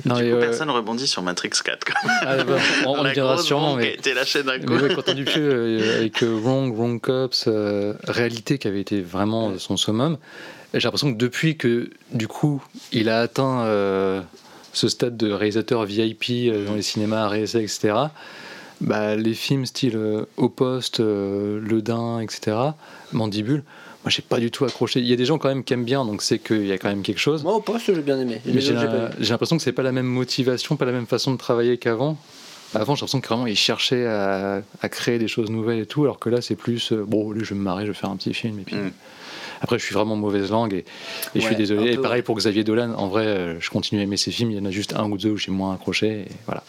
Non, 0.05 0.17
du 0.17 0.21
coup, 0.21 0.27
euh, 0.35 0.39
personne 0.39 0.69
rebondit 0.69 1.07
sur 1.07 1.23
Matrix 1.23 1.49
4. 1.65 1.83
quoi. 1.83 1.95
ah, 2.21 2.43
bah, 2.43 2.57
on, 2.85 2.91
on 2.99 3.01
La 3.03 3.09
y 3.09 3.13
viendra 3.13 3.33
grosse 3.33 3.47
sûrement, 3.47 3.75
mais 3.75 3.97
d'un 4.43 4.59
coup. 4.59 4.65
Mais 4.73 4.83
ouais, 4.83 4.93
Quentin 4.93 5.15
Dupieux 5.15 5.95
avec 5.97 6.21
Wrong, 6.21 6.71
Wrong 6.75 7.01
Cops, 7.01 7.45
euh, 7.47 7.93
Réalité 8.07 8.59
qui 8.59 8.67
avait 8.67 8.81
été 8.81 9.01
vraiment 9.01 9.57
son 9.57 9.77
summum. 9.77 10.17
J'ai 10.75 10.81
l'impression 10.81 11.11
que 11.11 11.17
depuis 11.17 11.57
que 11.57 11.89
du 12.11 12.27
coup 12.27 12.63
il 12.91 13.09
a 13.09 13.21
atteint 13.21 13.61
euh, 13.65 14.21
ce 14.71 14.87
stade 14.87 15.17
de 15.17 15.31
réalisateur 15.31 15.83
VIP 15.85 16.25
euh, 16.29 16.67
dans 16.67 16.75
les 16.75 16.83
cinémas, 16.83 17.27
RSA, 17.27 17.61
etc. 17.61 17.93
Bah, 18.81 19.15
les 19.15 19.33
films 19.33 19.65
style 19.65 19.95
euh, 19.95 20.25
Au 20.37 20.49
Poste, 20.49 20.99
euh, 20.99 21.59
Le 21.61 21.81
Dain, 21.81 22.21
etc. 22.21 22.55
Mandibule. 23.11 23.63
Moi, 24.03 24.09
j'ai 24.09 24.21
pas 24.21 24.39
du 24.39 24.49
tout 24.51 24.63
accroché. 24.63 25.01
Il 25.01 25.07
y 25.07 25.11
a 25.13 25.17
des 25.17 25.25
gens 25.25 25.37
quand 25.37 25.49
même 25.49 25.63
qui 25.65 25.73
aiment 25.73 25.83
bien, 25.83 26.05
donc 26.05 26.21
c'est 26.21 26.39
qu'il 26.39 26.65
y 26.65 26.71
a 26.71 26.77
quand 26.77 26.87
même 26.87 27.01
quelque 27.01 27.19
chose. 27.19 27.43
Moi, 27.43 27.53
au 27.53 27.59
poste, 27.59 27.93
j'ai 27.93 28.01
bien 28.01 28.19
aimé. 28.19 28.39
Les 28.45 28.53
Mais 28.53 28.61
j'ai 28.61 28.73
l'impression 28.73 29.57
que 29.57 29.63
c'est 29.63 29.73
pas 29.73 29.83
la 29.83 29.91
même 29.91 30.05
motivation, 30.05 30.77
pas 30.77 30.85
la 30.85 30.93
même 30.93 31.07
façon 31.07 31.33
de 31.33 31.37
travailler 31.37 31.77
qu'avant. 31.77 32.17
Avant, 32.73 32.95
j'ai 32.95 32.99
l'impression 33.01 33.19
que 33.19 33.27
vraiment 33.27 33.47
ils 33.47 33.57
cherchaient 33.57 34.05
à, 34.05 34.61
à 34.81 34.89
créer 34.89 35.17
des 35.17 35.27
choses 35.27 35.49
nouvelles 35.49 35.79
et 35.79 35.85
tout, 35.85 36.03
alors 36.03 36.19
que 36.19 36.29
là, 36.29 36.39
c'est 36.39 36.55
plus 36.55 36.91
euh, 36.93 37.03
bon, 37.05 37.31
allez, 37.31 37.43
je 37.43 37.53
vais 37.53 37.59
me 37.59 37.63
marrer, 37.63 37.85
je 37.85 37.91
vais 37.91 37.97
faire 37.97 38.11
un 38.11 38.15
petit 38.15 38.33
film. 38.33 38.59
Et 38.59 38.63
puis 38.63 38.75
Mm. 38.75 38.91
Après, 39.61 39.77
je 39.79 39.83
suis 39.85 39.93
vraiment 39.93 40.15
mauvaise 40.15 40.49
langue 40.51 40.73
et, 40.73 40.85
et 41.35 41.39
je 41.39 41.45
suis 41.45 41.55
désolé. 41.55 41.93
Et 41.93 41.97
pareil 41.97 42.21
pour 42.21 42.35
Xavier 42.35 42.63
Dolan. 42.63 42.93
En 42.95 43.07
vrai, 43.07 43.25
euh, 43.25 43.59
je 43.59 43.69
continue 43.69 43.99
à 44.01 44.03
aimer 44.03 44.17
ses 44.17 44.31
films. 44.31 44.51
Il 44.51 44.57
y 44.57 44.59
en 44.61 44.65
a 44.65 44.71
juste 44.71 44.93
un 44.95 45.09
ou 45.09 45.17
deux 45.17 45.31
où 45.31 45.37
j'ai 45.37 45.51
moins 45.51 45.73
accroché. 45.75 46.21
Et 46.21 46.27
voilà. 46.45 46.63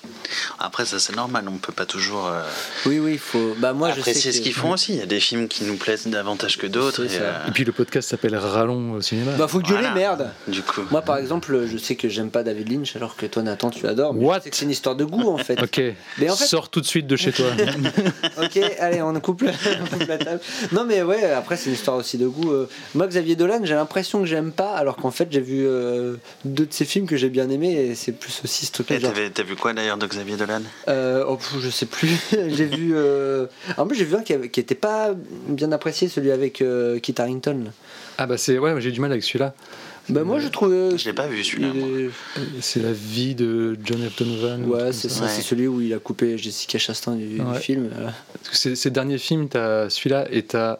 Après, 0.59 0.84
ça 0.84 0.99
c'est 0.99 1.14
normal, 1.16 1.45
on 1.49 1.59
peut 1.59 1.72
pas 1.72 1.86
toujours 1.86 2.26
euh, 2.28 2.43
Oui, 2.86 2.99
oui, 2.99 3.12
il 3.12 3.18
faut. 3.18 3.55
Bah, 3.59 3.72
moi, 3.72 3.91
je 3.91 3.95
sais. 3.95 4.01
apprécier 4.01 4.30
que- 4.30 4.36
ce 4.36 4.43
qu'ils 4.43 4.53
font 4.55 4.72
aussi. 4.72 4.93
Il 4.95 4.99
y 4.99 5.03
a 5.03 5.07
des 5.07 5.20
films 5.20 5.49
qui 5.49 5.64
nous 5.64 5.76
plaisent 5.76 6.07
davantage 6.07 6.59
que 6.59 6.66
d'autres. 6.66 7.05
Et, 7.05 7.18
euh, 7.20 7.47
Et 7.49 7.51
puis 7.53 7.64
le 7.64 7.72
podcast 7.72 8.09
s'appelle 8.09 8.36
Rallon 8.36 8.93
au 8.93 9.01
cinéma. 9.01 9.32
Bah, 9.38 9.49
faut 9.49 9.61
gueuler, 9.61 9.74
voilà. 9.80 9.95
merde 9.95 10.30
Du 10.49 10.62
coup. 10.62 10.82
Moi, 10.91 11.03
par 11.03 11.16
exemple, 11.18 11.66
je 11.70 11.76
sais 11.78 11.97
que 11.97 12.09
j'aime 12.09 12.30
pas 12.30 12.43
David 12.43 12.70
Lynch, 12.72 12.97
alors 12.97 13.16
que 13.16 13.26
toi, 13.26 13.43
Nathan, 13.43 13.70
tu 13.70 13.84
l'adores. 13.86 14.14
Mais 14.14 14.24
What 14.24 14.38
je 14.38 14.45
sais 14.45 14.51
que 14.51 14.57
c'est 14.57 14.64
une 14.64 14.70
histoire 14.70 14.97
de 14.97 15.05
goût, 15.05 15.28
en 15.30 15.38
fait. 15.38 15.59
ok, 15.62 15.80
Mais 16.18 16.30
en 16.30 16.36
fait- 16.36 16.45
sors 16.47 16.68
tout 16.68 16.80
de 16.80 16.86
suite 16.86 17.07
de 17.07 17.16
chez 17.16 17.32
toi. 17.32 17.47
ok, 18.43 18.59
allez, 18.78 19.03
on 19.03 19.18
coupe, 19.20 19.43
la, 19.43 19.53
on 19.82 19.99
coupe 19.99 20.09
la 20.09 20.18
table. 20.18 20.41
Non, 20.72 20.84
mais 20.84 21.03
ouais, 21.03 21.24
après, 21.32 21.57
c'est 21.57 21.66
une 21.70 21.74
histoire 21.74 21.97
aussi 21.97 22.18
de 22.18 22.26
goût. 22.26 22.53
Moi, 22.95 23.07
Xavier 23.07 23.37
Dolan, 23.37 23.61
j'ai 23.64 23.74
l'impression 23.74 24.20
que 24.20 24.26
j'aime 24.26 24.51
pas, 24.53 24.72
alors 24.74 24.97
qu'en 24.97 25.11
fait, 25.11 25.28
j'ai 25.31 25.41
vu 25.41 25.64
euh, 25.66 26.16
deux 26.45 26.66
de 26.66 26.72
ses 26.72 26.85
films 26.85 27.07
que 27.07 27.16
j'ai 27.16 27.28
bien 27.28 27.49
aimés, 27.51 27.72
et 27.72 27.95
c'est 27.95 28.12
plus 28.12 28.41
aussi 28.45 28.66
ce 28.66 28.72
truc-là. 28.72 28.97
Et 28.97 29.31
T'as 29.31 29.43
vu 29.45 29.55
quoi 29.57 29.72
d'ailleurs 29.72 29.97
de 29.99 30.07
Xavier 30.07 30.37
Dolan? 30.37 30.62
Euh, 30.89 31.24
oh, 31.28 31.37
pff, 31.37 31.55
je 31.61 31.70
sais 31.70 31.87
plus. 31.87 32.11
j'ai 32.33 32.66
vu. 32.66 32.93
Euh... 32.95 33.47
En 33.76 33.87
plus, 33.87 33.97
j'ai 33.97 34.05
vu 34.05 34.16
un 34.16 34.22
qui, 34.22 34.33
avait- 34.33 34.49
qui 34.49 34.61
était 34.61 34.74
pas 34.74 35.12
bien 35.49 35.70
apprécié, 35.72 36.09
celui 36.09 36.31
avec 36.33 36.62
euh, 36.62 36.99
Kit 36.99 37.14
Harington. 37.16 37.64
ah 38.18 38.26
bah 38.26 38.37
c'est 38.39 38.59
ouais, 38.59 38.81
j'ai 38.81 38.91
du 38.93 39.01
mal 39.01 39.12
avec 39.12 39.22
celui-là. 39.24 39.55
Bah, 40.09 40.24
moi, 40.24 40.41
je 40.41 40.49
trouvais. 40.49 40.99
Je 40.99 41.05
l'ai 41.05 41.12
pas 41.12 41.28
vu 41.28 41.45
celui-là. 41.45 41.68
est- 41.68 42.11
C'est 42.61 42.83
la 42.83 42.91
vie 42.93 43.37
de 43.37 43.78
John 43.85 43.99
F. 44.09 44.16
Donovan. 44.18 44.64
Ouais, 44.64 44.93
c'est 44.93 45.09
ça, 45.09 45.24
Ouais. 45.24 45.28
c'est 45.31 45.43
celui 45.43 45.68
où 45.68 45.81
il 45.81 45.95
a 45.95 45.99
coupé 46.01 46.37
Jessica 46.37 46.78
Chastain 46.78 47.14
du, 47.14 47.26
du 47.39 47.41
Ouais. 47.41 47.61
film. 47.61 47.89
Parce 48.43 48.49
que 48.51 48.57
Ces, 48.57 48.74
ces 48.74 48.91
derniers 48.91 49.18
films, 49.18 49.49
t'as 49.49 49.89
celui-là 49.89 50.26
et 50.33 50.43
t'as 50.43 50.78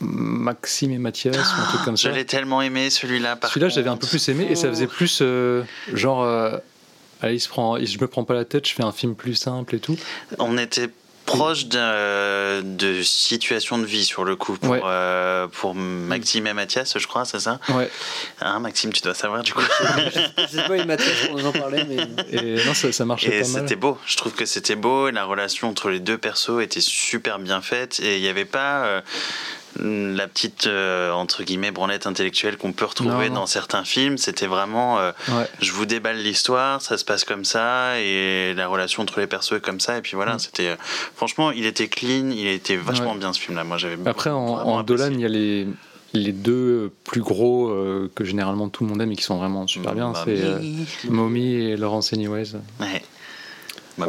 Maxime 0.00 0.90
et 0.92 0.98
Mathias 0.98 1.36
ou 1.36 1.60
un 1.60 1.64
truc 1.66 1.82
comme 1.84 1.96
Je 1.96 2.02
ça. 2.04 2.10
l'ai 2.10 2.24
tellement 2.24 2.62
aimé 2.62 2.90
celui-là. 2.90 3.38
Celui-là, 3.44 3.68
j'avais 3.68 3.90
un 3.90 3.96
peu 3.96 4.06
plus 4.06 4.28
aimé 4.28 4.46
et 4.50 4.54
ça 4.56 4.68
faisait 4.68 4.86
plus 4.86 5.18
euh, 5.22 5.62
genre. 5.92 6.22
euh, 6.22 6.56
allez, 7.20 7.34
il 7.34 7.40
se 7.40 7.48
prend, 7.48 7.76
il- 7.76 7.86
je 7.86 7.98
me 8.00 8.06
prends 8.06 8.24
pas 8.24 8.34
la 8.34 8.44
tête, 8.46 8.66
je 8.66 8.74
fais 8.74 8.82
un 8.84 8.92
film 8.92 9.14
plus 9.14 9.34
simple 9.34 9.74
et 9.74 9.78
tout. 9.80 9.96
On 10.38 10.56
était 10.56 10.88
proche 11.26 11.66
d'un- 11.66 12.60
de 12.62 13.02
situation 13.02 13.78
de 13.78 13.84
vie 13.84 14.04
sur 14.04 14.24
le 14.24 14.34
coup 14.34 14.56
pour, 14.56 14.70
Ouais. 14.72 14.80
euh, 14.84 15.46
pour 15.46 15.74
Maxime 15.76 16.46
et 16.48 16.54
Mathias, 16.54 16.98
je 16.98 17.06
crois, 17.06 17.24
c'est 17.24 17.38
ça? 17.38 17.60
Ouais. 17.68 17.88
Hein, 18.40 18.58
Maxime, 18.58 18.92
tu 18.92 19.00
dois 19.02 19.14
savoir 19.14 19.42
du 19.44 19.52
coup. 19.52 19.60
Je 20.38 20.56
sais 20.56 20.66
pas, 20.66 20.76
il 20.76 20.86
Mathias, 20.86 21.28
on 21.32 21.44
en 21.44 21.52
parlait, 21.52 21.84
mais. 21.84 21.98
Et 22.32 22.64
non, 22.64 22.74
ça, 22.74 22.90
ça 22.90 23.04
marchait 23.04 23.28
Et 23.28 23.42
pas 23.42 23.48
mal. 23.48 23.62
c'était 23.62 23.76
beau, 23.76 23.96
je 24.06 24.16
trouve 24.16 24.32
que 24.32 24.44
c'était 24.46 24.74
beau, 24.74 25.06
et 25.08 25.12
la 25.12 25.24
relation 25.24 25.68
entre 25.68 25.90
les 25.90 26.00
deux 26.00 26.18
persos 26.18 26.60
était 26.62 26.80
super 26.80 27.38
bien 27.38 27.60
faite, 27.60 28.00
et 28.02 28.16
il 28.16 28.22
n'y 28.22 28.28
avait 28.28 28.44
pas 28.46 28.84
euh, 28.86 29.00
la 29.78 30.26
petite, 30.26 30.66
euh, 30.66 31.12
entre 31.12 31.42
guillemets, 31.44 31.70
branlette 31.70 32.06
intellectuelle 32.06 32.56
qu'on 32.56 32.72
peut 32.72 32.84
retrouver 32.84 33.28
Non. 33.28 33.36
dans 33.36 33.46
certains 33.46 33.84
films, 33.84 34.18
c'était 34.18 34.46
vraiment, 34.46 34.98
euh, 34.98 35.12
Ouais. 35.28 35.46
je 35.60 35.72
vous 35.72 35.86
déballe 35.86 36.16
l'histoire, 36.18 36.82
ça 36.82 36.98
se 36.98 37.04
passe 37.04 37.24
comme 37.24 37.44
ça, 37.44 37.98
et 38.00 38.52
la 38.54 38.66
relation 38.66 39.02
entre 39.02 39.20
les 39.20 39.26
persos 39.26 39.52
est 39.56 39.60
comme 39.60 39.80
ça, 39.80 39.98
et 39.98 40.02
puis 40.02 40.16
voilà, 40.16 40.34
Mm. 40.34 40.38
c'était, 40.40 40.66
euh, 40.68 40.76
franchement, 41.14 41.52
il 41.52 41.66
était 41.66 41.88
clean, 41.88 42.30
il 42.30 42.46
était 42.48 42.76
vachement 42.76 43.12
Ouais. 43.12 43.18
bien 43.18 43.32
ce 43.32 43.40
film-là, 43.40 43.64
moi 43.64 43.78
j'avais 43.78 43.96
Après, 44.08 44.30
en, 44.30 44.36
en. 44.38 44.82
Dolan, 44.82 45.10
il 45.12 45.20
y 45.20 45.24
a 45.24 45.28
les, 45.28 45.68
les 46.14 46.32
deux 46.32 46.90
plus 47.04 47.20
gros 47.20 47.68
euh, 47.70 48.10
que 48.14 48.24
généralement 48.24 48.68
tout 48.68 48.82
le 48.84 48.90
monde 48.90 49.00
aime 49.00 49.12
et 49.12 49.16
qui 49.16 49.22
sont 49.22 49.38
vraiment 49.38 49.66
super 49.68 49.94
bien. 49.94 50.08
Mommy. 50.12 50.18
C'est 50.24 50.44
euh, 50.44 50.58
Mommy 51.10 51.54
et 51.54 51.76
Laurence 51.76 52.12
Anyways. 52.12 52.54
Ouais. 52.80 53.02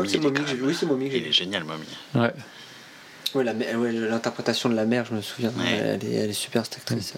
C'est 0.08 0.20
Mommy 0.20 0.40
oui, 0.64 0.74
c'est 0.78 0.86
Mommy 0.86 1.10
il 1.14 1.28
est 1.28 1.32
génial, 1.32 1.64
Mommy. 1.66 1.86
Ouais. 2.16 2.34
Ouais, 3.34 3.44
l'interprétation 3.44 4.68
de 4.70 4.76
la 4.76 4.86
mère, 4.86 5.06
je 5.06 5.14
me 5.16 5.22
souviens. 5.22 5.50
Ouais. 5.58 5.64
Elle, 6.02 6.06
est, 6.06 6.14
elle 6.16 6.30
est 6.30 6.34
super, 6.34 6.66
cette 6.66 6.78
actrice. 6.78 7.14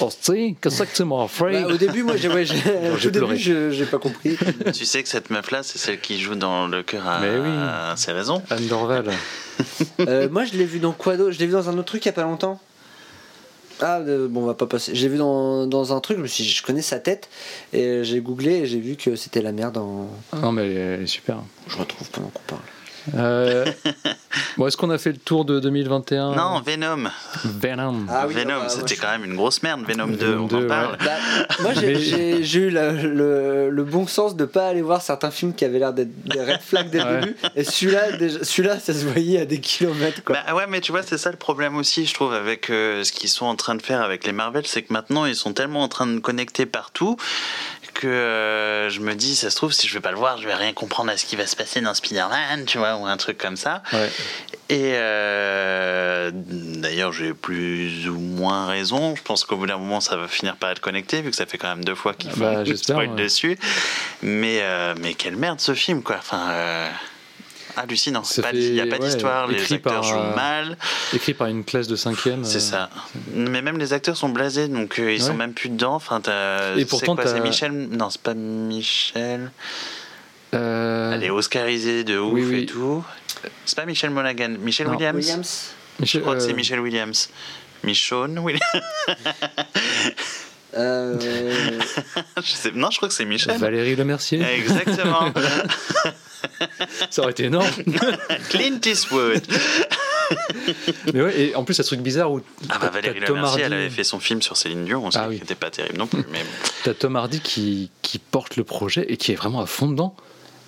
Oh, 0.00 0.08
si, 0.10 0.56
qu'est-ce 0.60 0.82
que 0.82 0.96
tu 0.96 1.04
m'as 1.04 1.28
fait 1.28 1.62
Bah, 1.62 1.68
au 1.68 1.76
début, 1.76 2.02
moi, 2.02 2.16
j'ai, 2.16 2.28
ouais, 2.28 2.44
j'ai- 2.44 3.84
pas 3.90 3.98
compris. 3.98 4.36
tu 4.74 4.84
sais 4.84 5.02
que 5.02 5.08
cette 5.08 5.30
meuf-là, 5.30 5.62
c'est 5.62 5.78
celle 5.78 6.00
qui 6.00 6.18
joue 6.20 6.34
dans 6.34 6.66
Le 6.66 6.82
cœur 6.82 7.06
à, 7.06 7.20
Mais 7.20 7.38
oui. 7.38 7.48
à 7.48 7.94
ses 7.96 8.12
raisons. 8.12 8.42
Anne 8.50 8.66
Dorval. 8.66 9.10
Euh, 10.00 10.28
moi, 10.28 10.44
je 10.44 10.54
l'ai 10.54 10.64
vu 10.64 10.80
dans 10.80 10.92
quoi 10.92 11.16
d'autre? 11.16 11.32
Je 11.32 11.38
l'ai 11.38 11.46
vu 11.46 11.52
dans 11.52 11.68
un 11.68 11.74
autre 11.74 11.84
truc 11.84 12.04
il 12.04 12.08
y 12.08 12.10
a 12.10 12.12
pas 12.12 12.22
longtemps. 12.22 12.60
Ah, 13.80 13.98
euh, 13.98 14.28
bon, 14.28 14.42
on 14.42 14.46
va 14.46 14.54
pas 14.54 14.66
passer. 14.66 14.94
J'ai 14.94 15.08
vu 15.08 15.18
dans, 15.18 15.66
dans 15.66 15.92
un 15.92 16.00
truc, 16.00 16.16
je 16.18 16.22
me 16.22 16.26
suis 16.28 16.44
dit, 16.44 16.50
je 16.50 16.62
connais 16.62 16.82
sa 16.82 16.98
tête, 17.00 17.28
et 17.72 18.04
j'ai 18.04 18.20
googlé 18.20 18.52
et 18.58 18.66
j'ai 18.66 18.78
vu 18.78 18.94
que 18.96 19.16
c'était 19.16 19.42
la 19.42 19.50
mère 19.52 19.72
dans. 19.72 20.08
Non, 20.32 20.52
mais 20.52 20.64
elle 20.66 20.70
est, 20.76 20.80
elle 20.80 21.02
est 21.02 21.06
super. 21.06 21.38
Je 21.66 21.76
retrouve 21.76 22.08
pendant 22.10 22.28
qu'on 22.28 22.42
parle. 22.46 22.60
Euh, 23.14 23.64
bon, 24.56 24.66
est-ce 24.66 24.76
qu'on 24.76 24.90
a 24.90 24.96
fait 24.98 25.12
le 25.12 25.18
tour 25.18 25.44
de 25.44 25.60
2021 25.60 26.34
Non, 26.34 26.60
Venom. 26.64 27.10
Venom. 27.44 28.06
Ah 28.08 28.24
oui, 28.26 28.34
Venom, 28.34 28.48
bah, 28.54 28.58
moi, 28.60 28.68
c'était 28.70 28.94
je- 28.94 29.00
quand 29.00 29.10
même 29.10 29.24
une 29.24 29.36
grosse 29.36 29.62
merde. 29.62 29.82
Venom 29.86 30.06
2, 30.06 30.16
Venom 30.16 30.44
on 30.44 30.46
2, 30.46 30.56
en 30.56 30.60
ouais. 30.60 30.66
parle. 30.66 30.96
Bah, 31.04 31.10
moi, 31.60 31.72
j'ai, 31.74 31.86
Mais- 31.86 31.94
j'ai- 32.00 32.44
j'ai 32.44 32.60
eu 32.60 32.70
la- 32.70 32.92
le, 32.92 33.68
le 33.70 33.84
bon 33.84 34.06
sens 34.06 34.36
de 34.36 34.44
pas 34.46 34.68
aller 34.68 34.80
voir 34.82 35.02
certains 35.02 35.30
films 35.30 35.54
qui 35.54 35.64
avaient 35.64 35.78
l'air 35.78 35.92
d'être 35.92 36.10
des 36.24 36.40
red 36.40 36.60
flags 36.62 36.88
dès 36.90 36.98
le 36.98 37.04
Ouais. 37.04 37.20
début. 37.20 37.36
Et 37.56 37.64
celui-là, 37.64 38.12
déjà- 38.12 38.42
celui-là, 38.42 38.78
ça 38.80 38.94
se 38.94 39.04
voyait 39.04 39.40
à 39.40 39.44
des 39.44 39.60
kilomètres. 39.60 40.24
Quoi. 40.24 40.36
Bah 40.46 40.54
ouais, 40.54 40.64
mais 40.68 40.80
tu 40.80 40.92
vois, 40.92 41.02
c'est 41.02 41.18
ça 41.18 41.30
le 41.30 41.36
problème 41.36 41.76
aussi, 41.76 42.06
je 42.06 42.14
trouve, 42.14 42.32
avec 42.32 42.70
euh, 42.70 43.04
ce 43.04 43.12
qu'ils 43.12 43.28
sont 43.28 43.46
en 43.46 43.56
train 43.56 43.74
de 43.74 43.82
faire 43.82 44.00
avec 44.02 44.24
les 44.26 44.32
Marvel, 44.32 44.66
c'est 44.66 44.82
que 44.82 44.92
maintenant 44.92 45.26
ils 45.26 45.36
sont 45.36 45.52
tellement 45.52 45.82
en 45.82 45.88
train 45.88 46.06
de 46.06 46.18
connecter 46.20 46.64
partout 46.66 47.16
que 47.94 48.06
euh, 48.06 48.90
je 48.90 49.00
me 49.00 49.14
dis, 49.14 49.34
ça 49.36 49.48
se 49.50 49.56
trouve, 49.56 49.72
si 49.72 49.88
je 49.88 49.94
vais 49.94 50.00
pas 50.00 50.10
le 50.10 50.16
voir, 50.18 50.36
je 50.38 50.46
vais 50.46 50.54
rien 50.54 50.72
comprendre 50.72 51.10
à 51.10 51.16
ce 51.16 51.24
qui 51.24 51.36
va 51.36 51.46
se 51.46 51.56
passer 51.56 51.80
dans 51.80 51.94
Spider-Man, 51.94 52.64
tu 52.66 52.76
vois, 52.78 52.96
ou 52.96 53.06
un 53.06 53.16
truc 53.16 53.38
comme 53.38 53.56
ça. 53.56 53.82
Ouais. 53.92 54.10
Et 54.68 54.92
euh, 54.94 56.30
d'ailleurs, 56.34 57.12
j'ai 57.12 57.32
plus 57.34 58.08
ou 58.08 58.18
moins 58.18 58.66
raison. 58.66 59.14
Je 59.16 59.22
pense 59.22 59.44
qu'au 59.44 59.56
bout 59.56 59.66
d'un 59.66 59.78
moment, 59.78 60.00
ça 60.00 60.16
va 60.16 60.26
finir 60.28 60.56
par 60.56 60.70
être 60.70 60.80
connecté, 60.80 61.22
vu 61.22 61.30
que 61.30 61.36
ça 61.36 61.46
fait 61.46 61.58
quand 61.58 61.68
même 61.68 61.84
deux 61.84 61.94
fois 61.94 62.14
font 62.14 62.40
Bah, 62.40 62.52
une 62.60 62.66
j'espère, 62.66 62.96
spoil 62.96 63.10
ouais. 63.10 63.22
dessus. 63.22 63.58
Mais, 64.22 64.60
euh, 64.62 64.94
mais 65.00 65.14
quelle 65.14 65.36
merde 65.36 65.60
ce 65.60 65.74
film, 65.74 66.02
quoi. 66.02 66.16
Enfin, 66.18 66.48
hallucinant. 67.76 68.22
Il 68.52 68.72
n'y 68.72 68.80
a 68.80 68.86
pas 68.86 68.96
ouais, 68.96 68.98
d'histoire, 68.98 69.46
les 69.46 69.62
acteurs 69.62 69.80
par, 69.94 70.02
jouent 70.02 70.16
euh, 70.16 70.34
mal. 70.34 70.76
Écrit 71.12 71.34
par 71.34 71.46
une 71.48 71.64
classe 71.64 71.86
de 71.88 71.96
cinquième. 71.96 72.44
C'est 72.44 72.56
euh, 72.56 72.60
ça. 72.60 72.90
Mais 73.32 73.62
même 73.62 73.78
les 73.78 73.92
acteurs 73.92 74.16
sont 74.16 74.28
blasés, 74.28 74.68
donc 74.68 74.98
euh, 74.98 75.12
ils 75.12 75.20
Ouais. 75.22 75.28
sont 75.28 75.34
même 75.34 75.52
plus 75.54 75.68
dedans. 75.68 75.94
Enfin, 75.94 76.20
Et 76.76 76.80
c'est 76.80 76.84
pourtant, 76.86 77.14
quoi, 77.16 77.26
c'est 77.26 77.40
Michel 77.40 77.72
Non, 77.72 78.10
c'est 78.10 78.20
pas 78.22 78.34
Michel. 78.34 79.50
euh, 80.54 81.12
Elle 81.14 81.24
est 81.24 81.30
oscarisée 81.30 82.04
de 82.04 82.18
ouf 82.18 82.32
oui, 82.34 82.44
oui. 82.48 82.58
et 82.62 82.66
tout. 82.66 83.04
C'est 83.66 83.76
pas 83.76 83.86
Michel 83.86 84.10
Monaghan. 84.10 84.54
Michel 84.60 84.86
Non. 84.86 84.92
Williams. 84.94 85.16
Williams 85.16 85.70
Je 86.02 86.18
crois 86.18 86.34
que 86.34 86.40
c'est 86.40 86.52
Michel 86.54 86.80
Williams. 86.80 87.28
Michonne 87.82 88.38
Williams. 88.38 88.62
Euh, 90.76 91.16
je 92.36 92.42
sais... 92.50 92.72
Non, 92.72 92.90
je 92.90 92.96
crois 92.96 93.08
que 93.08 93.14
c'est 93.14 93.24
Michel. 93.24 93.56
Valérie 93.58 93.96
Lemercier. 93.96 94.42
Exactement. 94.42 95.32
Ça 97.10 97.22
aurait 97.22 97.30
été 97.32 97.44
énorme. 97.44 97.66
Clint 98.50 98.80
Eastwood. 98.84 99.42
Mais 101.12 101.22
ouais, 101.22 101.40
et 101.40 101.54
en 101.54 101.64
plus, 101.64 101.74
il 101.74 101.78
y 101.78 101.80
a 101.80 101.84
ce 101.84 101.88
truc 101.88 102.00
bizarre 102.00 102.30
où 102.32 102.40
Ah 102.68 102.78
bah 102.80 102.90
Valérie 102.92 103.20
Lemercier, 103.20 103.62
elle 103.62 103.72
Hardy- 103.72 103.84
avait 103.86 103.90
fait 103.90 104.04
son 104.04 104.18
film 104.20 104.42
sur 104.42 104.56
Céline 104.56 104.84
Dion 104.84 105.06
aussi, 105.06 105.18
Ah 105.20 105.26
oui. 105.28 105.36
qui 105.36 105.42
n'était 105.42 105.54
pas 105.54 105.70
terrible 105.70 105.98
non 105.98 106.06
plus. 106.06 106.24
Mais 106.32 106.44
T'as 106.82 106.94
Tom 106.94 107.16
Hardy 107.16 107.40
qui, 107.40 107.90
qui 108.02 108.18
porte 108.18 108.56
le 108.56 108.64
projet 108.64 109.04
et 109.08 109.16
qui 109.16 109.32
est 109.32 109.36
vraiment 109.36 109.60
à 109.60 109.66
fond 109.66 109.86
dedans. 109.88 110.16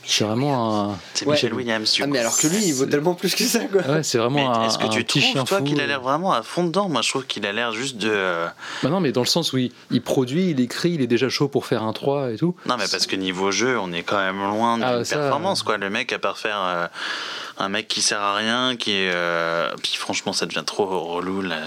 C'est 0.09 0.25
vraiment 0.25 0.91
un. 0.91 0.99
C'est 1.15 1.27
Ouais. 1.27 1.33
Michel 1.35 1.53
Williams. 1.53 1.93
du 1.93 2.03
Ah, 2.03 2.05
coup. 2.07 2.13
mais 2.13 2.19
alors 2.21 2.37
que 2.39 2.47
lui, 2.47 2.65
il 2.65 2.73
vaut 2.75 2.87
tellement 2.87 3.15
plus 3.15 3.35
que 3.35 3.43
ça, 3.45 3.61
quoi. 3.65 3.83
Ouais, 3.83 4.03
c'est 4.05 4.19
vraiment 4.19 4.51
Mais 4.53 4.59
un, 4.59 4.63
Est-ce 4.69 4.79
que 4.79 4.85
un 4.85 4.89
tu 4.89 5.03
petit 5.05 5.33
trouves, 5.33 5.45
toi, 5.45 5.61
qu'il 5.63 5.81
a 5.81 5.87
l'air 5.87 6.01
vraiment 6.01 6.33
à 6.33 6.43
fond 6.43 6.65
dedans? 6.65 6.89
Moi, 6.89 7.03
je 7.03 7.09
trouve 7.11 7.27
qu'il 7.27 7.45
a 7.45 7.53
l'air 7.53 7.73
juste 7.73 7.97
de. 7.99 8.09
euh, 8.11 8.47
Bah 8.85 8.89
non, 8.89 9.01
mais 9.01 9.11
dans 9.13 9.23
le 9.23 9.27
sens 9.27 9.53
où 9.53 9.59
il, 9.59 9.73
il 9.91 10.01
produit, 10.03 10.51
il 10.51 10.61
écrit, 10.61 10.93
il 10.93 11.01
est 11.03 11.07
déjà 11.09 11.29
chaud 11.29 11.49
pour 11.49 11.67
faire 11.67 11.83
un 11.83 11.93
3 11.93 12.31
et 12.33 12.37
tout. 12.37 12.55
Non, 12.67 12.77
mais 12.79 12.85
parce 12.91 13.07
que 13.07 13.17
niveau 13.17 13.51
jeu, 13.51 13.79
on 13.81 13.93
est 13.93 14.03
quand 14.05 14.19
même 14.19 14.39
loin 14.39 14.77
d'une 14.77 14.85
Ah, 14.87 15.05
ça, 15.05 15.17
performance, 15.17 15.63
quoi. 15.65 15.77
Le 15.77 15.91
mec, 15.91 16.13
à 16.13 16.19
part 16.21 16.39
faire 16.39 16.59
euh, 16.63 16.87
un 17.59 17.69
mec 17.69 17.89
qui 17.89 18.03
sert 18.03 18.21
à 18.21 18.35
rien, 18.37 18.77
qui 18.77 18.93
est. 18.93 19.11
euh, 19.15 19.71
Puis 19.83 19.97
franchement, 19.97 20.33
ça 20.33 20.47
devient 20.47 20.63
trop 20.67 20.87
relou. 20.87 21.43
La, 21.43 21.59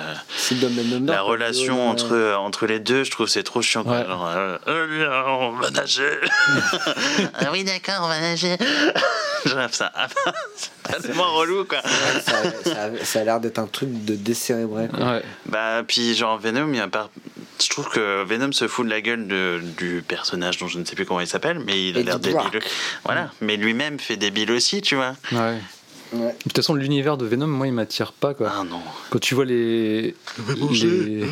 relation 1.22 1.76
Ouais. 1.86 1.90
entre, 1.92 2.36
entre 2.38 2.66
les 2.68 2.80
deux, 2.80 3.04
je 3.04 3.12
trouve 3.12 3.28
c'est 3.28 3.44
trop 3.44 3.62
chiant. 3.62 3.84
quoi. 3.84 4.00
Ouais. 4.00 4.06
Genre, 4.06 4.28
euh, 4.28 4.58
Euh, 4.68 5.24
on 5.28 5.52
va 5.54 5.70
nager. 5.72 6.10
ah 7.40 7.50
oui, 7.52 7.64
d'accord, 7.64 8.02
on 8.04 8.08
va 8.08 8.20
nager. 8.20 8.56
je 9.46 9.54
rêve 9.56 9.74
ça. 9.74 9.92
c'est 10.56 11.02
tellement 11.02 11.34
relou, 11.36 11.66
quoi. 11.66 11.82
Ça, 12.26 12.44
ça- 12.64 13.06
ça 13.06 13.20
a 13.20 13.24
l'air 13.24 13.40
d'être 13.40 13.60
un 13.60 13.68
truc 13.68 13.90
de 14.06 14.16
décérébré. 14.16 14.88
quoi. 14.90 15.14
Ouais. 15.14 15.24
Bah, 15.46 15.84
puis 15.88 16.14
genre 16.16 16.38
Venom, 16.40 16.70
il 16.74 16.78
y 16.78 16.82
a 16.82 16.88
pas. 16.88 17.10
Je 17.62 17.68
trouve 17.70 17.90
que 17.90 18.24
Venom 18.24 18.52
se 18.54 18.68
fout 18.68 18.86
de 18.86 18.90
la 18.90 19.02
gueule 19.02 19.28
de- 19.28 19.60
du 19.78 20.04
personnage 20.08 20.58
dont 20.60 20.68
je 20.68 20.80
ne 20.80 20.86
sais 20.86 20.96
plus 20.96 21.06
comment 21.06 21.20
il 21.22 21.28
s'appelle, 21.28 21.60
mais 21.60 21.90
il 21.90 21.98
a 21.98 22.02
l'air 22.04 22.20
débile. 22.20 22.62
Voilà, 23.04 23.32
mais 23.42 23.58
lui-même 23.58 24.00
fait 24.00 24.16
débile 24.18 24.52
aussi, 24.52 24.82
tu 24.82 24.96
vois. 24.96 25.16
ouais. 25.32 25.58
Ouais. 26.14 26.30
De 26.30 26.44
toute 26.44 26.56
façon, 26.56 26.74
l'univers 26.74 27.18
de 27.18 27.26
Venom, 27.26 27.48
moi, 27.48 27.68
il 27.68 27.74
m'attire 27.74 28.14
pas. 28.14 28.34
Quoi. 28.34 28.52
Ah 28.52 28.64
non. 28.64 28.80
Quand 29.12 29.20
tu 29.20 29.36
vois 29.36 29.46
les, 29.46 30.16
les, 30.72 31.24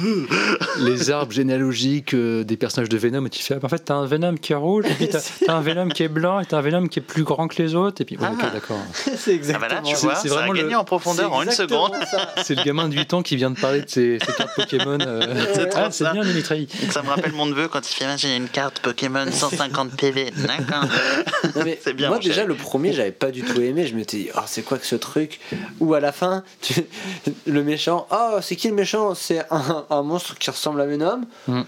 les 0.80 1.10
arbres 1.12 1.32
généalogiques 1.32 2.14
euh, 2.14 2.44
des 2.44 2.58
personnages 2.58 2.90
de 2.90 2.98
Venom, 2.98 3.26
et 3.26 3.30
tu 3.30 3.42
fais, 3.44 3.56
ah, 3.62 3.66
en 3.66 3.70
fait, 3.70 3.80
t'as 3.80 3.96
un 3.96 4.06
Venom 4.06 4.36
qui 4.36 4.54
est 4.54 4.56
rouge, 4.56 4.86
et 4.88 4.94
puis 4.94 5.10
t'as 5.10 5.20
t'as 5.46 5.56
un 5.56 5.62
Venom 5.62 5.90
qui 5.90 6.04
est 6.04 6.08
blanc, 6.08 6.40
et 6.40 6.46
t'as 6.46 6.58
un 6.58 6.62
Venom 6.62 6.88
qui 6.88 7.00
est 7.00 7.02
plus 7.02 7.24
grand 7.24 7.48
que 7.48 7.62
les 7.62 7.76
autres, 7.76 8.02
et 8.02 8.06
puis, 8.06 8.18
ouais, 8.18 8.28
Ah. 8.28 8.34
ok, 8.34 8.54
d'accord. 8.54 8.78
c'est 8.94 9.32
Ah 9.32 9.34
exactement 9.34 9.68
bah 9.68 9.76
là, 9.76 9.82
tu 9.84 9.96
C'est- 9.96 10.02
vois, 10.06 10.16
c'est 10.16 10.28
ça 10.28 10.34
a 10.36 10.38
vraiment 10.38 10.54
gagné 10.54 10.72
le- 10.72 10.78
en 10.78 10.84
profondeur 10.84 11.34
en 11.34 11.42
une 11.44 11.52
seconde. 11.52 11.92
C'est 12.44 12.56
le 12.56 12.64
gamin 12.64 12.88
de 12.88 12.94
8 12.96 13.14
ans 13.14 13.22
qui 13.24 13.36
vient 13.36 13.50
de 13.52 13.60
parler 13.60 13.82
de 13.82 13.90
ses, 13.90 14.20
ses 14.20 14.34
cartes 14.34 14.56
Pokémon. 14.56 14.98
euh, 15.02 15.22
C'est 15.54 15.76
ah, 15.76 15.90
c'est 15.92 16.04
ça. 16.04 16.14
bien, 16.14 16.24
Dimitri. 16.24 16.68
Ça 16.92 17.02
me 17.02 17.10
rappelle 17.10 17.32
mon 17.34 17.46
neveu 17.48 17.68
quand 17.68 17.80
il 17.90 17.94
fait 17.94 18.06
Ah, 18.06 18.16
j'ai 18.18 18.36
une 18.36 18.48
carte 18.48 18.80
Pokémon 18.80 19.26
150 19.32 19.92
PV. 19.98 20.32
D'accord. 20.36 20.86
C'est 21.82 21.94
bien, 21.94 22.10
Moi 22.10 22.20
déjà 22.20 22.46
le 22.46 22.54
premier 22.56 22.94
j'avais 22.94 23.12
pas 23.12 23.32
du 23.32 23.42
tout 23.42 23.60
aimé, 23.62 23.88
je 23.88 23.96
m'étais 23.96 24.18
dit 24.18 24.30
oh, 24.36 24.40
c'est 24.46 24.64
quoi 24.68 24.78
que 24.78 24.86
ce 24.86 24.96
truc 24.96 25.40
Ou 25.80 25.94
à 25.94 26.00
la 26.00 26.12
fin 26.12 26.44
tu- 26.62 26.86
le 27.48 27.64
méchant 27.64 28.08
oh 28.12 28.38
c'est 28.42 28.56
qui 28.56 28.68
le 28.70 28.76
méchant? 28.76 29.16
C'est 29.16 29.44
un, 29.52 29.86
un 29.90 30.02
monstre 30.04 30.38
qui 30.38 30.50
ressemble 30.50 30.82
à 30.82 30.86
Venom, 30.86 31.22
Mm. 31.48 31.62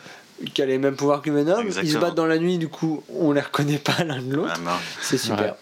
qui 0.53 0.61
a 0.61 0.65
les 0.65 0.77
mêmes 0.77 0.95
pouvoirs 0.95 1.21
que 1.21 1.29
Venom, 1.31 1.61
ils 1.61 1.91
se 1.91 1.97
battent 1.97 2.15
dans 2.15 2.25
la 2.25 2.37
nuit 2.37 2.57
du 2.57 2.67
coup 2.69 3.03
on 3.13 3.31
les 3.31 3.41
reconnaît 3.41 3.77
pas 3.79 4.03
l'un 4.03 4.21
de 4.21 4.35
l'autre, 4.35 4.59
Ah, 4.67 4.77
c'est 5.01 5.17
super. 5.17 5.39
Ouais. 5.39 5.53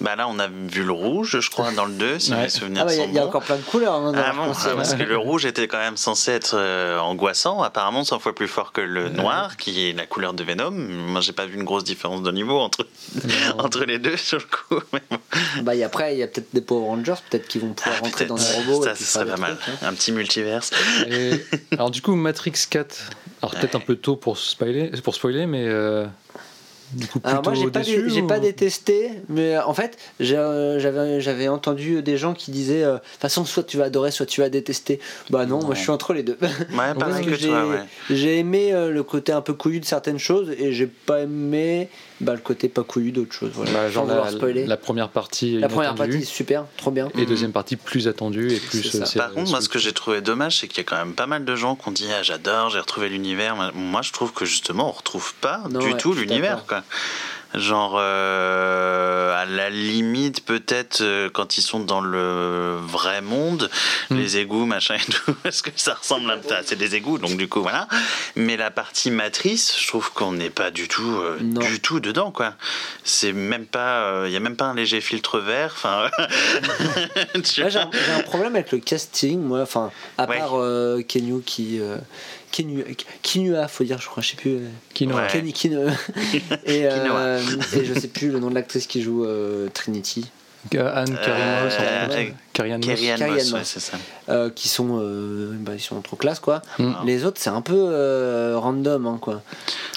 Bah 0.00 0.14
là, 0.14 0.28
on 0.28 0.38
a 0.38 0.46
vu 0.48 0.82
le 0.84 0.92
rouge, 0.92 1.40
je 1.40 1.50
crois, 1.50 1.72
dans 1.72 1.86
le 1.86 1.92
2, 1.94 2.18
si 2.18 2.32
Ouais. 2.32 2.42
mes 2.42 2.48
souvenirs 2.50 2.82
Ah 2.82 2.86
bah 2.86 2.92
il 2.94 2.98
y, 2.98 3.00
a- 3.00 3.04
sont 3.04 3.08
il 3.10 3.14
y 3.14 3.18
a 3.18 3.22
bons. 3.22 3.28
encore 3.28 3.42
plein 3.42 3.56
de 3.56 3.62
couleurs. 3.62 3.94
hein, 3.94 4.12
dans 4.12 4.18
Ah 4.18 4.32
bon, 4.34 4.52
ah, 4.54 4.68
parce 4.76 4.94
que 4.94 5.02
le 5.02 5.16
rouge 5.16 5.46
était 5.46 5.68
quand 5.68 5.78
même 5.78 5.96
censé 5.96 6.32
être 6.32 6.54
euh, 6.54 6.98
angoissant, 6.98 7.62
apparemment 7.62 8.04
100 8.04 8.18
fois 8.18 8.34
plus 8.34 8.46
fort 8.48 8.72
que 8.72 8.82
le 8.82 9.08
noir, 9.08 9.56
qui 9.56 9.88
est 9.88 9.92
la 9.94 10.04
couleur 10.06 10.34
de 10.34 10.44
Venom. 10.44 10.70
Moi, 10.70 11.22
j'ai 11.22 11.32
pas 11.32 11.46
vu 11.46 11.54
une 11.54 11.64
grosse 11.64 11.84
différence 11.84 12.22
de 12.22 12.30
niveau 12.30 12.58
entre, 12.58 12.86
entre 13.58 13.84
les 13.84 13.98
deux 13.98 14.16
sur 14.18 14.38
le 14.38 14.44
coup. 14.44 14.82
mais 14.92 15.00
bon. 15.10 15.16
Bah, 15.62 15.74
et 15.74 15.82
après 15.82 16.12
il 16.14 16.18
y 16.18 16.22
a 16.22 16.26
peut-être 16.26 16.48
des 16.52 16.60
Power 16.60 16.84
Rangers, 16.86 17.14
peut-être 17.30 17.48
qu'ils 17.48 17.62
vont 17.62 17.72
pouvoir 17.72 17.96
Ah, 17.98 18.04
rentrer 18.04 18.26
dans 18.26 18.34
des 18.36 18.44
robots. 18.54 18.82
ça, 18.84 18.94
faire 18.94 19.06
serait 19.06 19.24
pas 19.26 19.36
mal. 19.38 19.56
trucs, 19.56 19.74
hein. 19.82 19.86
Un 19.88 19.94
petit 19.94 20.12
multiverse. 20.12 20.72
Et- 21.08 21.42
alors, 21.72 21.90
du 21.90 22.02
coup, 22.02 22.14
Matrix 22.16 22.52
4, 22.68 22.96
alors 23.42 23.54
peut-être 23.54 23.76
un 23.76 23.80
peu 23.80 23.96
tôt 23.96 24.16
pour 24.16 24.36
spoiler, 24.36 24.90
pour 25.02 25.14
spoiler 25.14 25.46
mais 25.46 25.64
euh, 25.66 26.06
du 26.92 27.06
coup, 27.06 27.18
plutôt 27.20 27.28
Alors 27.28 27.42
moi 27.44 27.54
j'ai 27.54 27.70
pas, 27.70 27.80
déçu 27.80 28.02
dé- 28.02 28.08
j'ai 28.10 28.22
ou- 28.22 28.26
pas 28.26 28.38
détesté, 28.38 29.10
mais 29.28 29.58
en 29.58 29.74
fait 29.74 29.96
j'ai, 30.20 30.36
euh, 30.36 30.78
j'avais 31.20 31.48
entendu 31.48 32.02
des 32.02 32.16
gens 32.16 32.32
qui 32.34 32.50
disaient 32.50 32.82
euh, 32.84 32.94
de 32.94 32.98
toute 32.98 33.20
façon 33.20 33.44
soit 33.44 33.64
tu 33.64 33.76
vas 33.76 33.84
adorer 33.84 34.10
soit 34.10 34.26
tu 34.26 34.40
vas 34.40 34.48
détester. 34.48 35.00
Bah 35.30 35.46
non, 35.46 35.60
moi 35.64 35.74
je 35.74 35.80
suis 35.80 35.90
entre 35.90 36.12
les 36.12 36.22
deux. 36.22 36.38
Ouais, 36.40 36.94
pareil 36.98 37.24
que 37.24 37.30
que 37.30 37.36
j'ai, 37.36 37.48
toi, 37.48 37.66
ouais. 37.66 37.80
j'ai 38.10 38.38
aimé 38.38 38.72
euh, 38.72 38.90
le 38.90 39.02
côté 39.02 39.32
un 39.32 39.40
peu 39.40 39.54
couillu 39.54 39.80
de 39.80 39.84
certaines 39.84 40.18
choses 40.18 40.50
et 40.58 40.72
j'ai 40.72 40.86
pas 40.86 41.22
aimé 41.22 41.88
bah, 42.20 42.32
le 42.34 42.40
côté 42.40 42.68
pas 42.68 42.82
couillu 42.82 43.12
d'autres 43.12 43.32
choses. 43.34 43.50
Voilà. 43.54 43.72
Bah, 43.72 43.90
genre 43.90 44.06
la, 44.06 44.30
spoiler. 44.30 44.66
la 44.66 44.76
première 44.76 45.08
partie, 45.10 45.58
La 45.58 45.68
première 45.68 45.94
partie 45.94 46.24
super, 46.24 46.64
trop 46.76 46.90
bien. 46.90 47.08
et 47.18 47.26
deuxième 47.26 47.52
partie 47.52 47.76
plus 47.76 48.08
attendue 48.08 48.52
et 48.52 48.58
plus. 48.58 48.94
Euh, 48.94 49.04
Par 49.18 49.32
contre, 49.32 49.50
moi, 49.50 49.60
ce 49.60 49.68
que 49.68 49.78
j'ai 49.78 49.92
trouvé 49.92 50.20
dommage, 50.20 50.58
c'est 50.60 50.68
qu'il 50.68 50.78
y 50.78 50.80
a 50.80 50.84
quand 50.84 50.96
même 50.96 51.14
pas 51.14 51.26
mal 51.26 51.44
de 51.44 51.56
gens 51.56 51.76
qui 51.76 51.88
ont 51.88 51.92
dit 51.92 52.06
Ah, 52.18 52.22
j'adore, 52.22 52.70
j'ai 52.70 52.78
retrouvé 52.80 53.08
l'univers. 53.08 53.56
Moi, 53.74 54.02
je 54.02 54.12
trouve 54.12 54.32
que 54.32 54.44
justement, 54.44 54.88
on 54.88 54.92
retrouve 54.92 55.34
pas 55.40 55.62
Non, 55.70 55.80
du 55.80 55.86
ouais, 55.92 55.96
tout 55.96 56.12
l'univers. 56.14 56.64
Genre, 57.56 57.96
euh, 57.98 59.34
à 59.34 59.46
la 59.46 59.70
limite, 59.70 60.44
peut-être 60.44 61.00
euh, 61.00 61.30
quand 61.32 61.56
ils 61.56 61.62
sont 61.62 61.80
dans 61.80 62.00
le 62.02 62.76
vrai 62.76 63.22
monde, 63.22 63.70
Hmm. 64.10 64.18
les 64.18 64.36
égouts, 64.36 64.66
machin 64.66 64.94
et 64.96 65.10
tout, 65.10 65.34
parce 65.42 65.62
que 65.62 65.70
ça 65.74 65.94
ressemble 65.94 66.30
un 66.30 66.38
peu 66.38 66.54
à. 66.54 66.62
C'est 66.62 66.76
des 66.76 66.94
égouts, 66.94 67.18
donc 67.18 67.36
du 67.36 67.48
coup, 67.48 67.62
voilà. 67.62 67.88
Mais 68.36 68.56
la 68.56 68.70
partie 68.70 69.10
matrice, 69.10 69.74
je 69.80 69.86
trouve 69.88 70.12
qu'on 70.12 70.32
n'est 70.32 70.50
pas 70.50 70.70
du 70.70 70.86
tout, 70.86 71.16
euh, 71.18 71.38
du 71.40 71.80
tout 71.80 71.98
dedans, 71.98 72.30
quoi. 72.30 72.54
C'est 73.04 73.32
même 73.32 73.66
pas. 73.66 74.26
Il 74.26 74.32
y 74.32 74.36
a 74.36 74.40
même 74.40 74.56
pas 74.56 74.66
un 74.66 74.74
léger 74.74 75.00
filtre 75.00 75.40
vert. 75.40 75.72
Enfin. 75.74 76.10
j'ai, 77.42 77.64
un, 77.64 78.22
problème 78.24 78.54
avec 78.54 78.70
le 78.70 78.78
casting, 78.78 79.40
moi, 79.40 79.62
enfin, 79.62 79.90
à 80.18 80.26
Ouais. 80.28 80.38
part 80.38 80.54
Kenyu 81.08 81.40
qui. 81.44 81.80
Euh, 82.60 82.82
Kinua, 83.22 83.68
faut 83.68 83.84
dire, 83.84 84.00
je 84.00 84.06
crois, 84.06 84.22
je 84.22 84.30
sais 84.30 84.36
plus. 84.36 84.56
euh, 84.56 84.68
Kino. 84.94 85.14
Ouais. 85.16 85.26
Kenny 85.30 85.52
Kino. 85.54 85.82
et, 86.64 86.86
euh, 86.86 87.38
et 87.74 87.84
je 87.84 87.94
sais 87.98 88.08
plus 88.08 88.30
le 88.30 88.38
nom 88.38 88.48
de 88.50 88.54
l'actrice 88.54 88.86
qui 88.86 89.02
joue 89.02 89.24
euh, 89.24 89.68
Trinity, 89.72 90.30
Anne 90.74 91.10
Moss, 91.12 91.20
Euh, 91.28 92.62
euh, 92.62 92.74
Ann 92.74 92.80
Moss. 92.86 93.52
Ouais, 93.52 93.64
ça. 93.64 93.96
euh, 94.28 94.50
qui 94.50 94.68
sont, 94.68 94.98
euh, 95.00 95.52
bah, 95.60 95.72
ils 95.74 95.80
sont 95.80 96.00
trop 96.00 96.16
classe 96.16 96.40
quoi. 96.40 96.62
Mm. 96.78 96.92
Les 97.04 97.24
autres 97.24 97.38
c'est 97.40 97.50
un 97.50 97.60
peu 97.60 97.74
euh, 97.76 98.54
random 98.58 99.06
hein, 99.06 99.18
quoi. 99.20 99.42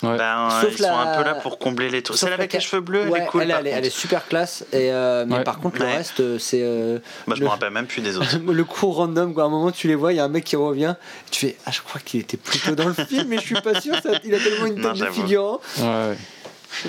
Ouais. 0.04 0.18
Ben, 0.18 0.50
Sauf 0.62 0.72
ils 0.78 0.84
sont 0.84 0.90
un 0.90 1.18
peu 1.18 1.24
là 1.24 1.36
pour 1.36 1.58
combler 1.60 1.90
les 1.90 2.02
trous. 2.04 2.16
Celle 2.16 2.34
avec 2.34 2.54
la- 2.54 2.60
les 2.60 2.66
cheveux 2.66 2.82
bleus, 2.82 3.08
Ouais, 3.08 3.20
elle 3.20 3.24
est 3.24 3.28
cool. 3.28 3.42
elle, 3.44 3.52
elle 3.60 3.68
est- 3.68 3.70
elle 3.72 3.76
contre. 3.78 3.88
est 3.88 3.90
super 3.90 4.28
classe 4.28 4.66
et 4.74 4.92
euh, 4.92 5.26
mais 5.28 5.44
par 5.44 5.60
contre 5.60 5.80
Ouais. 5.80 5.88
le 5.88 5.94
reste 5.98 6.20
euh, 6.20 6.38
c'est 6.40 6.62
euh, 6.64 7.00
Moi, 7.28 7.36
je 7.36 7.42
le- 7.42 7.46
me 7.46 7.52
rappelle 7.52 7.72
même 7.72 7.88
plus 7.88 8.02
des 8.02 8.18
autres. 8.18 8.28
le 8.52 8.64
coup 8.64 8.92
random 8.92 9.34
quoi. 9.34 9.44
À 9.44 9.48
un 9.48 9.50
moment 9.50 9.72
tu 9.72 9.88
les 9.88 9.96
vois, 9.96 10.14
il 10.14 10.18
y 10.18 10.20
a 10.20 10.24
un 10.26 10.30
mec 10.30 10.44
qui 10.44 10.56
revient, 10.56 10.96
tu 11.32 11.40
fais 11.48 11.58
ah 11.66 11.72
je 11.72 11.82
crois 11.82 12.02
qu'il 12.04 12.20
était 12.22 12.38
plutôt 12.38 12.76
dans 12.76 12.88
le 12.88 12.94
film 13.06 13.28
mais 13.30 13.38
je 13.38 13.42
suis 13.46 13.62
pas 13.62 13.80
sûr. 13.80 13.96
Ça, 14.02 14.10
il 14.24 14.34
a 14.36 14.40
tellement 14.40 14.66
une 14.68 14.76
Non, 14.82 14.94
tête 14.94 15.02
de 15.08 15.12
figurant. 15.12 15.60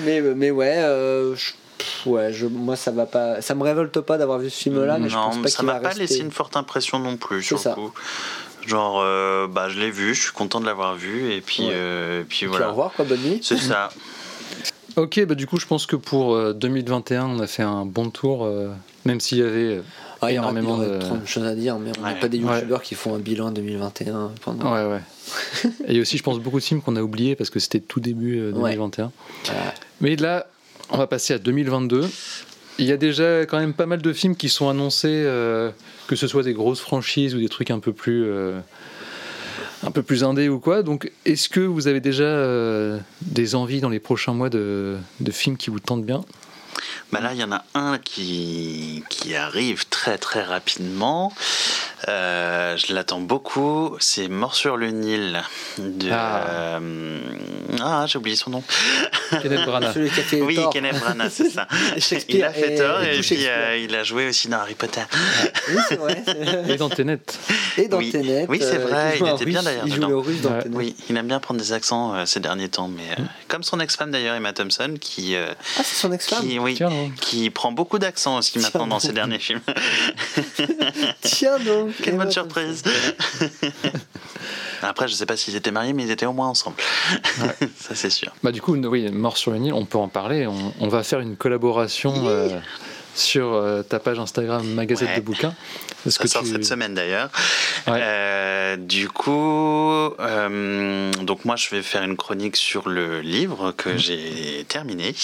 Mais 0.05 0.21
mais 0.21 0.51
ouais. 0.51 0.75
euh, 0.79 1.35
je- 1.35 1.53
pff, 1.81 2.07
Ouais, 2.07 2.33
je, 2.33 2.47
moi 2.47 2.77
ça 2.77 2.91
va 2.91 3.07
pas, 3.07 3.41
ça 3.43 3.55
me 3.55 3.63
révolte 3.63 4.01
pas 4.01 4.19
d'avoir 4.19 4.39
vu 4.39 4.51
ce 4.51 4.57
film-là, 4.63 4.99
mais 4.99 5.09
je 5.09 5.17
non, 5.17 5.25
pense 5.31 5.39
pas 5.39 5.49
ça 5.49 5.63
m'a 5.63 5.75
pas 5.81 5.89
rester. 5.89 6.03
laissé 6.03 6.19
une 6.21 6.31
forte 6.31 6.57
impression 6.57 6.99
non 6.99 7.17
plus, 7.17 7.43
sur 7.43 7.59
le 7.65 7.75
coup. 7.75 7.93
Genre, 8.67 9.01
euh, 9.03 9.47
bah, 9.49 9.69
je 9.69 9.81
l'ai 9.81 9.91
vu, 9.91 10.15
je 10.15 10.23
suis 10.23 10.33
content 10.33 10.61
de 10.61 10.67
l'avoir 10.67 10.95
vu, 10.95 11.33
et 11.33 11.41
puis, 11.41 11.65
Ouais. 11.65 11.71
euh, 11.73 12.21
et 12.21 12.25
puis 12.25 12.39
Puis 12.39 12.47
au 12.47 12.51
voilà. 12.51 12.69
revoir 12.69 12.93
quoi, 12.93 13.05
bonne 13.05 13.21
nuit. 13.21 13.41
C'est 13.43 13.57
ça. 13.59 13.89
Ok, 14.97 15.25
bah 15.25 15.37
du 15.37 15.47
coup, 15.47 15.59
je 15.59 15.67
pense 15.67 15.87
que 15.87 15.95
pour 15.95 16.35
euh, 16.35 16.53
2021, 16.53 17.25
on 17.27 17.39
a 17.39 17.47
fait 17.47 17.63
un 17.63 17.87
bon 17.87 18.11
tour, 18.11 18.45
euh, 18.45 18.69
même 19.05 19.21
s'il 19.21 19.39
y 19.39 19.43
avait. 19.43 19.77
euh, 19.77 19.83
Ah, 20.21 20.31
il 20.33 20.35
y 20.35 20.39
aura 20.39 20.51
énormément 20.51 20.83
il 20.83 20.89
y 20.89 21.21
de- 21.21 21.27
choses 21.27 21.47
à 21.47 21.55
dire, 21.55 21.79
mais 21.79 21.93
on 21.99 22.03
n'est 22.07 22.15
Ouais. 22.15 22.19
pas 22.21 22.29
des 22.29 22.41
Ouais. 22.43 22.57
youtubeurs 22.57 22.83
qui 22.83 22.97
font 22.97 23.15
un 23.15 23.21
bilan 23.21 23.53
2021 23.53 24.33
pendant. 24.45 24.75
Ouais, 24.75 24.85
ouais. 24.93 25.01
Et 25.87 25.91
il 25.91 25.95
y 25.95 25.99
a 25.99 26.03
aussi, 26.03 26.19
je 26.19 26.23
pense, 26.25 26.41
beaucoup 26.41 26.59
de 26.59 26.65
films 26.65 26.83
qu'on 26.83 26.97
a 26.97 27.01
oubliés 27.03 27.37
parce 27.37 27.51
que 27.51 27.61
c'était 27.61 27.79
tout 27.81 28.01
début 28.01 28.41
euh, 28.41 28.51
Ouais. 28.51 28.73
2021. 28.77 29.13
Voilà. 29.45 29.75
Mais 30.01 30.17
là, 30.17 30.47
on 30.91 30.99
va 30.99 31.07
passer 31.07 31.35
à 31.35 31.39
2022. 31.39 32.09
Il 32.79 32.87
y 32.87 32.93
a 32.93 32.97
déjà 32.97 33.41
quand 33.41 33.59
même 33.59 33.75
pas 33.75 33.87
mal 33.87 34.01
de 34.01 34.13
films 34.13 34.37
qui 34.37 34.49
sont 34.49 34.69
annoncés, 34.69 35.23
euh, 35.27 35.71
que 36.07 36.17
ce 36.17 36.27
soit 36.27 36.43
des 36.43 36.55
grosses 36.55 36.81
franchises 36.81 37.35
ou 37.35 37.39
des 37.39 37.49
trucs 37.49 37.71
un 37.71 37.79
peu 37.79 37.93
plus, 37.93 38.25
euh, 38.25 38.59
un 39.83 39.91
peu 39.91 40.03
plus 40.03 40.25
indés 40.25 40.49
ou 40.49 40.61
quoi. 40.61 40.83
Donc, 40.83 41.11
est-ce 41.27 41.49
que 41.49 41.61
vous 41.61 41.89
avez 41.89 42.01
déjà 42.01 42.25
euh, 42.25 42.99
des 43.23 43.55
envies 43.55 43.81
dans 43.81 43.91
les 43.91 44.01
prochains 44.01 44.33
mois 44.33 44.49
de, 44.49 44.97
de 45.21 45.31
films 45.31 45.57
qui 45.57 45.71
vous 45.71 45.81
tentent 45.81 46.05
bien? 46.05 46.25
Bah 47.13 47.21
là, 47.21 47.31
il 47.35 47.41
y 47.41 47.45
en 47.45 47.51
a 47.53 47.65
un 47.75 47.99
qui, 47.99 49.03
qui 49.09 49.35
arrive 49.35 49.87
très 49.89 50.17
très 50.19 50.43
rapidement. 50.45 51.33
Euh, 52.09 52.77
je 52.77 52.95
l'attends 52.95 53.21
beaucoup. 53.21 53.97
C'est 53.99 54.29
Mort 54.29 54.55
sur 54.55 54.77
le 54.77 54.91
Nil. 54.91 55.43
De, 55.79 56.09
Ah. 56.13 56.45
euh, 56.49 57.21
ah, 57.83 58.05
j'ai 58.07 58.19
oublié 58.19 58.37
son 58.37 58.51
nom. 58.51 58.63
Kenneth 59.43 59.65
Branagh. 59.67 59.93
Celui 59.95 60.11
qui 60.11 60.21
a 60.21 60.23
fait 60.23 60.41
Oui, 60.41 60.55
Thor. 60.55 60.73
Kenneth 60.73 60.99
Branagh, 61.01 61.31
c'est 61.31 61.51
ça. 61.51 61.67
Shakespeare 61.99 62.37
il 62.37 62.45
a 62.45 62.53
fait 62.53 62.75
tort 62.77 63.03
et 63.03 63.21
puis 63.21 63.47
euh, 63.47 63.77
il 63.77 63.95
a 63.95 64.03
joué 64.05 64.29
aussi 64.29 64.49
dans 64.49 64.59
Harry 64.59 64.75
Potter. 64.75 65.03
Oui, 65.69 65.77
c'est 65.89 65.97
vrai. 65.97 66.23
Et 66.69 66.77
dans 66.77 66.89
Tenet. 66.89 67.19
Et 67.77 67.89
dans 67.89 67.99
Oui. 67.99 68.11
Tenet. 68.13 68.47
Oui, 68.49 68.59
c'est 68.61 68.79
vrai, 68.79 69.19
il 69.21 69.27
était 69.29 69.45
bien 69.45 69.63
d'ailleurs 69.63 69.85
Il 69.87 69.91
joue 69.93 69.97
dedans. 69.97 70.09
le 70.09 70.17
russe 70.19 70.41
dans 70.43 70.51
Ouais. 70.53 70.63
Tenet. 70.63 70.77
Oui, 70.77 70.97
il 71.09 71.17
aime 71.17 71.27
bien 71.27 71.41
prendre 71.41 71.61
des 71.61 71.73
accents 71.73 72.15
euh, 72.15 72.25
ces 72.25 72.41
derniers 72.41 72.69
temps, 72.69 72.89
mais 72.89 73.03
euh, 73.19 73.23
comme 73.49 73.63
son 73.63 73.79
ex-femme 73.81 74.11
d'ailleurs, 74.11 74.37
Emma 74.37 74.53
Thompson, 74.53 74.95
qui, 75.01 75.35
euh, 75.35 75.47
Ah, 75.79 75.83
c'est 75.85 75.97
son 75.97 76.13
ex-femme 76.13 76.45
oui, 76.61 76.75
Tiens. 76.75 76.91
Qui 77.21 77.51
prend 77.51 77.73
beaucoup 77.73 77.99
d'accents 77.99 78.39
aussi 78.39 78.53
Tiens 78.53 78.63
maintenant 78.63 78.87
dans 78.87 79.01
ses 79.01 79.13
derniers 79.13 79.39
films. 79.39 79.61
Tiens 81.23 81.59
donc 81.59 81.93
Quelle 82.03 82.17
bonne 82.17 82.31
surprise 82.31 82.83
Après, 84.83 85.09
je 85.09 85.15
sais 85.15 85.27
pas 85.27 85.37
s'ils 85.37 85.57
étaient 85.57 85.71
mariés, 85.71 85.93
mais 85.93 86.05
ils 86.05 86.11
étaient 86.11 86.27
au 86.27 86.33
moins 86.33 86.49
ensemble. 86.49 86.77
ça, 87.79 87.95
c'est 87.95 88.09
sûr. 88.11 88.33
Bah, 88.43 88.51
du 88.51 88.63
coup, 88.63 88.75
oui, 88.75 89.11
Mort 89.11 89.37
sur 89.37 89.51
le 89.51 89.59
Nil, 89.59 89.75
on 89.75 89.85
peut 89.85 89.99
en 89.99 90.09
parler. 90.09 90.47
On, 90.47 90.73
on 90.81 90.89
va 90.89 91.03
faire 91.03 91.21
une 91.21 91.37
collaboration 91.37 92.15
euh, 92.27 92.49
sur 93.15 93.53
euh, 93.53 93.83
ta 93.83 93.99
page 93.99 94.19
Instagram 94.19 94.67
Magazette 94.67 95.09
Ouais. 95.11 95.17
de 95.17 95.21
bouquins. 95.21 95.55
Est-ce 96.07 96.17
Ça 96.17 96.23
que 96.23 96.29
sort 96.31 96.43
tu- 96.45 96.49
cette 96.53 96.65
semaine 96.65 96.95
d'ailleurs. 96.95 97.29
Ouais. 97.87 97.99
Euh, 98.01 98.77
du 98.79 99.09
coup, 99.11 99.91
euh, 100.19 101.13
donc 101.25 101.45
moi 101.45 101.57
je 101.57 101.69
vais 101.69 101.83
faire 101.83 102.03
une 102.03 102.17
chronique 102.17 102.57
sur 102.57 102.89
le 102.89 103.21
livre 103.21 103.67
Mhm. 103.67 103.73
que 103.75 103.97
j'ai 103.99 104.65
terminé. 104.67 105.15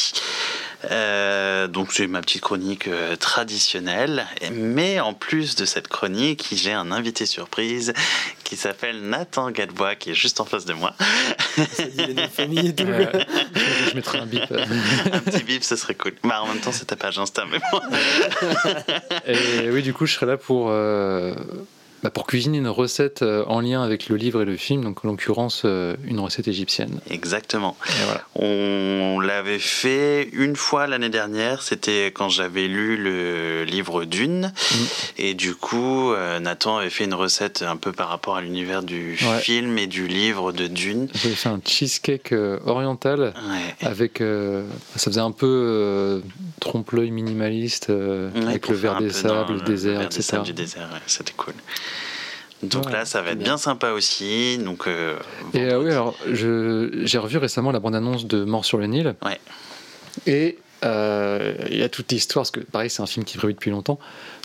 Euh, 0.90 1.66
donc 1.66 1.92
c'est 1.92 2.06
ma 2.06 2.20
petite 2.20 2.42
chronique 2.42 2.86
euh, 2.88 3.16
traditionnelle, 3.16 4.26
mais 4.52 5.00
en 5.00 5.14
plus 5.14 5.56
de 5.56 5.64
cette 5.64 5.88
chronique, 5.88 6.46
j'ai 6.52 6.72
un 6.72 6.92
invité 6.92 7.26
surprise 7.26 7.92
qui 8.44 8.56
s'appelle 8.56 9.00
Nathan 9.02 9.50
Gadebois 9.50 9.94
qui 9.94 10.10
est 10.10 10.14
juste 10.14 10.40
en 10.40 10.44
face 10.44 10.64
de 10.64 10.74
moi. 10.74 10.94
Ça 11.56 11.84
dit 11.84 12.06
les 12.06 12.14
noms 12.14 12.22
de 12.22 12.28
famille 12.28 12.68
et 12.68 12.74
tout. 12.74 12.84
Ouais, 12.96 13.10
je, 13.54 13.90
je 13.90 13.94
mettrai 13.96 14.18
un 14.18 14.26
bip. 14.26 14.44
un 15.12 15.18
petit 15.20 15.42
bip, 15.42 15.64
ce 15.64 15.76
serait 15.76 15.94
cool. 15.94 16.12
Bah, 16.22 16.42
en 16.42 16.46
même 16.46 16.60
temps, 16.60 16.72
c'est 16.72 16.84
ta 16.84 16.96
page 16.96 17.18
Insta, 17.18 17.44
mais 17.50 17.58
bon. 17.72 17.80
Et 19.26 19.70
oui, 19.70 19.82
du 19.82 19.92
coup, 19.92 20.06
je 20.06 20.14
serai 20.14 20.26
là 20.26 20.36
pour, 20.36 20.68
euh, 20.70 21.34
bah, 22.02 22.10
pour 22.10 22.26
cuisiner 22.26 22.58
une 22.58 22.68
recette 22.68 23.22
euh, 23.22 23.44
en 23.46 23.60
lien 23.60 23.82
avec 23.82 24.08
le 24.08 24.16
livre 24.16 24.42
et 24.42 24.44
le 24.44 24.56
film, 24.56 24.82
donc 24.84 25.04
en 25.04 25.08
l'occurrence 25.08 25.62
euh, 25.64 25.96
une 26.04 26.20
recette 26.20 26.46
égyptienne. 26.48 27.00
Exactement. 27.10 27.76
Voilà. 28.04 28.22
On 28.34 29.18
l'avait 29.20 29.58
fait 29.58 30.28
une 30.32 30.56
fois 30.56 30.86
l'année 30.86 31.08
dernière, 31.08 31.62
c'était 31.62 32.06
quand 32.14 32.28
j'avais 32.28 32.68
lu 32.68 32.96
le 32.96 33.64
livre 33.64 34.04
Dune. 34.04 34.52
Mm. 34.70 34.74
Et 35.18 35.34
du 35.34 35.54
coup, 35.54 36.12
euh, 36.12 36.38
Nathan 36.38 36.78
avait 36.78 36.90
fait 36.90 37.04
une 37.04 37.14
recette 37.14 37.62
un 37.62 37.76
peu 37.76 37.92
par 37.92 38.08
rapport 38.08 38.36
à 38.36 38.40
l'univers 38.40 38.82
du 38.82 39.16
Ouais. 39.26 39.40
film 39.40 39.78
et 39.78 39.86
du 39.86 40.06
livre 40.06 40.52
de 40.52 40.66
Dune. 40.66 41.08
J'avais 41.14 41.34
fait 41.34 41.48
un 41.48 41.60
cheesecake 41.64 42.34
oriental 42.66 43.32
Ouais. 43.48 43.86
avec. 43.86 44.20
euh, 44.20 44.64
ça 44.96 45.10
faisait 45.10 45.20
un 45.20 45.30
peu 45.32 45.46
euh, 45.46 46.20
trompe-l'œil 46.60 47.10
minimaliste 47.10 47.90
euh, 47.90 48.30
Ouais, 48.34 48.46
avec 48.46 48.68
le 48.68 48.74
verre 48.76 48.98
des 48.98 49.10
sables, 49.10 49.54
le 49.54 49.58
le 49.60 49.64
désert, 49.64 49.98
verre 50.00 50.08
des 50.08 50.16
etc. 50.16 50.22
sables 50.22 50.44
du 50.44 50.52
désert, 50.52 50.88
c'était 51.06 51.32
cool. 51.36 51.54
Donc 52.62 52.86
Ouais, 52.86 52.92
là, 52.92 53.04
ça 53.04 53.20
va 53.22 53.30
être 53.30 53.38
bien. 53.38 53.48
bien 53.48 53.56
sympa 53.58 53.90
aussi. 53.90 54.58
Donc, 54.58 54.86
euh, 54.86 55.16
Et 55.54 55.60
euh, 55.64 55.80
oui, 55.82 55.90
alors 55.90 56.14
j'ai 56.32 57.18
revu 57.18 57.36
récemment 57.38 57.70
la 57.70 57.80
bande-annonce 57.80 58.26
de 58.26 58.44
Mort 58.44 58.64
sur 58.64 58.78
le 58.78 58.86
Nil. 58.86 59.14
Ouais. 59.24 59.38
Et 60.26 60.58
euh, 60.84 61.54
il 61.70 61.76
y 61.78 61.82
a 61.82 61.88
toute 61.88 62.10
l'histoire, 62.12 62.42
parce 62.44 62.50
que 62.50 62.60
pareil, 62.60 62.88
c'est 62.90 63.02
un 63.02 63.06
film 63.06 63.24
qui 63.24 63.36
est 63.36 63.38
prévu 63.38 63.52
depuis 63.54 63.70
longtemps. 63.70 63.98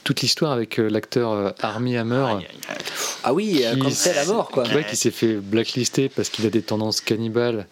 Toute 0.03 0.21
l'histoire 0.21 0.51
avec 0.51 0.79
euh, 0.79 0.89
l'acteur 0.89 1.31
euh, 1.31 1.51
Armie 1.61 1.95
Hammer. 1.95 2.15
Aïe, 2.15 2.35
aïe, 2.37 2.45
aïe. 2.69 2.75
Ah 3.23 3.33
oui, 3.35 3.63
Qui- 3.73 3.79
comme 3.79 3.91
c'est 3.91 4.15
la 4.15 4.25
mort 4.25 4.49
quoi. 4.49 4.63
Ouais, 4.69 4.83
qui 4.83 4.95
s'est 4.95 5.11
fait 5.11 5.35
blacklister 5.35 6.09
parce 6.09 6.29
qu'il 6.29 6.45
a 6.47 6.49
des 6.49 6.63
tendances 6.63 7.01
cannibales 7.01 7.67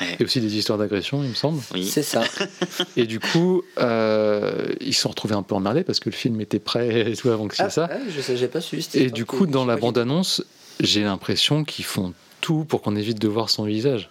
Ouais. 0.00 0.16
et 0.20 0.24
aussi 0.24 0.40
des 0.40 0.56
histoires 0.56 0.78
d'agression, 0.78 1.22
il 1.24 1.30
me 1.30 1.34
semble. 1.34 1.60
Oui. 1.74 1.84
C'est 1.88 2.04
ça. 2.04 2.22
Et 2.96 3.06
du 3.06 3.18
coup, 3.18 3.62
euh, 3.78 4.66
ils 4.80 4.94
se 4.94 5.02
sont 5.02 5.08
retrouvés 5.08 5.34
un 5.34 5.42
peu 5.42 5.54
emmerdés 5.56 5.82
parce 5.82 5.98
que 5.98 6.08
le 6.08 6.14
film 6.14 6.40
était 6.40 6.60
prêt 6.60 7.10
et 7.12 7.16
tout 7.16 7.30
avant 7.30 7.48
que 7.48 7.56
c'est 7.56 7.64
Ah, 7.64 7.70
ça. 7.70 7.88
ah, 7.92 7.96
je 8.14 8.20
sais, 8.20 8.36
j'ai 8.36 8.46
pas 8.48 8.60
cette 8.60 8.94
Et 8.94 9.10
du 9.10 9.24
coup, 9.24 9.46
dans 9.48 9.64
la 9.64 9.76
bande-annonce, 9.76 10.44
j'ai 10.78 11.02
l'impression 11.02 11.64
qu'ils 11.64 11.84
font 11.84 12.14
tout 12.40 12.64
pour 12.64 12.82
qu'on 12.82 12.94
évite 12.96 13.18
de 13.20 13.28
voir 13.28 13.50
son 13.50 13.64
visage. 13.64 14.08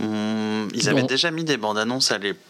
Hum, 0.00 0.68
ils 0.74 0.88
avaient 0.88 1.00
Bon. 1.00 1.06
déjà 1.06 1.30
mis 1.30 1.44
des 1.44 1.56
bandes 1.56 1.78
annonces 1.78 2.12
à 2.12 2.18
l'époque, 2.18 2.42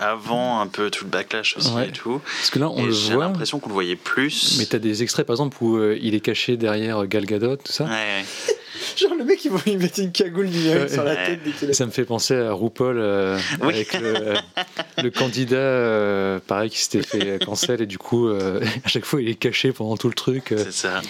avant 0.00 0.60
un 0.60 0.66
peu 0.66 0.90
tout 0.90 1.04
le 1.04 1.10
backlash 1.10 1.56
aussi 1.56 1.70
Ouais. 1.72 1.88
et 1.88 1.92
tout. 1.92 2.20
Parce 2.38 2.50
que 2.50 2.58
là, 2.58 2.68
on 2.70 2.78
et 2.78 2.86
le 2.86 2.92
j'ai 2.92 3.14
voit. 3.14 3.24
l'impression 3.24 3.58
qu'on 3.58 3.68
le 3.68 3.74
voyait 3.74 3.96
plus. 3.96 4.56
Mais 4.58 4.66
t'as 4.66 4.78
des 4.78 5.02
extraits, 5.02 5.26
par 5.26 5.34
exemple, 5.34 5.56
où 5.60 5.76
euh, 5.76 5.98
il 6.00 6.14
est 6.14 6.20
caché 6.20 6.56
derrière 6.56 7.02
euh, 7.02 7.06
Gal 7.06 7.26
Gadot, 7.26 7.56
tout 7.56 7.72
ça. 7.72 7.84
Ouais, 7.84 7.90
ouais. 7.90 8.24
Genre 8.96 9.14
le 9.18 9.24
mec 9.24 9.44
il 9.44 9.50
va 9.50 9.58
lui 9.66 9.76
mettre 9.76 9.98
une 10.00 10.12
cagoule 10.12 10.46
numérique 10.46 10.90
sur 10.90 11.02
la 11.02 11.16
tête 11.16 11.40
dès 11.60 11.72
ça 11.72 11.84
me 11.86 11.90
fait 11.90 12.04
penser 12.04 12.34
à 12.36 12.52
RuPaul 12.52 12.96
euh, 12.98 13.38
Oui. 13.62 13.74
avec 13.74 13.92
le, 13.94 14.14
euh, 14.16 14.34
le 15.02 15.10
candidat, 15.10 15.56
euh, 15.56 16.38
pareil, 16.46 16.70
qui 16.70 16.78
s'était 16.78 17.02
fait 17.02 17.44
cancel 17.44 17.82
et 17.82 17.86
du 17.86 17.98
coup, 17.98 18.28
euh, 18.28 18.60
à 18.84 18.88
chaque 18.88 19.04
fois, 19.04 19.20
il 19.20 19.28
est 19.28 19.34
caché 19.34 19.72
pendant 19.72 19.96
tout 19.96 20.08
le 20.08 20.14
truc. 20.14 20.52
euh. 20.52 20.58
C'est 20.64 20.72
ça. 20.72 21.02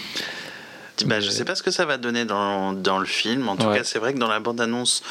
Bah, 1.05 1.21
je 1.21 1.29
sais 1.31 1.45
pas 1.45 1.55
ce 1.55 1.63
que 1.63 1.71
ça 1.71 1.85
va 1.85 1.99
donner 1.99 2.25
dans, 2.25 2.73
dans 2.73 2.99
le 2.99 3.05
film. 3.07 3.49
En 3.49 3.57
tout 3.57 3.67
Ouais. 3.67 3.79
cas, 3.79 3.85
c'est 3.85 3.99
vrai 3.99 4.15
que 4.15 4.19
dans 4.19 4.29
la 4.29 4.41
bande-annonce, 4.41 5.03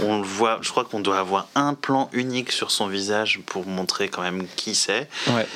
on 0.00 0.18
le 0.20 0.24
voit. 0.26 0.58
Je 0.62 0.70
crois 0.70 0.84
qu'on 0.84 1.00
doit 1.00 1.18
avoir 1.18 1.48
un 1.54 1.74
plan 1.74 2.08
unique 2.12 2.52
sur 2.52 2.70
son 2.70 2.86
visage 2.86 3.40
pour 3.46 3.66
montrer 3.66 4.08
quand 4.08 4.22
même 4.22 4.44
qui 4.56 4.74
c'est. 4.74 5.08
Ouais. 5.28 5.46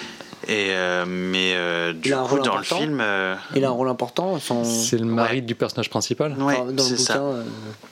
Et 0.49 0.71
euh, 0.71 1.05
mais 1.07 1.55
euh, 1.55 1.93
du 1.93 2.11
coup, 2.13 2.17
dans 2.17 2.25
important. 2.25 2.57
le 2.59 2.63
film, 2.65 2.99
euh, 3.01 3.35
Il 3.55 3.65
a 3.65 3.69
un 3.69 3.73
rôle 3.73 3.89
important. 3.89 4.39
Son... 4.39 4.65
C'est 4.65 4.99
le 4.99 5.05
mari 5.07 5.37
Ouais. 5.37 5.41
du 5.41 5.55
personnage 5.55 5.91
principal. 5.91 6.33
ouais, 6.33 6.55
enfin, 6.55 6.65
dans 6.67 6.71
le 6.73 6.79
c'est 6.79 6.91
bouquin. 6.97 7.05
ça. 7.05 7.19
euh, 7.23 7.43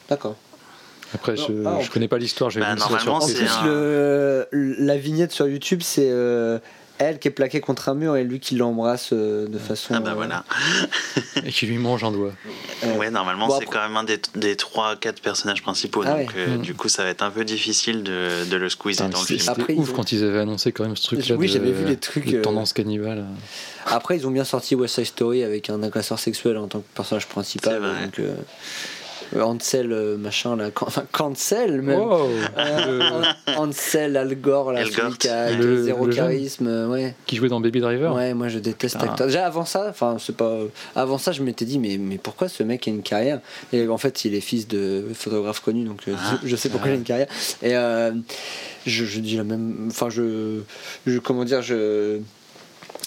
D'accord. 0.08 0.36
Après, 1.14 1.36
je, 1.36 1.44
Ah, 1.64 1.78
je 1.80 1.90
connais 1.90 2.08
pas 2.08 2.18
l'histoire. 2.18 2.50
Bah, 2.56 2.74
normalement, 2.74 3.20
c'est 3.20 3.34
plus, 3.34 3.46
un- 3.48 3.64
le, 3.66 4.48
la 4.50 4.96
vignette 4.96 5.30
sur 5.32 5.46
YouTube, 5.46 5.80
c'est 5.82 6.08
euh, 6.10 6.58
elle 6.98 7.18
qui 7.18 7.28
est 7.28 7.30
plaquée 7.32 7.60
contre 7.60 7.88
un 7.88 7.94
mur 7.94 8.16
et 8.16 8.24
lui 8.24 8.40
qui 8.40 8.54
l'embrasse 8.56 9.10
euh, 9.12 9.46
de 9.48 9.58
façon. 9.58 9.94
Ah 9.96 10.00
bah 10.00 10.10
euh, 10.12 10.14
voilà. 10.14 10.44
et 11.44 11.50
qui 11.50 11.66
lui 11.66 11.78
mange 11.78 12.04
un 12.04 12.12
doigt. 12.12 12.32
Ouais. 12.84 12.96
Ouais, 12.96 13.10
normalement, 13.10 13.48
Bon, 13.48 13.56
c'est 13.58 13.64
après- 13.64 13.78
quand 13.78 13.82
même 13.88 13.96
un 13.96 14.04
des, 14.04 14.20
des 14.36 14.54
3-4 14.54 15.20
personnages 15.22 15.62
principaux. 15.62 16.02
Ah 16.06 16.10
donc, 16.10 16.28
ouais. 16.28 16.34
euh, 16.36 16.56
Mm. 16.58 16.62
du 16.62 16.74
coup, 16.74 16.88
ça 16.88 17.02
va 17.02 17.08
être 17.10 17.22
un 17.22 17.30
peu 17.30 17.44
difficile 17.44 18.02
de, 18.02 18.44
de 18.48 18.56
le 18.56 18.68
squeezer 18.68 19.08
dans 19.08 19.20
le 19.20 19.26
film. 19.26 19.38
c'était 19.40 19.50
Après, 19.50 19.74
ouf 19.74 19.88
ils 19.88 19.92
ont- 19.92 19.96
quand 19.96 20.12
ils 20.12 20.24
avaient 20.24 20.38
annoncé 20.40 20.72
quand 20.72 20.84
même 20.84 20.96
ce 20.96 21.04
truc-là. 21.06 21.34
Oui, 21.36 21.46
de- 21.48 21.52
j'avais 21.52 21.72
vu 21.72 21.84
les 21.84 21.96
trucs, 21.96 22.26
de 22.30 22.38
euh, 22.38 22.42
tendance 22.42 22.72
cannibale. 22.72 23.24
Après, 23.86 24.16
ils 24.16 24.26
ont 24.26 24.30
bien 24.30 24.44
sorti 24.44 24.74
West 24.74 24.94
Side 24.94 25.06
Story 25.06 25.42
avec 25.42 25.68
un 25.70 25.82
agresseur 25.82 26.18
sexuel 26.18 26.56
en 26.58 26.68
tant 26.68 26.78
que 26.80 26.86
personnage 26.94 27.26
principal. 27.26 27.74
C'est 27.74 27.78
vrai. 27.80 28.04
Donc, 28.04 28.18
euh, 28.20 28.34
Ansel, 29.40 29.92
euh, 29.92 30.16
machin, 30.16 30.56
là. 30.56 30.70
can- 30.70 30.86
Enfin, 30.86 31.04
Cancel, 31.12 31.82
même. 31.82 31.98
Wow 32.00 32.28
Euh, 32.58 33.00
An- 33.56 33.62
Ansel, 33.68 34.16
Al 34.16 34.34
Gore, 34.36 34.72
là, 34.72 34.84
celui 34.84 35.16
qui 35.18 35.28
a 35.28 35.50
Le- 35.52 35.82
zéro 35.82 36.06
charisme, 36.08 36.66
euh, 36.68 36.88
ouais. 36.88 37.14
Qui 37.26 37.36
jouait 37.36 37.48
dans 37.48 37.60
Baby 37.60 37.80
Driver 37.80 38.14
Ouais, 38.14 38.34
moi 38.34 38.48
je 38.48 38.58
déteste 38.58 39.00
l'acteur. 39.00 39.26
Déjà 39.26 39.46
avant 39.46 39.64
ça, 39.64 39.86
enfin 39.88 40.16
c'est 40.18 40.36
pas. 40.36 40.58
Avant 40.94 41.18
ça, 41.18 41.32
je 41.32 41.42
m'étais 41.42 41.64
dit 41.64 41.78
mais 41.78 41.96
mais 41.98 42.18
pourquoi 42.18 42.48
ce 42.48 42.62
mec 42.62 42.86
a 42.86 42.90
une 42.90 43.02
carrière? 43.02 43.40
Et 43.72 43.88
en 43.88 43.98
fait, 43.98 44.24
il 44.24 44.34
est 44.34 44.40
fils 44.40 44.68
de 44.68 45.04
photographe 45.14 45.60
connu, 45.60 45.84
donc 45.84 46.02
euh, 46.08 46.14
Ah. 46.16 46.38
je, 46.42 46.48
je 46.48 46.56
sais 46.56 46.68
pourquoi 46.68 46.90
il 46.90 46.92
a 46.94 46.96
une 46.96 47.02
carrière. 47.04 47.28
Et 47.62 47.74
euh, 47.76 48.12
je, 48.86 49.04
je 49.04 49.20
dis 49.20 49.36
la 49.36 49.44
même. 49.44 49.88
Enfin, 49.90 50.10
je, 50.10 50.60
je 51.06 51.18
comment 51.18 51.44
dire, 51.44 51.62
je 51.62 52.18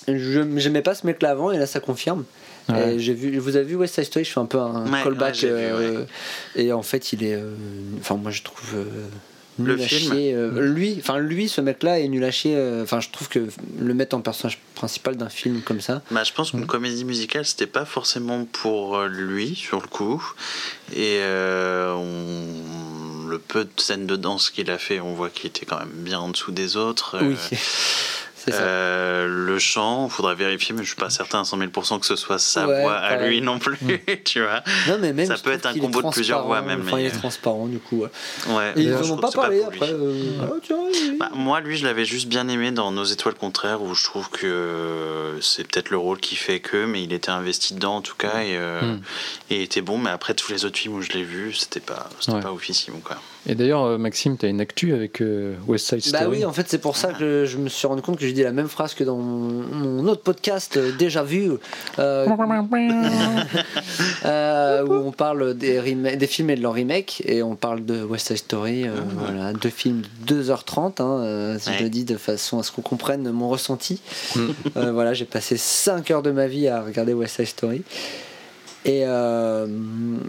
je 0.07 0.41
j'aimais 0.57 0.81
pas 0.81 0.95
ce 0.95 1.05
mec-là 1.05 1.31
avant 1.31 1.51
et 1.51 1.57
là 1.57 1.65
ça 1.65 1.79
confirme. 1.79 2.23
Ouais. 2.69 2.95
Et 2.95 2.99
j'ai 2.99 3.13
vu, 3.13 3.37
vous 3.39 3.55
avez 3.55 3.65
vu 3.65 3.75
West 3.75 3.95
Side 3.95 4.03
Story, 4.05 4.25
je 4.25 4.31
fais 4.31 4.39
un 4.39 4.45
peu 4.45 4.59
un 4.59 4.91
Ouais, 4.91 5.03
callback. 5.03 5.33
ouais, 5.35 5.39
j'ai 5.39 5.47
vu, 5.49 5.53
euh, 5.55 6.03
Et 6.55 6.71
en 6.73 6.83
fait, 6.83 7.13
il 7.13 7.23
est. 7.23 7.35
euh, 7.35 7.53
Enfin, 7.99 8.15
moi 8.15 8.31
je 8.31 8.43
trouve. 8.43 8.69
euh, 8.75 8.83
Le 9.59 9.73
nul 9.75 9.81
à 9.83 9.87
film 9.87 10.11
chier, 10.13 10.33
euh, 10.35 10.61
lui, 10.61 10.95
enfin 10.99 11.17
lui, 11.17 11.49
ce 11.49 11.61
mec-là 11.61 11.99
est 11.99 12.07
nul 12.07 12.23
à 12.23 12.29
chier. 12.29 12.55
euh, 12.55 12.83
Enfin, 12.83 12.99
je 12.99 13.09
trouve 13.09 13.27
que 13.29 13.47
le 13.79 13.93
mettre 13.95 14.15
en 14.15 14.21
personnage 14.21 14.59
principal 14.75 15.15
d'un 15.17 15.29
film 15.29 15.61
comme 15.61 15.81
ça, 15.81 16.03
Bah, 16.11 16.23
je 16.23 16.31
pense 16.33 16.51
qu'une 16.51 16.61
Mm. 16.61 16.67
comédie 16.67 17.05
musicale, 17.05 17.43
c'était 17.45 17.65
pas 17.65 17.85
forcément 17.85 18.45
pour 18.45 19.01
lui, 19.05 19.55
sur 19.55 19.81
le 19.81 19.87
coup. 19.87 20.23
Et 20.93 21.19
euh, 21.21 21.91
on- 21.93 23.27
le 23.29 23.39
peu 23.39 23.63
de 23.65 23.69
scènes 23.81 24.05
de 24.07 24.15
danse 24.15 24.49
qu'il 24.49 24.69
a 24.71 24.77
fait, 24.77 24.99
on 25.01 25.13
voit 25.13 25.29
qu'il 25.29 25.47
était 25.47 25.65
quand 25.65 25.79
même 25.79 25.89
bien 25.91 26.19
en 26.19 26.29
dessous 26.29 26.51
des 26.51 26.77
autres. 26.77 27.17
Oui. 27.21 27.35
euh, 28.55 29.27
le 29.27 29.59
chant, 29.59 30.07
faudra 30.09 30.33
vérifier, 30.35 30.73
mais 30.75 30.83
je 30.83 30.87
suis 30.87 30.95
pas 30.95 31.09
certain 31.09 31.41
à 31.41 31.43
100 31.43 31.57
000% 31.59 31.99
que 31.99 32.05
ce 32.05 32.15
soit 32.15 32.39
sa 32.39 32.67
Ouais, 32.67 32.81
voix 32.81 32.95
à 32.95 33.09
pareil. 33.15 33.29
lui 33.29 33.41
non 33.41 33.59
plus, 33.59 33.77
tu 34.25 34.41
vois. 34.41 34.61
Non, 34.87 34.97
mais 34.99 35.13
même 35.13 35.25
ça 35.27 35.35
peut 35.37 35.51
être 35.51 35.65
un 35.65 35.73
combo 35.77 36.01
de 36.01 36.09
plusieurs 36.09 36.45
voix, 36.45 36.61
même, 36.61 36.81
Enfin, 36.85 36.95
mais- 36.97 37.03
il 37.03 37.07
est 37.07 37.11
transparent 37.11 37.67
du 37.67 37.79
coup. 37.79 38.03
ouais. 38.47 38.73
Et 38.75 38.81
ils 38.81 38.89
je 38.89 39.11
en 39.11 39.15
ont 39.15 39.17
pas 39.17 39.31
parlé 39.31 39.59
pour 39.61 39.71
lui. 39.71 39.77
après. 39.79 39.91
euh, 39.93 40.31
ah, 40.41 40.47
tiens, 40.63 40.77
oui. 40.85 41.17
Bah, 41.19 41.29
moi, 41.33 41.59
lui, 41.61 41.77
je 41.77 41.85
l'avais 41.85 42.05
juste 42.05 42.27
bien 42.27 42.47
aimé 42.47 42.71
dans 42.71 42.91
Nos 42.91 43.03
étoiles 43.05 43.35
contraires, 43.35 43.81
où 43.81 43.93
je 43.95 44.03
trouve 44.03 44.29
que 44.29 44.45
euh, 44.47 45.41
c'est 45.41 45.63
peut-être 45.67 45.89
le 45.89 45.97
rôle 45.97 46.19
qui 46.19 46.35
fait 46.35 46.59
que, 46.59 46.85
mais 46.85 47.03
il 47.03 47.13
était 47.13 47.29
investi 47.31 47.73
dedans 47.73 47.97
en 47.97 48.01
tout 48.01 48.15
cas, 48.15 48.41
et, 48.43 48.55
euh, 48.57 48.81
Mm. 48.81 49.01
et 49.51 49.55
il 49.57 49.61
était 49.61 49.81
bon. 49.81 49.97
Mais 49.97 50.09
après, 50.09 50.33
tous 50.33 50.51
les 50.51 50.65
autres 50.65 50.77
films 50.77 50.95
où 50.95 51.01
je 51.01 51.11
l'ai 51.11 51.23
vu, 51.23 51.53
c'était 51.53 51.79
pas, 51.79 52.09
c'était 52.19 52.33
Ouais. 52.37 52.41
pas 52.41 52.51
oufissime. 52.51 53.01
Quoi. 53.03 53.17
Et 53.47 53.55
d'ailleurs, 53.55 53.83
euh, 53.85 53.97
Maxime, 53.97 54.35
t'as 54.37 54.49
une 54.49 54.59
actu 54.59 54.93
avec 54.93 55.21
euh, 55.21 55.55
West 55.67 55.87
Side 55.87 56.01
Story. 56.01 56.23
Bah 56.23 56.29
oui, 56.29 56.45
en 56.45 56.51
fait, 56.51 56.67
c'est 56.67 56.79
pour 56.79 56.97
ça 56.97 57.13
que 57.13 57.45
je 57.45 57.57
me 57.57 57.69
suis 57.69 57.87
rendu 57.87 58.01
compte 58.01 58.17
que 58.17 58.25
j'ai 58.25 58.33
dit 58.33 58.43
la 58.43 58.51
même 58.51 58.67
phrase 58.67 58.93
que 58.93 59.05
dans 59.05 59.15
mon, 59.17 60.05
autre 60.07 60.21
podcast 60.21 60.75
euh, 60.75 60.91
déjà 60.97 61.23
vu, 61.23 61.51
euh, 61.97 62.27
euh, 64.25 64.85
où 64.85 64.93
on 64.93 65.11
parle 65.11 65.53
des, 65.53 65.81
films 66.27 66.49
et 66.49 66.55
de 66.55 66.61
leur 66.61 66.73
remake, 66.73 67.23
et 67.25 67.41
on 67.41 67.55
parle 67.55 67.85
de 67.85 68.03
West 68.03 68.27
Side 68.27 68.37
Story, 68.37 68.87
euh, 68.87 68.91
voilà, 69.15 69.53
deux 69.53 69.69
films 69.69 70.01
de 70.25 70.43
2h30, 70.43 71.01
hein, 71.01 71.21
euh, 71.21 71.57
si 71.59 71.71
je 71.73 71.83
le 71.83 71.89
dis 71.89 72.03
de 72.03 72.17
façon 72.17 72.59
à 72.59 72.63
ce 72.63 72.71
qu'on 72.71 72.81
comprenne 72.81 73.31
mon 73.31 73.49
ressenti. 73.49 74.01
Mm. 74.35 74.47
Euh, 74.75 74.91
voilà, 74.91 75.13
j'ai 75.13 75.25
passé 75.25 75.55
5 75.57 76.11
heures 76.11 76.23
de 76.23 76.31
ma 76.31 76.47
vie 76.47 76.67
à 76.67 76.81
regarder 76.81 77.13
West 77.13 77.37
Side 77.37 77.47
Story. 77.47 77.83
Et, 78.85 79.03
euh, 79.05 79.67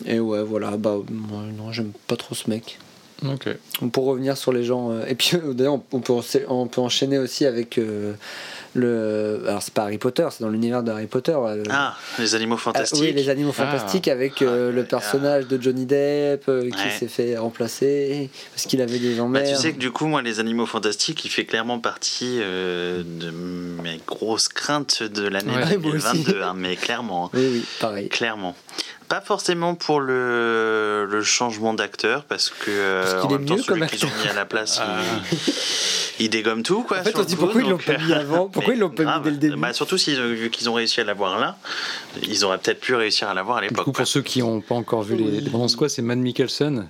et 0.07 0.21
ouais, 0.21 0.43
voilà, 0.43 0.77
bah, 0.77 0.97
moi, 1.11 1.43
non, 1.57 1.73
j'aime 1.73 1.93
pas 2.07 2.17
trop 2.17 2.35
ce 2.35 2.49
mec. 2.49 2.79
Ok. 3.27 3.49
Pour 3.93 4.05
revenir 4.07 4.37
sur 4.37 4.53
les 4.53 4.63
gens, 4.65 4.91
euh, 4.93 5.05
et 5.07 5.15
puis 5.15 5.33
euh, 5.35 5.53
d'ailleurs 5.53 5.75
on, 5.75 5.83
on 5.93 6.01
peut, 6.01 6.13
on 6.49 6.67
peut 6.69 6.81
enchaîner 6.81 7.19
aussi 7.19 7.47
avec 7.47 7.77
euh, 7.79 8.13
le 8.75 9.43
alors 9.49 9.63
c'est 9.63 9.75
pas 9.75 9.83
Harry 9.85 9.99
Potter, 9.99 10.27
c'est 10.31 10.43
dans 10.45 10.51
l'univers 10.51 10.83
de 10.83 10.91
Harry 10.93 11.07
Potter. 11.07 11.35
euh, 11.37 11.65
Ah, 11.71 11.97
les 12.19 12.35
animaux 12.35 12.55
ah, 12.59 12.63
fantastiques. 12.63 13.01
oui, 13.03 13.13
les 13.13 13.29
animaux 13.29 13.53
Ah. 13.59 13.65
fantastiques 13.67 14.07
avec 14.09 14.41
euh, 14.43 14.69
Ah, 14.71 14.77
le 14.77 14.85
personnage 14.85 15.47
de 15.49 15.61
Johnny 15.61 15.87
Depp 15.87 16.45
euh, 16.49 16.71
qui 16.71 16.77
Ouais. 16.77 16.91
s'est 16.99 17.09
fait 17.09 17.37
remplacer 17.37 18.31
parce 18.55 18.67
qu'il 18.67 18.81
avait 18.81 18.99
des 18.99 19.17
Bah, 19.17 19.23
emmers. 19.25 19.49
tu 19.49 19.57
sais 19.57 19.73
que 19.73 19.79
du 19.79 19.91
coup, 19.91 20.07
moi, 20.07 20.23
les 20.23 20.39
animaux 20.39 20.67
fantastiques, 20.67 21.25
il 21.25 21.31
fait 21.31 21.45
clairement 21.45 21.79
partie 21.81 22.39
euh, 22.41 23.03
de 23.05 23.31
mes 23.83 24.01
grosses 24.07 24.49
craintes 24.49 25.03
de 25.03 25.27
l'année 25.27 25.51
Ouais, 25.55 25.77
moi 25.79 25.95
aussi. 25.95 26.23
2022, 26.23 26.43
hein, 26.43 26.55
mais 26.57 26.77
clairement. 26.77 27.27
hein. 27.27 27.31
Oui, 27.35 27.49
oui, 27.53 27.65
pareil. 27.81 28.09
Clairement. 28.09 28.55
Pas 29.09 29.21
forcément 29.21 29.75
pour 29.75 30.01
le, 30.01 31.07
le 31.11 31.23
changement 31.23 31.73
d'acteur, 31.75 32.25
parce 32.25 32.51
que 32.51 32.71
euh, 32.71 33.03
Parce 33.03 33.15
en 33.25 33.27
qu'il 33.29 33.35
est 33.35 33.39
même 33.39 33.47
temps, 33.49 33.57
mieux 33.57 33.63
celui 33.63 33.81
comme 33.81 33.89
qu'ils 33.89 34.05
ont 34.07 34.11
mis 34.23 34.29
à 34.29 34.35
la 34.35 34.45
place, 34.45 34.81
il, 36.19 36.25
il 36.27 36.31
dégomme 36.31 36.63
tout. 36.63 36.83
Quoi, 36.83 36.99
En 37.01 37.03
fait, 37.05 37.15
on 37.15 37.19
le 37.19 37.25
se 37.25 37.29
dit 37.29 37.37
coup, 37.37 37.43
pourquoi 37.45 37.63
ils 37.63 37.69
l'ont 37.71 37.79
pas 37.79 37.97
mis 37.99 38.13
euh, 38.13 38.21
avant 38.21 38.49
Pourquoi 38.49 38.73
mais 38.73 38.77
ils 38.77 38.81
l'ont 38.81 38.91
pas 38.91 39.05
mis 39.19 39.23
dès 39.25 39.31
le 39.31 39.37
début 39.37 39.57
bah, 39.57 39.73
Surtout 39.73 39.97
s'ils 39.99 40.21
ont 40.21 40.29
vu 40.29 40.51
qu'ils 40.51 40.69
ont 40.69 40.75
réussi 40.75 41.01
à 41.01 41.05
l'avoir 41.05 41.39
là, 41.39 41.57
ils 42.23 42.45
auraient 42.45 42.59
peut-être 42.59 42.81
pu 42.81 42.95
réussir 42.95 43.29
à 43.29 43.35
l'avoir 43.35 43.59
à 43.59 43.61
Du 43.63 43.69
l'époque. 43.69 43.85
coup, 43.87 43.93
quoi. 43.93 44.03
pour 44.03 44.09
ceux 44.09 44.23
qui 44.23 44.41
n'ont 44.41 44.61
pas 44.61 44.75
encore 44.75 45.03
vu 45.03 45.17
les, 45.17 45.41
les 45.41 45.51
bandes 45.51 45.75
quoi, 45.75 45.89
c'est 45.89 46.03
Matt 46.03 46.19
Mikkelsen 46.19 46.87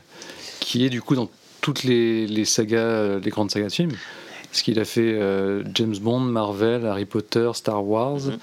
qui 0.60 0.84
est 0.84 0.90
du 0.90 1.00
coup 1.00 1.14
dans 1.14 1.30
toutes 1.60 1.84
les, 1.84 2.26
les 2.26 2.44
sagas, 2.44 2.78
euh, 2.78 3.20
les 3.22 3.30
grandes 3.30 3.50
sagas 3.50 3.68
de 3.68 3.72
films. 3.72 3.92
Parce 4.50 4.62
qu'il 4.62 4.80
a 4.80 4.84
fait 4.86 5.00
euh, 5.14 5.62
James 5.74 5.96
Bond, 6.00 6.20
Marvel, 6.20 6.86
Harry 6.86 7.04
Potter, 7.04 7.50
Star 7.54 7.84
Wars. 7.84 8.16
Mhm. 8.20 8.38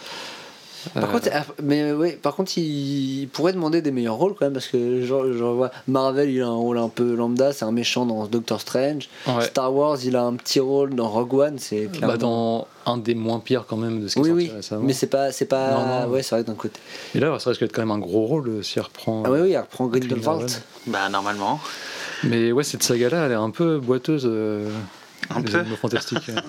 Par 0.94 1.04
Euh, 1.04 1.08
contre, 1.08 1.30
ah, 1.34 1.44
mais 1.64 1.92
oui, 1.92 2.12
par 2.14 2.36
contre, 2.36 2.58
il, 2.58 3.22
il 3.22 3.28
pourrait 3.28 3.54
demander 3.54 3.82
des 3.82 3.92
meilleurs 3.92 4.16
rôles 4.16 4.34
quand 4.34 4.46
même 4.46 4.54
parce 4.54 4.68
que 4.68 5.02
je, 5.02 5.06
je 5.06 5.44
vois 5.44 5.72
Marvel, 5.88 6.30
il 6.30 6.42
a 6.42 6.48
un 6.48 6.54
rôle 6.56 6.78
un 6.78 6.90
peu 6.90 7.16
lambda, 7.16 7.54
c'est 7.54 7.66
un 7.66 7.72
méchant 7.72 8.06
dans 8.06 8.26
Doctor 8.28 8.62
Strange. 8.62 9.10
ouais. 9.28 9.44
Star 9.46 9.74
Wars, 9.74 9.98
il 10.04 10.16
a 10.16 10.24
un 10.24 10.34
petit 10.36 10.60
rôle 10.60 10.96
dans 10.96 11.10
Rogue 11.10 11.34
One, 11.34 11.60
c'est 11.60 11.90
clairement. 11.92 12.08
Bah, 12.14 12.18
dans 12.18 12.68
un 12.86 12.98
des 12.98 13.16
moins 13.16 13.40
pires 13.40 13.66
quand 13.68 13.78
même 13.78 14.02
de 14.02 14.08
ce 14.08 14.14
qui 14.14 14.20
est 14.20 14.24
oui, 14.24 14.30
sorti 14.30 14.46
oui, 14.50 14.56
récemment. 14.56 14.84
mais 14.86 14.94
c'est 14.94 15.08
pas, 15.08 15.32
c'est 15.32 15.46
pas, 15.46 15.72
Non, 15.72 16.08
non. 16.08 16.14
ouais, 16.14 16.22
c'est 16.24 16.36
vrai 16.36 16.44
d'un 16.44 16.54
côté. 16.54 16.80
Et 17.16 17.20
là, 17.20 17.38
ça 17.40 17.50
risque 17.50 17.62
d'être 17.62 17.74
quand 17.74 17.82
même 17.82 17.92
un 17.92 17.98
gros 18.00 18.26
rôle 18.26 18.48
euh, 18.50 18.62
s'il 18.62 18.82
reprend. 18.82 19.24
Ah 19.26 19.32
oui, 19.32 19.40
oui, 19.42 19.52
elle 19.54 19.62
reprend 19.62 19.88
Green 19.88 20.04
Grindelwald. 20.08 20.42
Lantern. 20.42 20.62
Bah, 20.88 21.10
normalement. 21.10 21.60
Mais 22.24 22.52
ouais, 22.52 22.64
cette 22.64 22.84
saga-là, 22.84 23.26
elle 23.26 23.32
est 23.32 23.36
un 23.36 23.50
peu 23.50 23.80
boiteuse. 23.80 24.24
euh, 24.26 24.70
Un 25.30 25.40
les 25.40 25.44
peu. 25.52 25.58
animaux 25.60 25.76
fantastiques. 25.76 26.30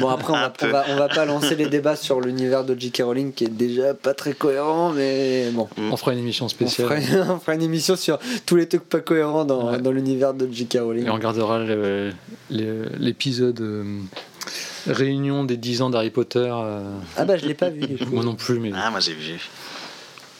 Bon, 0.00 0.08
après, 0.10 0.30
on 0.34 0.36
va, 0.36 0.52
on, 0.60 0.66
va, 0.68 0.84
on 0.90 0.96
va 0.96 1.08
pas 1.08 1.24
lancer 1.24 1.54
les 1.56 1.68
débats 1.70 1.96
sur 1.96 2.20
l'univers 2.20 2.64
de 2.64 2.78
J.K. 2.78 3.00
Rowling 3.02 3.32
qui 3.32 3.44
est 3.44 3.48
déjà 3.48 3.94
pas 3.94 4.12
très 4.12 4.34
cohérent, 4.34 4.90
mais 4.92 5.48
bon. 5.52 5.68
On 5.78 5.96
fera 5.96 6.12
une 6.12 6.18
émission 6.18 6.44
On 6.44 6.48
spéciale. 6.50 7.00
fera, 7.00 7.32
on 7.34 7.38
fera 7.40 7.54
une 7.54 7.62
émission 7.62 7.96
sur 7.96 8.18
tous 8.44 8.56
les 8.56 8.68
trucs 8.68 8.86
pas 8.86 9.00
cohérents 9.00 9.46
dans, 9.46 9.72
Ouais. 9.72 9.78
dans 9.80 9.92
l'univers 9.92 10.34
de 10.34 10.46
J.K. 10.52 10.78
Rowling. 10.82 11.06
Et 11.06 11.10
on 11.10 11.14
regardera 11.14 11.60
l'épisode 12.50 13.60
euh, 13.60 14.00
réunion 14.86 15.44
des 15.44 15.56
10 15.56 15.82
ans 15.82 15.90
d'Harry 15.90 16.10
Potter. 16.10 16.50
euh, 16.52 16.80
Ah 17.16 17.24
bah, 17.24 17.36
je 17.38 17.46
l'ai 17.46 17.54
pas 17.54 17.70
vu 17.70 17.96
moi 18.12 18.22
non 18.22 18.34
plus, 18.34 18.58
mais 18.58 18.72
Ah, 18.74 18.90
moi 18.90 19.00
j'ai 19.00 19.14
vu. 19.14 19.40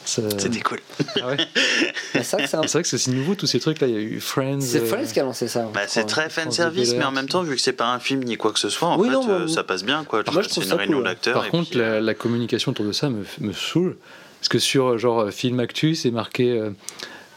C'était 0.07 0.61
cool. 0.61 0.79
Ah 1.21 1.27
ouais. 1.27 1.37
C'est 2.23 2.31
vrai 2.37 2.43
que 2.83 2.97
c'est 2.97 3.09
un- 3.09 3.13
nouveau 3.13 3.35
tous 3.35 3.45
ces 3.47 3.59
trucs 3.59 3.79
là. 3.81 3.87
Il 3.87 3.93
y 3.93 3.97
a 3.97 3.99
eu 3.99 4.19
Friends. 4.19 4.61
C'est 4.61 4.79
euh, 4.81 4.85
Friends 4.85 5.11
qui 5.13 5.19
a 5.19 5.23
lancé 5.23 5.47
ça. 5.47 5.69
Bah, 5.73 5.81
je 5.85 5.91
c'est 5.91 5.99
crois. 6.01 6.09
très 6.11 6.29
fan 6.29 6.51
service, 6.51 6.93
mais 6.95 7.03
en 7.03 7.11
même 7.11 7.27
temps, 7.27 7.43
vu 7.43 7.55
que 7.55 7.61
c'est 7.61 7.73
pas 7.73 7.93
un 7.93 7.99
film 7.99 8.23
ni 8.23 8.37
quoi 8.37 8.51
que 8.53 8.59
ce 8.59 8.69
soit, 8.69 8.87
en 8.87 8.97
Oui, 8.99 9.07
fait, 9.09 9.13
non, 9.13 9.29
euh, 9.29 9.47
ça 9.47 9.63
passe 9.63 9.83
bien. 9.83 10.03
quoi. 10.05 10.23
moi, 10.31 10.41
je 10.41 10.47
C'est 10.47 10.53
trouve 10.53 10.63
une 10.63 10.69
ça 10.69 10.75
réunion 10.77 10.97
cool. 10.97 11.03
d'acteurs. 11.05 11.33
Par 11.35 11.45
et 11.45 11.49
contre, 11.49 11.69
puis, 11.71 11.79
la, 11.79 11.85
euh, 11.85 12.01
la 12.01 12.13
communication 12.13 12.71
autour 12.71 12.85
de 12.85 12.91
ça 12.93 13.09
me, 13.09 13.23
me 13.41 13.51
saoule. 13.53 13.97
Parce 14.39 14.49
que 14.49 14.59
sur 14.59 14.97
genre 14.97 15.29
film 15.31 15.59
Actu, 15.59 15.93
c'est 15.95 16.11
marqué 16.11 16.51
euh, 16.51 16.69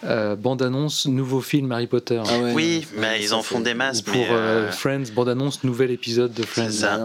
euh, 0.04 0.36
bande-annonce, 0.36 1.06
nouveau 1.06 1.40
film 1.40 1.72
Harry 1.72 1.86
Potter. 1.88 2.20
Ah 2.24 2.38
ouais, 2.38 2.52
Oui, 2.54 2.86
mais 2.96 3.20
ils 3.22 3.34
en 3.34 3.42
font 3.42 3.60
des 3.60 3.74
masses. 3.74 4.00
pour 4.02 4.14
mais, 4.14 4.28
euh, 4.30 4.68
euh, 4.68 4.70
Friends, 4.70 5.10
bande-annonce, 5.14 5.64
nouvel 5.64 5.90
épisode 5.90 6.32
de 6.32 6.42
Friends. 6.44 6.70
ça. 6.70 7.00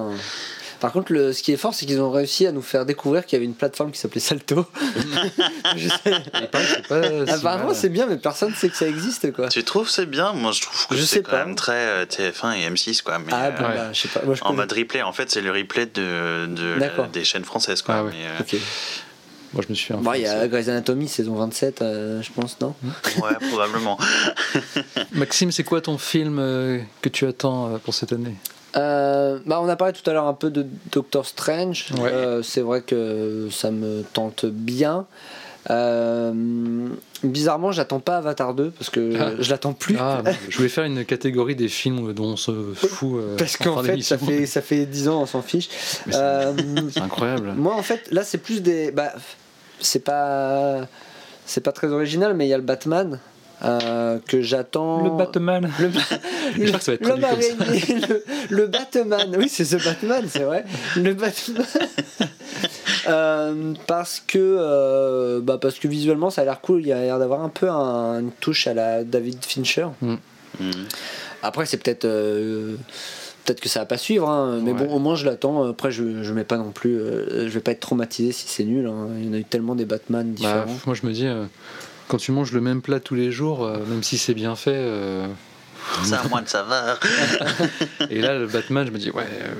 Par 0.85 0.91
contre, 0.93 1.13
le, 1.13 1.33
ce 1.33 1.41
qui 1.41 1.51
est 1.51 1.57
fort, 1.57 1.73
c'est 1.73 1.87
qu'ils 1.87 1.99
ont 1.99 2.11
réussi 2.11 2.45
à 2.45 2.51
nous 2.51 2.61
faire 2.61 2.85
découvrir 2.85 3.25
qu'il 3.25 3.37
y 3.37 3.37
avait 3.37 3.45
une 3.45 3.55
plateforme 3.55 3.89
qui 3.89 3.97
s'appelait 3.99 4.19
Salto. 4.21 4.67
Je 5.75 5.87
sais- 5.89 6.47
pas 6.51 6.61
si 6.63 7.31
Apparemment, 7.31 7.65
mal. 7.67 7.75
c'est 7.75 7.89
bien, 7.89 8.05
mais 8.05 8.17
personne 8.17 8.51
ne 8.51 8.55
sait 8.55 8.69
que 8.69 8.77
ça 8.77 8.87
existe, 8.87 9.33
quoi. 9.33 9.47
Tu 9.49 9.63
trouves 9.63 9.89
c'est 9.89 10.05
bien? 10.05 10.33
Moi, 10.33 10.51
je 10.51 10.61
trouve 10.61 10.87
que 10.89 10.95
Je 10.95 11.01
c'est 11.01 11.07
sais 11.15 11.21
quand 11.23 11.31
pas. 11.31 11.45
même 11.45 11.55
très 11.55 11.73
euh, 11.73 12.05
TF1 12.05 12.55
et 12.57 12.69
M6, 12.69 13.01
quoi. 13.01 13.17
Mais, 13.17 13.31
Ah 13.33 13.49
bon, 13.49 13.63
euh, 13.63 13.67
ouais. 13.67 13.75
bah, 13.77 13.93
je 13.93 14.01
sais 14.01 14.07
pas. 14.09 14.21
Moi, 14.23 14.35
je 14.35 14.41
en 14.43 14.45
connais- 14.49 14.57
mode 14.57 14.71
replay, 14.73 15.01
en 15.01 15.11
fait, 15.11 15.31
c'est 15.31 15.41
le 15.41 15.49
replay 15.51 15.87
de, 15.87 16.47
des 17.11 17.23
chaînes 17.23 17.45
françaises, 17.45 17.81
quoi. 17.81 17.95
Ah 17.97 18.03
ouais. 18.03 18.11
Mais, 18.13 18.27
euh, 18.27 18.41
Ok. 18.41 18.55
Moi, 19.53 19.63
je 19.65 19.69
me 19.71 19.75
suis. 19.75 19.93
Bon, 19.95 20.13
il 20.13 20.21
y 20.21 20.27
a. 20.27 20.47
Grey's 20.47 20.67
Anatomy, 20.67 21.07
saison 21.07 21.33
27, 21.33 21.81
euh, 21.81 22.21
je 22.21 22.29
pense, 22.31 22.59
non? 22.61 22.75
Ouais, 23.23 23.31
probablement. 23.49 23.97
Maxime, 25.13 25.51
c'est 25.51 25.63
quoi 25.63 25.81
ton 25.81 25.97
film 25.97 26.37
euh, 26.39 26.79
que 27.01 27.09
tu 27.09 27.25
attends 27.25 27.73
euh, 27.73 27.77
pour 27.79 27.93
cette 27.95 28.11
année? 28.13 28.35
Euh, 28.77 29.39
bah, 29.45 29.59
on 29.61 29.69
a 29.69 29.75
parlé 29.75 29.93
tout 29.93 30.07
à 30.09 30.13
l'heure 30.13 30.27
un 30.27 30.33
peu 30.33 30.49
de 30.49 30.65
Doctor 30.91 31.25
Strange. 31.25 31.87
Ouais. 31.97 32.11
Euh, 32.11 32.43
c'est 32.43 32.61
vrai 32.61 32.81
que 32.81 33.47
ça 33.51 33.71
me 33.71 34.03
tente 34.13 34.45
bien. 34.45 35.05
Euh, 35.71 36.31
bizarrement, 37.23 37.71
j'attends 37.71 37.99
pas 37.99 38.17
Avatar 38.17 38.53
2 38.53 38.69
parce 38.71 38.89
que 38.91 39.13
Ah. 39.19 39.31
je 39.39 39.49
l'attends 39.49 39.73
plus. 39.73 39.95
Ah, 39.99 40.21
je 40.49 40.57
voulais 40.57 40.69
faire 40.69 40.83
une 40.83 41.03
catégorie 41.05 41.55
des 41.55 41.69
films 41.69 42.13
dont 42.13 42.25
on 42.33 42.35
se 42.37 42.51
fout. 42.75 43.15
euh, 43.19 43.35
Parce 43.37 43.59
en 43.61 43.63
qu'en 43.63 43.83
fait, 43.83 43.99
ça 44.01 44.17
fait, 44.17 44.45
ça 44.45 44.61
fait 44.61 44.85
10 44.85 45.07
ans, 45.09 45.21
on 45.21 45.25
s'en 45.25 45.41
fiche. 45.41 45.69
C'est 46.09 46.99
incroyable. 47.01 47.53
moi, 47.57 47.73
en 47.75 47.81
fait, 47.83 48.11
là, 48.11 48.23
c'est 48.23 48.37
plus 48.37 48.61
des. 48.61 48.91
Bah, 48.91 49.11
c'est 49.79 50.03
pas. 50.03 50.81
C'est 51.47 51.61
pas 51.61 51.71
très 51.71 51.87
original, 51.87 52.33
mais 52.33 52.45
il 52.47 52.49
y 52.49 52.53
a 52.53 52.57
le 52.57 52.63
Batman 52.63 53.19
euh, 53.65 54.19
que 54.27 54.41
j'attends. 54.41 55.15
Batman. 55.17 55.69
Le, 55.79 55.89
Je 56.57 56.67
crois 56.67 56.79
que 56.79 56.83
ça 56.85 56.91
va 56.91 56.95
être 56.95 57.07
l'homme 57.07 57.19
traduit 57.21 57.47
comme 57.49 57.57
ça. 57.57 57.71
araignée, 57.71 58.07
le, 58.09 58.23
le 58.57 58.67
Batman. 58.67 59.35
Oui, 59.37 59.49
c'est 59.49 59.65
ce 59.65 59.75
Batman, 59.77 60.23
c'est 60.29 60.43
vrai. 60.43 60.65
Le 60.95 61.13
Batman. 61.13 61.65
Euh, 63.07 63.73
parce 63.85 64.19
que 64.25 64.39
euh, 64.39 65.39
bah 65.39 65.59
parce 65.61 65.77
que 65.77 65.87
visuellement 65.87 66.31
ça 66.31 66.41
a 66.41 66.45
l'air 66.45 66.59
cool 66.61 66.81
il 66.81 66.87
y 66.87 66.91
a 66.91 66.99
l'air 67.01 67.19
d'avoir 67.19 67.41
un 67.41 67.49
peu 67.49 67.69
un- 67.69 68.19
une 68.19 68.31
touche 68.31 68.65
à 68.65 68.73
la 68.73 69.03
David 69.03 69.43
Fincher 69.45 69.85
Mhm. 70.01 70.17
après 71.43 71.67
c'est 71.67 71.77
peut-être 71.77 72.05
euh, 72.05 72.75
peut-être 73.45 73.59
que 73.59 73.69
ça 73.69 73.81
va 73.81 73.85
pas 73.85 73.97
suivre 73.97 74.27
hein, 74.27 74.59
mais 74.63 74.71
Ouais. 74.71 74.87
bon 74.87 74.95
au 74.95 74.97
moins 74.99 75.15
je 75.15 75.25
l'attends 75.25 75.65
après 75.69 75.91
je 75.91 76.23
je 76.23 76.33
mets 76.33 76.45
pas 76.45 76.57
non 76.57 76.71
plus 76.71 76.97
euh, 76.99 77.47
je 77.47 77.53
vais 77.53 77.59
pas 77.59 77.71
être 77.73 77.79
traumatisé 77.81 78.31
si 78.31 78.47
c'est 78.47 78.63
nul 78.63 78.87
hein. 78.87 79.07
il 79.19 79.25
y 79.27 79.29
en 79.29 79.33
a 79.33 79.37
eu 79.37 79.43
tellement 79.43 79.75
des 79.75 79.85
Batman 79.85 80.25
Bah, 80.29 80.35
différents 80.35 80.79
moi, 80.87 80.95
je 80.95 81.05
me 81.05 81.11
dis, 81.11 81.27
euh, 81.27 81.45
quand 82.07 82.17
tu 82.17 82.31
manges 82.31 82.51
le 82.51 82.61
même 82.61 82.81
plat 82.81 82.99
tous 82.99 83.15
les 83.15 83.31
jours, 83.31 83.63
euh, 83.65 83.77
même 83.87 84.03
si 84.03 84.17
c'est 84.17 84.33
bien 84.33 84.55
fait, 84.55 84.71
euh, 84.75 85.27
C'est 86.03 86.13
à 86.15 86.23
moi 86.29 86.41
de 86.41 86.47
savoir. 86.49 86.99
et 88.09 88.21
là, 88.21 88.37
le 88.37 88.47
Batman, 88.47 88.85
je 88.87 88.91
me 88.91 88.97
dis, 88.97 89.09
ouais. 89.11 89.23
euh, 89.23 89.53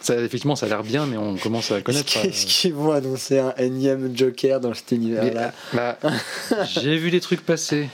ça, 0.00 0.16
effectivement, 0.16 0.56
ça 0.56 0.66
a 0.66 0.68
l'air 0.68 0.82
bien, 0.82 1.06
mais 1.06 1.16
on 1.16 1.36
commence 1.36 1.70
à 1.70 1.80
connaître. 1.80 2.12
euh, 2.18 2.22
Est-ce 2.28 2.46
qu'ils 2.46 2.74
vont 2.74 2.90
annoncer 2.92 3.38
un 3.38 3.54
énième 3.56 4.16
Joker 4.16 4.58
dans 4.60 4.74
cet 4.74 4.90
univers 4.92 5.22
Mais, 5.24 5.30
là 5.32 5.52
bah, 5.72 5.98
J'ai 6.66 6.96
vu 6.96 7.10
des 7.12 7.20
trucs 7.20 7.42
passer. 7.46 7.88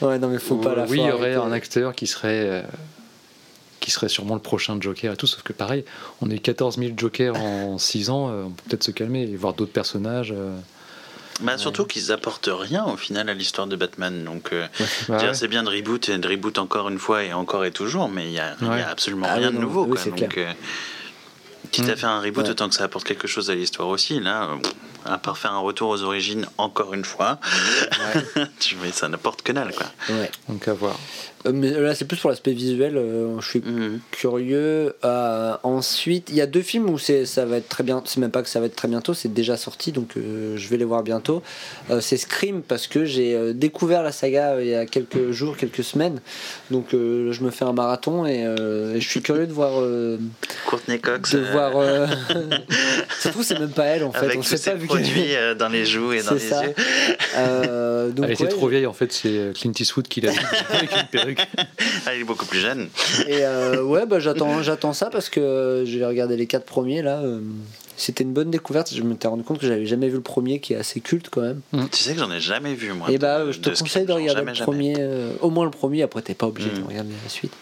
ouais 0.00 0.18
non 0.18 0.28
mais 0.28 0.38
faut 0.38 0.54
où, 0.54 0.60
pas 0.60 0.74
la 0.74 0.84
oui, 0.86 0.98
il 1.02 1.06
y 1.06 1.10
aurait 1.12 1.34
un 1.34 1.52
acteur 1.52 1.94
qui 1.94 2.06
serait, 2.06 2.46
euh, 2.48 2.62
qui 3.80 3.90
serait 3.90 4.08
sûrement 4.08 4.34
le 4.34 4.40
prochain 4.40 4.78
Joker 4.80 5.12
et 5.12 5.16
tout, 5.16 5.26
sauf 5.26 5.42
que 5.42 5.52
pareil, 5.52 5.84
on 6.22 6.30
est 6.30 6.38
14 6.38 6.78
000 6.78 6.92
Jokers 6.96 7.36
en 7.36 7.76
6 7.76 8.08
ans, 8.08 8.30
euh, 8.30 8.44
on 8.46 8.50
peut 8.50 8.62
peut-être 8.70 8.84
se 8.84 8.90
calmer 8.90 9.22
et 9.22 9.36
voir 9.36 9.52
d'autres 9.52 9.72
personnages. 9.72 10.32
euh, 10.34 10.56
Bah, 11.42 11.56
surtout 11.58 11.84
qu'ils 11.86 12.12
apportent 12.12 12.50
rien 12.52 12.84
au 12.84 12.96
final 12.96 13.28
à 13.28 13.34
l'histoire 13.34 13.66
de 13.66 13.76
Batman. 13.76 14.24
Donc, 14.24 14.52
euh, 14.52 14.66
ouais. 15.08 15.34
c'est 15.34 15.48
bien 15.48 15.62
de 15.62 15.70
reboot 15.70 16.08
et 16.08 16.18
de 16.18 16.28
reboot 16.28 16.58
encore 16.58 16.88
une 16.88 16.98
fois 16.98 17.24
et 17.24 17.32
encore 17.32 17.64
et 17.64 17.70
toujours, 17.72 18.08
mais 18.08 18.26
il 18.26 18.32
y 18.32 18.38
a, 18.40 18.54
absolument 18.88 19.26
Ah 19.28 19.34
rien 19.34 19.48
oui, 19.48 19.54
de 19.56 19.60
nouveau. 19.60 19.84
oui, 19.84 19.90
quoi. 19.92 20.00
c'est 20.02 20.10
Donc, 20.14 20.36
euh, 20.38 20.52
quitte 21.70 21.86
Mm. 21.86 21.90
à 21.90 21.96
faire 21.96 22.10
un 22.10 22.20
reboot, 22.20 22.44
Ouais. 22.44 22.50
autant 22.50 22.68
que 22.68 22.74
ça 22.74 22.84
apporte 22.84 23.06
quelque 23.06 23.28
chose 23.28 23.48
à 23.50 23.54
l'histoire 23.54 23.88
aussi. 23.88 24.20
Là, 24.20 24.44
euh, 24.44 24.56
à 25.06 25.16
part 25.18 25.38
faire 25.38 25.52
un 25.52 25.58
retour 25.60 25.88
aux 25.88 26.02
origines 26.02 26.46
encore 26.58 26.92
une 26.94 27.04
fois, 27.04 27.38
tu 28.60 28.76
mais 28.82 28.92
ça 28.92 29.08
n'apporte 29.08 29.42
que 29.42 29.52
dalle. 29.52 29.72
Quoi. 29.74 29.86
ouais 30.14 30.30
Donc 30.48 30.66
à 30.68 30.74
voir. 30.74 30.98
Euh, 31.46 31.52
mais 31.54 31.70
là 31.70 31.94
c'est 31.94 32.04
plus 32.04 32.18
pour 32.18 32.28
l'aspect 32.28 32.52
visuel 32.52 32.96
euh, 32.98 33.40
je 33.40 33.48
suis 33.48 33.60
Mhm. 33.60 34.00
curieux. 34.10 34.94
Euh, 35.04 35.52
ensuite, 35.62 36.28
il 36.28 36.34
y 36.36 36.40
a 36.42 36.46
deux 36.46 36.60
films 36.62 36.90
où 36.90 36.98
c'est 36.98 37.24
ça 37.24 37.46
va 37.46 37.56
être 37.56 37.68
très 37.68 37.82
bien. 37.82 38.02
C'est 38.04 38.18
même 38.20 38.30
pas 38.30 38.42
que 38.42 38.48
ça 38.48 38.60
va 38.60 38.66
être 38.66 38.76
très 38.76 38.88
bientôt, 38.88 39.14
c'est 39.14 39.32
déjà 39.32 39.56
sorti, 39.56 39.90
donc 39.92 40.16
euh, 40.16 40.56
je 40.56 40.68
vais 40.68 40.76
les 40.76 40.84
voir 40.84 41.02
bientôt. 41.02 41.42
Euh, 41.90 42.00
c'est 42.00 42.16
Scream 42.18 42.60
parce 42.62 42.86
que 42.86 43.04
j'ai 43.06 43.34
euh, 43.34 43.52
découvert 43.54 44.02
la 44.02 44.12
saga 44.12 44.50
euh, 44.52 44.62
il 44.64 44.68
y 44.70 44.74
a 44.74 44.84
quelques 44.86 45.30
jours, 45.30 45.56
quelques 45.56 45.82
semaines. 45.84 46.20
Donc 46.70 46.92
euh, 46.94 47.32
je 47.32 47.42
me 47.42 47.50
fais 47.50 47.64
un 47.64 47.72
marathon 47.72 48.26
et, 48.26 48.44
euh, 48.44 48.94
et 48.96 49.00
je 49.00 49.08
suis 49.08 49.22
curieux 49.22 49.46
de 49.46 49.52
voir. 49.52 49.80
euh, 49.80 50.18
Courtney 50.66 50.98
Cox, 51.00 51.32
de 51.32 51.38
euh, 51.38 51.52
voir. 51.52 51.72
euh, 51.78 52.06
ça 53.18 53.24
se 53.24 53.28
trouve 53.30 53.44
c'est 53.44 53.58
même 53.58 53.70
pas 53.70 53.84
elle 53.84 54.04
en 54.04 54.12
fait. 54.12 54.26
avec 54.26 54.38
on 54.38 54.42
tous 54.42 54.48
sait 54.48 54.56
ces 54.58 54.70
pas 54.70 54.76
vu 54.76 54.88
qu'elle- 54.88 55.02
produits 55.02 55.24
dans 55.58 55.68
les 55.68 55.84
joues 55.86 56.12
et 56.12 56.22
dans 56.22 56.28
C'est 56.30 56.34
les 56.34 56.40
ça. 56.40 56.64
yeux. 56.64 56.74
Euh, 57.36 58.10
donc 58.10 58.26
Elle 58.26 58.32
était 58.32 58.42
ouais, 58.44 58.48
trop 58.50 58.68
vieille 58.68 58.86
en 58.86 58.92
fait, 58.92 59.12
c'est 59.12 59.52
Clint 59.54 59.72
Eastwood 59.78 60.08
qui 60.08 60.20
l'a 60.20 60.32
avec 60.70 60.90
une 60.92 61.06
perruque. 61.10 61.29
Ah, 62.06 62.14
il 62.14 62.22
est 62.22 62.24
beaucoup 62.24 62.46
plus 62.46 62.60
jeune. 62.60 62.88
Et 63.26 63.44
euh, 63.44 63.82
ouais, 63.82 64.06
bah, 64.06 64.20
j'attends, 64.20 64.62
j'attends 64.62 64.92
ça 64.92 65.10
parce 65.10 65.28
que 65.28 65.84
j'ai 65.86 66.04
regardé 66.04 66.36
les 66.36 66.46
quatre 66.46 66.64
premiers 66.64 67.02
là. 67.02 67.18
euh, 67.20 67.40
c'était 67.96 68.24
une 68.24 68.32
bonne 68.32 68.50
découverte. 68.50 68.94
Je 68.94 69.02
me 69.02 69.14
suis 69.18 69.28
rendu 69.28 69.42
compte 69.42 69.58
que 69.58 69.66
j'avais 69.66 69.84
jamais 69.84 70.08
vu 70.08 70.14
le 70.14 70.22
premier 70.22 70.58
qui 70.60 70.72
est 70.72 70.76
assez 70.76 71.00
culte 71.00 71.28
quand 71.30 71.42
même. 71.42 71.60
Tu 71.92 72.02
sais 72.02 72.14
que 72.14 72.18
j'en 72.20 72.30
ai 72.32 72.40
jamais 72.40 72.74
vu, 72.74 72.92
moi. 72.94 73.10
et 73.10 73.14
de- 73.14 73.18
bah, 73.18 73.50
je 73.50 73.58
te 73.58 73.68
de 73.68 73.76
conseille 73.78 74.06
de 74.06 74.12
regarder 74.12 74.40
jamais, 74.40 74.52
le 74.58 74.64
premier, 74.64 74.94
euh, 74.98 75.32
au 75.42 75.50
moins 75.50 75.66
le 75.66 75.70
premier. 75.70 76.02
Après, 76.02 76.22
t'es 76.22 76.32
pas 76.34 76.46
obligé 76.46 76.70
de 76.70 76.80
Mm. 76.80 76.86
regarder 76.86 77.10
la 77.22 77.28
suite. 77.28 77.52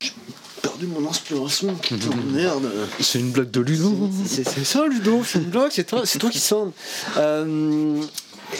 Perdu 0.00 0.14
perdu 0.62 0.86
mon 0.86 1.06
inspiration, 1.08 1.74
putain, 1.74 2.08
merde. 2.32 2.66
C'est 2.98 3.18
une 3.18 3.30
blague 3.32 3.50
de 3.50 3.60
Ludo. 3.60 4.08
C'est 4.26 4.44
ça, 4.64 4.86
Ludo, 4.88 5.22
c'est 5.22 5.38
une 5.38 5.44
blague, 5.50 5.70
c'est 5.70 5.84
toi, 5.84 6.02
c'est 6.06 6.18
toi 6.18 6.30
qui 6.30 6.38
sonne. 6.40 6.72
Euh, 7.18 8.00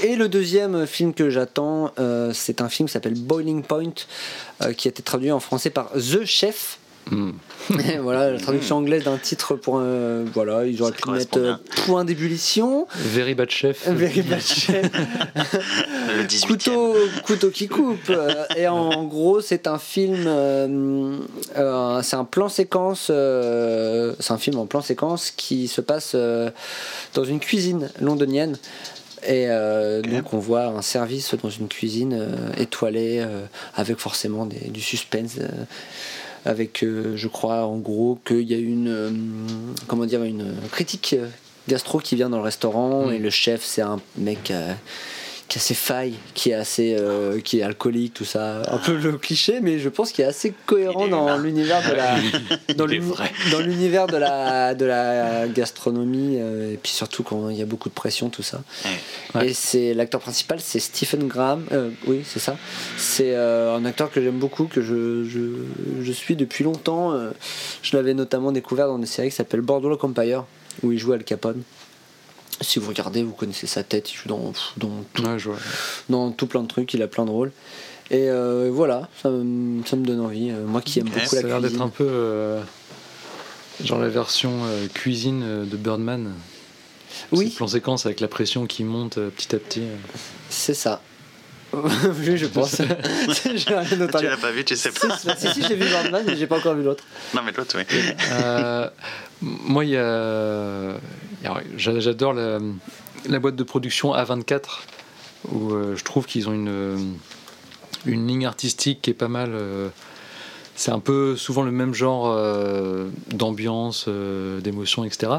et 0.02 0.16
le 0.16 0.28
deuxième 0.28 0.86
film 0.86 1.14
que 1.14 1.30
j'attends, 1.30 1.92
euh, 1.98 2.32
c'est 2.34 2.60
un 2.60 2.68
film 2.68 2.88
qui 2.88 2.92
s'appelle 2.92 3.14
Boiling 3.14 3.62
Point, 3.62 3.92
euh, 4.62 4.72
qui 4.72 4.88
a 4.88 4.90
été 4.90 5.02
traduit 5.02 5.30
en 5.32 5.40
français 5.40 5.70
par 5.70 5.90
The 5.92 6.24
Chef. 6.24 6.78
Hmm. 7.10 7.32
Voilà, 8.00 8.30
la 8.30 8.38
traduction 8.40 8.76
anglaise 8.78 9.04
d'un 9.04 9.18
titre 9.18 9.56
pour 9.56 9.78
un. 9.78 10.24
Voilà, 10.32 10.64
ils 10.64 10.80
auraient 10.80 10.92
pu 10.92 11.10
mettre 11.10 11.38
euh, 11.38 11.54
Point 11.84 12.06
d'ébullition. 12.06 12.86
Very 12.96 13.34
bad 13.34 13.50
chef. 13.50 13.86
Very 13.88 14.22
bad 14.22 14.40
chef. 14.40 14.90
Le 16.16 16.24
18 16.24 16.46
couteau, 16.46 16.94
couteau 17.26 17.50
qui 17.50 17.68
coupe. 17.68 18.10
Et 18.56 18.66
en 18.68 19.04
gros, 19.04 19.42
c'est 19.42 19.66
un 19.66 19.78
film. 19.78 20.24
euh, 20.26 21.18
euh, 21.58 22.00
c'est 22.02 22.16
un 22.16 22.24
plan 22.24 22.48
séquence. 22.48 23.08
euh, 23.10 24.14
c'est 24.18 24.32
un 24.32 24.38
film 24.38 24.58
en 24.58 24.64
plan 24.66 24.80
séquence 24.80 25.30
qui 25.30 25.68
se 25.68 25.82
passe 25.82 26.12
euh, 26.14 26.50
dans 27.12 27.24
une 27.24 27.38
cuisine 27.40 27.90
londonienne. 28.00 28.56
Et 29.26 29.46
euh, 29.48 30.02
donc 30.02 30.32
on 30.34 30.38
voit 30.38 30.66
un 30.66 30.82
service 30.82 31.34
dans 31.34 31.50
une 31.50 31.68
cuisine 31.68 32.12
euh, 32.14 32.36
étoilée 32.58 33.20
euh, 33.20 33.44
avec 33.74 33.96
forcément 33.98 34.44
des- 34.46 34.68
du 34.70 34.80
suspense. 34.80 35.36
avec, 36.46 36.84
je 36.84 37.28
crois, 37.28 37.64
en 37.64 37.78
gros, 37.78 38.18
qu'il 38.26 38.42
y 38.42 38.52
a 38.54 38.58
une, 38.58 39.74
comment 39.86 40.04
dire, 40.04 40.22
une 40.24 40.52
critique 40.70 41.16
gastro 41.68 42.00
qui 42.00 42.16
vient 42.16 42.28
dans 42.28 42.36
le 42.36 42.42
restaurant 42.42 43.10
et 43.10 43.18
le 43.18 43.30
chef, 43.30 43.64
c'est 43.64 43.80
un 43.80 43.98
mec 44.18 44.52
qui 45.48 45.58
a 45.58 45.60
ses 45.60 45.74
failles, 45.74 46.14
qui 46.34 46.50
est 46.50 46.54
assez, 46.54 46.96
euh, 46.98 47.40
qui 47.40 47.58
est 47.60 47.62
alcoolique, 47.62 48.14
tout 48.14 48.24
ça, 48.24 48.62
un 48.70 48.78
peu 48.78 48.96
le 48.96 49.12
cliché, 49.18 49.60
mais 49.60 49.78
je 49.78 49.88
pense 49.88 50.12
qu'il 50.12 50.24
est 50.24 50.28
assez 50.28 50.54
cohérent 50.66 51.06
est 51.06 51.10
dans 51.10 51.38
l'univers 51.38 51.82
de 51.88 51.94
la, 51.94 52.16
dans 53.50 53.60
l'univers 53.60 54.06
de 54.06 54.16
la, 54.16 54.74
de 54.74 54.84
la 54.84 55.46
gastronomie 55.48 56.38
euh, 56.38 56.72
et 56.72 56.76
puis 56.76 56.92
surtout 56.92 57.22
quand 57.22 57.50
il 57.50 57.56
y 57.56 57.62
a 57.62 57.66
beaucoup 57.66 57.88
de 57.88 57.94
pression, 57.94 58.30
tout 58.30 58.42
ça. 58.42 58.62
Ouais. 59.34 59.48
Et 59.48 59.54
c'est 59.54 59.94
l'acteur 59.94 60.20
principal, 60.20 60.60
c'est 60.60 60.80
Stephen 60.80 61.28
Graham. 61.28 61.64
euh, 61.72 61.90
oui, 62.06 62.22
c'est 62.24 62.40
ça. 62.40 62.56
C'est 62.96 63.34
euh, 63.34 63.76
un 63.76 63.84
acteur 63.84 64.10
que 64.10 64.22
j'aime 64.22 64.38
beaucoup, 64.38 64.64
que 64.64 64.80
je, 64.80 65.24
je, 65.24 65.40
je 66.02 66.12
suis 66.12 66.36
depuis 66.36 66.64
longtemps. 66.64 67.14
je 67.82 67.96
l'avais 67.96 68.14
notamment 68.14 68.52
découvert 68.52 68.86
dans 68.86 68.96
une 68.96 69.06
série 69.06 69.28
qui 69.28 69.36
s'appelle 69.36 69.60
Boardwalk 69.60 70.02
Empire, 70.02 70.44
où 70.82 70.92
il 70.92 70.98
joue 70.98 71.12
Al 71.12 71.24
Capone. 71.24 71.62
Si 72.60 72.78
vous 72.78 72.88
regardez, 72.88 73.22
vous 73.22 73.32
connaissez 73.32 73.66
sa 73.66 73.82
tête. 73.82 74.12
Il 74.12 74.16
joue 74.16 74.28
dans, 74.28 74.52
dans, 74.76 74.90
tout, 75.12 75.22
Ouais, 75.24 75.38
je 75.38 75.50
vois. 75.50 75.58
dans 76.08 76.30
tout 76.30 76.46
plein 76.46 76.62
de 76.62 76.68
trucs. 76.68 76.92
Il 76.94 77.02
a 77.02 77.08
plein 77.08 77.24
de 77.24 77.30
rôles. 77.30 77.52
Et 78.10 78.28
euh, 78.28 78.70
voilà, 78.72 79.08
ça, 79.22 79.30
me- 79.30 79.82
ça 79.84 79.96
me 79.96 80.04
donne 80.04 80.20
envie. 80.20 80.50
Euh, 80.50 80.66
Moi 80.66 80.80
qui 80.82 80.98
aime 81.00 81.06
Ok. 81.08 81.14
beaucoup 81.14 81.26
Ça 81.26 81.36
la 81.36 81.40
a 81.42 81.46
l'air 81.48 81.60
d'être 81.60 81.70
cuisine. 81.70 81.86
un 81.86 81.88
peu 81.88 82.58
genre 83.80 83.86
genre 83.86 83.98
la 83.98 84.08
version 84.08 84.52
euh, 84.66 84.86
cuisine 84.92 85.42
euh, 85.42 85.64
de 85.64 85.76
Birdman. 85.76 86.32
Oui. 87.32 87.48
C'est 87.50 87.56
plan 87.56 87.66
séquence 87.66 88.06
avec 88.06 88.20
la 88.20 88.28
pression 88.28 88.66
qui 88.66 88.84
monte 88.84 89.18
euh, 89.18 89.30
petit 89.30 89.54
à 89.54 89.58
petit. 89.58 89.80
euh. 89.80 89.96
C'est 90.50 90.74
ça. 90.74 91.00
oui, 92.26 92.36
je 92.36 92.46
pense. 92.46 92.76
Tu 93.42 93.58
l'as 94.28 94.36
pas 94.36 94.50
vu, 94.50 94.64
tu 94.64 94.76
sais 94.76 94.90
pas. 94.90 95.16
si, 95.16 95.48
si, 95.52 95.62
j'ai 95.62 95.74
vu 95.74 95.84
Birdman, 95.86 96.24
mais 96.26 96.36
j'ai 96.36 96.46
pas 96.46 96.58
encore 96.58 96.74
vu 96.74 96.82
l'autre. 96.82 97.04
Non, 97.34 97.42
mais 97.44 97.52
l'autre, 97.52 97.76
oui. 97.78 97.84
Euh, 98.32 98.88
moi, 99.40 99.84
il 99.84 99.90
y 99.92 99.96
a. 99.96 100.94
j'a- 101.76 102.00
J'adore 102.00 102.32
la, 102.34 102.58
la 103.28 103.38
boîte 103.38 103.56
de 103.56 103.62
production 103.64 104.14
A24, 104.14 104.60
où 105.52 105.72
euh, 105.72 105.96
je 105.96 106.04
trouve 106.04 106.26
qu'ils 106.26 106.48
ont 106.48 106.52
une, 106.54 106.68
euh, 106.68 106.96
une 108.06 108.26
ligne 108.26 108.46
artistique 108.46 109.00
qui 109.02 109.10
est 109.10 109.14
pas 109.14 109.28
mal. 109.28 109.50
euh, 109.54 109.88
c'est 110.76 110.90
un 110.90 110.98
peu 110.98 111.36
souvent 111.36 111.62
le 111.62 111.70
même 111.70 111.94
genre 111.94 112.26
euh, 112.30 113.08
d'ambiance, 113.28 114.06
euh, 114.08 114.60
d'émotion, 114.60 115.04
etc. 115.04 115.34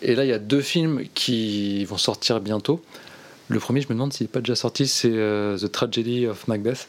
Et 0.00 0.14
là, 0.14 0.24
il 0.24 0.28
y 0.28 0.32
a 0.32 0.38
deux 0.38 0.62
films 0.62 1.02
qui 1.14 1.84
vont 1.84 1.98
sortir 1.98 2.40
bientôt. 2.40 2.82
Le 3.48 3.58
premier, 3.60 3.80
je 3.80 3.86
me 3.88 3.92
demande 3.94 4.12
s'il 4.12 4.24
n'est 4.24 4.32
pas 4.32 4.40
déjà 4.40 4.56
sorti, 4.56 4.86
c'est 4.88 5.10
euh, 5.12 5.56
The 5.56 5.70
Tragedy 5.70 6.26
of 6.26 6.48
Macbeth 6.48 6.88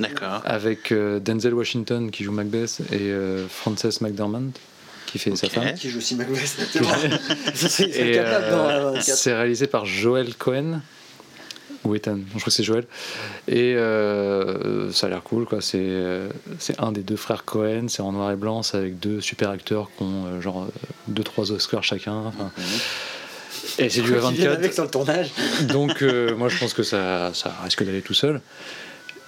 D'accord. 0.00 0.42
avec 0.44 0.90
euh, 0.92 1.20
Denzel 1.20 1.54
Washington 1.54 2.10
qui 2.10 2.24
joue 2.24 2.32
Macbeth 2.32 2.80
et 2.92 2.96
euh, 3.02 3.46
Frances 3.48 4.00
McDormand 4.00 4.50
qui 5.06 5.18
fait 5.20 5.34
sa 5.36 5.46
Ok. 5.46 5.52
femme. 5.52 5.74
Qui 5.74 5.88
joue 5.90 5.98
aussi 5.98 6.16
Macbeth. 6.16 6.38
C'est 7.54 7.84
Et 7.88 8.12
capable 8.14 8.50
dans 8.50 8.64
euh, 8.64 8.68
la 8.68 8.90
24. 8.92 9.04
c'est 9.16 9.34
réalisé 9.34 9.66
par 9.68 9.86
Joel 9.86 10.34
Cohen 10.34 10.80
ou 11.84 11.94
Ethan, 11.94 12.16
je 12.16 12.30
crois 12.40 12.46
que 12.46 12.50
c'est 12.50 12.64
Joel. 12.64 12.84
Et 13.46 13.74
euh, 13.76 14.90
ça 14.90 15.06
a 15.06 15.10
l'air 15.10 15.22
cool, 15.22 15.44
quoi. 15.46 15.60
C'est 15.60 15.78
euh, 15.80 16.28
c'est 16.58 16.80
un 16.80 16.90
des 16.90 17.02
deux 17.02 17.14
frères 17.14 17.44
Cohen, 17.44 17.86
c'est 17.88 18.02
en 18.02 18.10
noir 18.10 18.32
et 18.32 18.36
blanc, 18.36 18.64
c'est 18.64 18.76
avec 18.76 18.98
deux 18.98 19.20
super 19.20 19.50
acteurs 19.50 19.88
qui 19.96 20.02
ont 20.02 20.26
euh, 20.26 20.40
genre 20.40 20.66
2-3 21.12 21.52
Oscars 21.52 21.84
chacun. 21.84 22.14
enfin. 22.26 22.50
Et 23.78 23.88
c'est 23.90 24.00
du 24.02 24.12
Qui 24.12 24.32
viennent 24.34 24.52
avec 24.52 24.70
A24. 24.72 24.74
sur 24.74 24.84
le 24.84 24.90
tournage. 24.90 25.30
Donc 25.68 26.02
euh, 26.02 26.34
moi 26.36 26.48
je 26.48 26.58
pense 26.58 26.74
que 26.74 26.82
ça, 26.82 27.32
ça 27.34 27.54
risque 27.64 27.84
d'aller 27.84 28.02
tout 28.02 28.14
seul. 28.14 28.40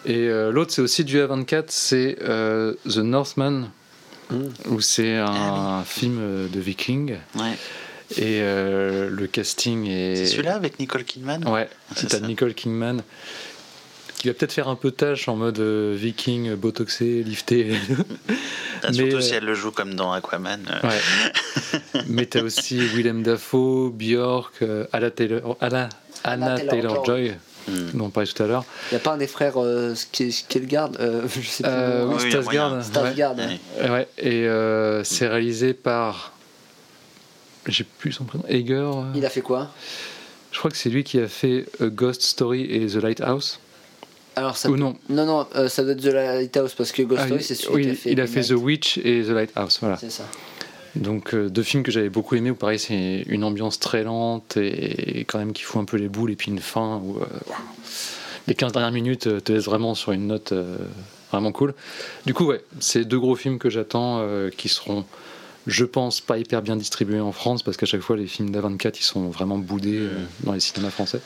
Et 0.07 0.29
euh, 0.29 0.51
l'autre 0.51 0.73
c'est 0.73 0.83
aussi 0.83 1.05
du 1.05 1.19
A24, 1.19 1.65
c'est 1.69 2.17
euh, 2.23 2.75
The 2.89 2.99
Northman, 2.99 3.71
où 4.67 4.81
c'est 4.81 5.17
un 5.17 5.83
film 5.85 6.19
euh, 6.21 6.49
de 6.49 6.61
viking. 6.61 7.17
Ouais. 7.35 7.53
Et 8.17 8.41
le 8.41 9.27
casting 9.31 9.87
est... 9.87 10.17
C'est 10.17 10.27
celui-là 10.27 10.55
avec 10.55 10.79
Nicole 10.79 11.05
Kidman? 11.05 11.47
Ouais, 11.47 11.69
C'est 11.95 12.07
t'as 12.07 12.21
ça. 12.21 12.27
Nicole 12.27 12.55
Kingman 12.55 13.03
qui 14.19 14.29
va 14.29 14.35
peut-être 14.35 14.53
faire 14.53 14.69
un 14.69 14.75
peu 14.75 14.91
tâche 14.91 15.29
en 15.29 15.37
mode 15.37 15.61
euh, 15.61 15.95
viking, 15.97 16.55
botoxé, 16.57 17.23
lifté. 17.23 17.75
Mais, 18.83 18.93
Surtout 18.93 19.21
si 19.21 19.35
euh, 19.35 19.39
elle 19.39 19.45
le 19.45 19.55
joue 19.55 19.71
comme 19.71 19.95
dans 19.95 20.13
Aquaman. 20.13 20.61
euh, 20.71 20.89
ouais. 20.89 22.03
Mais 22.09 22.27
t'as 22.27 22.43
aussi 22.43 22.79
Willem 22.79 23.23
Dafoe, 23.23 23.91
Björk, 23.91 24.55
euh, 24.63 24.87
Anna 24.93 25.11
Taylor, 25.11 25.57
Anna, 25.61 25.89
Anna 26.25 26.55
Anna 26.55 26.61
Taylor 26.67 27.05
Joy, 27.05 27.35
hmm. 27.69 27.91
dont 27.95 28.07
on 28.07 28.11
parlait 28.11 28.29
tout 28.29 28.43
à 28.43 28.47
l'heure. 28.47 28.65
Il 28.91 28.95
n'y 28.95 29.01
a 29.01 29.01
pas 29.05 29.13
un 29.13 29.19
des 29.19 29.27
frères 29.29 29.55
euh, 29.57 29.95
Skelgard 29.95 30.91
euh, 31.01 31.23
Je 31.41 31.49
sais 31.49 31.63
plus. 31.63 31.73
Euh, 31.73 32.01
le 32.01 32.05
nom. 32.07 32.17
oui, 32.17 33.15
ouais. 33.17 33.83
ouais. 33.83 33.91
Ouais, 33.91 34.09
et 34.19 34.47
euh, 34.47 35.05
c'est 35.05 35.29
réalisé 35.29 35.75
par. 35.75 36.33
J'ai 37.67 37.85
plus 37.85 38.13
son 38.13 38.25
prénom. 38.25 38.45
Eger. 38.49 38.75
euh, 38.75 39.13
Il 39.15 39.25
a 39.27 39.31
fait 39.31 39.43
quoi? 39.43 39.71
Je 40.51 40.59
crois 40.59 40.71
que 40.71 40.77
c'est 40.77 40.89
lui 40.89 41.05
qui 41.05 41.21
a 41.21 41.29
fait 41.29 41.67
A 41.81 41.87
Ghost 41.87 42.23
Story 42.23 42.63
et 42.63 42.87
The 42.87 42.95
Lighthouse. 42.97 43.61
Alors 44.39 44.57
ça. 44.57 44.71
Ou 44.71 44.77
non 44.77 44.97
Non, 45.09 45.27
non, 45.27 45.47
euh, 45.57 45.69
ça 45.69 45.83
doit 45.83 45.93
être 45.93 46.01
The 46.01 46.07
Lighthouse 46.13 46.75
parce 46.75 46.93
que 46.93 47.03
Ghost 47.03 47.21
Ah, 47.23 47.27
Story, 47.27 47.43
c'est 47.43 47.55
celui 47.57 47.75
oui, 47.75 47.83
qui 47.83 47.91
a 47.91 47.95
fait. 47.95 48.13
il 48.13 48.21
a 48.21 48.27
fait. 48.27 48.43
The 48.43 48.53
Witch 48.53 48.99
et 48.99 49.25
The 49.25 49.31
Lighthouse. 49.31 49.79
Voilà. 49.81 49.97
C'est 49.97 50.11
ça. 50.13 50.25
Donc 50.95 51.35
euh, 51.35 51.49
deux 51.51 51.63
films 51.63 51.83
que 51.83 51.91
j'avais 51.91 52.09
beaucoup 52.09 52.35
aimé 52.37 52.51
où 52.51 52.55
pareil 52.55 52.79
c'est 52.79 53.25
une 53.29 53.45
ambiance 53.45 53.79
très 53.79 54.05
lente 54.05 54.57
et 54.57 55.25
quand 55.29 55.39
même 55.39 55.53
qui 55.53 55.63
fout 55.63 55.81
un 55.83 55.85
peu 55.85 55.97
les 55.97 56.09
boules 56.09 56.31
et 56.31 56.37
puis 56.37 56.51
une 56.51 56.61
fin 56.61 57.01
où 57.05 57.19
euh, 57.19 57.27
les 58.47 58.55
15 58.55 58.73
dernières 58.73 58.93
minutes 58.93 59.45
te 59.45 59.53
laissent 59.53 59.67
vraiment 59.67 59.95
sur 59.95 60.13
une 60.13 60.27
note 60.29 60.55
vraiment 61.31 61.53
cool. 61.53 61.75
Du 62.25 62.33
coup 62.33 62.47
ouais, 62.47 62.63
c'est 62.81 63.05
deux 63.05 63.19
gros 63.21 63.37
films 63.37 63.59
que 63.59 63.69
j'attends 63.71 64.25
qui 64.57 64.69
seront 64.69 65.05
je 65.67 65.85
pense 65.85 66.23
pas 66.23 66.39
hyper 66.39 66.63
bien 66.63 66.77
distribués 66.77 67.21
en 67.21 67.33
France 67.33 67.63
parce 67.63 67.77
qu'à 67.77 67.87
chaque 67.87 68.01
fois 68.01 68.17
les 68.17 68.27
films 68.27 68.51
d'A24 68.51 68.95
ils 68.99 69.03
sont 69.05 69.29
vraiment 69.29 69.59
boudés 69.59 70.01
dans 70.45 70.53
les 70.53 70.61
cinémas 70.61 70.91
français. 70.91 71.21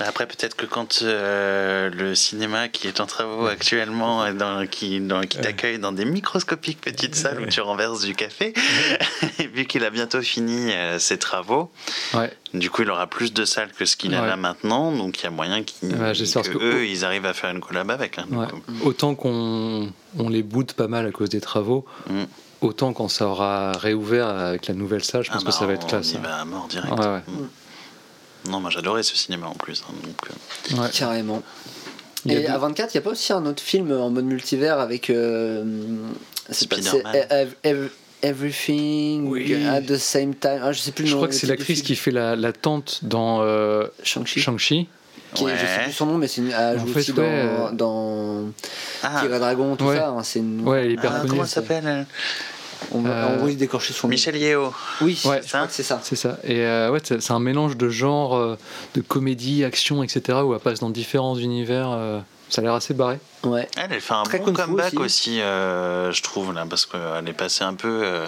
Mais 0.00 0.06
Après, 0.06 0.26
peut-être 0.26 0.56
que 0.56 0.66
quand 0.66 1.00
euh, 1.02 1.90
le 1.90 2.14
cinéma 2.14 2.68
qui 2.68 2.88
est 2.88 3.00
en 3.00 3.06
travaux 3.06 3.46
actuellement, 3.46 4.26
et 4.26 4.32
dans, 4.32 4.66
qui, 4.66 5.00
t'accueille 5.40 5.78
dans 5.78 5.92
des 5.92 6.04
microscopiques 6.04 6.80
petites 6.80 7.14
salles 7.14 7.40
où 7.40 7.46
tu 7.46 7.60
renverses 7.60 8.02
du 8.02 8.14
café, 8.14 8.52
et 9.38 9.46
vu 9.46 9.66
qu'il 9.66 9.84
a 9.84 9.90
bientôt 9.90 10.20
fini 10.22 10.72
euh, 10.72 10.98
ses 10.98 11.18
travaux, 11.18 11.70
Ouais. 12.14 12.32
du 12.54 12.70
coup, 12.70 12.82
il 12.82 12.90
aura 12.90 13.06
plus 13.06 13.32
de 13.32 13.44
salles 13.44 13.70
que 13.72 13.84
ce 13.84 13.96
qu'il 13.96 14.14
a 14.14 14.22
Ouais. 14.22 14.26
là 14.28 14.36
maintenant, 14.36 14.92
donc 14.92 15.20
il 15.20 15.24
y 15.24 15.26
a 15.26 15.30
moyen 15.30 15.62
qu'ils, 15.62 15.94
Ouais, 15.94 16.14
que 16.14 16.48
que- 16.48 16.58
eux, 16.58 16.86
ils 16.86 17.04
arrivent 17.04 17.26
à 17.26 17.34
faire 17.34 17.50
une 17.50 17.60
collab 17.60 17.90
avec. 17.90 18.18
hein, 18.18 18.26
coup. 18.48 18.60
Autant 18.84 19.14
qu'on 19.14 19.92
on 20.18 20.28
les 20.28 20.42
boude 20.42 20.72
pas 20.72 20.88
mal 20.88 21.06
à 21.06 21.10
cause 21.10 21.28
des 21.28 21.40
travaux, 21.40 21.84
Mm. 22.08 22.22
autant 22.62 22.92
quand 22.92 23.08
ça 23.08 23.26
aura 23.26 23.72
réouvert 23.72 24.26
avec 24.28 24.66
la 24.68 24.74
nouvelle 24.74 25.04
salle, 25.04 25.22
je 25.22 25.30
pense 25.30 25.42
Ah 25.42 25.44
que 25.46 25.50
bah, 25.52 25.58
ça 25.58 25.66
va 25.66 25.74
être 25.74 25.84
on 25.84 25.88
classe. 25.88 26.12
y 26.12 26.16
hein. 26.16 26.20
va 26.24 26.36
à 26.40 26.44
mort 26.44 26.66
direct. 26.68 26.92
Mm. 26.92 27.30
Non, 28.48 28.60
moi 28.60 28.70
j'adorais 28.70 29.02
ce 29.02 29.16
cinéma 29.16 29.46
en 29.46 29.54
plus. 29.54 29.82
hein, 29.88 29.92
donc, 30.04 30.16
euh, 30.78 30.82
Ouais. 30.82 30.88
Carrément. 30.92 31.42
Et 32.28 32.36
deux- 32.40 32.46
à 32.48 32.58
24, 32.58 32.94
il 32.94 32.96
n'y 32.98 33.02
a 33.02 33.02
pas 33.02 33.10
aussi 33.10 33.32
un 33.32 33.44
autre 33.46 33.62
film 33.62 33.90
en 33.92 34.10
mode 34.10 34.24
multivers 34.24 34.78
avec. 34.78 35.10
euh, 35.10 35.64
c'est 36.50 36.68
pas- 36.68 36.76
c'est 36.76 36.82
Spider-Man. 36.82 37.16
Ev- 37.30 37.54
Ev- 37.64 37.90
Everything 38.22 39.28
Oui. 39.28 39.52
at 39.66 39.80
the 39.82 39.96
same 39.96 40.34
time. 40.34 40.60
Ah, 40.62 40.70
je 40.72 40.78
sais 40.78 40.92
plus 40.92 41.02
le 41.02 41.08
Je 41.08 41.14
nom. 41.14 41.18
crois 41.18 41.28
que 41.28 41.34
c'est 41.34 41.46
l'actrice 41.48 41.82
qui 41.82 41.96
fait 41.96 42.12
la, 42.12 42.36
la 42.36 42.52
tante 42.52 43.00
dans 43.02 43.40
euh, 43.42 43.86
Shang-Chi. 44.04 44.40
Shang-Chi. 44.40 44.86
Qui 45.34 45.44
est- 45.44 45.56
Je 45.56 45.60
sais 45.60 45.64
Ouais. 45.78 45.82
plus 45.84 45.92
son 45.92 46.06
nom, 46.06 46.18
mais 46.18 46.28
c'est 46.28 46.40
une. 46.42 46.50
Elle 46.52 46.78
En 46.78 46.86
fait, 46.86 47.00
aussi 47.00 47.12
ouais, 47.12 47.18
euh, 47.26 47.70
dans, 47.72 47.72
dans 47.72 48.52
Ah, 49.02 49.20
Kira 49.22 49.38
Dragon, 49.40 49.74
tout 49.76 49.86
Ouais. 49.86 49.96
ça. 49.96 50.08
hein, 50.10 50.22
c'est 50.22 50.38
une. 50.40 50.60
Ouais, 50.68 50.82
elle 50.84 50.90
est 50.90 50.92
hyper 50.94 51.10
ah, 51.12 51.18
connue. 51.18 51.30
comment 51.30 51.42
elle 51.42 51.48
s'appelle 51.48 51.84
elle? 51.86 52.06
On, 52.90 53.04
Euh, 53.06 53.38
on 53.40 53.44
risque 53.44 53.58
d'écorcher 53.58 53.92
son. 53.92 54.08
Michel 54.08 54.36
Yeo. 54.36 54.72
Oui, 55.00 55.20
Ouais. 55.24 55.40
je 55.42 55.48
crois 55.48 55.66
que 55.66 55.72
c'est 55.72 55.82
ça. 55.82 56.00
C'est 56.02 56.16
ça. 56.16 56.38
Et 56.44 56.60
euh, 56.60 56.90
ouais, 56.90 57.00
c'est 57.04 57.30
un 57.30 57.38
mélange 57.40 57.76
de 57.76 57.88
genres, 57.88 58.34
euh, 58.36 58.58
de 58.94 59.00
comédie, 59.00 59.64
action, 59.64 60.02
etc. 60.02 60.38
où 60.44 60.52
elle 60.54 60.60
passe 60.60 60.80
dans 60.80 60.90
différents 60.90 61.36
univers. 61.36 61.90
euh, 61.90 62.20
ça 62.48 62.60
a 62.60 62.64
l'air 62.64 62.74
assez 62.74 62.92
barré. 62.92 63.18
Ouais. 63.44 63.66
Elle, 63.78 63.92
elle 63.92 64.00
fait 64.02 64.12
un 64.12 64.24
Très 64.24 64.38
bon 64.40 64.52
comeback 64.52 64.92
aussi. 64.94 64.98
aussi, 64.98 65.40
euh, 65.40 66.12
je 66.12 66.22
trouve, 66.22 66.52
là, 66.52 66.66
parce 66.68 66.84
qu'elle 66.84 67.26
est 67.26 67.32
passée 67.32 67.64
un 67.64 67.72
peu 67.74 68.02
euh, 68.04 68.26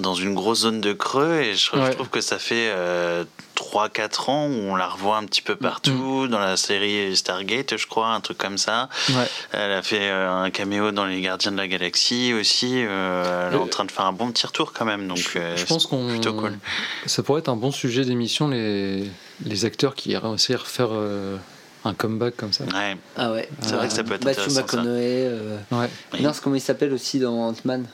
dans 0.00 0.14
une 0.14 0.34
grosse 0.34 0.60
zone 0.60 0.80
de 0.80 0.92
creux, 0.92 1.40
et 1.40 1.54
je, 1.54 1.70
trouve 1.92 2.08
que 2.08 2.20
ça 2.20 2.38
fait 2.38 2.70
euh, 2.70 3.24
3-4 3.56 4.30
ans 4.30 4.46
où 4.46 4.52
on 4.52 4.76
la 4.76 4.86
revoit 4.88 5.16
un 5.16 5.24
petit 5.24 5.42
peu 5.42 5.56
partout, 5.56 6.28
dans 6.28 6.38
la 6.38 6.56
série 6.56 7.16
Stargate, 7.16 7.76
je 7.76 7.86
crois, 7.86 8.08
un 8.08 8.20
truc 8.20 8.38
comme 8.38 8.58
ça. 8.58 8.88
Ouais. 9.10 9.26
Elle 9.52 9.72
a 9.72 9.82
fait 9.82 10.00
euh, 10.10 10.30
un 10.32 10.50
caméo 10.50 10.90
dans 10.92 11.04
Les 11.06 11.20
Gardiens 11.20 11.52
de 11.52 11.56
la 11.56 11.68
Galaxie 11.68 12.32
aussi. 12.34 12.72
euh, 12.84 13.48
elle 13.48 13.54
est 13.54 13.58
Euh, 13.58 13.62
en 13.62 13.66
train 13.68 13.84
de 13.84 13.90
faire 13.90 14.06
un 14.06 14.12
bon 14.12 14.30
petit 14.30 14.46
retour 14.46 14.72
quand 14.72 14.84
même, 14.84 15.08
donc 15.08 15.32
euh, 15.36 15.56
Je 15.56 15.64
pense 15.64 15.86
qu'on. 15.86 16.08
plutôt 16.08 16.34
cool. 16.34 16.58
Ça 17.06 17.22
pourrait 17.22 17.40
être 17.40 17.48
un 17.48 17.56
bon 17.56 17.70
sujet 17.72 18.04
d'émission, 18.04 18.48
les, 18.48 19.10
les 19.44 19.64
acteurs 19.64 19.94
qui 19.94 20.16
réussissent 20.16 20.54
à 20.56 20.58
refaire 20.58 20.88
euh, 20.92 21.36
un 21.84 21.94
comeback 21.94 22.36
comme 22.36 22.52
ça. 22.52 22.64
Ouais, 22.64 22.96
Ah 23.16 23.30
ouais. 23.32 23.48
c'est 23.60 23.74
vrai 23.76 23.88
que 23.88 23.94
ça 23.94 24.02
peut 24.04 24.14
être 24.14 24.24
Matthew 24.24 24.40
intéressant. 24.40 24.54
ça. 24.66 24.76
McConaughey. 24.76 25.26
euh, 25.28 25.56
Ouais. 25.70 25.88
Oui. 26.14 26.22
Non, 26.22 26.32
c'est 26.32 26.42
comment 26.42 26.56
il 26.56 26.60
s'appelle 26.60 26.92
aussi 26.92 27.18
dans 27.20 27.34
Ant-Man? 27.48 27.86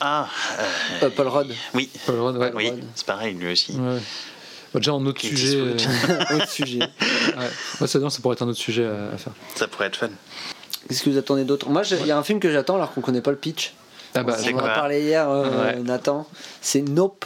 Ah, 0.00 0.28
euh, 0.58 1.06
Euh, 1.06 1.10
Paul 1.10 1.28
Rudd. 1.28 1.52
oui, 1.74 1.90
Paul 2.06 2.20
Rudd, 2.20 2.36
ouais. 2.36 2.52
oui, 2.54 2.72
c'est 2.94 3.06
pareil, 3.06 3.34
lui 3.34 3.52
aussi. 3.52 3.72
Ouais. 3.72 3.98
Bah, 4.72 4.80
déjà, 4.80 4.94
en 4.94 5.04
autre 5.06 5.18
Clint 5.20 5.30
sujet. 5.30 5.56
euh. 5.56 5.76
Autre 6.36 6.48
sujet. 6.48 6.78
ouais. 6.80 7.48
Ouais, 7.80 7.86
ça, 7.86 7.98
non, 7.98 8.10
ça 8.10 8.20
pourrait 8.20 8.34
être 8.34 8.42
un 8.42 8.48
autre 8.48 8.58
sujet 8.58 8.84
à, 8.86 9.14
à 9.14 9.18
faire. 9.18 9.32
Ça 9.54 9.66
pourrait 9.66 9.86
être 9.86 9.96
fun. 9.96 10.10
Qu'est-ce 10.88 11.02
que 11.02 11.10
vous 11.10 11.18
attendez 11.18 11.44
d'autre? 11.44 11.68
Moi, 11.68 11.82
il 11.90 12.06
y 12.06 12.10
a 12.12 12.18
un 12.18 12.22
film 12.22 12.38
que 12.40 12.50
j'attends 12.52 12.76
alors 12.76 12.92
qu'on 12.92 13.00
connaît 13.00 13.20
pas 13.22 13.30
le 13.30 13.36
pitch. 13.36 13.72
Ah 14.14 14.22
bah, 14.22 14.36
On 14.42 14.54
en 14.54 14.58
a 14.58 14.68
parlé 14.70 15.02
hier, 15.02 15.28
euh, 15.28 15.64
Ouais. 15.64 15.76
Nathan. 15.80 16.26
C'est 16.62 16.80
Nope. 16.82 17.24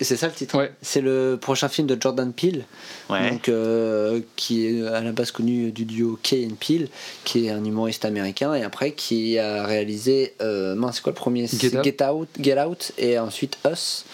C'est 0.00 0.16
ça 0.16 0.26
le 0.28 0.32
titre 0.32 0.56
Ouais. 0.56 0.72
C'est 0.82 1.00
le 1.00 1.38
prochain 1.40 1.68
film 1.68 1.86
de 1.86 1.96
Jordan 2.00 2.32
Peele, 2.32 2.64
Ouais. 3.10 3.30
donc, 3.30 3.48
euh, 3.48 4.20
qui 4.36 4.66
est 4.66 4.86
à 4.86 5.00
la 5.00 5.12
base 5.12 5.30
connu 5.32 5.72
du 5.72 5.84
duo 5.84 6.18
Kay 6.22 6.46
and 6.50 6.54
Peele, 6.60 6.88
qui 7.24 7.46
est 7.46 7.50
un 7.50 7.64
humoriste 7.64 8.04
américain, 8.04 8.54
et 8.54 8.62
après 8.62 8.92
qui 8.92 9.38
a 9.38 9.64
réalisé. 9.66 10.34
Euh, 10.40 10.74
mince, 10.76 10.96
c'est 10.96 11.02
quoi 11.02 11.12
le 11.12 11.16
premier? 11.16 11.46
Get 11.48 11.58
C'est 11.70 11.76
Out. 11.78 11.84
Get 11.84 12.04
Out, 12.04 12.28
Get 12.40 12.60
Out, 12.62 12.92
et 12.98 13.18
ensuite 13.18 13.58
Us. 13.70 14.04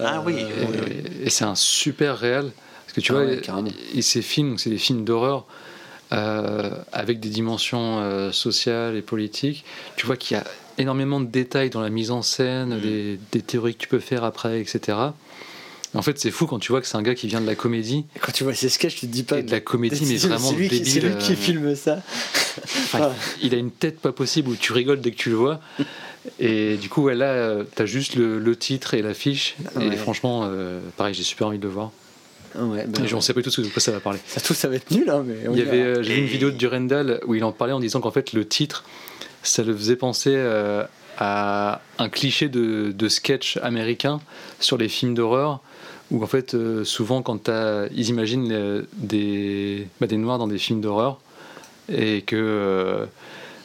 Ah 0.00 0.22
oui, 0.24 0.34
Euh, 0.38 0.86
Et, 1.22 1.26
et 1.26 1.30
c'est 1.30 1.44
un 1.44 1.54
super 1.56 2.16
réel. 2.18 2.50
Parce 2.86 2.94
que 2.94 3.00
tu 3.00 3.12
Ah 3.12 3.16
vois, 3.16 3.24
ouais, 3.26 3.40
et- 3.94 3.98
et 3.98 4.02
ces 4.02 4.22
films, 4.22 4.56
c'est 4.56 4.70
des 4.70 4.78
films 4.78 5.04
d'horreur 5.04 5.44
euh, 6.12 6.70
avec 6.92 7.20
des 7.20 7.28
dimensions 7.28 7.98
euh, 8.00 8.32
sociales 8.32 8.96
et 8.96 9.02
politiques. 9.02 9.64
Tu 9.96 10.06
vois 10.06 10.16
qu'il 10.16 10.38
y 10.38 10.40
a 10.40 10.44
énormément 10.78 11.20
de 11.20 11.26
détails 11.26 11.70
dans 11.70 11.80
la 11.80 11.90
mise 11.90 12.10
en 12.10 12.22
scène, 12.22 12.76
Mm. 12.76 12.80
des, 12.80 13.20
des 13.32 13.42
théories 13.42 13.74
que 13.74 13.80
tu 13.80 13.88
peux 13.88 13.98
faire 14.00 14.24
après, 14.24 14.60
etc. 14.60 14.96
En 15.94 16.02
fait, 16.02 16.18
c'est 16.18 16.30
fou 16.30 16.46
quand 16.46 16.58
tu 16.58 16.70
vois 16.70 16.80
que 16.82 16.86
c'est 16.86 16.96
un 16.96 17.02
gars 17.02 17.14
qui 17.14 17.28
vient 17.28 17.40
de 17.40 17.46
la 17.46 17.54
comédie. 17.54 18.04
Quand 18.20 18.30
tu 18.30 18.44
vois 18.44 18.52
ces 18.54 18.68
sketchs, 18.68 18.96
tu 18.96 19.06
te 19.06 19.12
dis 19.12 19.22
pas. 19.22 19.38
Et 19.38 19.42
de 19.42 19.50
la 19.50 19.60
comédie, 19.60 20.04
mais 20.06 20.16
vraiment 20.16 20.52
lui, 20.52 20.68
débile, 20.68 20.86
C'est 20.86 21.00
lui 21.00 21.16
qui 21.16 21.32
euh, 21.32 21.36
filme 21.36 21.74
ça. 21.74 22.02
Enfin, 22.58 23.12
il 23.42 23.54
a 23.54 23.56
une 23.56 23.70
tête 23.70 23.98
pas 23.98 24.12
possible 24.12 24.50
où 24.50 24.54
tu 24.56 24.72
rigoles 24.74 25.00
dès 25.00 25.12
que 25.12 25.16
tu 25.16 25.30
le 25.30 25.36
vois. 25.36 25.60
Et 26.38 26.76
du 26.76 26.90
coup, 26.90 27.04
ouais, 27.04 27.14
là, 27.14 27.26
euh, 27.30 27.64
t'as 27.74 27.86
juste 27.86 28.16
le, 28.16 28.38
le 28.38 28.56
titre 28.56 28.92
et 28.92 29.00
l'affiche. 29.00 29.56
Ouais. 29.76 29.86
Et 29.86 29.96
franchement, 29.96 30.42
euh, 30.44 30.80
pareil, 30.98 31.14
j'ai 31.14 31.22
super 31.22 31.46
envie 31.46 31.58
de 31.58 31.62
le 31.64 31.70
voir. 31.70 31.90
Ouais, 32.54 32.84
ben, 32.86 33.06
Et 33.06 33.14
on 33.14 33.20
sait 33.22 33.32
pas 33.32 33.40
du 33.40 33.50
tout 33.50 33.62
de 33.62 33.68
quoi 33.68 33.80
ça 33.80 33.92
va 33.92 34.00
parler. 34.00 34.18
ça, 34.26 34.40
tout 34.42 34.52
ça 34.54 34.68
va 34.68 34.76
être 34.76 34.90
nul, 34.90 35.08
hein, 35.08 35.24
mais. 35.26 35.36
Il 35.50 35.58
y 35.58 35.62
avait, 35.62 36.02
j'ai 36.02 36.14
vu 36.14 36.20
une 36.20 36.26
vidéo 36.26 36.50
de 36.50 36.56
Durendal 36.56 37.20
où 37.26 37.34
il 37.34 37.44
en 37.44 37.52
parlait 37.52 37.72
en 37.72 37.80
disant 37.80 38.00
qu'en 38.00 38.10
fait 38.10 38.34
le 38.34 38.46
titre, 38.46 38.84
ça 39.48 39.62
le 39.62 39.74
faisait 39.74 39.96
penser 39.96 40.34
euh, 40.34 40.84
à 41.18 41.80
un 41.98 42.08
cliché 42.08 42.48
de, 42.48 43.08
sketch 43.08 43.56
américain 43.58 44.20
sur 44.60 44.78
les 44.78 44.88
films 44.88 45.14
d'horreur 45.14 45.60
où 46.10 46.22
en 46.22 46.26
fait 46.26 46.54
euh, 46.54 46.84
souvent 46.84 47.22
quand 47.22 47.50
ils 47.92 48.08
imaginent 48.08 48.86
des, 48.94 49.86
bah, 50.00 50.06
des 50.06 50.16
noirs 50.16 50.38
dans 50.38 50.46
des 50.46 50.58
films 50.58 50.80
d'horreur 50.80 51.18
et 51.90 52.22
que 52.22 52.36
euh, 52.36 53.06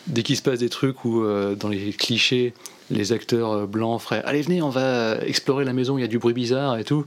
dès 0.07 0.23
qu'il 0.23 0.35
se 0.35 0.41
passe 0.41 0.59
des 0.59 0.69
trucs 0.69 1.05
où 1.05 1.23
dans 1.55 1.69
les 1.69 1.93
clichés 1.93 2.53
les 2.91 3.11
acteurs 3.13 3.51
euh, 3.51 3.65
blancs 3.65 4.01
feraient 4.01 4.21
allez 4.25 4.41
venez 4.41 4.61
on 4.61 4.69
va 4.69 5.17
explorer 5.25 5.63
la 5.65 5.73
maison 5.73 5.97
il 5.97 6.01
y 6.01 6.03
a 6.03 6.07
du 6.07 6.19
bruit 6.19 6.33
bizarre 6.33 6.77
et 6.77 6.83
tout 6.83 7.05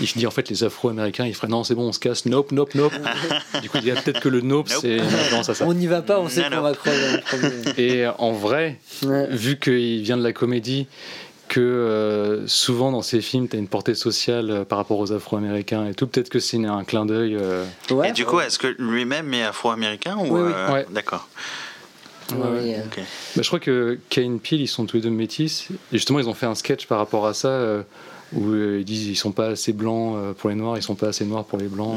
il 0.00 0.06
dit 0.16 0.26
en 0.26 0.30
fait 0.30 0.48
les 0.48 0.64
afro-américains 0.64 1.26
ils 1.26 1.34
feraient 1.34 1.48
non 1.48 1.64
c'est 1.64 1.74
bon 1.74 1.88
on 1.88 1.92
se 1.92 1.98
casse 1.98 2.24
nope 2.26 2.50
nope 2.52 2.74
nope 2.74 2.92
du 3.62 3.68
coup 3.70 3.78
il 3.80 3.86
y 3.86 3.90
a 3.90 3.94
peut-être 3.96 4.20
que 4.20 4.28
le 4.28 4.40
nope 4.40 4.68
Nope. 4.70 4.78
c'est 4.80 4.96
une 4.96 5.02
référence 5.02 5.48
à 5.48 5.54
ça 5.54 5.64
On 5.66 5.74
n'y 5.74 5.86
va 5.86 6.02
pas, 6.02 6.18
on 6.20 6.28
sait 6.28 6.44
qu'on 6.50 6.60
va 6.60 6.72
premier. 6.72 7.18
et 7.78 8.06
en 8.18 8.32
vrai 8.32 8.78
Ouais. 9.04 9.26
vu 9.30 9.58
qu'il 9.58 10.02
vient 10.02 10.16
de 10.16 10.22
la 10.24 10.32
comédie 10.32 10.86
que 11.48 11.60
euh, 11.60 12.46
souvent 12.46 12.92
dans 12.92 13.00
ces 13.00 13.20
films 13.22 13.48
tu 13.48 13.56
as 13.56 13.58
une 13.58 13.68
portée 13.68 13.94
sociale 13.94 14.50
euh, 14.50 14.64
par 14.64 14.76
rapport 14.76 14.98
aux 14.98 15.12
afro-américains 15.12 15.86
et 15.86 15.94
tout 15.94 16.06
peut-être 16.06 16.28
que 16.28 16.40
c'est 16.40 16.62
un 16.62 16.84
clin 16.84 17.06
d'œil 17.06 17.36
euh, 17.40 17.64
Ouais, 17.90 18.10
Et 18.10 18.12
du 18.12 18.26
coup, 18.26 18.38
est-ce 18.40 18.58
que 18.58 18.74
lui-même 18.78 19.32
est 19.32 19.44
afro-américain 19.44 20.16
ou 20.18 20.24
Oui, 20.24 20.40
oui. 20.44 20.52
euh, 20.54 20.72
Ouais. 20.74 20.86
D'accord. 20.90 21.26
Ouais, 22.32 22.38
ouais, 22.38 22.74
euh, 22.76 22.84
Ok. 22.86 22.98
Bah, 23.36 23.42
je 23.42 23.46
crois 23.46 23.60
que 23.60 23.98
Kane 24.08 24.40
Peel, 24.40 24.60
ils 24.60 24.68
sont 24.68 24.86
tous 24.86 24.96
les 24.96 25.02
deux 25.02 25.10
métis. 25.10 25.68
Et 25.92 25.96
justement, 25.96 26.18
ils 26.18 26.28
ont 26.28 26.34
fait 26.34 26.46
un 26.46 26.54
sketch 26.54 26.86
par 26.86 26.98
rapport 26.98 27.26
à 27.26 27.34
ça 27.34 27.48
euh, 27.48 27.82
où 28.32 28.50
euh, 28.50 28.78
ils 28.80 28.84
disent 28.84 29.06
ils 29.06 29.16
sont 29.16 29.32
pas 29.32 29.48
assez 29.48 29.72
blancs 29.72 30.34
pour 30.36 30.50
les 30.50 30.56
noirs, 30.56 30.76
ils 30.76 30.82
sont 30.82 30.94
pas 30.94 31.08
assez 31.08 31.24
noirs 31.24 31.44
pour 31.44 31.58
les 31.58 31.68
blancs. 31.68 31.96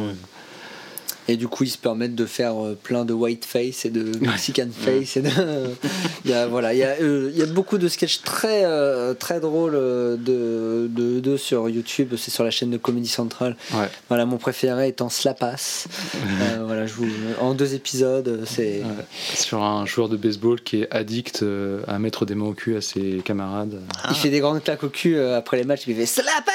Et 1.27 1.37
du 1.37 1.47
coup, 1.47 1.63
ils 1.63 1.69
se 1.69 1.77
permettent 1.77 2.15
de 2.15 2.25
faire 2.25 2.63
euh, 2.63 2.77
plein 2.81 3.05
de 3.05 3.13
white 3.13 3.45
face 3.45 3.85
et 3.85 3.89
de 3.89 4.17
Mexican 4.19 4.67
face. 4.71 5.17
Et 5.17 5.21
de, 5.21 5.29
il 6.25 6.31
y 6.31 6.33
a, 6.33 6.47
voilà, 6.47 6.73
il 6.73 6.79
y 6.79 6.83
a, 6.83 6.95
euh, 7.01 7.29
il 7.31 7.39
y 7.39 7.43
a 7.43 7.45
beaucoup 7.45 7.77
de 7.77 7.87
sketchs 7.87 8.21
très, 8.21 8.65
euh, 8.65 9.13
très 9.13 9.39
drôles 9.39 9.73
de, 9.73 10.89
de, 10.89 11.19
de 11.19 11.37
sur 11.37 11.69
YouTube. 11.69 12.15
C'est 12.17 12.31
sur 12.31 12.43
la 12.43 12.51
chaîne 12.51 12.71
de 12.71 12.77
Comedy 12.77 13.07
Central. 13.07 13.55
Ouais. 13.73 13.89
Voilà, 14.09 14.25
mon 14.25 14.37
préféré 14.37 14.87
étant 14.87 15.09
Slapass. 15.09 15.87
Euh, 16.41 16.63
voilà, 16.65 16.87
je 16.87 16.93
vous, 16.93 17.07
en 17.39 17.53
deux 17.53 17.75
épisodes, 17.75 18.43
c'est. 18.45 18.79
Ouais. 18.83 19.05
Sur 19.35 19.61
un 19.63 19.85
joueur 19.85 20.07
de 20.09 20.17
baseball 20.17 20.61
qui 20.61 20.81
est 20.81 20.87
addict 20.91 21.43
à 21.87 21.99
mettre 21.99 22.25
des 22.25 22.35
mains 22.35 22.45
au 22.45 22.53
cul 22.53 22.75
à 22.75 22.81
ses 22.81 23.21
camarades. 23.23 23.81
Il 24.09 24.15
fait 24.15 24.29
des 24.29 24.39
grandes 24.39 24.63
claques 24.63 24.83
au 24.83 24.89
cul 24.89 25.19
après 25.19 25.57
les 25.57 25.63
matchs, 25.63 25.83
il 25.87 25.95
fait 25.95 26.05
Slapass 26.05 26.51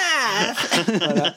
voilà. 0.87 1.35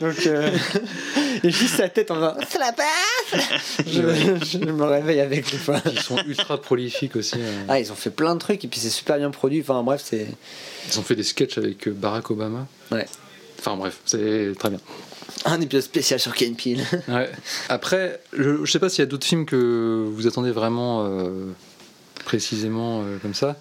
Donc, 0.00 0.26
euh, 0.26 0.50
et 1.42 1.50
juste 1.50 1.76
sa 1.76 1.88
tête 1.88 2.10
en 2.10 2.16
faisant 2.16 2.34
Slapass 2.48 2.86
je, 3.86 4.44
je 4.44 4.58
me 4.58 4.84
réveille 4.84 5.20
avec 5.20 5.50
les 5.50 5.58
fois. 5.58 5.80
Ils 5.90 5.98
sont 6.00 6.18
ultra 6.26 6.60
prolifiques 6.60 7.16
aussi. 7.16 7.36
euh. 7.38 7.62
Ah, 7.68 7.80
ils 7.80 7.90
ont 7.90 7.94
fait 7.96 8.10
plein 8.10 8.34
de 8.34 8.40
trucs 8.40 8.64
et 8.64 8.68
puis 8.68 8.80
c'est 8.80 8.90
super 8.90 9.16
bien 9.18 9.30
produit. 9.30 9.60
Enfin, 9.60 9.82
bref, 9.82 10.02
c'est. 10.04 10.26
Ils 10.92 10.98
ont 10.98 11.02
fait 11.02 11.16
des 11.16 11.22
sketchs 11.22 11.58
avec 11.58 11.88
euh, 11.88 11.92
Barack 11.92 12.30
Obama. 12.30 12.66
Ouais. 12.90 13.06
Enfin 13.58 13.76
bref, 13.76 13.98
c'est 14.04 14.52
très 14.58 14.70
bien. 14.70 14.80
Un 15.44 15.60
épisode 15.60 15.82
spécial 15.84 16.18
sur 16.20 16.34
Ken 16.34 16.54
Peel. 16.54 16.80
Ouais. 17.08 17.30
Après, 17.68 18.20
je, 18.36 18.64
je 18.64 18.70
sais 18.70 18.78
pas 18.78 18.88
s'il 18.88 19.00
y 19.00 19.02
a 19.02 19.06
d'autres 19.06 19.26
films 19.26 19.46
que 19.46 20.06
vous 20.12 20.26
attendez 20.26 20.50
vraiment 20.50 21.06
euh, 21.06 21.52
précisément 22.24 23.02
euh, 23.02 23.18
comme 23.22 23.34
ça. 23.34 23.56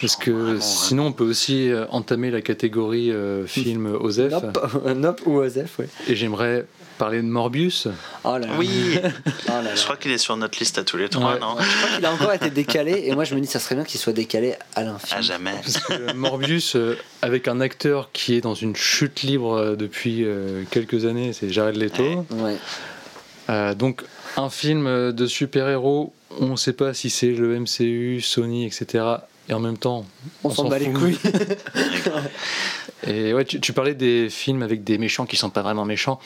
Parce 0.00 0.16
que 0.16 0.30
Vraiment, 0.30 0.60
sinon, 0.60 1.06
on 1.06 1.12
peut 1.12 1.24
aussi 1.24 1.70
euh, 1.70 1.86
entamer 1.90 2.30
la 2.30 2.42
catégorie 2.42 3.10
euh, 3.10 3.46
film 3.46 3.86
OSEF. 4.00 4.32
Nope, 4.32 4.84
Nope 4.96 5.20
ou 5.26 5.36
Osef, 5.38 5.78
ouais. 5.78 5.88
Et 6.08 6.14
j'aimerais 6.16 6.66
parler 6.98 7.18
de 7.18 7.26
Morbius. 7.26 7.88
Oh 8.24 8.32
là 8.38 8.38
là. 8.40 8.48
Oui, 8.58 8.68
Oh 9.48 9.50
là 9.50 9.62
là. 9.62 9.74
je 9.74 9.82
crois 9.84 9.96
qu'il 9.96 10.10
est 10.12 10.18
sur 10.18 10.36
notre 10.36 10.58
liste 10.58 10.78
à 10.78 10.84
tous 10.84 10.96
les 10.96 11.08
trois, 11.10 11.34
Ouais. 11.34 11.40
non 11.40 11.56
Je 11.58 11.64
crois 11.76 11.96
qu'il 11.96 12.04
a 12.06 12.12
encore 12.12 12.32
été 12.32 12.48
décalé 12.50 13.02
et 13.06 13.14
moi 13.14 13.24
je 13.24 13.34
me 13.34 13.40
dis 13.40 13.46
ça 13.46 13.58
serait 13.58 13.74
bien 13.74 13.84
qu'il 13.84 14.00
soit 14.00 14.14
décalé 14.14 14.54
à 14.74 14.82
l'infini. 14.82 15.12
À 15.12 15.20
jamais. 15.20 15.52
Parce 15.62 15.78
que 15.78 16.12
Morbius, 16.14 16.74
euh, 16.76 16.96
avec 17.22 17.48
un 17.48 17.60
acteur 17.60 18.08
qui 18.14 18.34
est 18.34 18.40
dans 18.40 18.54
une 18.54 18.74
chute 18.76 19.22
libre 19.22 19.52
euh, 19.54 19.76
depuis 19.76 20.24
euh, 20.24 20.62
quelques 20.70 21.04
années, 21.04 21.32
c'est 21.34 21.50
Jared 21.50 21.76
Leto. 21.76 22.02
Ouais. 22.02 22.42
Ouais. 22.42 22.56
Euh, 23.50 23.74
donc, 23.74 24.02
un 24.38 24.48
film 24.50 24.86
euh, 24.86 25.12
de 25.12 25.26
super-héros, 25.26 26.12
on 26.40 26.48
ne 26.52 26.56
sait 26.56 26.72
pas 26.72 26.94
si 26.94 27.10
c'est 27.10 27.30
le 27.30 27.58
MCU, 27.60 28.20
Sony, 28.22 28.64
etc. 28.66 29.04
Et 29.48 29.54
en 29.54 29.60
même 29.60 29.78
temps, 29.78 30.04
On, 30.42 30.50
s'en 30.50 30.68
bat 30.68 30.78
les 30.78 30.90
couilles. 30.90 31.18
Et 33.06 33.32
ouais, 33.32 33.44
tu, 33.44 33.60
tu 33.60 33.72
parlais 33.72 33.94
des 33.94 34.28
films 34.28 34.62
avec 34.62 34.82
des 34.82 34.98
méchants 34.98 35.26
qui 35.26 35.36
sont 35.36 35.50
pas 35.50 35.62
vraiment 35.62 35.84
méchants. 35.84 36.18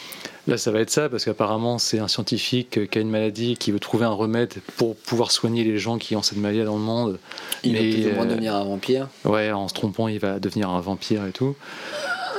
Là, 0.46 0.56
ça 0.56 0.70
va 0.70 0.80
être 0.80 0.90
ça 0.90 1.10
parce 1.10 1.26
qu'apparemment, 1.26 1.78
c'est 1.78 1.98
un 1.98 2.08
scientifique 2.08 2.88
qui 2.88 2.98
a 2.98 3.00
une 3.00 3.10
maladie 3.10 3.52
et 3.52 3.56
qui 3.56 3.72
veut 3.72 3.78
trouver 3.78 4.06
un 4.06 4.12
remède 4.12 4.54
pour 4.76 4.96
pouvoir 4.96 5.30
soigner 5.32 5.64
les 5.64 5.78
gens 5.78 5.98
qui 5.98 6.16
ont 6.16 6.22
cette 6.22 6.38
maladie 6.38 6.64
dans 6.64 6.76
le 6.76 6.82
monde. 6.82 7.18
Il 7.62 7.74
va 7.74 7.80
plus 7.80 8.06
ou 8.06 8.14
moins 8.14 8.24
euh, 8.24 8.30
devenir 8.30 8.54
un 8.54 8.64
vampire. 8.64 9.08
Ouais, 9.24 9.50
en 9.50 9.68
se 9.68 9.74
trompant, 9.74 10.08
il 10.08 10.18
va 10.18 10.38
devenir 10.38 10.70
un 10.70 10.80
vampire 10.80 11.26
et 11.26 11.32
tout. 11.32 11.54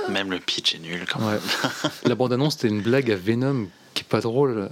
Même 0.09 0.31
le 0.31 0.39
pitch 0.39 0.73
est 0.73 0.79
nul 0.79 1.05
quand 1.11 1.19
même. 1.19 1.35
Ouais. 1.35 1.89
La 2.05 2.15
bande-annonce, 2.15 2.55
c'était 2.55 2.69
une 2.69 2.81
blague 2.81 3.11
à 3.11 3.15
Venom 3.15 3.67
qui 3.93 4.01
est 4.01 4.09
pas 4.09 4.21
drôle. 4.21 4.69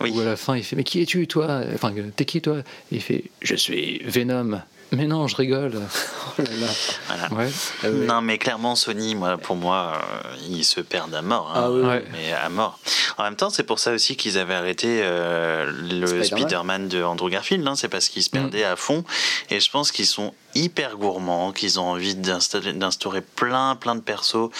Oui. 0.00 0.12
Où 0.14 0.20
à 0.20 0.24
la 0.24 0.36
fin, 0.36 0.56
il 0.56 0.62
fait 0.62 0.76
Mais 0.76 0.84
qui 0.84 1.02
es-tu, 1.02 1.26
toi? 1.26 1.62
Enfin, 1.74 1.92
t'es 2.14 2.24
qui, 2.24 2.40
toi? 2.40 2.58
Et 2.58 2.96
il 2.96 3.00
fait 3.00 3.24
Je 3.40 3.56
suis 3.56 3.98
Venom. 4.04 4.60
Mais 4.92 5.06
non, 5.06 5.26
je 5.26 5.36
rigole. 5.36 5.72
Oh 6.38 6.40
là 6.40 6.48
là. 6.60 6.66
Voilà. 7.08 7.44
Ouais. 7.44 7.50
Ah 7.82 7.88
ouais. 7.90 8.06
Non, 8.06 8.22
mais 8.22 8.38
clairement, 8.38 8.74
Sony, 8.74 9.14
moi, 9.14 9.36
pour 9.36 9.54
moi, 9.54 9.92
euh, 9.96 10.36
ils 10.48 10.64
se 10.64 10.80
perdent 10.80 11.14
à 11.14 11.20
mort. 11.20 11.52
hein. 11.54 11.60
Ah 11.66 11.70
oui, 11.70 11.82
Ouais. 11.82 12.04
Mais 12.10 12.32
à 12.32 12.48
mort. 12.48 12.78
En 13.18 13.24
même 13.24 13.36
temps, 13.36 13.50
c'est 13.50 13.64
pour 13.64 13.78
ça 13.78 13.92
aussi 13.92 14.16
qu'ils 14.16 14.38
avaient 14.38 14.54
arrêté 14.54 15.00
euh, 15.02 15.70
le 15.70 16.06
Spider-Man. 16.06 16.24
Spider-Man 16.24 16.88
de 16.88 17.02
Andrew 17.02 17.28
Garfield. 17.28 17.66
hein. 17.68 17.74
C'est 17.76 17.88
parce 17.90 18.08
qu'ils 18.08 18.22
se 18.22 18.30
perdaient 18.30 18.64
à 18.64 18.76
fond. 18.76 19.04
Et 19.50 19.60
je 19.60 19.70
pense 19.70 19.92
qu'ils 19.92 20.06
sont 20.06 20.32
hyper 20.54 20.96
gourmands, 20.96 21.52
qu'ils 21.52 21.80
ont 21.80 21.84
envie 21.90 22.14
d'instaurer 22.14 23.20
plein, 23.20 23.76
plein 23.76 23.94
de 23.94 24.00
persos, 24.00 24.50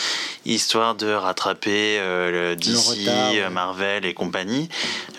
histoire 0.45 0.95
de 0.95 1.13
rattraper 1.13 1.99
euh, 1.99 2.51
le 2.51 2.57
DC, 2.57 2.77
retard, 2.77 3.31
ouais. 3.33 3.41
euh, 3.43 3.51
Marvel 3.51 4.05
et 4.05 4.15
compagnie. 4.15 4.69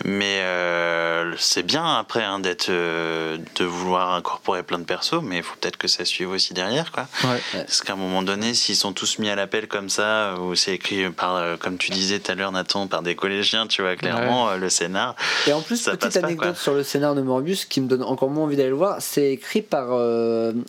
Mais 0.04 0.40
euh, 0.42 1.34
c'est 1.38 1.62
bien 1.62 1.84
après 1.96 2.22
hein, 2.24 2.38
d'être, 2.40 2.68
euh, 2.70 3.38
de 3.56 3.64
vouloir 3.64 4.14
incorporer 4.14 4.62
plein 4.62 4.78
de 4.78 4.84
persos, 4.84 5.22
mais 5.22 5.38
il 5.38 5.42
faut 5.42 5.54
peut-être 5.60 5.76
que 5.76 5.88
ça 5.88 6.04
suive 6.04 6.30
aussi 6.30 6.54
derrière, 6.54 6.92
quoi. 6.92 7.06
Ouais. 7.24 7.40
Parce 7.52 7.80
qu'à 7.82 7.94
un 7.94 7.96
moment 7.96 8.22
donné, 8.22 8.54
s'ils 8.54 8.76
sont 8.76 8.92
tous 8.92 9.18
mis 9.18 9.28
à 9.30 9.34
l'appel 9.36 9.68
comme 9.68 9.88
ça, 9.88 10.34
ou 10.40 10.54
c'est 10.54 10.74
écrit 10.74 11.10
par, 11.10 11.58
comme 11.58 11.78
tu 11.78 11.90
disais 11.90 12.18
tout 12.18 12.32
à 12.32 12.34
l'heure, 12.34 12.52
Nathan, 12.52 12.86
par 12.86 13.02
des 13.02 13.14
collégiens, 13.14 13.66
tu 13.66 13.82
vois, 13.82 13.96
clairement, 13.96 14.54
le 14.54 14.68
scénar. 14.68 15.14
Et 15.46 15.52
en 15.52 15.60
plus, 15.60 15.76
Ça 15.76 15.96
petite 15.96 16.20
pas, 16.20 16.26
anecdote 16.26 16.52
quoi. 16.52 16.54
sur 16.62 16.74
le 16.74 16.82
scénar 16.82 17.14
de 17.14 17.22
Morbius 17.22 17.64
qui 17.64 17.80
me 17.80 17.88
donne 17.88 18.02
encore 18.02 18.30
moins 18.30 18.44
envie 18.44 18.56
d'aller 18.56 18.68
le 18.70 18.74
voir, 18.74 18.96
c'est 19.00 19.32
écrit 19.32 19.62
par 19.62 19.88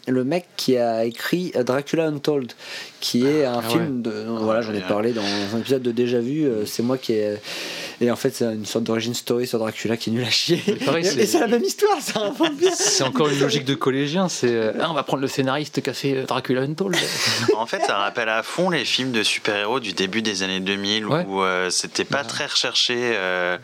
le 0.07 0.23
mec 0.23 0.45
qui 0.57 0.77
a 0.77 1.05
écrit 1.05 1.51
Dracula 1.65 2.05
Untold, 2.07 2.51
qui 2.99 3.25
est 3.25 3.45
un 3.45 3.59
Ah 3.63 3.69
film 3.69 4.01
de. 4.01 4.25
voilà, 4.41 4.61
j'en 4.61 4.73
ai 4.73 4.81
parlé 4.81 5.11
dans 5.13 5.21
un 5.53 5.59
épisode 5.59 5.81
de 5.83 5.91
Déjà 5.91 6.19
Vu, 6.19 6.45
euh, 6.45 6.65
c'est 6.65 6.83
moi 6.83 6.97
qui 6.97 7.13
ai. 7.13 7.37
Et 8.01 8.11
en 8.11 8.15
fait, 8.17 8.35
c'est 8.35 8.43
une 8.45 8.65
sorte 8.65 8.83
d'origine 8.83 9.13
story 9.13 9.47
sur 9.47 9.57
Dracula 9.57 9.95
qui 9.95 10.09
est 10.09 10.13
nul 10.13 10.25
à 10.25 10.29
chier. 10.29 10.57
pareil, 10.85 11.05
et 11.17 11.25
c'est- 11.25 11.39
la 11.39 11.47
même 11.47 11.63
histoire, 11.63 11.97
c'est 12.01 13.03
encore 13.03 13.29
une 13.29 13.39
logique 13.39 13.63
de 13.65 13.75
collégien. 13.75 14.27
C'est 14.27 14.49
euh, 14.53 14.73
Ah, 14.81 14.89
on 14.89 14.93
va 14.93 15.03
prendre 15.03 15.21
le 15.21 15.27
scénariste 15.29 15.81
qui 15.81 15.89
a 15.89 15.93
fait 15.93 16.13
euh, 16.17 16.23
Dracula 16.25 16.61
Untold. 16.61 16.95
En 17.57 17.65
fait, 17.65 17.81
ça 17.85 17.95
rappelle 17.97 18.29
à 18.29 18.43
fond 18.43 18.69
les 18.69 18.83
films 18.85 19.11
de 19.11 19.23
super-héros 19.23 19.79
du 19.79 19.93
début 19.93 20.21
des 20.21 20.43
années 20.43 20.59
2000 20.59 21.05
Ouais. 21.05 21.25
où 21.27 21.41
euh, 21.41 21.69
c'était 21.69 22.03
pas 22.03 22.21
Ouais. 22.21 22.27
très 22.27 22.45
recherché 22.47 22.95
euh, 22.97 23.57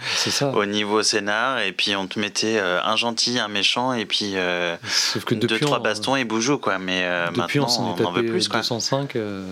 au 0.53 0.65
niveau 0.65 1.03
scénar, 1.03 1.59
et 1.61 1.71
puis 1.71 1.95
on 1.95 2.07
te 2.07 2.19
mettait 2.19 2.57
euh, 2.57 2.79
un 2.83 2.95
gentil, 2.95 3.37
un 3.39 3.47
méchant, 3.47 3.93
et 3.93 4.05
puis 4.05 4.33
euh, 4.35 4.75
Sauf 4.87 5.25
que 5.25 5.35
deux, 5.35 5.47
depuis, 5.47 5.65
trois 5.65 5.79
on- 5.79 5.83
bastons 5.83 6.15
et 6.15 6.20
bougeot, 6.25 6.57
quoi. 6.59 6.77
Mais 6.79 7.03
euh, 7.03 7.27
Depuis, 7.27 7.39
maintenant, 7.59 7.65
on 7.65 7.67
s'en 7.67 7.83
est 7.97 8.01
on 8.01 8.07
en 8.07 8.11
veut 8.11 8.21
tapé 8.21 8.27
plus, 8.29 8.47
quoi. 8.47 8.59
205. 8.59 9.15
euh, 9.15 9.45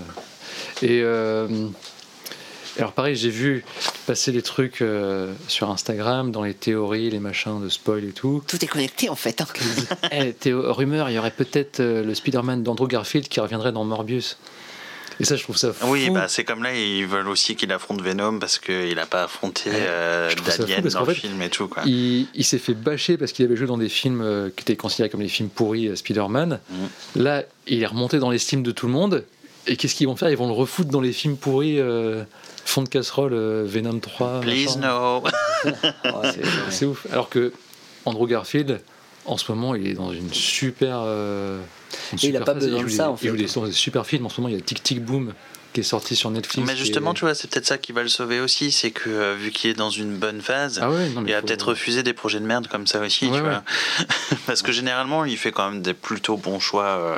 et 0.82 1.02
euh, 1.04 1.48
alors, 2.78 2.94
pareil, 2.94 3.16
j'ai 3.16 3.30
vu 3.30 3.66
passer 4.08 4.32
des 4.32 4.42
trucs 4.42 4.82
euh, 4.82 5.34
sur 5.48 5.70
Instagram, 5.70 6.32
dans 6.32 6.44
les 6.44 6.54
théories, 6.54 7.10
les 7.10 7.20
machins 7.20 7.62
de 7.62 7.68
spoil 7.68 8.06
et 8.06 8.12
tout. 8.12 8.42
Tout 8.48 8.64
est 8.64 8.68
connecté 8.68 9.10
en 9.10 9.16
fait. 9.16 9.42
hein. 9.42 9.48
Eh, 10.12 10.34
rumeur, 10.54 11.10
il 11.10 11.16
y 11.16 11.20
aurait 11.20 11.32
peut-être 11.32 11.82
euh, 11.82 12.04
le 12.04 12.14
Spider-Man 12.16 12.64
d'Andrew 12.64 12.88
Garfield 12.88 13.28
qui 13.28 13.40
reviendrait 13.40 13.72
dans 13.74 13.84
Morbius. 13.84 14.38
Et 15.20 15.26
ça, 15.26 15.36
je 15.36 15.44
trouve 15.44 15.58
ça 15.58 15.74
fou. 15.74 15.88
Oui, 15.90 16.10
bah, 16.10 16.28
c'est 16.30 16.44
comme 16.46 16.64
là, 16.64 16.74
ils 16.74 17.06
veulent 17.06 17.28
aussi 17.28 17.56
qu'il 17.56 17.72
affronte 17.74 18.02
Venom 18.02 18.40
parce 18.40 18.58
qu'il 18.58 18.96
n'a 18.96 19.06
pas 19.06 19.24
affronté 19.24 19.70
euh, 19.74 20.32
parce 20.46 20.60
dans 20.94 21.06
le 21.06 21.14
film 21.14 21.42
et 21.42 21.50
tout. 21.50 21.68
Quoi. 21.68 21.84
Il, 21.86 22.28
il 22.34 22.46
s'est 22.46 22.58
fait 22.58 22.74
bâcher 22.74 23.18
parce 23.18 23.34
qu'il 23.34 23.44
avait 23.46 23.58
joué 23.58 23.68
dans 23.68 23.78
des 23.78 23.90
films 23.90 24.22
euh, 24.22 24.50
qui 24.56 24.62
étaient 24.62 24.78
considérés 24.78 25.10
comme 25.10 25.20
des 25.22 25.28
films 25.28 25.50
pourris, 25.50 25.88
euh, 25.90 25.96
Spider-Man. 25.98 26.60
Mhm. 26.70 27.24
Là, 27.24 27.44
il 27.68 27.84
est 27.84 27.86
remonté 27.86 28.20
dans 28.20 28.30
l'estime 28.30 28.64
de 28.64 28.72
tout 28.72 28.88
le 28.88 28.94
monde. 28.94 29.26
Et 29.68 29.76
qu'est-ce 29.76 29.94
qu'ils 29.94 30.08
vont 30.08 30.16
faire? 30.16 30.30
Ils 30.30 30.38
vont 30.38 30.48
le 30.48 30.54
refoutre 30.54 30.90
dans 30.90 31.02
les 31.02 31.12
films 31.12 31.36
pourris, 31.38 31.80
euh, 31.80 32.24
fond 32.66 32.82
de 32.82 32.90
casserole, 32.90 33.34
euh, 33.34 33.66
Venom 33.68 34.00
3. 34.00 34.40
Please 34.42 34.78
no. 34.80 35.22
C'est- 36.72 36.86
ouf. 36.86 37.06
Alors 37.12 37.30
que 37.30 37.52
Andrew 38.06 38.26
Garfield, 38.26 38.80
en 39.26 39.38
ce 39.38 39.52
moment, 39.52 39.76
il 39.76 39.86
est 39.88 39.94
dans 39.94 40.12
une 40.14 40.34
super. 40.34 41.02
euh, 41.04 41.60
Et 42.24 42.28
il 42.28 42.36
a 42.36 42.40
super 42.40 42.46
pas 42.46 42.54
besoin 42.54 42.80
de 42.82 42.86
des- 42.88 42.92
ça, 42.94 43.10
en 43.12 43.18
Il 43.22 43.30
joue 43.30 43.36
fait. 43.38 43.44
des, 43.44 43.54
dans 43.54 43.66
des 43.66 43.72
super 43.72 44.06
films. 44.06 44.26
En 44.26 44.30
ce 44.30 44.40
moment, 44.42 44.50
il 44.50 44.56
y 44.56 44.58
a 44.60 44.62
Tic 44.62 44.82
Tic 44.84 45.04
Boom 45.04 45.34
qui 45.72 45.82
est 45.82 45.84
sorti 45.84 46.16
sur 46.16 46.32
Netflix. 46.32 46.68
Mais 46.68 46.76
justement, 46.76 47.14
tu 47.14 47.22
vois, 47.26 47.36
c'est 47.36 47.48
peut-être 47.48 47.68
ça 47.68 47.78
qui 47.78 47.92
va 47.92 48.02
le 48.02 48.10
sauver 48.10 48.40
aussi, 48.40 48.72
c'est 48.72 48.90
que 48.90 49.08
euh, 49.12 49.36
vu 49.40 49.52
qu'il 49.52 49.70
est 49.70 49.76
dans 49.76 49.92
une 49.92 50.16
bonne 50.18 50.42
phase, 50.42 50.80
Ah 50.82 50.90
ouais, 50.90 51.10
non, 51.10 51.22
mais 51.22 51.30
il 51.30 51.34
va 51.34 51.42
faut- 51.42 51.46
peut-être 51.46 51.68
refuser 51.70 52.02
des 52.02 52.14
projets 52.14 52.40
de 52.40 52.46
merde 52.46 52.68
comme 52.68 52.88
ça 52.88 53.00
aussi, 53.02 53.28
Ouais, 53.28 53.38
tu 53.38 53.44
ouais. 53.44 53.50
vois. 53.50 53.64
Parce 54.48 54.64
que 54.64 54.72
généralement, 54.72 55.26
il 55.26 55.38
fait 55.38 55.52
quand 55.52 55.70
même 55.70 55.84
des 55.84 55.94
plutôt 55.94 56.38
bons 56.38 56.60
choix 56.60 56.86
euh, 56.86 57.14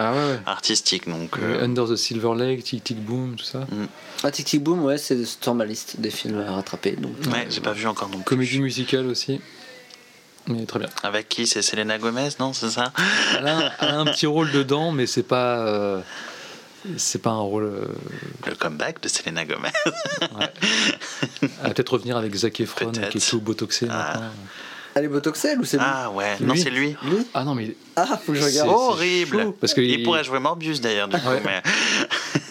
Ah 0.46 0.52
artistiques. 0.52 1.08
Donc, 1.08 1.38
Euh, 1.42 1.64
Under 1.64 1.86
the 1.88 1.96
Silver 1.96 2.34
Lake, 2.38 2.66
Tic 2.66 2.84
Tic 2.84 3.00
Boom, 3.02 3.38
tout 3.38 3.46
ça. 3.46 3.66
Ah, 4.24 4.32
Tic 4.32 4.46
Tic 4.46 4.62
Boom, 4.62 4.84
ouais, 4.84 4.98
c'est 4.98 5.24
sur 5.26 5.56
ma 5.56 5.64
liste 5.64 6.02
des 6.02 6.12
films 6.12 6.40
à 6.46 6.52
rattraper. 6.52 6.92
Donc. 6.98 7.14
ouais, 7.32 7.48
j'ai 7.50 7.62
pas 7.62 7.72
vu 7.72 7.88
encore 7.88 8.10
non 8.10 8.18
plus. 8.18 8.26
Comédie 8.36 8.60
musicale 8.60 9.08
aussi. 9.08 9.40
Mais 10.48 10.66
très 10.66 10.80
bien. 10.80 10.90
Avec 11.04 11.30
qui? 11.30 11.46
C'est 11.48 11.62
Selena 11.62 11.98
Gomez, 11.98 12.30
non? 12.40 12.54
C'est 12.54 12.70
ça? 12.72 12.92
Elle 13.38 13.48
a, 13.48 13.58
un, 13.58 13.72
elle 13.80 13.90
a 13.90 14.00
un 14.00 14.06
petit 14.06 14.26
rôle 14.26 14.52
dedans, 14.52 14.92
mais 14.92 15.06
c'est 15.08 15.24
pas. 15.24 15.60
euh, 15.68 16.02
c'est 16.98 17.22
pas 17.22 17.30
un 17.30 17.40
rôle. 17.42 17.66
euh, 17.66 17.86
Le 18.48 18.56
comeback 18.56 19.02
de 19.02 19.08
Selena 19.08 19.46
Gomez. 19.46 19.70
elle 20.32 21.50
va 21.62 21.70
peut-être 21.70 21.94
revenir 21.94 22.18
avec 22.18 22.34
Zac 22.36 22.60
Efron, 22.60 22.92
qui 22.92 23.18
est 23.18 23.30
tout 23.30 23.40
botoxé 23.42 23.88
Ah. 23.90 23.94
maintenant. 24.14 24.30
Elle 24.96 25.06
est 25.06 25.08
botoxelle 25.08 25.60
ou 25.60 25.64
c'est 25.64 25.78
lui 25.78 25.86
Ah 25.88 26.10
ouais, 26.12 26.36
non, 26.42 26.54
Lui. 26.54 26.62
c'est 26.62 26.70
lui. 26.70 26.96
Lui 27.04 27.18
Ah 27.34 27.44
non, 27.44 27.56
mais. 27.56 27.76
Ah, 27.96 28.20
faut 28.24 28.32
que 28.34 28.38
je 28.38 28.44
C'est- 28.44 28.62
regarde. 28.62 28.70
Horrible. 28.70 29.54
parce 29.60 29.74
que 29.74 29.82
il, 29.82 29.92
il- 30.00 30.04
pourrait 30.04 30.24
jouer 30.24 30.40
Morbius 30.40 30.82
d'ailleurs, 30.82 31.08
du 31.08 31.18
coup. 31.18 31.28
Ouais. 31.30 31.42
Mais 31.46 31.62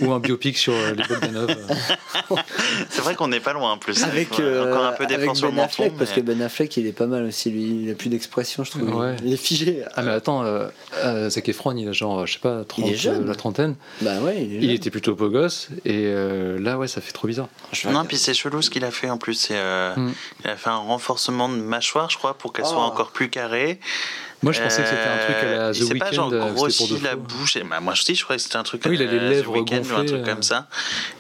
Ou 0.06 0.12
un 0.12 0.18
biopic 0.18 0.56
sur 0.56 0.72
euh, 0.72 0.94
les 0.94 1.02
Bogdanov. 1.04 1.48
c'est 2.90 3.02
vrai 3.02 3.14
qu'on 3.14 3.28
n'est 3.28 3.40
pas 3.40 3.52
loin 3.52 3.72
en 3.72 3.78
plus. 3.78 4.02
Avec, 4.04 4.30
Ouais, 4.32 4.36
euh, 4.44 4.70
Encore 4.72 4.84
un 4.86 4.92
peu 4.92 5.04
avec 5.04 5.18
d'effort 5.18 5.36
sur 5.36 5.48
Ben 5.48 5.56
menton. 5.56 5.66
Affleck, 5.66 5.96
parce 5.98 6.10
que 6.12 6.20
mais- 6.20 6.34
Ben 6.34 6.42
Affleck 6.42 6.76
il 6.76 6.86
est 6.86 6.92
pas 6.92 7.06
mal 7.06 7.24
aussi, 7.24 7.50
lui, 7.50 7.84
il 7.84 7.90
a 7.90 7.94
plus 7.94 8.08
d'expression, 8.08 8.64
je 8.64 8.70
trouve. 8.70 8.94
Ouais. 8.94 9.16
Il 9.24 9.32
est 9.32 9.36
figé. 9.36 9.82
Ah, 9.94 10.02
mais 10.02 10.10
attends, 10.12 10.42
euh, 10.44 10.68
euh, 11.04 11.30
Zac 11.30 11.48
Efron, 11.48 11.76
il 11.76 11.88
a 11.88 11.92
genre, 11.92 12.26
je 12.26 12.34
sais 12.34 12.38
pas, 12.38 12.64
30, 12.64 12.88
est 12.90 12.94
jeune. 12.94 13.24
euh, 13.24 13.26
la 13.26 13.34
trentaine. 13.34 13.74
Bah 14.02 14.18
ouais, 14.20 14.36
il 14.42 14.52
est 14.54 14.56
Il 14.56 14.62
jeune. 14.62 14.70
était 14.70 14.90
plutôt 14.90 15.14
beau 15.14 15.28
gosse, 15.28 15.68
et 15.84 16.04
euh, 16.06 16.58
là, 16.60 16.78
ouais, 16.78 16.88
ça 16.88 17.00
fait 17.00 17.12
trop 17.12 17.26
bizarre. 17.28 17.48
Je 17.72 17.80
vais 17.82 17.84
Non, 17.88 17.90
regarder. 18.00 18.08
puis 18.08 18.16
c'est 18.18 18.34
chelou 18.34 18.62
ce 18.62 18.70
qu'il 18.70 18.84
a 18.84 18.90
fait 18.90 19.10
en 19.10 19.18
plus. 19.18 19.34
C'est, 19.34 19.56
euh, 19.56 19.94
Mm. 19.96 20.12
Il 20.44 20.50
a 20.50 20.56
fait 20.56 20.70
un 20.70 20.76
renforcement 20.76 21.48
de 21.48 21.54
mâchoire, 21.56 22.08
je 22.10 22.16
crois, 22.18 22.29
pour 22.34 22.52
qu'elle 22.52 22.66
soit 22.66 22.76
Oh. 22.78 22.90
encore 22.90 23.10
plus 23.12 23.28
carrée. 23.30 23.80
Moi, 24.42 24.52
je 24.54 24.62
pensais 24.62 24.82
que 24.82 24.88
c'était 24.88 25.02
un 25.02 25.18
truc 25.18 25.36
à 25.36 25.44
la 25.44 25.50
Euh, 25.68 25.72
The 25.72 25.76
il 25.76 25.86
s'est 25.86 25.94
pas 25.96 26.12
genre 26.12 26.28
Weeknd. 26.32 26.46
euh, 26.46 26.52
grossi 26.52 26.98
la 27.02 27.14
bouche. 27.16 27.56
Et, 27.56 27.62
bah, 27.62 27.80
moi 27.80 27.92
aussi, 27.92 28.14
je 28.14 28.24
croyais 28.24 28.38
que 28.38 28.42
c'était 28.42 28.56
un 28.56 28.62
truc 28.62 28.80
Ah 28.86 28.88
oui, 28.88 28.96
il 28.98 29.02
a 29.02 29.08
à 29.08 29.12
les 29.12 29.18
lèvres 29.28 29.52
Weeknd 29.52 29.74
ou 29.74 29.76
un 29.76 29.80
gonflées, 29.80 30.06
truc 30.06 30.20
euh. 30.22 30.24
comme 30.32 30.42
ça. 30.42 30.66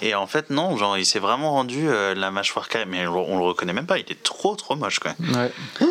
Et 0.00 0.14
en 0.14 0.26
fait, 0.26 0.48
non, 0.48 0.74
genre, 0.78 0.96
il 0.96 1.04
s'est 1.04 1.18
vraiment 1.18 1.50
rendu 1.52 1.86
euh, 1.88 2.14
la 2.14 2.30
mâchoire 2.30 2.68
carrée. 2.68 2.86
Mais 2.86 3.06
on 3.06 3.36
le 3.38 3.44
reconnaît 3.44 3.74
même 3.74 3.84
pas. 3.86 3.98
Il 3.98 4.10
est 4.10 4.22
trop, 4.22 4.56
trop 4.56 4.74
moche, 4.74 5.00
quoi. 5.00 5.14
Ouais. 5.34 5.52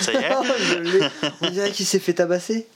Ça 0.00 0.12
y 0.12 0.16
est? 0.16 0.30
On 1.42 1.50
dirait 1.50 1.70
qu'il 1.70 1.86
s'est 1.86 2.00
fait 2.00 2.14
tabasser. 2.14 2.66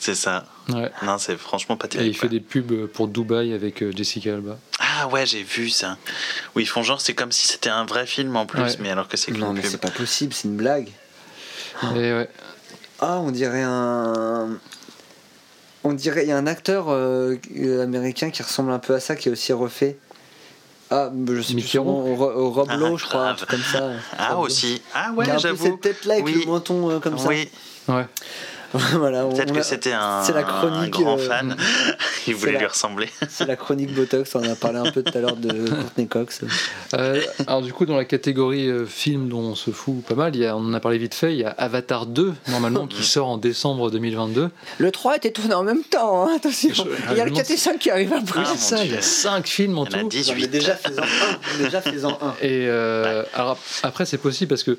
c'est 0.00 0.14
ça. 0.16 0.46
ouais. 0.70 0.90
Non, 1.02 1.18
c'est 1.18 1.36
franchement 1.36 1.76
pas 1.76 1.86
Et 1.86 1.90
terrible. 1.90 2.10
il 2.10 2.14
fait 2.14 2.20
quoi. 2.20 2.28
des 2.30 2.40
pubs 2.40 2.86
pour 2.86 3.06
Dubaï 3.08 3.52
avec 3.52 3.82
euh, 3.82 3.92
Jessica 3.94 4.34
Alba. 4.34 4.56
Ah 4.80 5.06
ouais, 5.08 5.24
j'ai 5.26 5.42
vu 5.42 5.68
ça. 5.70 5.98
Où 6.56 6.60
ils 6.60 6.66
font 6.66 6.82
genre, 6.82 7.00
c'est 7.00 7.14
comme 7.14 7.30
si 7.30 7.46
c'était 7.46 7.68
un 7.70 7.84
vrai 7.84 8.06
film 8.06 8.34
en 8.36 8.46
plus, 8.46 8.60
Ouais. 8.62 8.76
mais 8.80 8.90
alors 8.90 9.06
que 9.06 9.16
c'est 9.18 9.30
Non, 9.32 9.48
qu'une 9.52 9.56
mais 9.56 9.62
c'est 9.68 9.80
pas 9.80 9.90
possible, 9.90 10.32
c'est 10.34 10.48
une 10.48 10.56
blague. 10.56 10.88
Et 11.96 12.12
ouais. 12.12 12.28
Ah, 13.00 13.18
on 13.20 13.30
dirait 13.30 13.62
un. 13.64 14.58
On 15.84 15.92
dirait. 15.92 16.24
Il 16.24 16.28
y 16.28 16.32
a 16.32 16.36
un 16.36 16.46
acteur 16.46 16.86
euh, 16.88 17.36
euh, 17.58 17.82
américain 17.82 18.30
qui 18.30 18.42
ressemble 18.42 18.70
un 18.72 18.78
peu 18.78 18.94
à 18.94 19.00
ça, 19.00 19.16
qui 19.16 19.28
est 19.28 19.32
aussi 19.32 19.52
refait. 19.52 19.96
Ah, 20.90 21.10
je 21.14 21.40
sais 21.40 21.46
plus 21.46 21.54
Mickey 21.54 21.78
son 21.78 21.84
nom, 21.84 22.14
Ro- 22.16 22.50
Rob 22.50 22.66
Ah, 22.68 22.76
Lowe, 22.76 22.98
je 22.98 23.06
crois, 23.06 23.36
comme 23.48 23.62
ça. 23.62 23.90
Ah 24.18 24.36
aussi. 24.38 24.82
Ah 24.92 25.12
ouais, 25.12 25.24
j'avoue. 25.38 25.64
cette 25.64 25.80
tête-là 25.80 26.14
avec 26.14 26.26
Oui. 26.26 26.42
le 26.44 26.50
menton 26.50 26.90
euh, 26.90 26.98
comme 26.98 27.16
ça. 27.16 27.28
Oui, 27.28 27.48
Ouais. 27.88 28.06
voilà, 28.94 29.24
peut-être 29.24 29.52
que 29.52 29.58
a- 29.58 29.62
c'était 29.62 29.92
un, 29.92 30.22
la 30.32 30.38
un 30.38 30.42
chronique, 30.42 30.90
grand 30.90 31.18
euh, 31.18 31.28
fan. 31.28 31.56
il 32.28 32.34
voulait 32.34 32.52
la- 32.52 32.58
lui 32.60 32.66
ressembler. 32.66 33.08
C'est 33.28 33.46
la 33.46 33.56
chronique 33.56 33.92
Botox, 33.94 34.34
on 34.36 34.40
en 34.40 34.50
a 34.52 34.54
parlé 34.54 34.78
un 34.78 34.90
peu 34.92 35.02
tout 35.02 35.16
à 35.16 35.20
l'heure 35.20 35.36
de 35.36 35.68
Courtney 35.68 36.06
Cox. 36.06 36.40
Euh, 36.94 37.20
alors 37.46 37.62
du 37.62 37.72
coup, 37.72 37.86
dans 37.86 37.96
la 37.96 38.04
catégorie 38.04 38.68
euh, 38.68 38.86
film 38.86 39.28
dont 39.28 39.40
on 39.40 39.54
se 39.54 39.70
fout 39.70 40.04
pas 40.04 40.14
mal, 40.14 40.36
il 40.36 40.42
y 40.42 40.46
a, 40.46 40.56
on 40.56 40.60
en 40.60 40.72
a 40.74 40.80
parlé 40.80 40.98
vite 40.98 41.14
fait, 41.14 41.32
il 41.32 41.40
y 41.40 41.44
a 41.44 41.50
Avatar 41.50 42.06
2, 42.06 42.32
normalement, 42.48 42.86
qui 42.86 43.02
sort 43.02 43.28
en 43.28 43.38
décembre 43.38 43.90
2022. 43.90 44.50
Le 44.78 44.90
3 44.92 45.16
était 45.16 45.32
tourné 45.32 45.54
en 45.54 45.62
même 45.64 45.82
temps, 45.82 46.26
hein, 46.28 46.32
attention. 46.36 46.70
Je- 46.72 46.82
Il 47.12 47.16
y 47.16 47.20
a 47.20 47.24
le 47.24 47.30
me 47.32 47.36
4 47.36 47.50
et 47.50 47.56
5 47.56 47.78
qui 47.78 47.90
arrivent 47.90 48.12
après. 48.12 48.40
Ah, 48.44 48.56
ça, 48.56 48.84
il 48.84 48.92
y 48.92 48.96
a 48.96 49.02
5 49.02 49.46
films 49.46 49.78
en 49.78 49.84
Il 49.86 49.92
y 49.92 49.94
en 49.96 49.98
a 49.98 50.02
tout. 50.02 50.08
18. 50.10 50.32
Non, 50.34 50.38
mais 50.42 50.46
déjà 50.48 50.76
faisant 50.76 51.02
un. 51.02 51.62
Déjà 51.64 51.80
faisant 51.82 52.18
un. 52.22 52.34
Et 52.42 52.66
euh, 52.68 53.24
alors 53.34 53.58
après, 53.82 54.06
c'est 54.06 54.18
possible 54.18 54.48
parce 54.48 54.62
que 54.62 54.76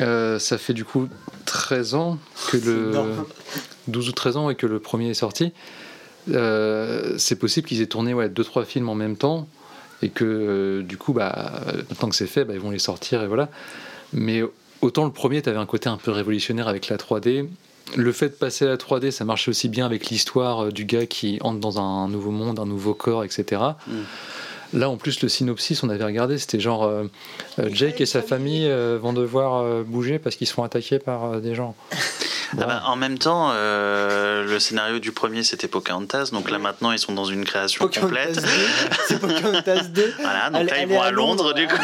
euh, 0.00 0.38
ça 0.38 0.58
fait 0.58 0.72
du 0.72 0.84
coup 0.84 1.08
13 1.44 1.94
ans 1.94 2.18
que 2.50 2.56
le. 2.56 2.90
énorme. 2.90 3.24
12 3.88 4.08
ou 4.08 4.12
13 4.12 4.36
ans 4.36 4.50
et 4.50 4.54
que 4.54 4.66
le 4.66 4.78
premier 4.78 5.10
est 5.10 5.14
sorti. 5.14 5.52
Euh, 6.30 7.14
c'est 7.18 7.36
possible 7.36 7.68
qu'ils 7.68 7.82
aient 7.82 7.86
tourné 7.86 8.14
ouais, 8.14 8.28
2-3 8.28 8.64
films 8.64 8.88
en 8.88 8.94
même 8.94 9.16
temps 9.16 9.46
et 10.02 10.08
que 10.08 10.24
euh, 10.24 10.82
du 10.82 10.96
coup, 10.96 11.12
bah, 11.12 11.60
maintenant 11.90 12.08
que 12.08 12.16
c'est 12.16 12.26
fait, 12.26 12.44
bah, 12.44 12.54
ils 12.54 12.60
vont 12.60 12.70
les 12.70 12.78
sortir 12.78 13.22
et 13.22 13.26
voilà. 13.26 13.48
Mais 14.12 14.42
autant 14.80 15.04
le 15.04 15.12
premier, 15.12 15.42
tu 15.42 15.48
avais 15.48 15.58
un 15.58 15.66
côté 15.66 15.88
un 15.88 15.96
peu 15.96 16.10
révolutionnaire 16.10 16.68
avec 16.68 16.88
la 16.88 16.96
3D. 16.96 17.48
Le 17.96 18.12
fait 18.12 18.30
de 18.30 18.34
passer 18.34 18.64
à 18.64 18.68
la 18.68 18.76
3D, 18.76 19.10
ça 19.10 19.24
marchait 19.24 19.50
aussi 19.50 19.68
bien 19.68 19.84
avec 19.84 20.06
l'histoire 20.06 20.64
euh, 20.64 20.70
du 20.70 20.84
gars 20.84 21.06
qui 21.06 21.38
entre 21.42 21.60
dans 21.60 21.78
un 21.78 22.08
nouveau 22.08 22.30
monde, 22.30 22.58
un 22.58 22.66
nouveau 22.66 22.94
corps, 22.94 23.24
etc. 23.24 23.60
Là, 24.74 24.90
en 24.90 24.96
plus, 24.96 25.22
le 25.22 25.28
synopsis, 25.28 25.82
on 25.84 25.88
avait 25.88 26.04
regardé, 26.04 26.36
c'était 26.36 26.58
genre 26.60 26.82
euh, 26.84 27.04
euh, 27.60 27.68
Jake 27.72 28.00
et 28.00 28.06
sa 28.06 28.22
famille 28.22 28.66
euh, 28.68 28.98
vont 29.00 29.12
devoir 29.12 29.62
euh, 29.62 29.82
bouger 29.86 30.18
parce 30.18 30.34
qu'ils 30.36 30.46
se 30.48 30.52
font 30.52 30.64
attaquer 30.64 30.98
par 30.98 31.24
euh, 31.24 31.40
des 31.40 31.54
gens. 31.54 31.74
Ah 32.56 32.66
bah, 32.66 32.82
en 32.86 32.94
même 32.96 33.18
temps, 33.18 33.50
euh, 33.52 34.44
le 34.44 34.58
scénario 34.60 34.98
du 35.00 35.10
premier 35.10 35.42
c'était 35.42 35.66
Pocahontas, 35.66 36.30
donc 36.32 36.50
là 36.52 36.58
maintenant 36.58 36.92
ils 36.92 37.00
sont 37.00 37.12
dans 37.12 37.24
une 37.24 37.44
création 37.44 37.84
Pocahontas 37.84 38.26
complète. 38.26 38.36
2, 38.36 38.48
C'est 39.08 39.18
Pocahontas 39.20 39.82
2. 39.88 40.14
Voilà, 40.20 40.50
donc 40.50 40.70
là 40.70 40.78
ils 40.82 40.86
vont 40.88 41.00
à 41.02 41.06
à 41.06 41.10
Londres, 41.10 41.52
Londres, 41.52 41.54
du 41.54 41.66
coup. 41.66 41.74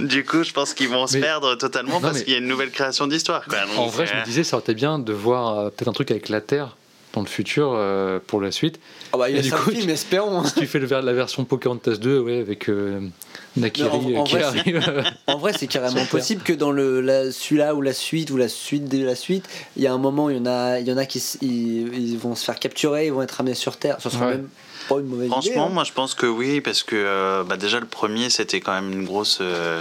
du 0.04 0.24
coup, 0.24 0.42
je 0.44 0.52
pense 0.52 0.74
qu'ils 0.74 0.88
vont 0.88 1.06
se 1.06 1.18
perdre 1.18 1.54
totalement 1.56 1.94
Non, 1.94 2.00
parce 2.00 2.18
mais- 2.18 2.24
qu'il 2.24 2.32
y 2.32 2.36
a 2.36 2.38
une 2.38 2.46
nouvelle 2.48 2.70
création 2.70 3.06
d'histoire. 3.06 3.42
En 3.76 3.86
vrai, 3.86 4.06
je 4.06 4.14
me 4.14 4.24
disais, 4.24 4.44
ça 4.44 4.56
aurait 4.56 4.62
été 4.64 4.74
bien 4.74 4.98
de 4.98 5.12
voir 5.12 5.58
euh, 5.58 5.70
peut-être 5.70 5.88
un 5.88 5.92
truc 5.92 6.10
avec 6.10 6.28
la 6.28 6.40
Terre 6.40 6.76
dans 7.12 7.20
le 7.22 7.26
futur 7.26 7.72
euh, 7.74 8.18
pour 8.24 8.40
la 8.40 8.52
suite. 8.52 8.78
Ah 9.12 9.16
bah, 9.18 9.28
il 9.30 9.36
y 9.36 9.38
a 9.38 9.42
du 9.42 9.50
coup, 9.50 9.72
tu- 9.72 9.90
espérons. 9.90 10.44
Si 10.44 10.54
tu 10.54 10.66
fais 10.66 10.78
le, 10.78 10.86
la 10.86 11.12
version 11.12 11.44
Pocahontas 11.44 11.96
2, 11.96 12.20
ouais, 12.20 12.38
avec 12.38 12.68
euh, 12.68 13.00
Nakiri 13.56 13.88
Mais 14.08 14.16
en- 14.16 14.20
en 14.20 14.22
euh, 14.22 14.24
qui 14.26 14.34
vrai, 14.34 14.42
arrive. 14.44 15.04
En 15.26 15.38
vrai, 15.38 15.52
c'est 15.52 15.66
carrément 15.66 16.04
possible 16.06 16.42
que 16.42 16.52
dans 16.52 16.70
le 16.70 17.00
la- 17.00 17.32
celui-là 17.32 17.74
ou 17.74 17.82
la 17.82 17.92
suite 17.92 18.30
ou 18.30 18.36
la 18.36 18.48
suite 18.48 18.88
de 18.88 19.04
la 19.04 19.14
suite, 19.16 19.48
il 19.76 19.82
y 19.82 19.86
a 19.86 19.92
un 19.92 19.98
moment 19.98 20.26
où 20.26 20.30
il 20.30 20.36
y 20.36 20.40
en 20.40 20.46
a, 20.46 20.78
il 20.78 20.86
y 20.86 20.92
en 20.92 20.96
a 20.96 21.06
qui 21.06 21.18
ils, 21.42 21.92
ils 22.12 22.18
vont 22.18 22.34
se 22.34 22.44
faire 22.44 22.58
capturer, 22.58 23.06
ils 23.06 23.12
vont 23.12 23.22
être 23.22 23.32
ramenés 23.32 23.54
sur 23.54 23.76
Terre. 23.76 23.96
Ça 24.00 24.10
sera 24.10 24.26
Ouais. 24.26 24.32
même 24.36 24.48
pas 24.88 24.96
une 25.00 25.06
mauvaise 25.06 25.26
idée. 25.26 25.32
Franchement, 25.32 25.66
hein. 25.66 25.70
moi 25.70 25.84
je 25.84 25.92
pense 25.92 26.14
que 26.14 26.26
oui, 26.26 26.60
parce 26.60 26.82
que 26.82 26.94
euh, 26.96 27.42
bah, 27.44 27.56
déjà 27.56 27.80
le 27.80 27.86
premier 27.86 28.30
c'était 28.30 28.60
quand 28.60 28.72
même 28.72 28.92
une 28.92 29.04
grosse 29.04 29.38
euh, 29.40 29.80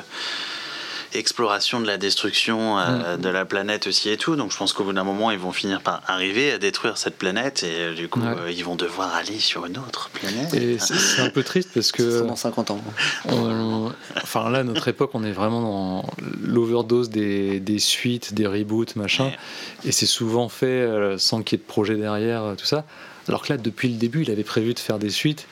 exploration 1.14 1.80
de 1.82 1.88
la 1.88 1.98
destruction 1.98 2.78
euh, 2.80 3.18
Mm. 3.18 3.22
de 3.22 3.30
la 3.30 3.46
planète 3.46 3.88
aussi 3.88 4.10
et 4.10 4.18
tout. 4.18 4.36
Donc 4.36 4.52
je 4.52 4.58
pense 4.58 4.74
qu'au 4.74 4.84
bout 4.84 4.94
d'un 4.94 5.04
moment 5.04 5.32
ils 5.32 5.40
vont 5.40 5.52
finir 5.52 5.82
par 5.82 6.02
arriver 6.08 6.52
à 6.52 6.58
détruire 6.58 6.98
cette 6.98 7.18
planète 7.18 7.64
et 7.64 7.68
euh, 7.72 7.94
du 7.96 8.08
coup 8.08 8.20
Ouais. 8.20 8.28
euh, 8.46 8.52
ils 8.52 8.64
vont 8.64 8.76
devoir 8.76 9.14
aller 9.16 9.40
sur 9.40 9.66
une 9.66 9.78
autre 9.78 10.10
planète. 10.14 10.54
Et 10.54 10.78
c'est 10.80 11.22
un 11.22 11.30
peu 11.30 11.44
triste 11.44 11.70
parce 11.74 11.92
que 11.92 12.22
dans 12.28 12.36
50 12.36 12.72
ans. 12.72 12.82
on- 13.30 13.92
enfin 14.22 14.50
là, 14.50 14.60
à 14.60 14.64
notre 14.64 14.88
époque, 14.88 15.12
on 15.14 15.24
est 15.24 15.32
vraiment 15.32 15.62
dans 15.62 16.10
l'overdose 16.42 17.10
des, 17.10 17.60
des 17.60 17.80
suites, 17.80 18.34
des 18.34 18.48
reboots, 18.48 18.96
machin. 18.96 19.26
Ouais. 19.26 19.38
Et 19.86 19.92
c'est 19.92 20.06
souvent 20.06 20.50
fait 20.50 20.88
sans 21.18 21.42
qu'il 21.44 21.58
y 21.58 21.62
ait 21.62 21.64
de 21.64 21.68
projet 21.68 21.96
derrière, 21.96 22.56
tout 22.58 22.66
ça. 22.66 22.86
Alors 23.28 23.44
que 23.44 23.54
là, 23.54 23.58
depuis 23.58 23.90
le 23.90 23.96
début, 23.96 24.24
il 24.24 24.32
avait 24.32 24.44
prévu 24.44 24.74
de 24.74 24.80
faire 24.80 24.98
des 25.00 25.10
suites. 25.12 25.46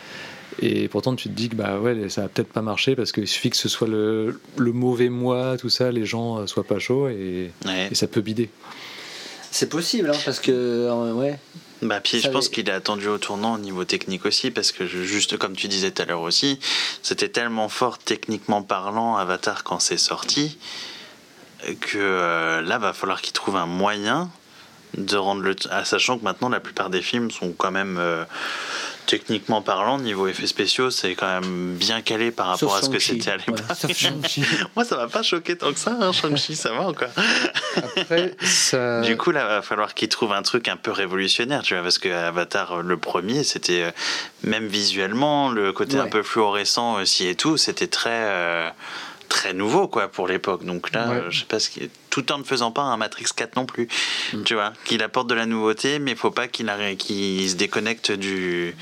Et 0.60 0.88
pourtant, 0.88 1.16
tu 1.16 1.30
te 1.30 1.34
dis 1.34 1.50
que 1.50 1.56
bah 1.56 1.80
ouais, 1.80 2.10
ça 2.10 2.22
va 2.24 2.28
peut-être 2.30 2.52
pas 2.52 2.62
marcher 2.62 2.96
parce 2.96 3.12
qu'il 3.12 3.28
suffit 3.28 3.50
que 3.52 3.58
ce 3.58 3.70
soit 3.70 3.88
le, 3.88 4.40
le 4.58 4.72
mauvais 4.72 5.10
mois, 5.10 5.58
tout 5.58 5.70
ça, 5.70 5.92
les 5.92 6.06
gens 6.06 6.40
euh, 6.40 6.48
soient 6.48 6.64
pas 6.64 6.80
chauds 6.80 7.08
et, 7.10 7.52
Ouais. 7.66 7.90
et 7.92 7.96
ça 7.96 8.08
peut 8.08 8.22
bider. 8.22 8.50
C'est 9.52 9.70
possible, 9.70 10.10
hein, 10.10 10.18
parce 10.26 10.40
que 10.40 10.52
euh, 10.52 11.14
ouais. 11.14 11.40
Bah, 11.84 12.00
puis 12.02 12.20
Ça 12.20 12.28
je 12.28 12.34
pense 12.34 12.46
avait- 12.48 12.56
qu'il 12.56 12.70
est 12.70 12.72
attendu 12.74 13.08
au 13.08 13.20
tournant 13.20 13.54
au 13.54 13.58
niveau 13.60 13.86
technique 13.86 14.26
aussi, 14.26 14.50
parce 14.50 14.72
que 14.72 14.88
juste 14.88 15.38
comme 15.38 15.56
tu 15.56 15.68
disais 15.68 15.92
tout 15.92 16.02
à 16.02 16.06
l'heure 16.06 16.22
aussi, 16.22 16.60
c'était 17.04 17.30
tellement 17.30 17.70
fort 17.70 18.00
techniquement 18.00 18.64
parlant 18.64 19.16
Avatar 19.16 19.64
quand 19.64 19.80
c'est 19.80 19.98
sorti, 19.98 20.58
que 21.82 21.98
euh, 21.98 22.62
là 22.62 22.80
va 22.80 22.94
falloir 22.94 23.22
qu'il 23.22 23.34
trouve 23.34 23.56
un 23.58 23.68
moyen 23.68 24.30
de 24.98 25.18
rendre 25.18 25.42
le. 25.44 25.56
Ah, 25.70 25.86
sachant 25.86 26.18
que 26.18 26.24
maintenant 26.24 26.50
la 26.50 26.60
plupart 26.60 26.90
des 26.90 27.02
films 27.04 27.30
sont 27.30 27.52
quand 27.52 27.72
même. 27.72 27.98
euh, 28.00 28.24
Techniquement 29.08 29.62
parlant, 29.62 29.98
niveau 29.98 30.28
effets 30.28 30.48
spéciaux, 30.48 30.92
c'est 30.92 31.16
quand 31.16 31.28
même 31.28 31.76
bien 31.76 32.02
calé 32.02 32.30
par 32.30 32.48
rapport 32.48 32.72
Sauf 32.72 32.80
à 32.80 32.86
ce 32.86 32.90
que 32.90 33.00
c'était 33.00 33.32
à 33.32 33.38
l'époque. 33.38 33.62
Moi, 34.76 34.84
ça 34.84 34.98
m'a 34.98 35.08
pas 35.08 35.24
choqué 35.24 35.58
tant 35.58 35.72
que 35.72 35.80
ça, 35.80 35.98
hein, 36.00 36.12
Shang-Chi, 36.12 36.56
ça 36.56 36.74
va 36.74 36.82
encore. 36.82 37.10
Après, 37.76 38.36
ça. 38.42 39.02
Du 39.08 39.16
coup, 39.16 39.32
là, 39.32 39.48
va 39.48 39.62
falloir 39.62 39.94
qu'il 39.94 40.10
trouve 40.10 40.34
un 40.34 40.42
truc 40.42 40.68
un 40.68 40.76
peu 40.76 40.92
révolutionnaire, 40.92 41.64
tu 41.64 41.74
vois, 41.74 41.84
parce 41.84 41.98
que 41.98 42.10
Avatar, 42.10 42.82
le 42.82 42.98
premier, 42.98 43.44
c'était 43.44 43.84
euh, 43.84 43.92
même 44.44 44.68
visuellement, 44.68 45.50
le 45.50 45.72
côté 45.72 45.98
un 45.98 46.08
peu 46.08 46.22
fluorescent 46.22 46.96
aussi 46.96 47.28
et 47.28 47.36
tout, 47.36 47.56
c'était 47.56 47.88
très 47.88 48.10
euh, 48.12 48.70
très 49.30 49.54
nouveau, 49.54 49.88
quoi, 49.88 50.08
pour 50.08 50.28
l'époque. 50.28 50.64
Donc 50.66 50.92
là, 50.94 51.10
Ouais. 51.10 51.24
je 51.30 51.40
sais 51.40 51.46
pas 51.46 51.60
ce 51.60 51.70
qui 51.70 51.90
tout 52.10 52.32
en 52.32 52.40
ne 52.40 52.44
faisant 52.44 52.72
pas 52.72 52.82
un 52.82 52.98
Matrix 52.98 53.26
4 53.36 53.56
non 53.56 53.66
plus, 53.66 53.88
Mm. 54.34 54.44
tu 54.44 54.54
vois, 54.56 54.74
qu'il 54.86 55.04
apporte 55.04 55.28
de 55.30 55.36
la 55.36 55.46
nouveauté, 55.46 56.00
mais 56.00 56.16
faut 56.16 56.32
pas 56.32 56.48
qu'il 56.48 56.68
se 56.68 57.56
déconnecte 57.56 58.12
du 58.12 58.76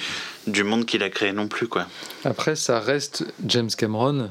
du 0.48 0.64
monde 0.64 0.86
qu'il 0.86 1.02
a 1.02 1.10
créé 1.10 1.34
non 1.34 1.48
plus, 1.48 1.68
quoi. 1.68 1.88
Après, 2.24 2.56
ça 2.56 2.80
reste 2.80 3.26
James 3.48 3.70
Cameron. 3.76 4.30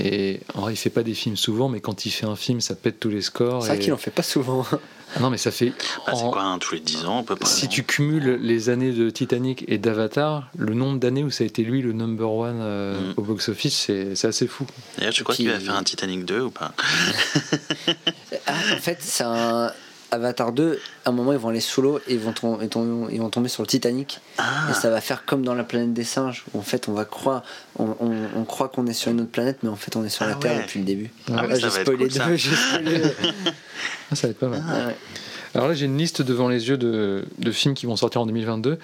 Et 0.00 0.40
en 0.54 0.62
vrai, 0.62 0.74
il 0.74 0.76
fait 0.76 0.90
pas 0.90 1.02
des 1.02 1.14
films 1.14 1.36
souvent, 1.36 1.68
mais 1.68 1.80
quand 1.80 2.06
il 2.06 2.10
fait 2.10 2.26
un 2.26 2.36
film, 2.36 2.60
ça 2.60 2.74
pète 2.74 2.98
tous 3.00 3.10
les 3.10 3.22
scores. 3.22 3.62
C'est 3.62 3.68
vrai 3.68 3.76
et- 3.78 3.80
qu'il 3.80 3.92
en 3.92 3.96
fait 3.98 4.10
pas 4.10 4.22
souvent. 4.22 4.64
Ah 5.16 5.20
non, 5.20 5.30
mais 5.30 5.38
ça 5.38 5.50
fait. 5.50 5.72
Ah, 6.06 6.12
c'est 6.14 6.22
en- 6.22 6.30
quoi, 6.30 6.42
hein, 6.42 6.58
tous 6.58 6.74
les 6.74 6.80
10 6.80 7.06
ans, 7.06 7.20
à 7.20 7.22
peu 7.22 7.34
près 7.34 7.48
Si 7.48 7.66
tu 7.66 7.82
cumules 7.82 8.38
les 8.42 8.68
années 8.68 8.92
de 8.92 9.08
Titanic 9.08 9.64
et 9.66 9.78
d'Avatar, 9.78 10.50
le 10.58 10.74
nombre 10.74 10.98
d'années 10.98 11.24
où 11.24 11.30
ça 11.30 11.44
a 11.44 11.46
été 11.46 11.62
lui 11.62 11.80
le 11.80 11.94
number 11.94 12.30
one 12.30 12.58
euh, 12.60 13.00
Mm. 13.00 13.14
au 13.16 13.22
box-office, 13.22 13.74
c'est 13.86 14.14
c'est 14.14 14.26
assez 14.28 14.46
fou. 14.46 14.66
D'ailleurs, 14.98 15.14
tu 15.14 15.22
crois 15.22 15.34
qu'il 15.34 15.48
va 15.48 15.58
faire 15.58 15.76
un 15.76 15.82
Titanic 15.82 16.26
2 16.26 16.40
ou 16.42 16.50
pas 16.50 16.72
Ah, 18.46 18.52
en 18.74 18.76
fait, 18.76 18.98
c'est 19.00 19.24
un 19.24 19.72
Avatar 20.10 20.52
2. 20.52 20.78
À 21.04 21.08
un 21.10 21.12
moment, 21.12 21.32
ils 21.32 21.38
vont 21.38 21.48
aller 21.50 21.60
solo 21.60 21.98
et 22.08 22.14
ils 22.14 22.18
vont, 22.20 22.32
tom- 22.32 22.58
ils 22.62 22.68
tom- 22.68 23.08
ils 23.12 23.20
vont 23.20 23.30
tomber 23.30 23.48
sur 23.48 23.62
le 23.62 23.66
Titanic. 23.66 24.20
Ah. 24.38 24.68
Et 24.70 24.74
ça 24.74 24.90
va 24.90 25.00
faire 25.00 25.24
comme 25.24 25.42
dans 25.44 25.54
la 25.54 25.64
planète 25.64 25.92
des 25.92 26.04
singes. 26.04 26.44
Où 26.54 26.58
en 26.58 26.62
fait, 26.62 26.88
on 26.88 26.92
va 26.92 27.04
croire, 27.04 27.42
on, 27.78 27.94
on- 28.00 28.28
on 28.36 28.44
croit 28.44 28.68
qu'on 28.68 28.86
est 28.86 28.92
sur 28.92 29.10
une 29.10 29.20
autre 29.20 29.30
planète, 29.30 29.58
mais 29.62 29.68
en 29.68 29.76
fait, 29.76 29.96
on 29.96 30.04
est 30.04 30.08
sur 30.08 30.24
Ah 30.24 30.28
la 30.30 30.34
Terre 30.36 30.56
ouais. 30.56 30.62
depuis 30.62 30.78
le 30.80 30.84
début. 30.86 31.10
Ah, 31.30 31.46
Là, 31.46 31.54
ça 31.54 31.68
j'ai 31.68 31.70
spoilé 31.82 32.08
cool, 32.08 32.26
deux. 32.26 32.36
j'ai 32.36 32.50
spoilé- 32.54 33.02
Ah, 34.10 34.14
ça 34.16 34.26
va 34.26 34.30
être 34.30 34.38
pas 34.38 34.48
mal. 34.48 34.62
Ah 34.68 34.86
ouais. 34.88 34.96
Alors 35.54 35.68
là, 35.68 35.74
j'ai 35.74 35.86
une 35.86 35.96
liste 35.98 36.22
devant 36.22 36.48
les 36.48 36.68
yeux 36.68 36.76
de, 36.78 37.24
de 37.38 37.50
films 37.52 37.74
qui 37.74 37.86
vont 37.86 37.96
sortir 37.96 38.20
en 38.20 38.26
2022 38.26 38.70
Ouais. 38.72 38.78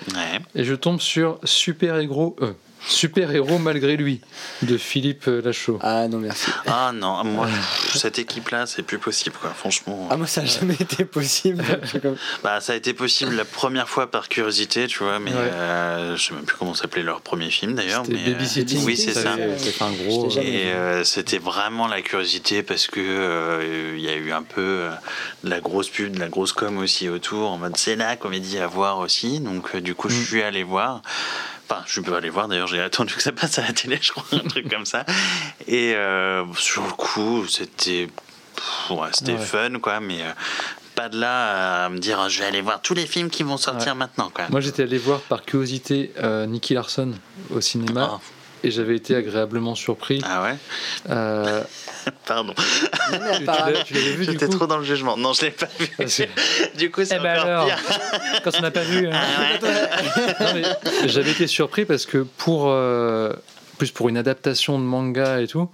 et 0.55 0.65
je 0.65 0.75
tombe 0.75 1.01
sur 1.01 1.39
Super 1.45 1.99
Héros, 1.99 2.37
euh, 2.41 2.53
Super 2.87 3.31
Héros 3.35 3.59
malgré 3.59 3.97
lui 3.97 4.21
de 4.63 4.77
Philippe 4.77 5.25
Lachaud. 5.27 5.79
Ah 5.83 6.07
non, 6.09 6.19
merci. 6.19 6.51
Ah 6.67 6.93
non, 6.95 7.25
moi, 7.25 7.49
cette 7.95 8.19
équipe-là, 8.19 8.67
c'est 8.67 8.83
plus 8.83 8.99
possible, 8.99 9.37
quoi. 9.41 9.51
Franchement, 9.51 10.07
Ah, 10.11 10.17
moi, 10.17 10.27
ça 10.27 10.43
n'a 10.43 10.47
jamais 10.47 10.75
été 10.79 11.05
possible. 11.05 11.65
Comme- 12.03 12.17
bah, 12.43 12.61
ça 12.61 12.75
a 12.75 12.77
été 12.77 12.93
possible 12.93 13.35
la 13.35 13.45
première 13.45 13.89
fois 13.89 14.11
par 14.11 14.29
curiosité, 14.29 14.87
tu 14.87 15.03
vois, 15.03 15.19
mais 15.19 15.31
Ouais. 15.33 15.37
euh, 15.39 16.17
je 16.17 16.23
sais 16.29 16.35
même 16.35 16.45
plus 16.45 16.57
comment 16.59 16.75
s'appelait 16.75 17.03
leur 17.03 17.21
premier 17.23 17.51
film 17.51 17.75
d'ailleurs. 17.75 18.05
C'était 18.05 18.19
mais, 18.19 18.29
euh, 18.29 18.33
Babysitting. 18.33 18.85
oui, 18.85 18.97
c'est 18.97 19.13
ça. 19.15 19.23
Ça 19.23 19.85
un 19.87 19.93
gros. 19.93 20.31
Et 20.39 20.67
euh, 20.73 21.05
c'était 21.05 21.39
vraiment 21.39 21.87
la 21.89 22.03
curiosité 22.03 22.63
parce 22.63 22.87
que 22.87 23.01
euh, 23.01 23.95
il 23.97 24.03
y 24.03 24.09
a 24.09 24.15
eu 24.15 24.31
un 24.33 24.43
peu 24.43 24.61
euh, 24.61 24.91
de 25.43 25.51
la 25.51 25.61
grosse 25.61 25.89
pub, 25.89 26.15
de 26.15 26.21
la 26.21 26.29
grosse 26.29 26.53
com 26.53 26.79
aussi 26.79 27.09
autour, 27.09 27.51
en 27.51 27.59
mode 27.59 27.77
c'est 27.77 27.97
la 27.97 28.17
comédie 28.17 28.59
à 28.59 28.67
voir 28.67 28.99
aussi. 28.99 29.41
Donc 29.41 29.75
euh, 29.75 29.81
du 29.81 29.95
coup, 29.95 30.09
je 30.11 30.15
Mm. 30.21 30.25
suis 30.25 30.43
allé 30.43 30.63
voir. 30.63 31.03
Enfin, 31.77 31.85
je 31.87 32.01
peux 32.01 32.15
aller 32.15 32.31
voir. 32.31 32.49
D'ailleurs, 32.49 32.67
j'ai 32.69 32.81
attendu 32.81 33.15
que 33.15 33.23
ça 33.23 33.33
passe 33.33 33.59
à 33.59 33.63
la 33.63 33.73
télé, 33.73 33.99
je 34.03 34.13
crois, 34.13 34.25
un 34.33 34.49
truc 34.49 34.69
comme 34.71 34.87
ça. 34.87 35.05
Et 35.67 35.95
euh, 35.95 36.45
sur 36.57 36.83
le 36.85 36.93
coup, 36.93 37.47
c'était, 37.49 38.09
ouais, 38.91 39.09
c'était 39.13 39.33
Ouais. 39.33 39.39
fun, 39.39 39.79
quoi. 39.81 40.01
Mais 40.01 40.23
euh, 40.23 40.31
pas 40.95 41.09
de 41.09 41.19
là 41.19 41.85
à 41.85 41.89
me 41.89 41.99
dire, 41.99 42.29
je 42.29 42.41
vais 42.41 42.47
aller 42.47 42.61
voir 42.61 42.81
tous 42.81 42.95
les 42.95 43.07
films 43.07 43.31
qui 43.31 43.43
vont 43.43 43.57
sortir 43.57 43.95
maintenant, 43.95 44.31
quoi. 44.33 44.45
Moi, 44.51 44.61
j'étais 44.61 44.85
allé 44.85 44.99
voir 44.99 45.21
par 45.21 45.45
curiosité 45.45 46.13
euh, 46.23 46.47
Nicky 46.47 46.75
Larson 46.75 47.13
au 47.51 47.61
cinéma 47.61 48.13
Ah. 48.15 48.21
Et 48.65 48.71
j'avais 48.71 48.97
été 48.97 49.15
agréablement 49.15 49.75
surpris. 49.75 50.21
Ah 50.25 50.43
ouais. 50.43 50.57
Euh, 51.11 51.63
Pardon. 52.27 52.55
Tu 53.87 53.95
l'avais 53.95 54.13
vu 54.17 54.25
J'étais 54.25 54.47
coup 54.47 54.53
trop 54.57 54.67
dans 54.67 54.79
le 54.79 54.85
jugement. 54.85 55.17
Non, 55.17 55.33
je 55.33 55.43
l'ai 55.43 55.51
pas 55.51 55.69
vu. 55.79 55.87
Que- 55.89 56.05
Du 56.79 56.91
coup, 56.91 57.05
c'est 57.05 57.17
Eh 57.17 57.23
ben 57.23 57.39
encore 57.39 57.47
alors, 57.51 57.67
pire. 57.67 57.79
quand 58.45 58.51
on 58.59 58.61
n'a 58.63 58.71
pas 58.71 58.83
vu. 58.83 59.09
hein. 59.09 59.13
Ah 60.41 60.45
J'avais 61.07 61.31
été 61.31 61.47
surpris 61.47 61.85
parce 61.85 62.07
que 62.07 62.19
pour 62.19 62.67
euh, 62.69 63.33
plus 63.79 63.91
pour 63.91 64.09
une 64.09 64.17
adaptation 64.17 64.79
de 64.79 64.85
manga 64.85 65.41
et 65.41 65.47
tout, 65.47 65.69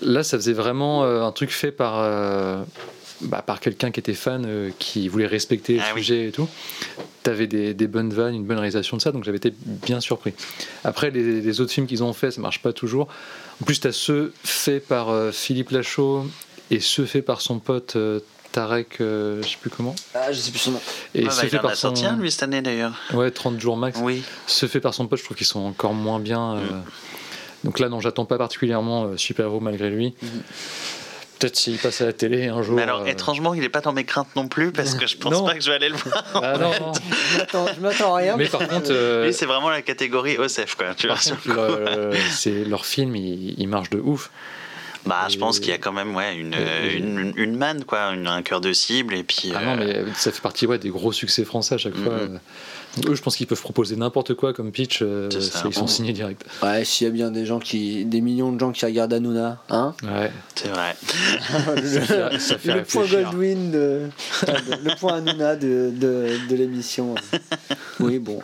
là 0.00 0.22
ça 0.22 0.36
faisait 0.36 0.52
vraiment 0.52 1.04
euh, 1.04 1.22
un 1.22 1.32
truc 1.32 1.50
fait 1.50 1.72
par 1.72 1.94
euh, 1.98 2.62
bah, 3.22 3.42
par 3.42 3.60
quelqu'un 3.60 3.90
qui 3.90 4.00
était 4.00 4.14
fan, 4.14 4.44
euh, 4.46 4.70
qui 4.78 5.08
voulait 5.08 5.26
respecter 5.26 5.74
le 5.74 5.80
Ah 5.82 5.92
oui. 5.94 6.00
sujet 6.02 6.28
et 6.28 6.32
tout. 6.32 6.48
T'avais 7.22 7.46
des, 7.46 7.72
des 7.74 7.86
bonnes 7.86 8.12
vannes, 8.12 8.34
une 8.34 8.44
bonne 8.44 8.58
réalisation 8.58 8.96
de 8.96 9.02
ça, 9.02 9.12
donc 9.12 9.24
j'avais 9.24 9.36
été 9.38 9.52
bien 9.66 10.00
surpris. 10.00 10.34
Après 10.84 11.10
les, 11.10 11.40
les 11.40 11.60
autres 11.60 11.72
films 11.72 11.86
qu'ils 11.86 12.02
ont 12.02 12.12
fait, 12.12 12.30
ça 12.32 12.40
marche 12.40 12.60
pas 12.62 12.72
toujours. 12.72 13.08
En 13.60 13.64
plus 13.64 13.78
t'as 13.80 13.92
ceux 13.92 14.32
faits 14.44 14.86
par 14.86 15.10
euh, 15.10 15.30
Philippe 15.32 15.70
Lachaud 15.70 16.26
et 16.70 16.80
ceux 16.80 17.06
faits 17.06 17.24
par 17.24 17.40
son 17.40 17.58
pote. 17.58 17.96
euh, 17.96 18.20
Tarek, 18.50 19.00
euh, 19.00 19.42
je 19.42 19.48
sais 19.48 19.56
plus 19.58 19.70
comment. 19.70 19.94
Ah, 20.14 20.30
je 20.30 20.38
sais 20.38 20.50
plus 20.50 20.58
son 20.60 20.72
nom. 20.72 20.80
Et 21.14 21.24
bah, 21.24 21.30
ceux 21.30 21.44
il 21.46 21.48
faits 21.48 21.60
en 21.60 21.64
a 21.64 21.68
par 21.68 21.76
son... 21.76 21.80
sorti 21.88 22.04
un, 22.04 22.18
lui, 22.18 22.30
cette 22.30 22.42
année, 22.42 22.60
d'ailleurs. 22.60 22.92
Ouais, 23.14 23.30
30 23.30 23.58
jours 23.58 23.78
max. 23.78 23.98
Oui. 24.02 24.22
Ceux 24.46 24.68
faits 24.68 24.82
par 24.82 24.92
son 24.92 25.06
pote, 25.06 25.20
je 25.20 25.24
trouve 25.24 25.38
qu'ils 25.38 25.46
sont 25.46 25.60
encore 25.60 25.94
moins 25.94 26.20
bien. 26.20 26.56
euh. 26.56 26.60
Mm. 26.60 26.82
Donc 27.64 27.78
là, 27.78 27.88
non, 27.88 28.00
j'attends 28.00 28.26
pas 28.26 28.36
particulièrement 28.36 29.04
euh, 29.04 29.16
Super 29.16 29.46
Héros 29.46 29.60
malgré 29.60 29.88
lui. 29.88 30.12
Mhm. 30.20 30.28
Peut-être 31.42 31.56
s'il 31.56 31.76
passe 31.78 32.00
à 32.00 32.06
la 32.06 32.12
télé 32.12 32.46
un 32.48 32.62
jour. 32.62 32.76
Mais 32.76 32.82
alors, 32.82 33.02
euh, 33.02 33.06
étrangement, 33.06 33.52
il 33.54 33.62
est 33.64 33.68
pas 33.68 33.80
dans 33.80 33.92
mes 33.92 34.04
craintes 34.04 34.28
non 34.36 34.48
plus, 34.48 34.72
parce 34.72 34.94
que 34.96 35.06
je 35.06 35.16
pense 35.16 35.32
Non. 35.32 35.44
pas 35.44 35.54
que 35.54 35.60
je 35.60 35.68
vais 35.68 35.76
aller 35.76 35.88
le 35.88 35.96
voir. 35.96 36.24
ah, 36.34 36.56
non, 36.58 36.70
non. 36.80 36.92
Je 37.74 37.80
m'attends- 37.80 38.14
à 38.14 38.16
rien. 38.18 38.36
Mais 38.36 38.46
par 38.46 38.66
contre, 38.68 38.90
euh, 38.90 39.26
Lui, 39.26 39.34
c'est 39.34 39.46
vraiment 39.46 39.70
la 39.70 39.82
catégorie 39.82 40.38
OSEF, 40.38 40.74
quoi. 40.76 40.94
Tu 40.96 41.06
vois. 41.08 41.16
contre, 41.16 41.36
euh, 41.58 42.14
c'est- 42.30 42.64
leur 42.64 42.86
film, 42.86 43.14
il, 43.16 43.54
il 43.58 43.68
marche 43.68 43.90
de 43.90 43.98
ouf. 43.98 44.30
Bah, 45.04 45.26
je 45.28 45.36
pense 45.36 45.58
qu'il 45.58 45.70
y 45.70 45.72
a 45.72 45.78
quand 45.78 45.92
même 45.92 46.14
ouais, 46.14 46.36
une, 46.36 46.54
Et- 46.54 46.94
une, 46.96 47.18
une, 47.18 47.32
une 47.36 47.56
manne, 47.56 47.84
quoi, 47.84 48.12
une- 48.14 48.28
un 48.28 48.40
cœur 48.42 48.60
de 48.60 48.72
cible. 48.72 49.14
Et 49.14 49.24
puis, 49.24 49.52
Ah 49.54 49.64
non, 49.64 49.76
mais 49.76 50.04
ça 50.14 50.30
fait 50.30 50.40
partie 50.40 50.64
ouais, 50.66 50.78
des 50.78 50.90
gros 50.90 51.10
succès 51.10 51.44
français 51.44 51.74
à 51.74 51.78
chaque 51.78 51.96
fois. 51.96 52.12
Mhm. 52.14 52.28
Donc, 52.34 52.40
eux, 53.06 53.14
je 53.14 53.22
pense 53.22 53.36
qu'ils 53.36 53.46
peuvent 53.46 53.60
proposer 53.60 53.96
n'importe 53.96 54.34
quoi 54.34 54.52
comme 54.52 54.70
pitch. 54.72 55.00
euh, 55.02 55.28
C'est 55.32 55.40
ça. 55.40 55.60
c'est- 55.62 55.68
ils 55.68 55.74
sont 55.74 55.86
signés 55.86 56.12
direct. 56.12 56.44
Ouais, 56.62 56.84
s'il 56.84 57.06
y 57.06 57.10
a 57.10 57.12
bien 57.12 57.30
des 57.30 57.46
gens 57.46 57.58
qui. 57.58 58.04
des 58.04 58.20
millions 58.20 58.52
de 58.52 58.60
gens 58.60 58.72
qui 58.72 58.84
regardent 58.84 59.12
Hanouna, 59.14 59.62
hein 59.70 59.94
Ouais. 60.02 60.30
c'est 60.54 60.68
vrai. 60.68 60.94
Ça 61.82 62.00
fait, 62.00 62.38
ça 62.38 62.58
fait 62.58 62.74
Le 62.74 62.82
point. 62.84 63.06
Goldwyn, 63.06 63.70
de, 63.70 63.76
de- 64.46 64.88
le 64.88 64.96
point 64.98 65.14
Hanouna 65.18 65.56
de, 65.56 65.92
de, 65.94 66.26
de 66.50 66.54
l'émission. 66.56 67.14
Oui, 68.00 68.18
bon. 68.18 68.40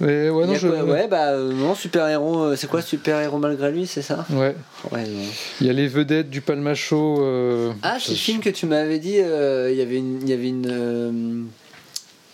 Mais 0.00 0.30
ouais, 0.30 0.46
non, 0.46 0.54
je... 0.54 0.68
quoi 0.68 0.84
ouais, 0.84 1.08
bah 1.08 1.30
euh, 1.32 1.52
non, 1.52 1.74
super-héros, 1.74 2.42
euh, 2.44 2.56
c'est 2.56 2.68
quoi 2.68 2.82
super-héros 2.82 3.38
malgré 3.38 3.72
lui, 3.72 3.84
c'est 3.88 4.02
ça 4.02 4.24
Ouais. 4.30 4.54
Ouais, 4.92 5.02
non. 5.02 5.22
Il 5.60 5.66
y 5.66 5.70
a 5.70 5.72
les 5.72 5.88
vedettes 5.88 6.30
du 6.30 6.40
Palma 6.40 6.76
Show. 6.76 7.20
euh, 7.20 7.72
Ah, 7.82 7.94
ça, 7.98 8.10
ce 8.10 8.12
film 8.12 8.38
que 8.40 8.50
tu 8.50 8.66
m'avais 8.66 9.00
dit, 9.00 9.18
euh, 9.18 9.72
il 9.72 9.76
y 9.76 9.82
avait 9.82 9.96
une. 9.96 10.20
Il 10.22 10.28
y 10.28 10.32
avait 10.32 10.48
une 10.48 10.66
euh, 10.70 11.42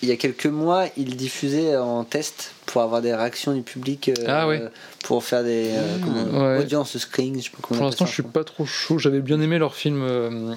il 0.04 0.08
y 0.08 0.12
a 0.12 0.16
quelques 0.16 0.46
mois, 0.46 0.86
il 0.96 1.16
diffusait 1.16 1.76
en 1.76 2.04
test 2.04 2.52
pour 2.66 2.82
avoir 2.82 3.02
des 3.02 3.14
réactions 3.14 3.52
du 3.54 3.62
public. 3.62 4.10
euh, 4.10 4.24
Ah 4.28 4.46
ouais. 4.46 4.62
Pour 5.02 5.24
faire 5.24 5.42
des. 5.42 5.70
euh, 5.72 5.96
comment- 6.02 6.44
Ouais. 6.46 6.58
Audience 6.60 6.96
screen, 6.98 7.36
je 7.38 7.44
sais 7.44 7.50
pas 7.50 7.58
comment 7.62 7.78
Pour 7.78 7.86
l'instant, 7.86 8.06
je 8.06 8.12
suis 8.12 8.22
pas 8.22 8.44
trop 8.44 8.64
chaud. 8.66 8.98
J'avais 8.98 9.20
bien 9.20 9.40
aimé 9.40 9.58
leur 9.58 9.74
film 9.74 10.02
euh, 10.02 10.54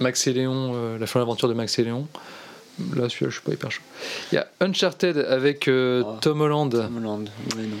Max 0.00 0.26
et 0.26 0.32
Léon, 0.32 0.72
euh, 0.74 0.98
La 0.98 1.06
fin 1.06 1.20
de 1.20 1.24
l'aventure 1.24 1.48
de 1.48 1.54
Max 1.54 1.78
et 1.78 1.84
Léon. 1.84 2.06
Là, 2.96 3.08
celui-là, 3.10 3.28
je 3.30 3.34
suis 3.34 3.42
pas 3.42 3.52
hyper 3.52 3.70
chaud. 3.70 3.82
Il 4.32 4.36
y 4.36 4.38
a 4.38 4.46
Uncharted 4.60 5.18
avec 5.18 5.68
euh, 5.68 6.02
Oh. 6.06 6.16
Tom 6.20 6.40
Holland. 6.40 6.70
Tom 6.70 6.96
Holland, 6.96 7.28
ouais, 7.56 7.62
non. 7.64 7.76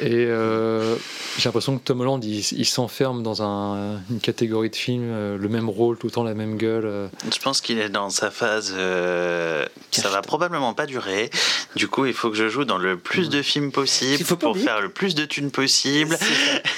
Et 0.00 0.26
euh, 0.26 0.94
j'ai 1.38 1.44
l'impression 1.48 1.76
que 1.76 1.82
Tom 1.84 2.00
Holland, 2.00 2.24
il, 2.24 2.38
il 2.52 2.64
s'enferme 2.64 3.22
dans 3.22 3.42
un- 3.42 4.00
une 4.10 4.20
catégorie 4.20 4.70
de 4.70 4.76
film, 4.76 5.02
euh, 5.04 5.36
le 5.36 5.48
même 5.48 5.68
rôle, 5.68 5.98
tout 5.98 6.06
le 6.06 6.12
temps 6.12 6.22
la 6.22 6.34
même 6.34 6.56
gueule. 6.56 6.84
euh. 6.86 7.08
Je 7.32 7.38
pense 7.40 7.60
qu'il 7.60 7.78
est 7.80 7.88
dans 7.88 8.08
sa 8.10 8.30
phase. 8.30 8.74
euh, 8.76 9.64
ça 9.90 10.08
va 10.08 10.22
probablement 10.22 10.72
pas 10.74 10.86
durer. 10.86 11.30
Du 11.74 11.88
coup, 11.88 12.06
il 12.06 12.12
faut 12.14 12.30
que 12.30 12.36
je 12.36 12.48
joue 12.48 12.64
dans 12.64 12.78
le 12.78 12.96
plus 12.96 13.28
de 13.28 13.42
films 13.42 13.72
possible 13.72 14.22
faut 14.24 14.36
pour 14.36 14.50
oublier. 14.50 14.66
faire 14.66 14.80
le 14.80 14.88
plus 14.90 15.14
de 15.14 15.24
thunes 15.24 15.50
possible. 15.50 16.16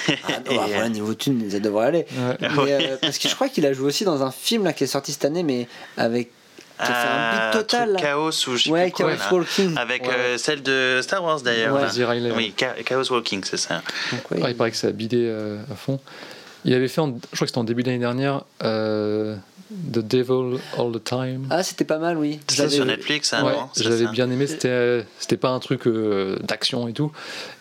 Ah, 0.08 0.32
non, 0.46 0.50
Et, 0.52 0.56
bah, 0.56 0.64
voilà, 0.68 0.88
niveau 0.88 1.14
thune, 1.14 1.48
ça 1.50 1.60
devrait 1.60 1.86
aller. 1.86 2.06
Ouais. 2.16 2.36
Mais, 2.40 2.48
Ouais. 2.58 2.78
euh, 2.90 2.96
parce 3.00 3.18
que 3.18 3.28
je 3.28 3.34
crois 3.34 3.48
qu'il 3.48 3.64
a 3.66 3.72
joué 3.72 3.86
aussi 3.86 4.04
dans 4.04 4.22
un 4.22 4.30
film 4.32 4.64
là, 4.64 4.72
qui 4.72 4.84
est 4.84 4.88
sorti 4.88 5.12
cette 5.12 5.24
année, 5.24 5.42
mais 5.44 5.68
avec. 5.96 6.30
Qui 6.84 6.90
a 6.90 6.94
fait 6.94 7.08
un 7.08 7.30
beat 7.32 7.40
Ah, 7.42 7.50
total. 7.52 7.88
truc 7.88 8.00
là. 8.00 8.08
Chaos 8.08 8.28
ou 8.48 8.56
je 8.56 8.62
sais 8.64 8.70
Ouais, 8.70 8.84
plus 8.84 8.92
quoi, 8.92 9.16
Chaos 9.16 9.18
là. 9.18 9.32
Walking. 9.38 9.76
Avec 9.76 10.02
Ouais. 10.02 10.14
euh, 10.16 10.38
celle 10.38 10.62
de 10.62 11.00
Star 11.02 11.22
Wars 11.22 11.40
d'ailleurs. 11.40 11.74
Ouais. 11.74 12.32
Oui, 12.36 12.54
Cha- 12.58 12.74
Chaos 12.84 13.10
Walking, 13.12 13.42
c'est 13.44 13.56
ça. 13.56 13.82
Donc, 14.12 14.30
ouais, 14.30 14.42
Ouais, 14.42 14.50
il 14.52 14.56
paraît 14.56 14.70
que 14.70 14.76
ça 14.76 14.88
a 14.88 14.92
bidé 14.92 15.26
euh, 15.28 15.58
à 15.70 15.74
fond. 15.76 16.00
Il 16.64 16.74
avait 16.74 16.88
fait, 16.88 17.00
en- 17.00 17.08
je 17.08 17.36
crois 17.36 17.38
que 17.40 17.46
c'était 17.46 17.58
en 17.58 17.64
début 17.64 17.82
d'année 17.82 17.98
dernière, 17.98 18.42
euh, 18.64 19.34
The 19.92 19.98
Devil 20.00 20.58
All 20.78 20.92
the 20.92 21.02
Time. 21.04 21.46
Ah, 21.50 21.62
c'était 21.62 21.84
pas 21.84 21.98
mal, 21.98 22.16
oui. 22.18 22.40
C'est 22.48 22.56
J'avais- 22.56 22.70
sur 22.70 22.84
Netflix, 22.84 23.32
hein, 23.32 23.44
Ouais, 23.44 23.52
non 23.52 23.68
j'avais 23.76 24.06
bien 24.08 24.30
aimé. 24.30 24.46
C'était, 24.46 24.68
euh, 24.68 25.02
c'était 25.18 25.36
pas 25.36 25.50
un 25.50 25.60
truc 25.60 25.86
euh, 25.86 26.38
d'action 26.42 26.88
et 26.88 26.92
tout. 26.92 27.12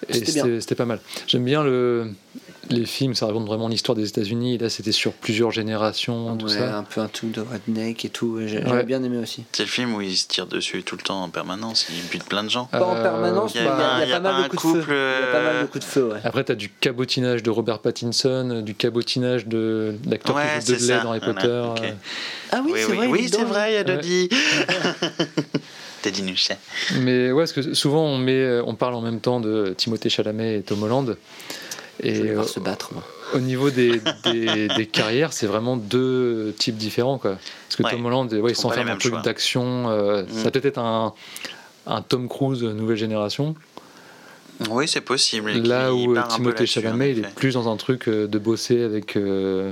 Et 0.08 0.14
C'était 0.14 0.32
bien. 0.32 0.44
c'était, 0.46 0.62
c'était 0.62 0.76
pas 0.76 0.86
mal. 0.86 1.00
J'aime 1.28 1.46
bien 1.46 1.64
le, 1.64 2.12
les 2.72 2.86
films, 2.86 3.14
ça 3.16 3.26
raconte 3.28 3.46
vraiment 3.46 3.68
l'histoire 3.68 3.96
des 3.96 4.08
États-Unis. 4.08 4.56
Et 4.56 4.58
là, 4.58 4.70
c'était 4.70 4.92
sur 4.92 5.14
plusieurs 5.14 5.52
générations, 5.52 6.36
tout 6.38 6.48
Ouais, 6.48 6.54
ça. 6.54 6.78
un 6.78 6.84
peu 6.84 7.02
un 7.02 7.08
truc 7.08 7.32
de 7.32 7.42
redneck 7.42 8.06
et 8.06 8.10
tout. 8.10 8.40
J'avais 8.46 8.70
Ouais. 8.72 8.84
bien 8.84 9.04
aimé 9.04 9.18
aussi. 9.18 9.44
C'est 9.52 9.64
le 9.64 9.70
film 9.70 9.94
où 9.94 10.02
il 10.02 10.16
se 10.18 10.28
tire 10.28 10.48
dessus 10.48 10.82
tout 10.84 10.96
le 10.96 11.02
temps 11.04 11.22
en 11.24 11.30
permanence, 11.30 11.88
il 11.90 12.02
bute 12.10 12.24
plein 12.26 12.44
de 12.44 12.50
gens. 12.50 12.66
Pas 12.66 12.84
en 12.84 12.96
Euh, 12.96 13.04
permanence, 13.04 13.54
il 13.56 13.62
y 13.64 13.68
a, 13.68 13.72
pas- 13.72 14.06
y 14.06 14.12
a 14.14 14.20
mal 14.20 14.36
de 14.42 14.46
un 14.46 14.50
coups 14.50 14.74
de 14.76 14.82
feu. 14.82 14.94
Il 15.20 15.26
y 15.26 15.30
a 15.30 15.32
pas 15.32 15.44
mal 15.44 15.56
de 15.58 15.60
euh, 15.64 15.68
coups 15.68 15.86
de 15.86 15.90
feu, 15.90 16.10
ouais. 16.14 16.20
Après, 16.24 16.44
tu 16.44 16.52
as 16.52 16.56
du 16.56 16.70
cabotinage 16.70 17.44
de 17.44 17.50
Robert 17.52 17.80
Pattinson, 17.80 18.62
du 18.66 18.74
cabotinage 18.76 19.46
de 19.48 19.96
l'acteur 20.08 20.36
Ouais, 20.36 20.44
qui 20.60 20.66
joue 20.74 20.74
Dudley 20.80 21.02
dans 21.04 21.10
Harry 21.12 21.20
Potter. 21.20 21.64
Euh. 22.00 22.52
Ah 22.52 22.62
oui, 22.66 22.72
oui, 22.74 22.80
c'est 22.82 22.92
oui, 22.92 22.98
vrai. 22.98 23.06
il 23.08 23.12
oui, 23.12 23.26
est 23.26 23.36
c'est 23.36 23.44
vrai. 23.44 23.84
Dodie. 23.84 24.30
Teddy 26.02 26.22
Nuchet. 26.24 26.58
Mais 27.02 27.32
ouais, 27.32 27.42
parce 27.42 27.52
que 27.52 27.74
souvent 27.74 28.06
on, 28.06 28.18
met, 28.18 28.60
on 28.66 28.76
parle 28.76 28.96
en 28.96 29.02
même 29.02 29.20
temps 29.20 29.40
de 29.40 29.74
Timothée 29.78 30.10
Chalamet 30.10 30.58
et 30.60 30.62
Tom 30.62 30.82
Holland. 30.84 31.18
Je 32.02 32.08
vais 32.08 32.18
Et 32.18 32.24
les 32.24 32.34
voir 32.34 32.46
euh, 32.46 32.48
se 32.48 32.62
battre, 32.62 32.92
moi. 32.94 33.04
au 33.34 33.40
niveau 33.40 33.70
des, 33.70 34.02
des, 34.24 34.68
des 34.78 34.86
carrières, 34.86 35.34
c'est 35.34 35.48
vraiment 35.48 35.76
deux 35.76 36.56
types 36.58 36.78
différents. 36.78 37.18
Quoi. 37.18 37.38
Parce 37.68 37.76
que 37.76 37.84
Ouais, 37.84 37.92
Tom 37.92 38.06
Holland, 38.06 38.32
ouais, 38.34 38.52
il 38.52 38.56
s'enferme 38.56 38.88
les 38.88 38.94
un 38.94 38.98
truc 38.98 39.16
d'action. 39.24 39.90
euh, 39.90 40.24
Mm. 40.24 40.28
Ça 40.30 40.44
va 40.44 40.52
peut-être 40.52 40.66
être 40.66 40.78
un, 40.80 41.14
un 41.86 42.02
Tom 42.02 42.30
Cruise 42.30 42.64
nouvelle 42.64 42.96
génération. 42.98 43.56
Oui, 44.70 44.88
c'est 44.88 45.02
possible. 45.02 45.52
Là 45.52 45.94
où 45.94 46.16
Timothée 46.30 46.66
Chalamet, 46.66 47.12
il 47.12 47.20
est 47.20 47.36
plus 47.36 47.54
dans 47.56 47.70
un 47.72 47.76
truc 47.78 48.08
euh, 48.08 48.28
de 48.28 48.40
bosser 48.40 48.82
avec 48.84 49.16
euh, 49.18 49.72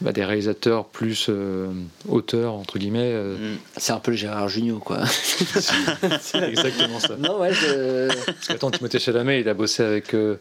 bah, 0.00 0.12
des 0.12 0.24
réalisateurs 0.24 0.84
plus 0.84 1.26
euh, 1.28 1.68
auteurs, 2.08 2.54
entre 2.54 2.78
guillemets. 2.78 3.12
euh. 3.12 3.54
Mm. 3.54 3.58
C'est 3.76 3.92
un 3.92 3.98
peu 3.98 4.12
le 4.12 4.16
Gérard 4.16 4.48
Jugnot, 4.48 4.78
quoi. 4.78 4.98
C'est 5.06 6.42
exactement 6.48 7.00
ça. 7.00 7.16
non, 7.18 7.40
ouais, 7.40 7.52
je... 7.52 8.08
Parce 8.26 8.46
qu'attends, 8.48 8.70
Timothée 8.70 8.98
Chalamet, 8.98 9.40
il 9.40 9.48
a 9.48 9.54
bossé 9.54 9.82
avec 9.82 10.14
euh, 10.14 10.36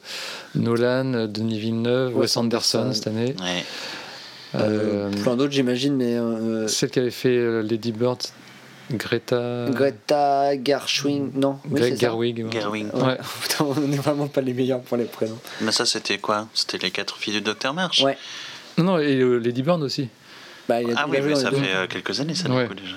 Nolan, 0.56 1.28
Denis 1.28 1.60
Villeneuve, 1.60 2.14
Wes 2.16 2.22
Wes 2.22 2.38
Anderson 2.38 2.78
Anderson. 2.80 2.94
cette 2.94 3.08
année. 3.08 3.36
Ouais. 3.40 3.64
Euh, 4.56 5.10
plein 5.24 5.36
d'autres, 5.36 5.52
j'imagine, 5.54 5.96
mais. 5.96 6.16
euh, 6.16 6.68
Celle 6.68 6.90
qui 6.90 7.00
avait 7.00 7.12
fait 7.12 7.62
Lady 7.64 7.92
Bird, 7.92 8.20
Greta. 8.92 9.66
Greta 9.72 10.52
Gershwin, 10.64 11.32
non 11.36 11.60
oui, 11.70 11.80
Greg. 11.82 12.00
Gerwig. 12.00 12.46
ouais. 12.46 12.52
Gerwig. 12.52 12.86
Ouais. 12.94 13.04
Ouais. 13.04 13.18
Putain, 13.42 13.66
on 13.66 13.76
n'est 13.82 13.98
vraiment 13.98 14.28
pas 14.28 14.40
les 14.42 14.54
meilleurs 14.54 14.80
pour 14.82 14.96
les 14.98 15.04
prénoms. 15.06 15.38
Mais 15.62 15.72
ça, 15.74 15.86
c'était 15.86 16.18
quoi? 16.20 16.48
C'était 16.54 16.78
les 16.78 16.92
quatre 16.92 17.18
filles 17.18 17.34
du 17.34 17.42
Docteur 17.42 17.74
March 17.74 18.02
Ouais. 18.04 18.18
Non, 18.78 18.84
non, 18.84 19.00
et 19.00 19.16
euh, 19.20 19.38
Lady 19.38 19.64
Bird 19.64 19.82
aussi. 19.84 20.10
Bah, 20.70 20.82
il 20.82 20.92
a, 20.92 20.94
Ah 20.98 21.06
oui, 21.10 21.18
mais 21.24 21.36
ça 21.36 21.50
deux. 21.50 21.58
fait 21.58 21.76
euh, 21.76 21.88
quelques 21.88 22.20
années, 22.20 22.36
ça, 22.36 22.50
Ouais. 22.50 22.64
du 22.64 22.70
coup, 22.70 22.76
déjà. 22.76 22.96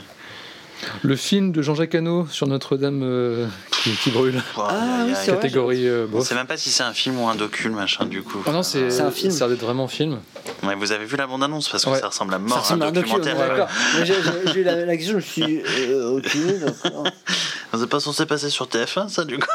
Le 1.03 1.15
film 1.15 1.53
de 1.53 1.61
Jean-Jacques 1.61 1.95
Hano 1.95 2.27
sur 2.31 2.47
Notre-Dame 2.47 3.03
euh, 3.03 3.47
qui, 3.71 3.91
qui 3.93 4.11
brûle. 4.11 4.37
Wow, 4.57 4.65
Ah 4.67 4.71
aïe, 4.71 4.79
oui, 5.05 5.11
aïe, 5.11 5.15
c'est 5.15 5.21
aïe. 5.31 5.37
vrai. 5.37 5.43
Catégorie 5.43 5.87
euh, 5.87 6.07
On 6.09 6.17
bof. 6.17 6.27
sait 6.27 6.35
même 6.35 6.47
pas 6.47 6.57
si 6.57 6.71
c'est 6.71 6.83
un 6.83 6.95
film 6.95 7.21
ou 7.21 7.29
un 7.29 7.35
docu, 7.35 7.69
le 7.69 7.75
machin, 7.75 8.07
du 8.07 8.23
coup. 8.23 8.43
Ah 8.47 8.51
non, 8.53 8.63
c'est 8.63 8.91
C'est 8.91 9.03
un 9.03 9.11
film. 9.11 9.31
Ça 9.31 9.45
doit 9.47 9.55
être 9.57 9.61
vraiment 9.63 9.89
film. 9.89 10.21
Ouais, 10.63 10.75
vous 10.75 10.91
avez 10.93 11.05
vu 11.05 11.17
la 11.19 11.27
bande-annonce 11.27 11.69
parce 11.69 11.85
que 11.85 11.91
Ouais. 11.91 11.99
ça 12.01 12.09
ressemble 12.09 12.33
à 12.33 12.39
Ça 12.39 12.43
mort 12.43 12.57
à 12.57 12.61
ressemble 12.63 12.83
à 12.83 12.87
un 12.87 12.93
documentaire. 12.93 13.37
d'accord. 13.37 13.69
Mais 13.99 14.07
j'ai- 14.07 14.15
j'ai 14.15 14.53
j'ai 14.55 14.61
eu 14.61 14.65
la, 14.65 14.87
la 14.87 14.97
question, 14.97 15.13
je 15.13 15.17
me 15.17 15.21
suis 15.21 15.63
euh, 15.91 16.17
ok, 16.17 16.37
d'accord. 16.61 17.05
C'est 17.79 17.87
pas 17.89 18.01
censé 18.01 18.25
passer 18.27 18.49
sur 18.51 18.67
TF1, 18.67 19.09
ça, 19.11 19.25
du 19.25 19.39
coup 19.39 19.47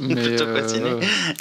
Mais, 0.00 0.14
Plutôt 0.22 0.44
euh, 0.44 0.62
fasciné. 0.62 0.90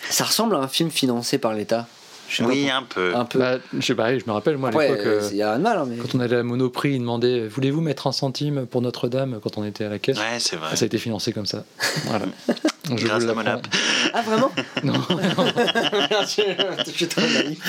Ça 0.10 0.26
ressemble 0.26 0.56
à 0.56 0.60
un 0.60 0.68
film 0.68 0.92
financé 0.92 1.38
par 1.38 1.54
l'État. 1.54 1.88
Je 2.30 2.36
sais 2.38 2.44
pas 2.44 2.50
Oui, 2.50 2.70
un 2.70 2.84
peu. 2.84 3.16
un 3.16 3.26
peu. 3.26 3.40
bah, 3.40 3.58
je 3.78 3.86
sais 3.86 3.96
pas, 3.96 4.18
je 4.18 4.24
me 4.28 4.32
rappelle, 4.32 4.58
moi, 4.58 4.70
à 4.70 4.72
l'époque, 4.72 5.00
euh, 5.06 5.28
il 5.32 5.38
y 5.38 5.42
a 5.42 5.50
rien 5.50 5.58
de 5.58 5.64
mal, 5.64 5.78
hein, 5.80 5.86
mais. 5.90 5.98
quand 5.98 6.14
on 6.16 6.20
allait 6.20 6.36
à 6.38 6.44
Monoprix, 6.44 6.92
ils 6.94 7.00
demandaient 7.00 7.48
Voulez-vous 7.48 7.82
mettre 7.82 8.06
un 8.08 8.12
centime 8.12 8.66
pour 8.68 8.82
Notre-Dame? 8.82 9.40
quand 9.42 9.58
on 9.58 9.66
était 9.66 9.86
à 9.86 9.90
la 9.90 9.98
caisse 10.00 10.18
Ouais, 10.18 10.38
c'est 10.40 10.56
vrai. 10.56 10.76
Ça 10.76 10.84
a 10.84 10.86
été 10.86 10.98
financé 11.00 11.34
comme 11.34 11.46
ça. 11.48 11.64
Voilà. 12.06 12.26
Je 12.96 13.06
Grâce 13.06 13.24
à. 13.26 13.34
Monap. 13.34 13.68
Ah, 14.14 14.22
vraiment 14.24 14.52
Non. 14.84 14.94
Je 16.86 16.92
suis 16.92 17.08
trop 17.08 17.22
naïf. 17.22 17.60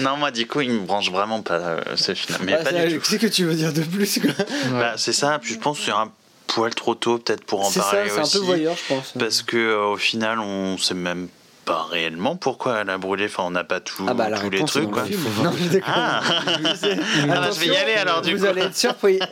Non, 0.00 0.16
moi, 0.16 0.30
du 0.30 0.46
coup, 0.46 0.60
il 0.60 0.70
me 0.70 0.80
branche 0.86 1.10
vraiment 1.10 1.42
pas 1.42 1.54
euh, 1.58 1.80
ce 1.96 2.14
film. 2.14 2.38
Mais 2.44 2.54
Ouais, 2.56 2.62
pas 2.64 2.70
c'est- 2.70 2.86
du 2.88 2.94
tout. 2.98 3.00
Qu'est-ce 3.10 3.20
que 3.20 3.26
tu 3.26 3.44
veux 3.44 3.54
dire 3.54 3.72
de 3.72 3.82
plus, 3.82 4.18
quoi 4.20 4.30
Bah, 4.72 4.94
c'est 4.96 5.12
ça, 5.12 5.38
puis 5.40 5.54
je 5.54 5.58
pense 5.58 5.78
que 5.78 5.84
c'est 5.86 5.90
un 5.90 6.10
poil 6.46 6.74
trop 6.74 6.94
tôt, 6.94 7.18
peut-être, 7.18 7.44
pour 7.44 7.60
en 7.60 7.70
C'est 7.70 7.80
ça, 7.80 7.90
parler 7.92 8.10
c'est 8.10 8.18
un 8.18 8.22
aussi. 8.22 8.38
peu 8.38 8.44
voyeur, 8.44 8.76
je 8.76 8.94
pense. 8.94 9.12
Parce 9.18 9.42
que 9.42 9.56
euh, 9.56 9.84
au 9.92 9.96
final, 9.96 10.38
on 10.40 10.78
sait 10.78 10.94
même 10.94 11.28
pas 11.28 11.32
réellement 11.78 12.36
pourquoi 12.36 12.78
elle 12.80 12.90
a 12.90 12.98
brûlé. 12.98 13.26
Enfin, 13.26 13.44
on 13.44 13.50
n'a 13.50 13.64
pas 13.64 13.80
tout, 13.80 14.04
Ah 14.08 14.14
bah 14.14 14.30
tous 14.40 14.50
les 14.50 14.64
trucs. 14.64 14.84
le 14.84 14.88
Quoi. 14.90 15.04
film. 15.04 15.20
Non, 15.42 15.52
je. 15.52 15.78
Ah. 15.86 16.20
Ah 16.26 17.40
bah, 17.40 17.50
je 17.52 17.60
vais 17.60 17.66
y 17.66 17.76
aller 17.76 17.94
alors 17.94 18.22
du 18.22 18.34
Vous 18.34 18.44
coup. 18.44 18.50
allez 18.50 18.62
être 18.62 18.76
surpris. 18.76 19.18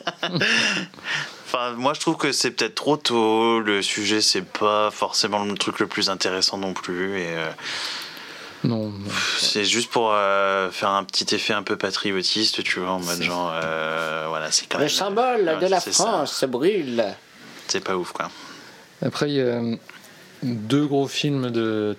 Enfin, 1.46 1.72
moi 1.76 1.94
je 1.94 2.00
trouve 2.00 2.16
que 2.18 2.30
c'est 2.30 2.50
peut-être 2.50 2.74
trop 2.74 2.96
tôt. 2.98 3.60
Le 3.60 3.80
sujet, 3.80 4.20
c'est 4.20 4.44
pas 4.44 4.90
forcément 4.90 5.44
le 5.44 5.54
truc 5.54 5.80
le 5.80 5.86
plus 5.86 6.10
intéressant 6.10 6.58
non 6.58 6.74
plus. 6.74 7.18
Et 7.20 7.26
euh, 7.28 7.48
Non. 8.64 8.92
c'est 9.38 9.64
juste 9.64 9.90
pour 9.90 10.10
euh, 10.12 10.70
faire 10.70 10.90
un 10.90 11.04
petit 11.04 11.34
effet 11.34 11.54
un 11.54 11.62
peu 11.62 11.76
patriotiste, 11.76 12.62
tu 12.62 12.80
vois, 12.80 12.90
en 12.90 13.00
mode 13.00 13.22
genre, 13.22 13.50
euh, 13.64 14.26
voilà, 14.28 14.50
c'est 14.52 14.66
quand 14.66 14.76
Le 14.76 14.84
même. 14.84 14.90
symbole 14.92 15.44
Ouais, 15.44 15.56
de 15.56 15.66
la 15.70 15.80
ça. 15.80 15.90
France 15.90 16.36
se 16.36 16.44
brûle. 16.44 17.02
C'est 17.66 17.82
pas 17.82 17.96
ouf, 17.96 18.12
quoi. 18.12 18.28
Après, 19.00 19.30
il 19.30 19.36
y 19.36 19.40
a 19.40 19.60
deux 20.42 20.84
gros 20.86 21.08
films 21.08 21.50
de 21.50 21.96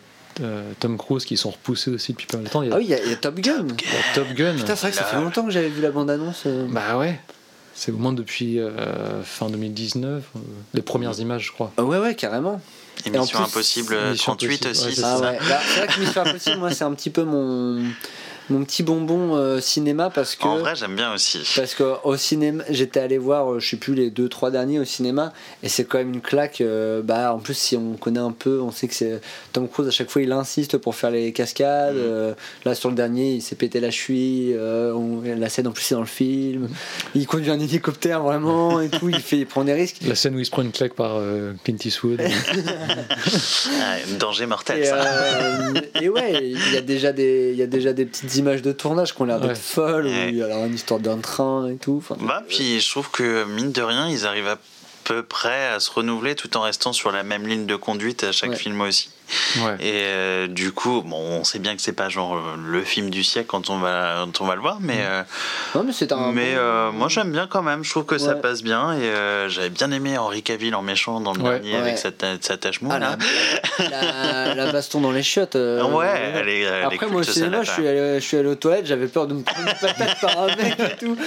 Tom 0.79 0.97
Cruise 0.97 1.25
qui 1.25 1.37
sont 1.37 1.49
repoussés 1.51 1.91
aussi 1.91 2.11
depuis 2.13 2.27
pas 2.27 2.37
mal 2.37 2.45
de 2.47 2.49
temps. 2.51 2.61
Il 2.63 2.69
y 2.69 2.71
a, 2.71 2.75
Ah 2.75 2.77
oui, 2.79 2.85
il 2.85 2.89
y, 2.89 2.93
a- 2.93 3.03
il 3.03 3.09
y 3.09 3.13
a 3.13 3.17
Top 3.17 3.39
Gun. 3.39 3.65
il 3.67 3.85
y 3.85 3.95
a 3.95 4.13
Top 4.15 4.27
Gun. 4.33 4.53
Putain, 4.55 4.75
c'est 4.75 4.81
vrai 4.81 4.91
que 4.91 4.97
ça 4.97 5.03
fait 5.03 5.17
longtemps 5.17 5.43
que 5.45 5.51
j'avais 5.51 5.69
vu 5.69 5.81
la 5.81 5.91
bande-annonce. 5.91 6.43
euh. 6.45 6.65
Bah 6.69 6.97
ouais. 6.97 7.19
C'est 7.75 7.91
au 7.93 7.97
moins 7.97 8.11
depuis 8.11 8.59
euh, 8.59 9.23
fin 9.23 9.49
2019, 9.49 10.23
euh, 10.35 10.39
les 10.73 10.81
premières 10.81 11.17
images, 11.19 11.45
je 11.47 11.51
crois. 11.53 11.71
Ah 11.77 11.83
ouais, 11.83 11.97
ouais, 11.97 12.13
carrément. 12.15 12.59
Émission 13.05 13.37
plus, 13.39 13.45
Impossible 13.45 13.97
Mission 14.11 14.33
38 14.35 14.65
Impossible, 14.65 14.69
aussi, 14.71 14.85
ouais, 14.87 14.93
c'est 14.95 15.03
Ah 15.05 15.19
ouais. 15.19 15.37
Bah, 15.47 15.59
c'est 15.65 15.79
vrai 15.79 15.87
que 15.87 15.99
Mission 16.01 16.21
Impossible, 16.25 16.57
moi, 16.57 16.71
c'est 16.71 16.83
un 16.83 16.93
petit 16.93 17.09
peu 17.09 17.23
mon 17.23 17.81
mon 18.49 18.63
petit 18.63 18.83
bonbon 18.83 19.35
euh, 19.35 19.59
cinéma 19.59 20.09
parce 20.09 20.35
que. 20.35 20.45
En 20.45 20.57
vrai, 20.57 20.75
j'aime 20.75 20.95
bien 20.95 21.13
aussi. 21.13 21.41
Parce 21.55 21.75
qu'au 21.75 22.17
cinéma, 22.17 22.63
j'étais 22.69 22.99
allé 22.99 23.17
voir, 23.17 23.53
euh, 23.53 23.59
je 23.59 23.69
sais 23.69 23.77
plus, 23.77 23.93
les 23.93 24.09
deux, 24.09 24.29
trois 24.29 24.51
derniers 24.51 24.79
au 24.79 24.85
cinéma, 24.85 25.33
et 25.63 25.69
c'est 25.69 25.85
quand 25.85 25.97
même 25.97 26.13
une 26.13 26.21
claque. 26.21 26.61
euh, 26.61 27.01
bah, 27.01 27.33
en 27.33 27.39
plus, 27.39 27.53
si 27.55 27.75
on 27.75 27.93
connaît 27.93 28.19
un 28.19 28.31
peu, 28.31 28.61
on 28.61 28.71
sait 28.71 28.87
que 28.87 28.93
c'est 28.93 29.21
Tom 29.53 29.67
Cruise, 29.67 29.87
à 29.87 29.91
chaque 29.91 30.09
fois, 30.09 30.21
il 30.21 30.31
insiste 30.31 30.77
pour 30.77 30.95
faire 30.95 31.11
les 31.11 31.31
cascades. 31.31 31.95
Mm. 31.95 31.99
euh, 31.99 32.33
là, 32.65 32.75
sur 32.75 32.89
le 32.89 32.95
dernier, 32.95 33.35
il 33.35 33.41
s'est 33.41 33.55
pété 33.55 33.79
la 33.79 33.91
cheville. 33.91 34.55
La 35.39 35.49
scène, 35.49 35.67
en 35.67 35.71
plus, 35.71 35.83
c'est 35.83 35.95
dans 35.95 36.01
le 36.01 36.07
film. 36.07 36.69
Il 37.15 37.25
conduit 37.27 37.49
un 37.51 37.59
hélicoptère 37.59 38.21
vraiment, 38.21 38.79
et 38.81 38.89
tout. 38.89 39.09
Il, 39.09 39.19
fait, 39.19 39.37
il 39.39 39.45
prend 39.47 39.63
des 39.63 39.73
risques. 39.73 39.97
La 40.05 40.15
scène 40.15 40.35
où 40.35 40.39
il 40.39 40.45
se 40.45 40.51
prend 40.51 40.61
une 40.61 40.71
claque 40.71 40.93
par 40.93 41.13
euh, 41.15 41.53
Clint 41.63 41.77
Eastwood. 41.83 42.21
Ah, 43.81 43.95
danger 44.17 44.45
mortel, 44.45 44.79
Et, 44.79 44.85
ça. 44.85 44.95
euh, 44.95 45.73
et 46.01 46.09
ouais, 46.09 46.39
il 46.43 46.73
y 46.73 46.77
a 46.77 46.81
déjà 46.81 47.11
des, 47.11 47.51
il 47.53 47.57
y 47.57 47.61
a 47.63 47.67
déjà 47.67 47.93
des 47.93 48.05
petites 48.05 48.35
images 48.35 48.61
de 48.61 48.71
tournage 48.71 49.15
qui 49.15 49.21
ont 49.21 49.25
l'air 49.25 49.39
d'être 49.39 49.49
Ouais. 49.49 49.55
folles. 49.55 50.05
où 50.05 50.09
il 50.29 50.35
y 50.35 50.41
a 50.41 50.45
alors 50.45 50.65
une 50.65 50.73
histoire 50.75 50.99
d'un 50.99 51.17
train 51.17 51.69
et 51.69 51.75
tout. 51.77 51.95
Enfin, 51.97 52.17
Bah, 52.25 52.43
puis 52.47 52.79
je 52.79 52.89
trouve 52.89 53.09
que 53.11 53.45
mine 53.45 53.71
de 53.71 53.81
rien, 53.81 54.07
ils 54.09 54.25
arrivent 54.25 54.47
à 54.47 54.57
peu 55.03 55.23
près 55.23 55.67
à 55.67 55.79
se 55.79 55.89
renouveler 55.91 56.35
tout 56.35 56.55
en 56.57 56.61
restant 56.61 56.93
sur 56.93 57.11
la 57.11 57.23
même 57.23 57.47
ligne 57.47 57.65
de 57.65 57.75
conduite 57.75 58.23
à 58.23 58.31
chaque 58.31 58.51
Ouais. 58.51 58.55
film 58.55 58.81
aussi. 58.81 59.09
Ouais. 59.57 59.75
Et 59.79 60.03
euh, 60.05 60.47
du 60.47 60.71
coup, 60.71 61.01
bon, 61.05 61.17
on 61.17 61.43
sait 61.43 61.59
bien 61.59 61.75
que 61.75 61.81
c'est 61.81 61.93
pas 61.93 62.09
genre 62.09 62.35
euh, 62.35 62.39
le 62.57 62.83
film 62.83 63.09
du 63.09 63.23
siècle 63.23 63.47
quand 63.47 63.69
on 63.69 63.79
va, 63.79 64.25
quand 64.25 64.41
on 64.41 64.47
va 64.47 64.55
le 64.55 64.61
voir, 64.61 64.77
mais, 64.81 64.99
euh, 64.99 65.21
non, 65.75 65.83
mais 65.83 65.93
c'est 65.93 66.11
un. 66.11 66.31
mais 66.31 66.53
bon- 66.53 66.59
euh, 66.59 66.91
moi 66.91 67.07
j'aime 67.09 67.31
bien 67.31 67.47
quand 67.47 67.61
même. 67.61 67.83
Je 67.83 67.89
trouve 67.91 68.05
que 68.05 68.17
ça 68.17 68.35
passe 68.35 68.61
bien 68.63 68.93
et 68.93 69.03
euh, 69.03 69.49
j'avais 69.49 69.69
bien 69.69 69.91
aimé 69.91 70.17
Henri 70.17 70.43
Cavill 70.43 70.75
en 70.75 70.81
méchant 70.81 71.19
dans 71.21 71.33
le 71.33 71.39
Ouais. 71.41 71.59
dernier 71.59 71.75
avec 71.77 71.97
sa, 71.97 72.09
sa 72.41 72.57
tache 72.57 72.81
moue. 72.81 72.89
Ah, 72.91 72.99
la, 72.99 73.17
la, 73.89 74.55
la 74.55 74.71
baston 74.71 75.01
dans 75.01 75.11
les 75.11 75.23
chiottes. 75.23 75.55
euh, 75.55 75.83
ouais, 75.83 76.07
elle 76.35 76.49
est, 76.49 76.61
elle 76.61 76.81
est 76.81 76.83
Après, 76.83 77.07
moi 77.07 77.21
au 77.21 77.23
cinéma, 77.23 77.63
je 77.63 77.71
suis, 77.71 77.87
allé, 77.87 78.19
je 78.19 78.25
suis 78.25 78.37
allé 78.37 78.47
aux 78.49 78.55
toilettes, 78.55 78.85
j'avais 78.85 79.07
peur 79.07 79.27
de 79.27 79.33
me 79.33 79.43
prendre 79.43 79.67
une 79.67 79.73
patate 79.87 80.19
par 80.21 80.39
un 80.43 80.47
mec 80.55 80.75
et 80.79 80.95
tout. 80.97 81.17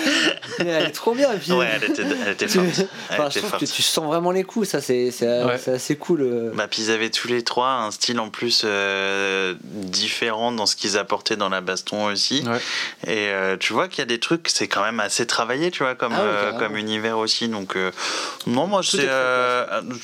Mais 0.59 0.67
elle 0.67 0.87
est 0.87 0.91
trop 0.91 1.15
bien. 1.15 1.33
Et 1.33 1.37
puis, 1.39 1.53
Ouais, 1.53 1.69
elle 1.75 1.85
était, 1.91 2.03
elle 2.27 2.33
était 2.33 2.47
tu- 2.47 2.59
forte. 2.59 2.89
Elle 3.11 3.21
enfin, 3.21 3.31
je 3.31 3.39
trouve 3.39 3.51
forte. 3.51 3.65
que 3.65 3.71
tu 3.71 3.83
sens 3.83 4.05
vraiment 4.07 4.31
les 4.31 4.45
coups, 4.45 4.69
ça 4.69 4.81
c'est 4.81 5.11
assez 5.69 5.97
cool. 5.97 6.23
euh. 6.23 6.51
Bah, 6.55 6.67
puis 6.71 6.83
ils 6.83 6.91
avaient 6.91 7.11
tous 7.11 7.29
les 7.29 7.43
trois 7.43 7.69
un 7.69 7.91
style 7.93 8.19
en 8.19 8.29
plus 8.31 8.63
euh, 8.65 9.55
différent 9.63 10.51
dans 10.51 10.67
ce 10.67 10.75
qu'ils 10.75 10.99
apportaient 10.99 11.37
dans 11.37 11.49
la 11.49 11.61
baston 11.61 12.07
aussi. 12.07 12.43
Ouais. 12.45 12.59
Et 13.07 13.29
euh, 13.29 13.57
tu 13.57 13.73
vois 13.73 13.87
qu'il 13.89 13.99
y 14.01 14.03
a 14.03 14.07
des 14.07 14.19
trucs, 14.19 14.49
c'est 14.49 14.67
quand 14.67 14.83
même 14.83 14.99
assez 14.99 15.27
travaillé, 15.27 15.71
tu 15.71 15.85
vois, 15.85 15.95
comme, 15.95 16.15
Ah 16.17 16.21
euh, 16.23 16.53
comme 16.59 16.77
univers 16.77 17.19
aussi. 17.19 17.49
Donc, 17.49 17.77
non, 18.47 18.67
moi, 18.67 18.81
c'est, 18.83 19.09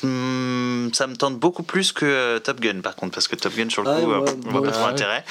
hum, 0.03 0.89
ça 0.93 1.07
me 1.07 1.15
tente 1.15 1.37
beaucoup 1.39 1.63
plus 1.63 1.91
que 1.91 2.37
Top 2.39 2.59
Gun, 2.61 2.81
par 2.81 2.95
contre, 2.95 3.13
parce 3.15 3.27
que 3.27 3.35
Top 3.35 3.53
Gun, 3.55 3.69
sur 3.69 3.83
le 3.83 3.89
Ah 3.89 3.99
coup, 3.99 4.07
ouais, 4.11 4.31
on 4.45 4.49
voit 4.51 4.63
pas 4.63 4.71
trop 4.71 4.81
Ah 4.83 4.87
ouais. 4.87 4.93
intérêt. 4.93 5.25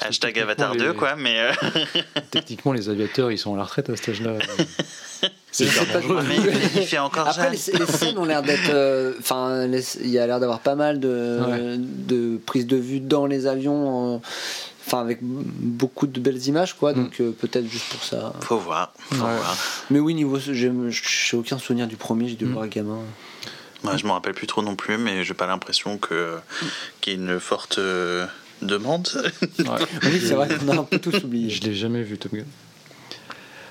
Hashtag 0.00 0.38
Avatar 0.40 0.74
2, 0.74 0.88
les- 0.90 0.94
quoi, 0.96 1.14
mais. 1.16 1.50
Techniquement, 2.30 2.72
les 2.72 2.88
aviateurs, 2.88 3.30
ils 3.30 3.38
sont 3.38 3.54
à 3.54 3.58
la 3.58 3.64
retraite 3.64 3.90
à 3.90 3.96
cet 3.96 4.08
âge-là. 4.10 4.32
Je 5.52 5.64
sais 5.64 5.86
pas, 5.86 6.22
mais 6.22 6.36
il 6.76 6.86
fait 6.86 6.98
encore 6.98 7.26
Après, 7.28 7.50
les, 7.50 7.78
les 7.78 7.86
scènes 7.86 8.18
ont 8.18 8.24
l'air 8.24 8.42
d'être. 8.42 8.70
euh, 8.70 9.14
Enfin, 9.18 9.66
il 9.66 10.08
y 10.10 10.18
a 10.18 10.26
l'air 10.26 10.38
d'avoir 10.40 10.60
pas 10.60 10.74
mal 10.76 11.00
de, 11.00 11.38
Ouais. 11.40 11.76
de 11.78 12.38
prises 12.44 12.66
de 12.66 12.76
vue 12.76 13.00
dans 13.00 13.26
les 13.26 13.46
avions. 13.46 14.20
Enfin, 14.86 15.00
avec 15.00 15.18
beaucoup 15.22 16.06
de 16.06 16.18
belles 16.20 16.46
images, 16.46 16.74
quoi. 16.74 16.92
Donc, 16.94 17.20
euh, 17.20 17.30
peut-être 17.32 17.66
juste 17.68 17.86
pour 17.90 18.02
ça. 18.04 18.32
Faut 18.40 18.58
voir, 18.58 18.92
faut 19.10 19.16
Ouais. 19.16 19.20
voir. 19.36 19.56
Mais 19.90 19.98
oui, 19.98 20.14
niveau. 20.14 20.38
J'ai 20.38 21.36
aucun 21.36 21.58
souvenir 21.58 21.86
du 21.88 21.96
premier, 21.96 22.28
j'ai 22.28 22.36
dû 22.36 22.46
Mm. 22.46 22.52
voir 22.52 22.68
gamin. 22.68 22.98
Ouais, 23.84 23.96
je 23.98 24.06
me 24.06 24.12
rappelle 24.12 24.34
plus 24.34 24.46
trop 24.46 24.62
non 24.62 24.76
plus, 24.76 24.96
mais 24.98 25.24
j'ai 25.24 25.34
pas 25.34 25.46
l'impression 25.46 25.98
que 25.98 26.36
qu'il 27.00 27.12
y 27.12 27.16
ait 27.16 27.18
une 27.18 27.38
forte 27.38 27.78
euh, 27.78 28.26
demande. 28.62 29.08
Ouais. 29.58 29.64
Oui, 30.04 30.20
c'est 30.20 30.34
vrai 30.34 30.48
qu'on 30.48 30.68
a 30.68 30.76
un 30.80 30.84
peu 30.84 30.98
tous 30.98 31.14
oublié. 31.24 31.48
Je 31.50 31.62
l'ai 31.62 31.74
jamais 31.74 32.02
vu 32.02 32.16
Top 32.18 32.32
Gun. 32.34 32.44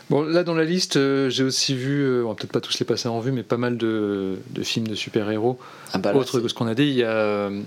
Bon, 0.10 0.22
là 0.22 0.44
dans 0.44 0.54
la 0.56 0.64
liste, 0.64 0.96
euh, 0.96 1.30
j'ai 1.30 1.44
aussi 1.44 1.76
vu, 1.76 2.02
euh, 2.02 2.24
on 2.24 2.30
va 2.30 2.36
peut-être 2.36 2.52
pas 2.54 2.62
tous 2.62 2.80
les 2.80 2.86
passer 2.86 3.10
en 3.10 3.20
vue, 3.20 3.32
mais 3.34 3.44
pas 3.44 3.58
mal 3.58 3.78
de, 3.78 4.38
de 4.52 4.64
films 4.64 4.88
de 4.88 4.96
super-héros. 4.96 5.60
Ah 5.94 5.98
bah 5.98 6.14
Autre 6.16 6.40
que 6.40 6.48
ce 6.48 6.54
qu'on 6.54 6.68
a 6.68 6.76
dit, 6.76 6.84
il 6.84 6.94
y 6.96 7.04
a, 7.04 7.10
euh, 7.10 7.62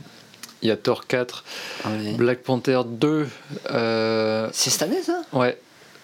il 0.62 0.68
y 0.68 0.70
a 0.70 0.76
Thor 0.76 1.06
4, 1.06 1.44
c'est- 1.82 1.88
ouais. 1.88 2.14
Black 2.14 2.38
Panther 2.42 2.80
2, 2.86 3.26
euh, 3.70 4.48
C'est 4.52 4.70
cette 4.70 4.82
année, 4.82 5.02
ça? 5.02 5.20
ouais, 5.34 5.58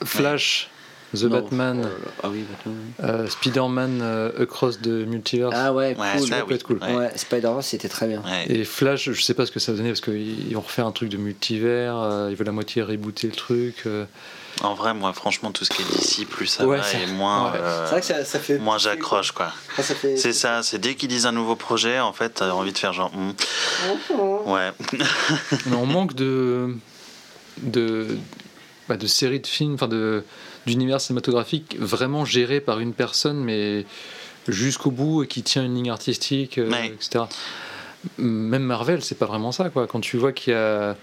Flash, 0.05 0.69
The 1.15 1.23
Non. 1.23 1.31
Batman, 1.41 1.83
Oh. 1.87 2.09
Ah 2.25 2.29
oui, 2.31 2.45
Batman. 2.51 2.77
oui. 2.77 3.05
euh, 3.05 3.27
Spider-Man 3.29 4.01
euh, 4.03 4.43
Across 4.43 4.81
the 4.83 4.89
Multiverse. 4.89 5.55
Ah 5.57 5.73
ouais, 5.73 5.97
Ouais, 5.99 6.19
cool. 6.19 6.29
ça, 6.29 6.39
ça 6.41 6.45
peut 6.45 6.55
être 6.55 6.65
cool. 6.65 6.79
Ouais. 6.83 6.95
Ouais, 6.97 7.13
Spider-Man, 7.17 7.63
c'était 7.63 7.89
très 7.89 8.09
bien. 8.09 8.23
Ouais. 8.23 8.45
Et 8.51 8.65
Flash, 8.65 9.11
je 9.11 9.23
sais 9.23 9.33
pas 9.33 9.47
ce 9.47 9.53
que 9.53 9.61
ça 9.61 9.73
va 9.73 9.79
donner 9.79 9.91
parce 9.91 10.01
qu'ils 10.03 10.53
vont 10.55 10.61
refaire 10.61 10.85
un 10.87 10.93
truc 10.93 11.09
de 11.09 11.17
multivers, 11.17 11.97
euh, 11.97 12.29
ils 12.31 12.37
veulent 12.37 12.47
la 12.49 12.53
moitié 12.53 12.83
rebooter 12.83 13.29
le 13.29 13.35
truc. 13.35 13.85
En 14.63 14.75
vrai, 14.75 14.95
moi, 14.95 15.13
franchement, 15.13 15.53
tout 15.53 15.65
ce 15.67 15.71
qui 15.71 15.83
est 15.83 15.99
d'ici, 15.99 16.25
plus 16.25 16.47
ça 16.47 16.67
Ouais, 16.67 16.79
va 16.79 16.83
ça- 16.83 16.99
et 16.99 17.07
moins, 17.07 17.53
ouais. 17.53 17.59
euh, 17.61 17.85
C'est 17.85 17.91
vrai 17.91 18.01
que 18.01 18.07
ça, 18.07 18.25
ça 18.25 18.39
fait. 18.41 18.59
moins 18.59 18.79
j'accroche, 18.79 19.33
quoi. 19.33 19.53
Ah, 19.77 19.83
fait- 19.83 20.17
C'est 20.17 20.33
ça, 20.33 20.63
c'est 20.63 20.79
dès 20.79 20.95
qu'ils 20.95 21.09
disent 21.09 21.27
un 21.27 21.33
nouveau 21.33 21.57
projet, 21.57 22.01
en 22.01 22.13
fait, 22.15 22.31
t'as 22.31 22.51
envie 22.53 22.73
de 22.73 22.79
faire 22.79 22.93
genre, 22.95 23.13
hmm, 23.15 23.33
ouais, 24.51 24.71
Mais 25.67 25.77
on 25.77 25.85
manque 25.87 26.15
de, 26.15 26.75
de, 27.59 28.17
bah, 28.89 28.97
de 28.97 29.07
séries 29.07 29.41
de 29.41 29.47
films, 29.47 29.75
enfin 29.75 29.89
de 29.89 30.25
d'univers 30.67 31.01
cinématographique 31.01 31.77
vraiment 31.79 32.25
géré 32.25 32.61
par 32.61 32.81
une 32.81 32.93
personne, 32.93 33.37
mais 33.39 33.87
jusqu'au 34.49 34.91
bout 34.91 35.23
et 35.23 35.27
qui 35.29 35.43
tient 35.45 35.65
une 35.65 35.75
ligne 35.77 35.91
artistique, 35.91 36.59
euh, 36.59 36.69
Ouais. 36.71 36.87
etc. 36.89 37.25
Même 38.19 38.63
Marvel, 38.65 39.03
c'est 39.05 39.15
pas 39.19 39.27
vraiment 39.27 39.53
ça, 39.53 39.69
quoi. 39.71 39.87
Quand 39.87 40.01
tu 40.01 40.17
vois 40.17 40.33
qu'il 40.33 40.53
y 40.55 40.57
a 40.57 40.97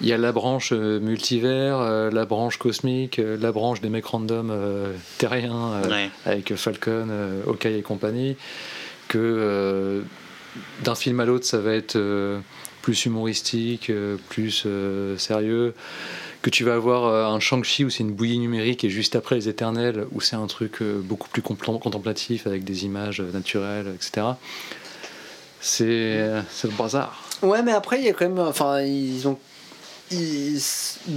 il 0.00 0.06
y 0.06 0.12
a 0.12 0.18
la 0.18 0.32
branche 0.32 0.70
euh, 0.72 1.00
multivers, 1.00 1.78
euh, 1.78 2.10
la 2.10 2.26
branche 2.26 2.58
cosmique, 2.58 3.18
euh, 3.18 3.36
la 3.40 3.52
branche 3.52 3.80
des 3.80 3.88
mecs 3.88 4.06
random 4.06 4.50
euh, 4.50 4.92
terriens 5.18 5.72
euh, 5.84 5.90
ouais. 5.90 6.10
avec 6.26 6.54
Falcon, 6.54 7.08
euh, 7.10 7.42
Hawkeye 7.46 7.78
et 7.78 7.82
compagnie, 7.82 8.36
que 9.08 9.18
euh, 9.18 10.02
d'un 10.84 10.94
film 10.94 11.20
à 11.20 11.24
l'autre, 11.24 11.46
ça 11.46 11.58
va 11.58 11.72
être 11.72 11.96
euh, 11.96 12.38
plus 12.82 13.06
humoristique, 13.06 13.88
euh, 13.88 14.16
plus 14.28 14.64
euh, 14.66 15.16
sérieux, 15.16 15.74
que 16.42 16.50
tu 16.50 16.62
vas 16.62 16.74
avoir 16.74 17.04
euh, 17.06 17.24
un 17.24 17.40
Shang-Chi 17.40 17.84
où 17.84 17.90
c'est 17.90 18.04
une 18.04 18.12
bouillie 18.12 18.38
numérique 18.38 18.84
et 18.84 18.90
juste 18.90 19.16
après 19.16 19.36
les 19.36 19.48
Éternels 19.48 20.06
où 20.12 20.20
c'est 20.20 20.36
un 20.36 20.46
truc 20.46 20.82
euh, 20.82 21.00
beaucoup 21.02 21.28
plus 21.28 21.42
contemplatif 21.42 22.46
avec 22.46 22.64
des 22.64 22.84
images 22.84 23.20
euh, 23.20 23.32
naturelles, 23.32 23.92
etc. 23.94 24.26
C'est 25.60 26.30
c'est 26.50 26.68
le 26.68 26.74
bazar. 26.76 27.26
Ouais, 27.42 27.62
mais 27.62 27.72
après, 27.72 27.98
il 27.98 28.06
y 28.06 28.08
a 28.08 28.12
quand 28.12 28.28
même. 28.28 28.38
Enfin, 28.38 28.82
ils 28.82 29.26
ont. 29.26 29.38
Ils- 30.10 30.60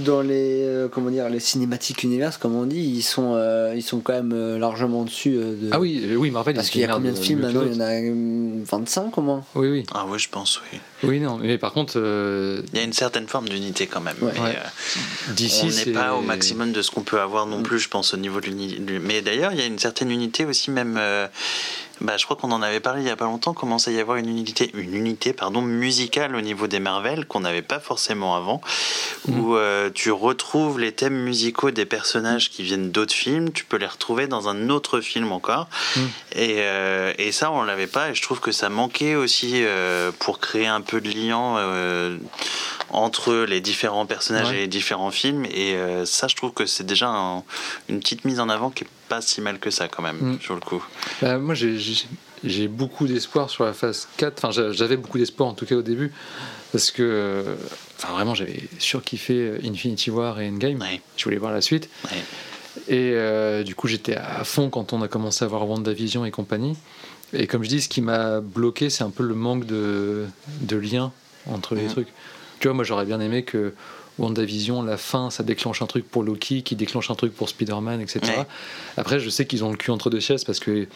dans 0.04 0.20
les 0.22 0.62
euh, 0.64 0.88
comment 0.88 1.10
dire 1.10 1.28
les 1.28 1.40
cinématiques 1.40 2.02
univers 2.02 2.38
comme 2.38 2.54
on 2.54 2.66
dit 2.66 2.80
ils 2.80 3.02
sont 3.02 3.34
euh, 3.34 3.72
ils 3.76 3.82
sont 3.82 4.00
quand 4.00 4.12
même 4.12 4.32
euh, 4.32 4.58
largement 4.58 5.04
dessus 5.04 5.36
euh, 5.36 5.54
de... 5.54 5.68
Ah 5.72 5.80
oui, 5.80 6.14
oui, 6.16 6.30
Marvel. 6.30 6.54
parce 6.54 6.70
qu'il 6.70 6.80
y 6.80 6.84
a 6.84 6.88
combien 6.88 7.12
de 7.12 7.16
films 7.18 7.40
maintenant 7.40 7.62
il 7.66 7.74
y 7.74 7.76
en 7.76 7.80
a 7.80 7.90
euh, 7.92 8.62
25 8.64 9.16
au 9.18 9.22
moins 9.22 9.44
Oui, 9.54 9.68
oui. 9.68 9.84
Ah 9.94 10.06
ouais, 10.06 10.18
je 10.18 10.28
pense, 10.28 10.60
oui. 10.72 10.78
Oui, 11.02 11.20
non, 11.20 11.38
mais 11.38 11.56
par 11.58 11.72
contre, 11.72 11.94
euh, 11.96 12.62
Il 12.72 12.78
y 12.78 12.82
a 12.82 12.84
une 12.84 12.92
certaine 12.92 13.26
forme 13.26 13.48
d'unité 13.48 13.86
quand 13.86 14.00
même. 14.02 14.16
Ouais. 14.20 14.32
mais, 14.34 14.40
Ouais. 14.40 14.56
euh, 14.56 15.48
on 15.62 15.66
n'est 15.86 15.92
pas 15.94 16.14
au 16.14 16.20
maximum 16.20 16.72
de 16.72 16.82
ce 16.82 16.90
qu'on 16.90 17.02
peut 17.02 17.20
avoir 17.20 17.46
non 17.46 17.62
plus, 17.62 17.78
je 17.78 17.88
pense, 17.88 18.12
au 18.12 18.16
niveau 18.18 18.40
de 18.40 18.46
l'unité. 18.46 18.78
Mais 19.00 19.22
d'ailleurs, 19.22 19.52
il 19.52 19.58
y 19.58 19.62
a 19.62 19.66
une 19.66 19.78
certaine 19.78 20.10
unité 20.10 20.44
aussi, 20.44 20.70
même. 20.70 20.98
Bah, 22.00 22.16
je 22.16 22.24
crois 22.24 22.36
qu'on 22.36 22.50
en 22.52 22.62
avait 22.62 22.80
parlé 22.80 23.02
il 23.02 23.06
y 23.06 23.10
a 23.10 23.16
pas 23.16 23.26
longtemps. 23.26 23.52
Commence 23.52 23.88
à 23.88 23.92
y 23.92 24.00
avoir 24.00 24.16
une 24.16 24.28
unité, 24.28 24.70
une 24.74 24.94
unité, 24.94 25.32
pardon, 25.32 25.60
musicale 25.62 26.34
au 26.34 26.40
niveau 26.40 26.66
des 26.66 26.80
Marvel 26.80 27.26
qu'on 27.26 27.40
n'avait 27.40 27.62
pas 27.62 27.80
forcément 27.80 28.36
avant, 28.36 28.60
où 29.28 29.54
euh, 29.54 29.90
tu 29.92 30.10
retrouves 30.10 30.78
les 30.78 30.92
thèmes 30.92 31.16
musicaux 31.16 31.70
des 31.70 31.84
personnages 31.84 32.50
qui 32.50 32.62
viennent 32.62 32.90
d'autres 32.90 33.12
films. 33.12 33.52
Tu 33.52 33.64
peux 33.64 33.76
les 33.76 33.86
retrouver 33.86 34.26
dans 34.26 34.48
un 34.48 34.70
autre 34.70 35.00
film 35.00 35.32
encore. 35.32 35.68
Mm. 35.96 36.00
Et, 36.36 36.54
euh, 36.60 37.12
et 37.18 37.32
ça, 37.32 37.52
on 37.52 37.62
l'avait 37.62 37.86
pas. 37.86 38.10
Et 38.10 38.14
je 38.14 38.22
trouve 38.22 38.40
que 38.40 38.52
ça 38.52 38.68
manquait 38.68 39.14
aussi 39.14 39.64
euh, 39.64 40.10
pour 40.18 40.40
créer 40.40 40.66
un 40.66 40.80
peu 40.80 41.00
de 41.00 41.10
lien 41.10 41.56
entre 42.92 43.34
les 43.48 43.60
différents 43.60 44.06
personnages 44.06 44.48
Ouais. 44.50 44.56
et 44.56 44.60
les 44.60 44.68
différents 44.68 45.10
films. 45.10 45.44
Et 45.46 45.74
euh, 45.74 46.04
ça, 46.04 46.28
je 46.28 46.36
trouve 46.36 46.52
que 46.52 46.66
c'est 46.66 46.84
déjà 46.84 47.08
un- 47.08 47.42
une 47.88 48.00
petite 48.00 48.24
mise 48.24 48.40
en 48.40 48.48
avant 48.48 48.70
qui 48.70 48.84
est 48.84 48.88
pas 49.08 49.20
si 49.20 49.40
mal 49.40 49.58
que 49.58 49.70
ça 49.70 49.88
quand 49.88 50.02
même, 50.02 50.16
Mm. 50.34 50.40
sur 50.40 50.54
le 50.54 50.60
coup. 50.60 50.84
Bah, 51.22 51.38
moi, 51.38 51.54
j'ai- 51.54 52.68
beaucoup 52.68 53.06
d'espoir 53.06 53.50
sur 53.50 53.64
la 53.64 53.72
phase 53.72 54.08
4. 54.16 54.38
Enfin, 54.38 54.50
j'a- 54.50 54.72
j'avais 54.72 54.96
beaucoup 54.96 55.18
d'espoir 55.18 55.48
en 55.48 55.54
tout 55.54 55.66
cas 55.66 55.76
au 55.76 55.82
début. 55.82 56.12
Parce 56.72 56.90
que, 56.92 57.02
euh, 57.02 57.54
enfin, 57.98 58.12
vraiment, 58.12 58.34
j'avais 58.34 58.62
surkiffé 58.78 59.54
Infinity 59.64 60.10
War 60.10 60.40
et 60.40 60.48
Endgame. 60.48 60.80
Ouais. 60.80 61.00
Je 61.16 61.24
voulais 61.24 61.36
voir 61.38 61.52
la 61.52 61.60
suite. 61.60 61.88
Ouais. 62.04 62.18
Et 62.88 63.12
euh, 63.14 63.64
du 63.64 63.74
coup, 63.74 63.88
j'étais 63.88 64.14
à 64.16 64.44
fond 64.44 64.70
quand 64.70 64.92
on 64.92 65.02
a 65.02 65.08
commencé 65.08 65.44
à 65.44 65.48
voir 65.48 65.68
WandaVision 65.68 66.24
et 66.24 66.30
compagnie. 66.30 66.76
Et 67.32 67.46
comme 67.48 67.62
je 67.64 67.68
dis, 67.68 67.80
ce 67.82 67.88
qui 67.88 68.00
m'a 68.00 68.40
bloqué, 68.40 68.88
c'est 68.90 69.02
un 69.04 69.10
peu 69.10 69.24
le 69.24 69.34
manque 69.34 69.66
de, 69.66 70.26
de 70.62 70.76
lien 70.76 71.12
entre 71.46 71.74
les 71.74 71.82
Mhm. 71.82 71.88
trucs. 71.90 72.08
Tu 72.60 72.68
vois, 72.68 72.74
moi, 72.74 72.84
j'aurais 72.84 73.06
bien 73.06 73.20
aimé 73.20 73.42
que 73.42 73.74
WandaVision, 74.18 74.82
la 74.82 74.96
fin, 74.96 75.30
ça 75.30 75.42
déclenche 75.42 75.82
un 75.82 75.86
truc 75.86 76.08
pour 76.08 76.22
Loki, 76.22 76.62
qui 76.62 76.76
déclenche 76.76 77.10
un 77.10 77.14
truc 77.14 77.34
pour 77.34 77.48
Spider-Man, 77.48 78.00
etc. 78.00 78.20
Ouais. 78.22 78.46
Après, 78.96 79.18
je 79.18 79.30
sais 79.30 79.46
qu'ils 79.46 79.64
ont 79.64 79.70
le 79.70 79.76
cul 79.76 79.90
entre 79.90 80.10
deux 80.10 80.20
chaises 80.20 80.44
parce 80.44 80.60
que 80.60 80.86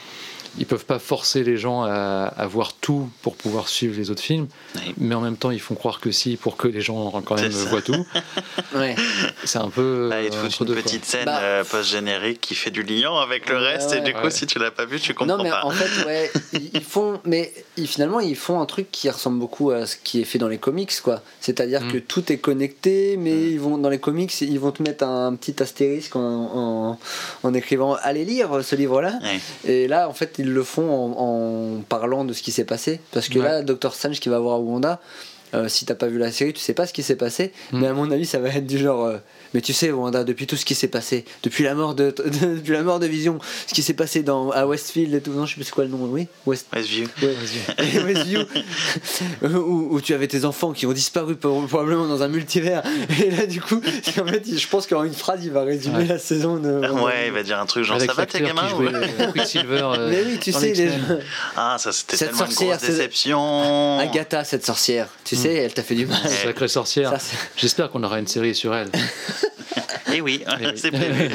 ils 0.59 0.67
peuvent 0.67 0.85
pas 0.85 0.99
forcer 0.99 1.43
les 1.45 1.57
gens 1.57 1.83
à, 1.85 2.33
à 2.37 2.47
voir 2.47 2.73
tout 2.75 3.09
pour 3.23 3.37
pouvoir 3.37 3.69
suivre 3.69 3.97
les 3.97 4.11
autres 4.11 4.23
films, 4.23 4.47
Oui. 4.77 4.95
mais 4.99 5.15
en 5.15 5.21
même 5.21 5.37
temps 5.37 5.51
ils 5.51 5.61
font 5.61 5.75
croire 5.75 6.01
que 6.01 6.11
si 6.11 6.37
pour 6.37 6.57
que 6.57 6.69
les 6.69 6.81
gens 6.81 7.11
quand 7.25 7.37
même 7.41 7.51
voient 7.51 7.83
tout. 7.83 8.07
Ouais. 8.75 8.97
C'est 9.45 9.59
un 9.59 9.69
peu. 9.69 10.09
Là, 10.09 10.23
ils 10.23 10.31
te 10.31 10.37
euh, 10.37 10.47
entre 10.47 10.63
une 10.63 10.67
deux, 10.69 10.75
quoi. 10.75 10.83
petite 10.83 11.05
scène 11.05 11.27
Bah. 11.27 11.39
euh, 11.41 11.65
post-générique 11.65 12.41
qui 12.41 12.55
fait 12.55 12.71
du 12.73 12.83
lien 12.83 13.13
avec 13.23 13.49
le 13.49 13.57
Ouais, 13.57 13.73
reste, 13.75 13.93
et 13.93 13.97
ouais. 13.97 14.01
du 14.03 14.13
coup, 14.15 14.25
Ouais. 14.25 14.31
si 14.31 14.47
tu 14.47 14.59
l'as 14.59 14.71
pas 14.73 14.85
vu, 14.85 14.99
tu 14.99 15.15
comprends 15.15 15.37
Non, 15.37 15.45
mais 15.45 15.51
pas. 15.51 15.65
en 15.65 15.71
fait, 15.71 16.05
ouais, 16.07 16.31
ils, 16.73 16.81
font, 16.83 17.21
mais 17.25 17.53
ils- 17.77 17.87
finalement, 17.87 18.19
ils 18.21 18.35
font 18.37 18.61
un 18.61 18.67
truc 18.67 18.91
qui 18.91 19.09
ressemble 19.11 19.39
beaucoup 19.39 19.71
à 19.71 19.87
ce 19.87 19.97
qui 20.03 20.21
est 20.21 20.25
fait 20.25 20.39
dans 20.39 20.49
les 20.49 20.59
comics, 20.59 20.93
quoi. 21.03 21.23
C'est-à-dire 21.41 21.83
Mm. 21.83 21.93
que 21.93 21.99
tout 21.99 22.33
est 22.33 22.39
connecté, 22.39 23.17
mais 23.17 23.51
ils 23.51 23.61
vont 23.61 23.79
dans 23.79 23.89
les 23.91 23.99
comics, 24.01 24.33
ils 24.41 24.59
vont 24.59 24.73
te 24.73 24.83
mettre 24.83 25.05
un 25.05 25.35
petit 25.37 25.63
astérisque 25.63 26.17
en, 26.17 26.21
en, 26.23 26.99
en 27.43 27.55
écrivant 27.55 27.95
allez 28.03 28.25
lire 28.25 28.65
ce 28.65 28.75
livre-là. 28.77 29.19
Ouais. 29.23 29.71
Et 29.71 29.89
là, 29.89 30.09
en 30.09 30.15
fait, 30.15 30.39
ils 30.45 30.53
le 30.53 30.63
font 30.63 30.89
en, 30.91 31.77
en 31.79 31.81
parlant 31.83 32.25
de 32.25 32.33
ce 32.33 32.43
qui 32.43 32.53
s'est 32.53 32.65
passé, 32.65 33.01
parce 33.13 33.29
que 33.29 33.39
Ouais. 33.39 33.45
là, 33.45 33.63
Doctor 33.63 33.95
Strange 33.95 34.21
qui 34.21 34.29
va 34.29 34.39
voir 34.39 34.61
Wanda. 34.63 35.01
euh, 35.55 35.69
si 35.69 35.85
t'as 35.87 35.95
pas 35.95 36.09
vu 36.09 36.19
la 36.19 36.33
série, 36.33 36.53
tu 36.53 36.61
sais 36.61 36.75
pas 36.75 36.87
ce 36.87 36.93
qui 36.93 37.03
s'est 37.03 37.15
passé. 37.17 37.53
Mm. 37.73 37.79
Mais 37.81 37.87
à 37.87 37.93
mon 37.93 38.11
avis, 38.11 38.27
ça 38.27 38.39
va 38.41 38.49
être 38.49 38.67
du 38.67 38.79
genre. 38.79 39.07
Mais 39.55 39.61
tu 39.61 39.73
sais, 39.73 39.91
Wanda, 39.93 40.25
depuis 40.25 40.47
tout 40.47 40.57
ce 40.57 40.65
qui 40.65 40.75
s'est 40.75 40.89
passé, 40.89 41.25
depuis 41.43 41.65
la 41.65 41.75
mort 41.75 41.95
de, 41.95 42.15
depuis 42.55 42.73
la 42.73 42.83
mort 42.83 42.99
de 43.01 43.07
Vision, 43.07 43.39
ce 43.67 43.73
qui 43.75 43.83
s'est 43.83 43.95
passé 43.95 44.23
dans 44.23 44.51
à 44.51 44.67
Westfield 44.67 45.15
et 45.15 45.21
tout. 45.21 45.31
Non, 45.33 45.47
je 45.47 45.51
sais 45.51 45.55
plus 45.57 45.65
c'est 45.65 45.71
quoi 45.73 45.85
le 45.85 45.91
nom. 45.91 45.99
Oui, 46.11 46.27
West. 46.47 46.67
Westview. 46.75 47.07
Ouais. 47.23 48.03
Westview, 48.05 48.41
où, 49.43 49.95
où 49.95 50.01
tu 50.01 50.13
avais 50.15 50.27
tes 50.29 50.45
enfants 50.45 50.73
qui 50.73 50.87
ont 50.87 50.93
disparu 50.93 51.37
pour- 51.37 51.67
probablement 51.67 52.07
dans 52.07 52.23
un 52.23 52.29
multivers. 52.29 52.83
Et 53.23 53.31
là, 53.31 53.47
du 53.47 53.61
coup, 53.61 53.77
en 54.21 54.27
fait, 54.27 54.43
je 54.59 54.69
pense 54.69 54.87
qu'en 54.87 55.05
une 55.05 55.15
phrase, 55.15 55.41
il 55.45 55.51
va 55.53 55.63
résumer 55.63 55.95
Ouais. 55.99 56.07
la 56.07 56.19
saison 56.19 56.57
de. 56.57 56.91
Ouais, 56.91 57.27
il 57.29 57.33
va 57.33 57.43
dire 57.43 57.59
un 57.61 57.67
truc 57.67 57.85
genre 57.85 57.97
Avec 57.97 58.11
ça 58.11 58.17
va 58.17 58.27
tes 58.27 58.41
gamins 58.41 58.73
ou- 58.75 58.83
euh, 58.87 59.33
Quicksilver. 59.33 59.83
euh, 59.99 60.11
Mais 60.11 60.23
oui, 60.27 60.39
tu 60.41 60.53
sais, 60.53 60.73
les. 60.73 60.89
Ah, 61.57 61.77
ça 61.79 61.93
c'était 61.93 62.17
Cette 62.17 62.31
tellement 62.31 62.45
une 62.47 62.51
sorcière, 62.51 62.77
grosse 62.77 62.87
c'est- 62.87 62.93
déception. 62.93 63.99
Agatha, 64.01 64.45
cette 64.45 64.67
sorcière, 64.67 65.09
tu 65.25 65.37
sais, 65.37 65.55
elle 65.55 65.73
t'a 65.75 65.83
fait 65.83 65.95
du 65.95 66.07
mal. 66.07 66.19
Sacrée 66.29 66.69
sorcière. 66.69 67.13
J'espère 67.57 67.91
qu'on 67.91 68.03
aura 68.03 68.19
une 68.19 68.27
série 68.27 68.55
sur 68.55 68.75
elle. 68.75 68.91
Et 70.13 70.21
oui, 70.21 70.45
Eh 70.61 70.67
oui. 70.67 70.73
c'est 70.77 70.91
prévu. 70.91 71.31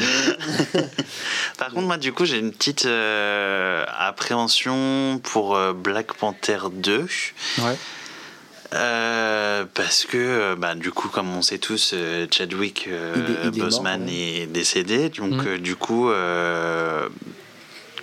Par 1.57 1.69
contre, 1.69 1.88
moi, 1.88 1.98
du 1.98 2.14
coup, 2.14 2.26
j'ai 2.26 2.38
une 2.40 2.52
petite 2.52 2.86
euh, 2.86 3.84
appréhension 3.98 5.19
pour 5.23 5.56
euh, 5.56 5.73
Black 5.73 6.14
Panther 6.14 6.60
2. 6.72 6.99
Ouais. 7.60 7.76
Euh, 8.73 9.65
parce 9.73 10.06
que, 10.06 10.53
bah, 10.56 10.76
du 10.76 10.91
coup, 10.91 11.07
comme 11.10 11.36
on 11.36 11.41
sait 11.41 11.57
tous, 11.57 11.95
Chadwick 12.31 12.86
euh, 12.88 13.14
Il 13.15 13.22
est- 13.22 13.26
il 13.26 13.57
est 13.57 13.57
mort, 13.61 13.69
Boseman 13.69 14.06
ouais. 14.06 14.14
est 14.14 14.45
décédé. 14.48 15.10
Donc, 15.10 15.44
Mm. 15.44 15.48
euh, 15.48 15.57
du 15.57 15.76
coup, 15.76 16.10
euh, 16.11 17.10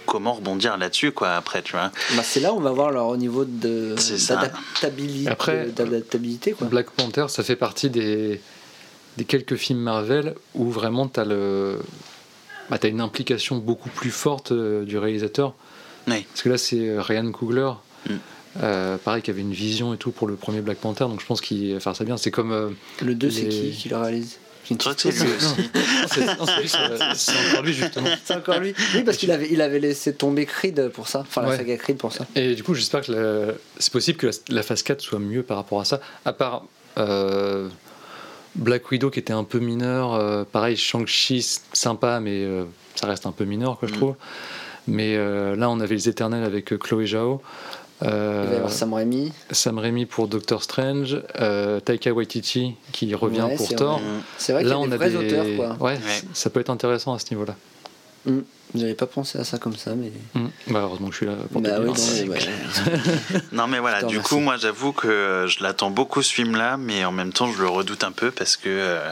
comment 0.07 0.33
rebondir 0.35 0.77
là-dessus, 0.77 1.13
quoi, 1.13 1.31
après, 1.37 1.63
tu 1.63 1.73
vois? 1.73 1.93
Bah, 2.17 2.23
c'est 2.25 2.41
là 2.41 2.53
où 2.53 2.57
on 2.57 2.61
va 2.61 2.73
voir 2.73 2.91
leur 2.91 3.17
niveau 3.17 3.45
de 3.45 3.95
d'adaptabilité. 4.29 5.31
Après, 5.31 5.67
d'adaptabilité, 5.67 6.53
quoi. 6.53 6.67
Black 6.67 6.91
Panther, 6.91 7.27
ça 7.29 7.45
fait 7.45 7.57
partie 7.57 7.89
des, 7.89 8.41
des 9.17 9.25
quelques 9.25 9.57
films 9.57 9.81
Marvel 9.81 10.35
où 10.55 10.71
vraiment 10.71 11.09
tu 11.09 11.21
as, 11.21 11.25
le, 11.25 11.79
bah, 12.71 12.79
t'as 12.79 12.89
une 12.89 13.01
implication 13.01 13.57
beaucoup 13.57 13.89
plus 13.91 14.11
forte 14.11 14.53
euh, 14.53 14.85
du 14.85 14.99
réalisateur. 14.99 15.55
Oui. 16.09 16.25
Parce 16.31 16.43
que 16.43 16.49
là, 16.49 16.59
c'est 16.59 16.89
euh, 16.89 17.03
Ryan 17.03 17.31
Coogler. 17.33 17.71
Mm. 18.09 18.13
euh, 18.63 18.97
pareil, 18.99 19.23
qui 19.23 19.31
avait 19.31 19.41
une 19.41 19.53
vision 19.53 19.93
et 19.95 19.97
tout 19.97 20.11
pour 20.13 20.29
le 20.29 20.37
premier 20.37 20.61
Black 20.61 20.79
Panther, 20.79 21.05
donc 21.05 21.21
je 21.21 21.27
pense 21.27 21.41
qu'il 21.41 21.75
va 21.75 21.81
faire 21.81 21.97
ça 21.97 22.05
bien. 22.05 22.17
C'est 22.17 22.31
comme. 22.31 22.53
euh, 22.53 22.71
Le 23.03 23.15
2, 23.15 23.31
c'est 23.31 23.49
qui 23.49 23.71
qui 23.73 23.89
le 23.89 23.97
réalise? 23.97 24.39
C'est 24.69 24.75
encore 24.75 24.95
lui 27.63 27.73
justement. 27.73 28.09
C'est 28.25 28.35
encore 28.35 28.59
lui 28.59 28.75
Oui, 28.95 29.03
parce 29.05 29.17
qu'il 29.17 29.31
avait, 29.31 29.49
il 29.51 29.61
avait 29.61 29.79
laissé 29.79 30.15
tomber 30.15 30.47
Creed 30.47 30.89
pour 30.93 31.09
ça. 31.09 31.21
Enfin, 31.21 31.43
la 31.43 31.49
Ouais. 31.51 31.57
saga 31.57 31.77
Creed 31.77 31.97
pour 31.99 32.13
ça. 32.13 32.27
Et 32.35 32.55
du 32.55 32.63
coup, 32.63 32.75
j'espère 32.75 33.03
que 33.03 33.13
la- 33.13 33.55
c'est 33.79 33.93
possible 33.93 34.19
que 34.19 34.27
la, 34.27 34.33
la 34.49 34.63
phase 34.63 34.83
4 34.83 35.01
soit 35.01 35.19
mieux 35.19 35.43
par 35.43 35.57
rapport 35.57 35.81
à 35.81 35.85
ça. 35.85 36.01
À 36.25 36.33
part 36.33 36.65
euh, 36.99 37.69
Black 38.57 38.91
Widow 38.91 39.11
qui 39.11 39.19
était 39.21 39.33
un 39.33 39.45
peu 39.45 39.59
mineur. 39.59 40.15
euh, 40.15 40.45
pareil, 40.51 40.77
Shang-Chi, 40.77 41.45
sympa, 41.73 42.21
mais 42.21 42.43
euh, 42.45 42.65
ça 42.95 43.07
reste 43.07 43.27
un 43.27 43.33
peu 43.33 43.45
mineur, 43.45 43.79
quoi, 43.79 43.89
je 43.89 43.95
Mm. 43.95 43.97
trouve. 43.97 44.15
Mais 44.89 45.17
euh, 45.17 45.57
là, 45.57 45.69
on 45.71 45.81
avait 45.81 45.95
les 45.95 46.09
Éternels 46.09 46.45
avec 46.45 46.73
euh, 46.73 46.79
Chloé 46.79 47.07
Zhao. 47.07 47.43
Il 48.03 48.09
va 48.09 48.13
y 48.53 48.57
avoir 48.57 48.71
Sam 48.71 48.93
Raimi. 48.93 49.33
Sam 49.51 49.79
Raimi 49.79 50.05
pour 50.05 50.29
Doctor 50.29 50.63
Strange, 50.63 51.19
euh, 51.41 51.81
Taika 51.81 52.13
Waititi 52.13 52.75
qui 52.93 53.15
revient 53.15 53.41
Ouais, 53.43 53.57
pour 53.57 53.75
Thor. 53.75 54.01
C'est 54.37 54.53
vrai 54.53 54.63
qu'il 54.63 54.69
y 54.69 54.71
Là, 54.71 54.77
a 54.77 54.81
on 54.81 54.87
des 54.87 54.93
a 54.93 54.97
vrais 54.99 55.11
des... 55.11 55.17
auteurs, 55.17 55.47
quoi. 55.57 55.87
Ouais, 55.87 55.95
Ouais. 55.95 55.99
ça 56.35 56.51
peut 56.51 56.61
être 56.61 56.69
intéressant 56.71 57.15
à 57.15 57.19
ce 57.19 57.25
niveau-là. 57.31 57.57
Mm. 58.27 58.41
J'avais 58.75 58.95
pas 58.95 59.07
pensé 59.07 59.39
à 59.39 59.45
ça 59.45 59.59
comme 59.59 59.77
ça, 59.77 59.95
mais. 59.95 60.11
Mm. 60.35 60.49
Bah, 60.69 60.81
heureusement 60.83 61.07
que 61.09 61.13
je 61.13 61.17
suis 61.19 61.27
là 61.27 61.35
pour 61.53 61.61
Bah 61.63 61.79
oui, 61.81 61.87
non, 61.87 61.95
mais 61.95 62.29
ouais. 62.29 62.39
Non 63.53 63.67
mais 63.69 63.79
voilà, 63.79 64.03
du 64.03 64.21
coup 64.21 64.39
moi 64.39 64.57
j'avoue 64.57 64.93
que 64.93 65.47
je 65.49 65.63
l'attends 65.63 65.91
beaucoup 65.91 66.21
ce 66.23 66.33
film 66.35 66.57
là, 66.57 66.77
mais 66.77 67.05
en 67.05 67.13
même 67.13 67.33
temps 67.33 67.51
je 67.51 67.61
le 67.63 67.69
redoute 67.69 68.05
un 68.05 68.13
peu 68.13 68.31
parce 68.31 68.57
que 68.57 68.69
euh, 68.69 69.09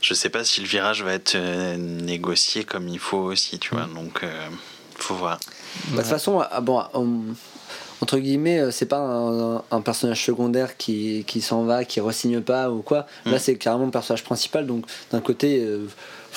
je 0.00 0.14
sais 0.14 0.30
pas 0.30 0.44
si 0.44 0.60
le 0.60 0.66
virage 0.66 1.02
va 1.04 1.12
être 1.12 1.34
euh, 1.34 1.76
négocié 1.76 2.64
comme 2.64 2.88
il 2.88 2.98
faut 2.98 3.18
aussi, 3.18 3.58
tu 3.58 3.74
vois, 3.74 3.86
donc 3.94 4.22
euh, 4.22 4.48
faut 4.96 5.14
voir. 5.14 5.38
Bah, 5.88 5.96
De 5.98 6.02
toute 6.02 6.06
façon, 6.06 6.42
ah, 6.50 6.60
bon, 6.60 6.82
on- 6.94 7.20
entre 8.02 8.18
guillemets, 8.18 8.58
euh, 8.60 8.70
c'est 8.70 8.86
pas 8.86 8.98
un, 8.98 9.62
un 9.70 9.80
personnage 9.82 10.24
secondaire 10.24 10.76
qui, 10.76 11.24
qui 11.26 11.40
s'en 11.40 11.64
va, 11.64 11.84
qui 11.84 12.00
re-signe 12.00 12.40
pas 12.42 12.70
ou 12.70 12.82
quoi. 12.82 13.06
Là, 13.24 13.36
Mm. 13.36 13.38
c'est 13.38 13.56
carrément 13.56 13.84
le 13.86 13.90
personnage 13.90 14.22
principal. 14.24 14.66
Donc, 14.66 14.84
d'un 15.12 15.20
côté, 15.20 15.60
euh, 15.64 15.86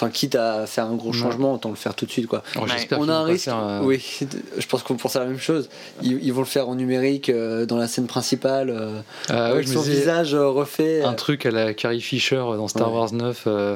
enfin, 0.02 0.10
quitte 0.10 0.36
à 0.36 0.66
faire 0.66 0.86
un 0.86 0.96
gros 0.96 1.12
changement, 1.14 1.54
autant 1.56 1.70
le 1.70 1.76
faire 1.76 1.94
tout 1.94 2.06
de 2.06 2.12
suite, 2.12 2.28
quoi. 2.28 2.42
Alors, 2.56 2.68
On 3.00 3.10
a 3.10 3.14
un 3.14 3.24
risque. 3.24 3.46
faire, 3.46 3.58
euh, 3.62 3.82
Oui, 3.84 4.02
je 4.58 4.66
pense 4.68 4.82
qu'on 4.84 4.96
pense 4.96 5.16
à 5.16 5.20
la 5.20 5.26
même 5.26 5.40
chose. 5.40 5.70
Ils, 6.02 6.24
ils 6.24 6.32
vont 6.32 6.40
le 6.42 6.46
faire 6.46 6.70
en 6.70 6.76
numérique 6.76 7.30
euh, 7.30 7.66
dans 7.66 7.78
la 7.78 7.88
scène 7.88 8.08
principale, 8.08 8.70
euh, 8.70 9.02
Ah 9.30 9.34
ouais, 9.48 9.52
avec 9.52 9.68
son 9.68 9.82
visage 9.82 10.34
euh, 10.34 10.48
refait. 10.48 11.04
un 11.04 11.14
truc 11.14 11.46
à 11.46 11.52
la 11.52 11.74
Carrie 11.74 12.02
Fisher 12.02 12.38
dans 12.38 12.68
Star 12.68 12.92
Ouais. 12.92 12.98
Wars 13.00 13.14
9 13.14 13.44
euh, 13.48 13.76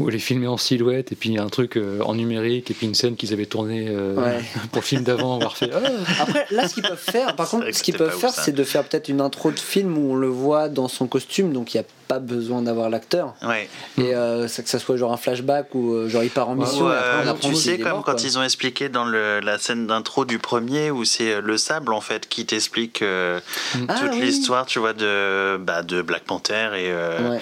où 0.00 0.08
elle 0.08 0.14
est 0.16 0.18
filmée 0.18 0.46
en 0.46 0.56
silhouette 0.56 1.12
et 1.12 1.14
puis 1.14 1.38
un 1.38 1.48
truc 1.48 1.76
euh, 1.76 2.00
en 2.00 2.14
numérique 2.14 2.70
et 2.70 2.74
puis 2.74 2.86
une 2.86 2.94
scène 2.94 3.16
qu'ils 3.16 3.32
avaient 3.32 3.46
tournée 3.46 3.86
euh, 3.88 4.14
Ouais. 4.16 4.40
pour 4.72 4.80
le 4.82 4.86
film 4.86 5.02
d'avant 5.04 5.36
avoir 5.36 5.56
fait 5.56 5.70
ah, 5.72 6.22
Après, 6.22 6.46
là, 6.50 6.66
ce 6.68 6.74
qu'ils 6.74 6.82
peuvent 6.82 6.96
faire, 6.98 7.36
par 7.36 7.46
C'est 7.46 7.56
contre, 7.58 7.74
ce 7.74 7.82
qu'ils 7.82 7.96
peuvent 7.96 8.16
faire, 8.18 8.30
c'est 8.32 8.52
de 8.52 8.64
faire 8.64 8.82
peut-être 8.84 9.08
une 9.08 9.20
intro 9.20 9.50
de 9.50 9.58
film 9.58 9.96
où 9.96 10.12
on 10.12 10.16
le 10.16 10.28
voit 10.28 10.68
dans 10.68 10.88
son 10.88 11.06
costume, 11.06 11.52
donc 11.52 11.74
il 11.74 11.78
n'y 11.78 11.82
a 11.84 11.86
pas 12.08 12.18
besoin 12.18 12.62
d'avoir 12.62 12.90
l'acteur. 12.90 13.34
Ouais. 13.46 13.68
Et 13.98 14.14
euh, 14.16 14.48
que 14.48 14.68
ça 14.68 14.78
soit 14.80 14.96
genre 14.96 15.12
un 15.12 15.16
flashback 15.16 15.74
ou 15.76 16.08
genre 16.08 16.24
il 16.24 16.30
part 16.30 16.48
en 16.48 16.56
mission 16.56 16.86
Ou, 16.86 16.90
et 16.90 16.94
après 16.96 17.24
on 17.24 17.28
apprend 17.30 17.48
tu 17.50 17.54
sais, 17.54 17.78
quand 17.78 18.02
quoi. 18.02 18.16
ils 18.22 18.36
ont 18.38 18.42
expliqué 18.42 18.88
dans 18.88 19.04
le- 19.04 19.38
la 19.40 19.58
scène 19.58 19.86
d'intro 19.86 20.24
du 20.24 20.38
premier, 20.38 20.90
où 20.90 21.04
c'est 21.04 21.40
le 21.40 21.56
sable 21.56 21.92
en 21.92 22.00
fait 22.00 22.28
qui 22.28 22.44
t'explique 22.46 23.02
euh, 23.02 23.38
Ah, 23.88 23.94
toute 24.00 24.12
oui. 24.14 24.22
l'histoire, 24.22 24.66
tu 24.66 24.78
vois, 24.80 24.92
de, 24.92 25.56
bah, 25.58 25.82
de 25.82 26.02
Black 26.02 26.24
Panther 26.24 26.70
et, 26.76 26.90
euh, 26.90 27.30
Ouais. 27.30 27.40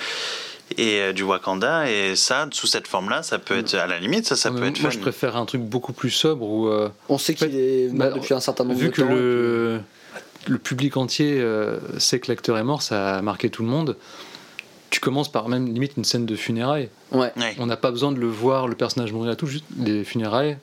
Et 0.77 1.01
euh, 1.01 1.13
du 1.13 1.23
Wakanda. 1.23 1.91
Et 1.91 2.15
ça, 2.17 2.47
sous 2.53 2.67
cette 2.67 2.87
forme-là, 2.87 3.23
ça 3.23 3.39
peut 3.39 3.59
être, 3.59 3.75
à 3.75 3.87
la 3.87 3.99
limite, 3.99 4.27
ça, 4.27 4.37
ça 4.37 4.51
peut 4.51 4.65
être 4.65 4.81
moi 4.81 4.91
fun. 4.91 4.97
je 4.97 5.01
préfère 5.01 5.37
un 5.37 5.45
truc 5.47 5.63
beaucoup 5.63 5.93
plus 5.93 6.11
sobre 6.11 6.47
où 6.47 6.69
euh, 6.69 6.89
On 7.09 7.19
sait 7.19 7.35
qu'il 7.35 7.55
est 7.57 7.89
mort 7.89 8.11
bah, 8.11 8.15
depuis 8.15 8.35
un 8.35 8.41
certain 8.41 8.65
nombre 8.65 8.79
vu 8.79 8.89
de 8.89 8.93
que 8.93 9.03
le, 9.03 9.81
le 10.47 10.59
public 10.59 10.97
entier 10.97 11.39
euh, 11.41 11.79
sait 11.99 12.21
que 12.21 12.31
l'acteur 12.31 12.59
est 12.59 12.65
mort 12.65 12.83
ça 12.83 13.17
a 13.17 13.23
marqué 13.23 13.51
tout 13.51 13.63
le 13.63 13.69
monde 13.69 13.97
tu 14.91 15.01
commences 15.01 15.31
par 15.31 15.49
même 15.51 15.67
limite 15.67 15.93
une 15.99 16.05
scène 16.05 16.25
de 16.27 16.35
funérailles 16.37 16.89
Ouais. 17.13 17.31
Ouais. 17.37 17.55
on 17.59 17.67
n'a 17.67 17.77
pas 17.77 17.91
besoin 17.91 18.13
de 18.13 18.19
le 18.19 18.27
voir 18.29 18.69
le 18.69 18.75
personnage 18.75 19.13
mourir 19.13 19.33
à 19.33 19.37
tout 19.37 19.47
juste 19.47 19.65
les 19.79 20.05
funérailles 20.05 20.57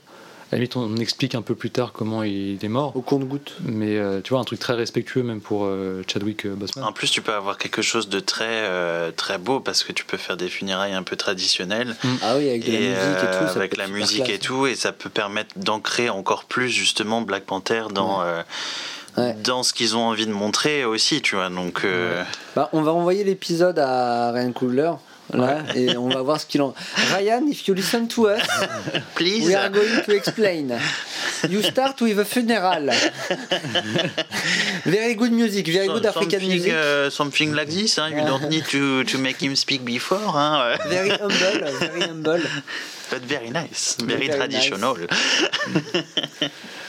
à 0.51 0.55
la 0.55 0.57
limite 0.59 0.75
on 0.75 0.95
explique 0.97 1.33
un 1.35 1.41
peu 1.41 1.55
plus 1.55 1.71
tard 1.71 1.91
comment 1.91 2.23
il 2.23 2.63
est 2.63 2.67
mort 2.69 2.95
Au 2.95 3.01
compte-goutte. 3.01 3.55
mais 3.63 3.97
euh, 3.97 4.21
tu 4.21 4.29
vois 4.31 4.39
un 4.39 4.43
truc 4.43 4.59
très 4.59 4.73
respectueux 4.73 5.23
même 5.23 5.41
pour 5.41 5.65
euh, 5.65 6.03
Chadwick 6.07 6.45
euh, 6.45 6.53
Boseman 6.55 6.85
En 6.85 6.91
plus, 6.91 7.09
tu 7.09 7.21
peux 7.21 7.33
avoir 7.33 7.57
quelque 7.57 7.81
chose 7.81 8.09
de 8.09 8.19
très, 8.19 8.45
euh, 8.47 9.11
très 9.11 9.37
beau 9.37 9.59
parce 9.59 9.83
que 9.83 9.91
tu 9.91 10.05
peux 10.05 10.17
faire 10.17 10.37
des 10.37 10.47
funérailles 10.49 10.93
un 10.93 11.03
peu 11.03 11.15
traditionnelles. 11.15 11.95
Ah 12.21 12.35
oui, 12.37 12.49
avec 12.49 12.65
de 12.65 12.71
la 12.71 12.79
musique 12.79 13.23
et 13.23 13.37
tout. 13.39 13.47
ça 13.47 13.55
avec 13.55 13.77
la 13.77 13.87
musique 13.87 14.29
et 14.29 14.39
tout, 14.39 14.67
et 14.67 14.75
ça 14.75 14.91
peut 14.91 15.09
permettre 15.09 15.57
d'ancrer 15.57 16.09
encore 16.09 16.45
plus 16.45 16.69
justement 16.69 17.21
Black 17.21 17.45
Panther 17.45 17.83
dans, 17.93 18.21
euh, 18.21 18.41
Ouais. 19.17 19.33
dans 19.45 19.63
ce 19.63 19.71
qu'ils 19.71 19.95
ont 19.95 20.07
envie 20.09 20.25
de 20.27 20.33
montrer 20.33 20.83
aussi, 20.83 21.21
tu 21.21 21.35
vois. 21.37 21.47
Donc, 21.49 21.85
euh, 21.85 22.21
Bah, 22.53 22.67
on 22.73 22.81
va 22.81 22.91
envoyer 22.91 23.23
l'épisode 23.23 23.79
à 23.79 24.31
Ryan 24.33 24.51
Coogler. 24.51 24.91
Là, 25.33 25.63
et 25.75 25.97
on 25.97 26.07
va 26.09 26.21
voir 26.21 26.39
ce 26.39 26.45
qu'il 26.45 26.61
en. 26.61 26.73
Ryan, 27.11 27.47
if 27.47 27.67
you 27.67 27.73
listen 27.73 28.07
to 28.07 28.27
us, 28.27 28.41
please. 29.15 29.45
we 29.45 29.55
are 29.55 29.69
going 29.69 30.03
to 30.05 30.15
explain. 30.15 30.77
You 31.49 31.61
start 31.63 31.99
with 32.01 32.19
a 32.19 32.25
funeral. 32.25 32.89
Very 34.85 35.15
good 35.15 35.31
music, 35.31 35.67
very 35.67 35.87
good 35.87 36.05
African 36.05 36.41
music. 36.41 36.71
uh, 36.73 37.09
something 37.09 37.53
like 37.53 37.69
this, 37.69 37.97
hein. 37.97 38.11
you 38.11 38.25
don't 38.25 38.49
need 38.49 38.65
to, 38.65 39.03
to 39.03 39.17
make 39.17 39.41
him 39.41 39.55
speak 39.55 39.83
before, 39.83 40.19
hein, 40.19 40.77
Very 40.89 41.09
humble, 41.09 41.69
very 41.79 42.01
humble. 42.01 42.41
but 43.09 43.21
very 43.21 43.49
nice, 43.49 43.95
very, 43.99 44.27
Very 44.27 44.37
traditional. 44.37 44.97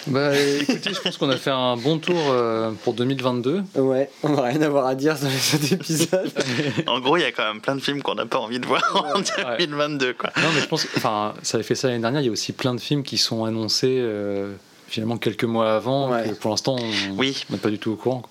bah 0.06 0.30
écoutez 0.38 0.94
je 0.94 1.00
pense 1.00 1.16
qu'on 1.16 1.30
a 1.30 1.36
fait 1.36 1.50
un 1.50 1.76
bon 1.76 1.98
tour 1.98 2.16
euh, 2.30 2.70
pour 2.84 2.94
2022 2.94 3.62
Ouais, 3.76 4.08
on 4.22 4.28
n'a 4.30 4.42
rien 4.42 4.62
à 4.62 4.66
avoir 4.66 4.86
à 4.86 4.94
dire 4.94 5.16
sur 5.18 5.26
les 5.28 5.54
autres 5.54 5.72
épisodes. 5.72 6.32
En 6.86 7.00
gros, 7.00 7.16
il 7.16 7.22
y 7.22 7.24
a 7.24 7.32
quand 7.32 7.44
même 7.44 7.60
plein 7.60 7.74
de 7.74 7.80
films 7.80 8.02
qu'on 8.02 8.14
n'a 8.14 8.26
pas 8.26 8.38
envie 8.38 8.60
de 8.60 8.66
voir 8.66 8.82
en 9.14 9.20
2022, 9.58 10.14
quoi. 10.14 10.30
Non, 10.36 10.48
mais 10.54 10.60
je 10.60 10.66
pense 10.66 10.84
que, 10.84 10.96
enfin, 10.96 11.34
ça 11.42 11.56
avait 11.56 11.64
fait 11.64 11.74
ça 11.74 11.88
l'année 11.88 12.00
dernière. 12.00 12.20
Il 12.20 12.26
y 12.26 12.28
a 12.28 12.32
aussi 12.32 12.52
plein 12.52 12.74
de 12.74 12.80
films 12.80 13.02
qui 13.02 13.18
sont 13.18 13.44
annoncés, 13.44 13.98
euh, 14.00 14.52
finalement 14.88 15.16
quelques 15.18 15.44
mois 15.44 15.74
avant. 15.74 16.10
Ouais. 16.12 16.28
que 16.30 16.34
pour 16.34 16.50
l'instant, 16.50 16.76
on 16.78 17.16
Oui. 17.18 17.44
n'est 17.50 17.58
pas 17.58 17.70
du 17.70 17.78
tout 17.78 17.90
au 17.92 17.96
courant. 17.96 18.20
quoi. 18.20 18.30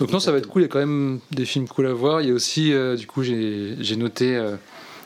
Donc 0.00 0.10
non, 0.12 0.20
ça 0.20 0.32
va 0.32 0.38
être 0.38 0.46
cool. 0.48 0.62
Il 0.62 0.64
y 0.64 0.68
a 0.68 0.68
quand 0.68 0.78
même 0.78 1.20
des 1.30 1.44
films 1.44 1.68
cool 1.68 1.86
à 1.86 1.92
voir. 1.92 2.20
Il 2.20 2.28
y 2.28 2.30
a 2.30 2.34
aussi, 2.34 2.72
euh, 2.72 2.96
du 2.96 3.06
coup, 3.06 3.22
j'ai 3.22 3.96
noté 3.96 4.36
euh, 4.36 4.56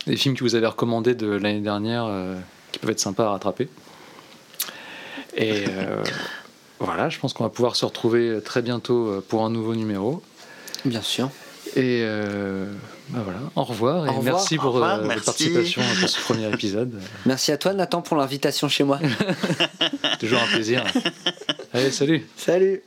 des 0.07 0.17
films 0.17 0.35
que 0.37 0.45
vous 0.45 0.55
avez 0.55 0.67
recommandés 0.67 1.15
de 1.15 1.29
l'année 1.31 1.61
dernière 1.61 2.05
euh, 2.07 2.35
qui 2.73 2.79
peuvent 2.79 2.91
être 2.91 3.01
sympas 3.01 3.27
à 3.27 3.31
rattraper. 3.31 3.69
Et 5.37 5.65
euh, 5.69 6.03
voilà, 6.79 7.09
je 7.09 7.19
pense 7.19 7.33
qu'on 7.33 7.45
va 7.45 7.51
pouvoir 7.51 7.77
se 7.77 7.85
retrouver 7.85 8.41
très 8.45 8.63
bientôt 8.63 9.09
euh, 9.09 9.25
pour 9.27 9.45
un 9.45 9.51
nouveau 9.51 9.75
numéro. 9.75 10.23
Bien 10.85 11.03
sûr. 11.03 11.31
Et 11.75 12.03
euh, 12.03 12.67
bah 13.09 13.21
voilà, 13.25 13.39
au 13.57 13.65
revoir 13.65 14.05
et 14.07 14.11
Au 14.11 14.15
revoir. 14.15 14.35
merci 14.37 14.57
pour 14.57 14.75
revoir, 14.75 14.99
euh, 14.99 15.09
participation 15.09 15.81
pour 16.01 16.09
ce 16.09 16.21
premier 16.21 16.53
épisode. 16.53 17.01
Merci 17.27 17.51
à 17.51 17.57
toi, 17.57 17.73
Nathan, 17.73 18.03
pour 18.03 18.17
l'invitation 18.17 18.69
chez 18.69 18.85
moi. 18.85 18.99
Toujours 20.21 20.41
un 20.43 20.47
plaisir. 20.47 20.85
Allez, 21.73 21.91
salut 21.91 22.27
Salut 22.37 22.83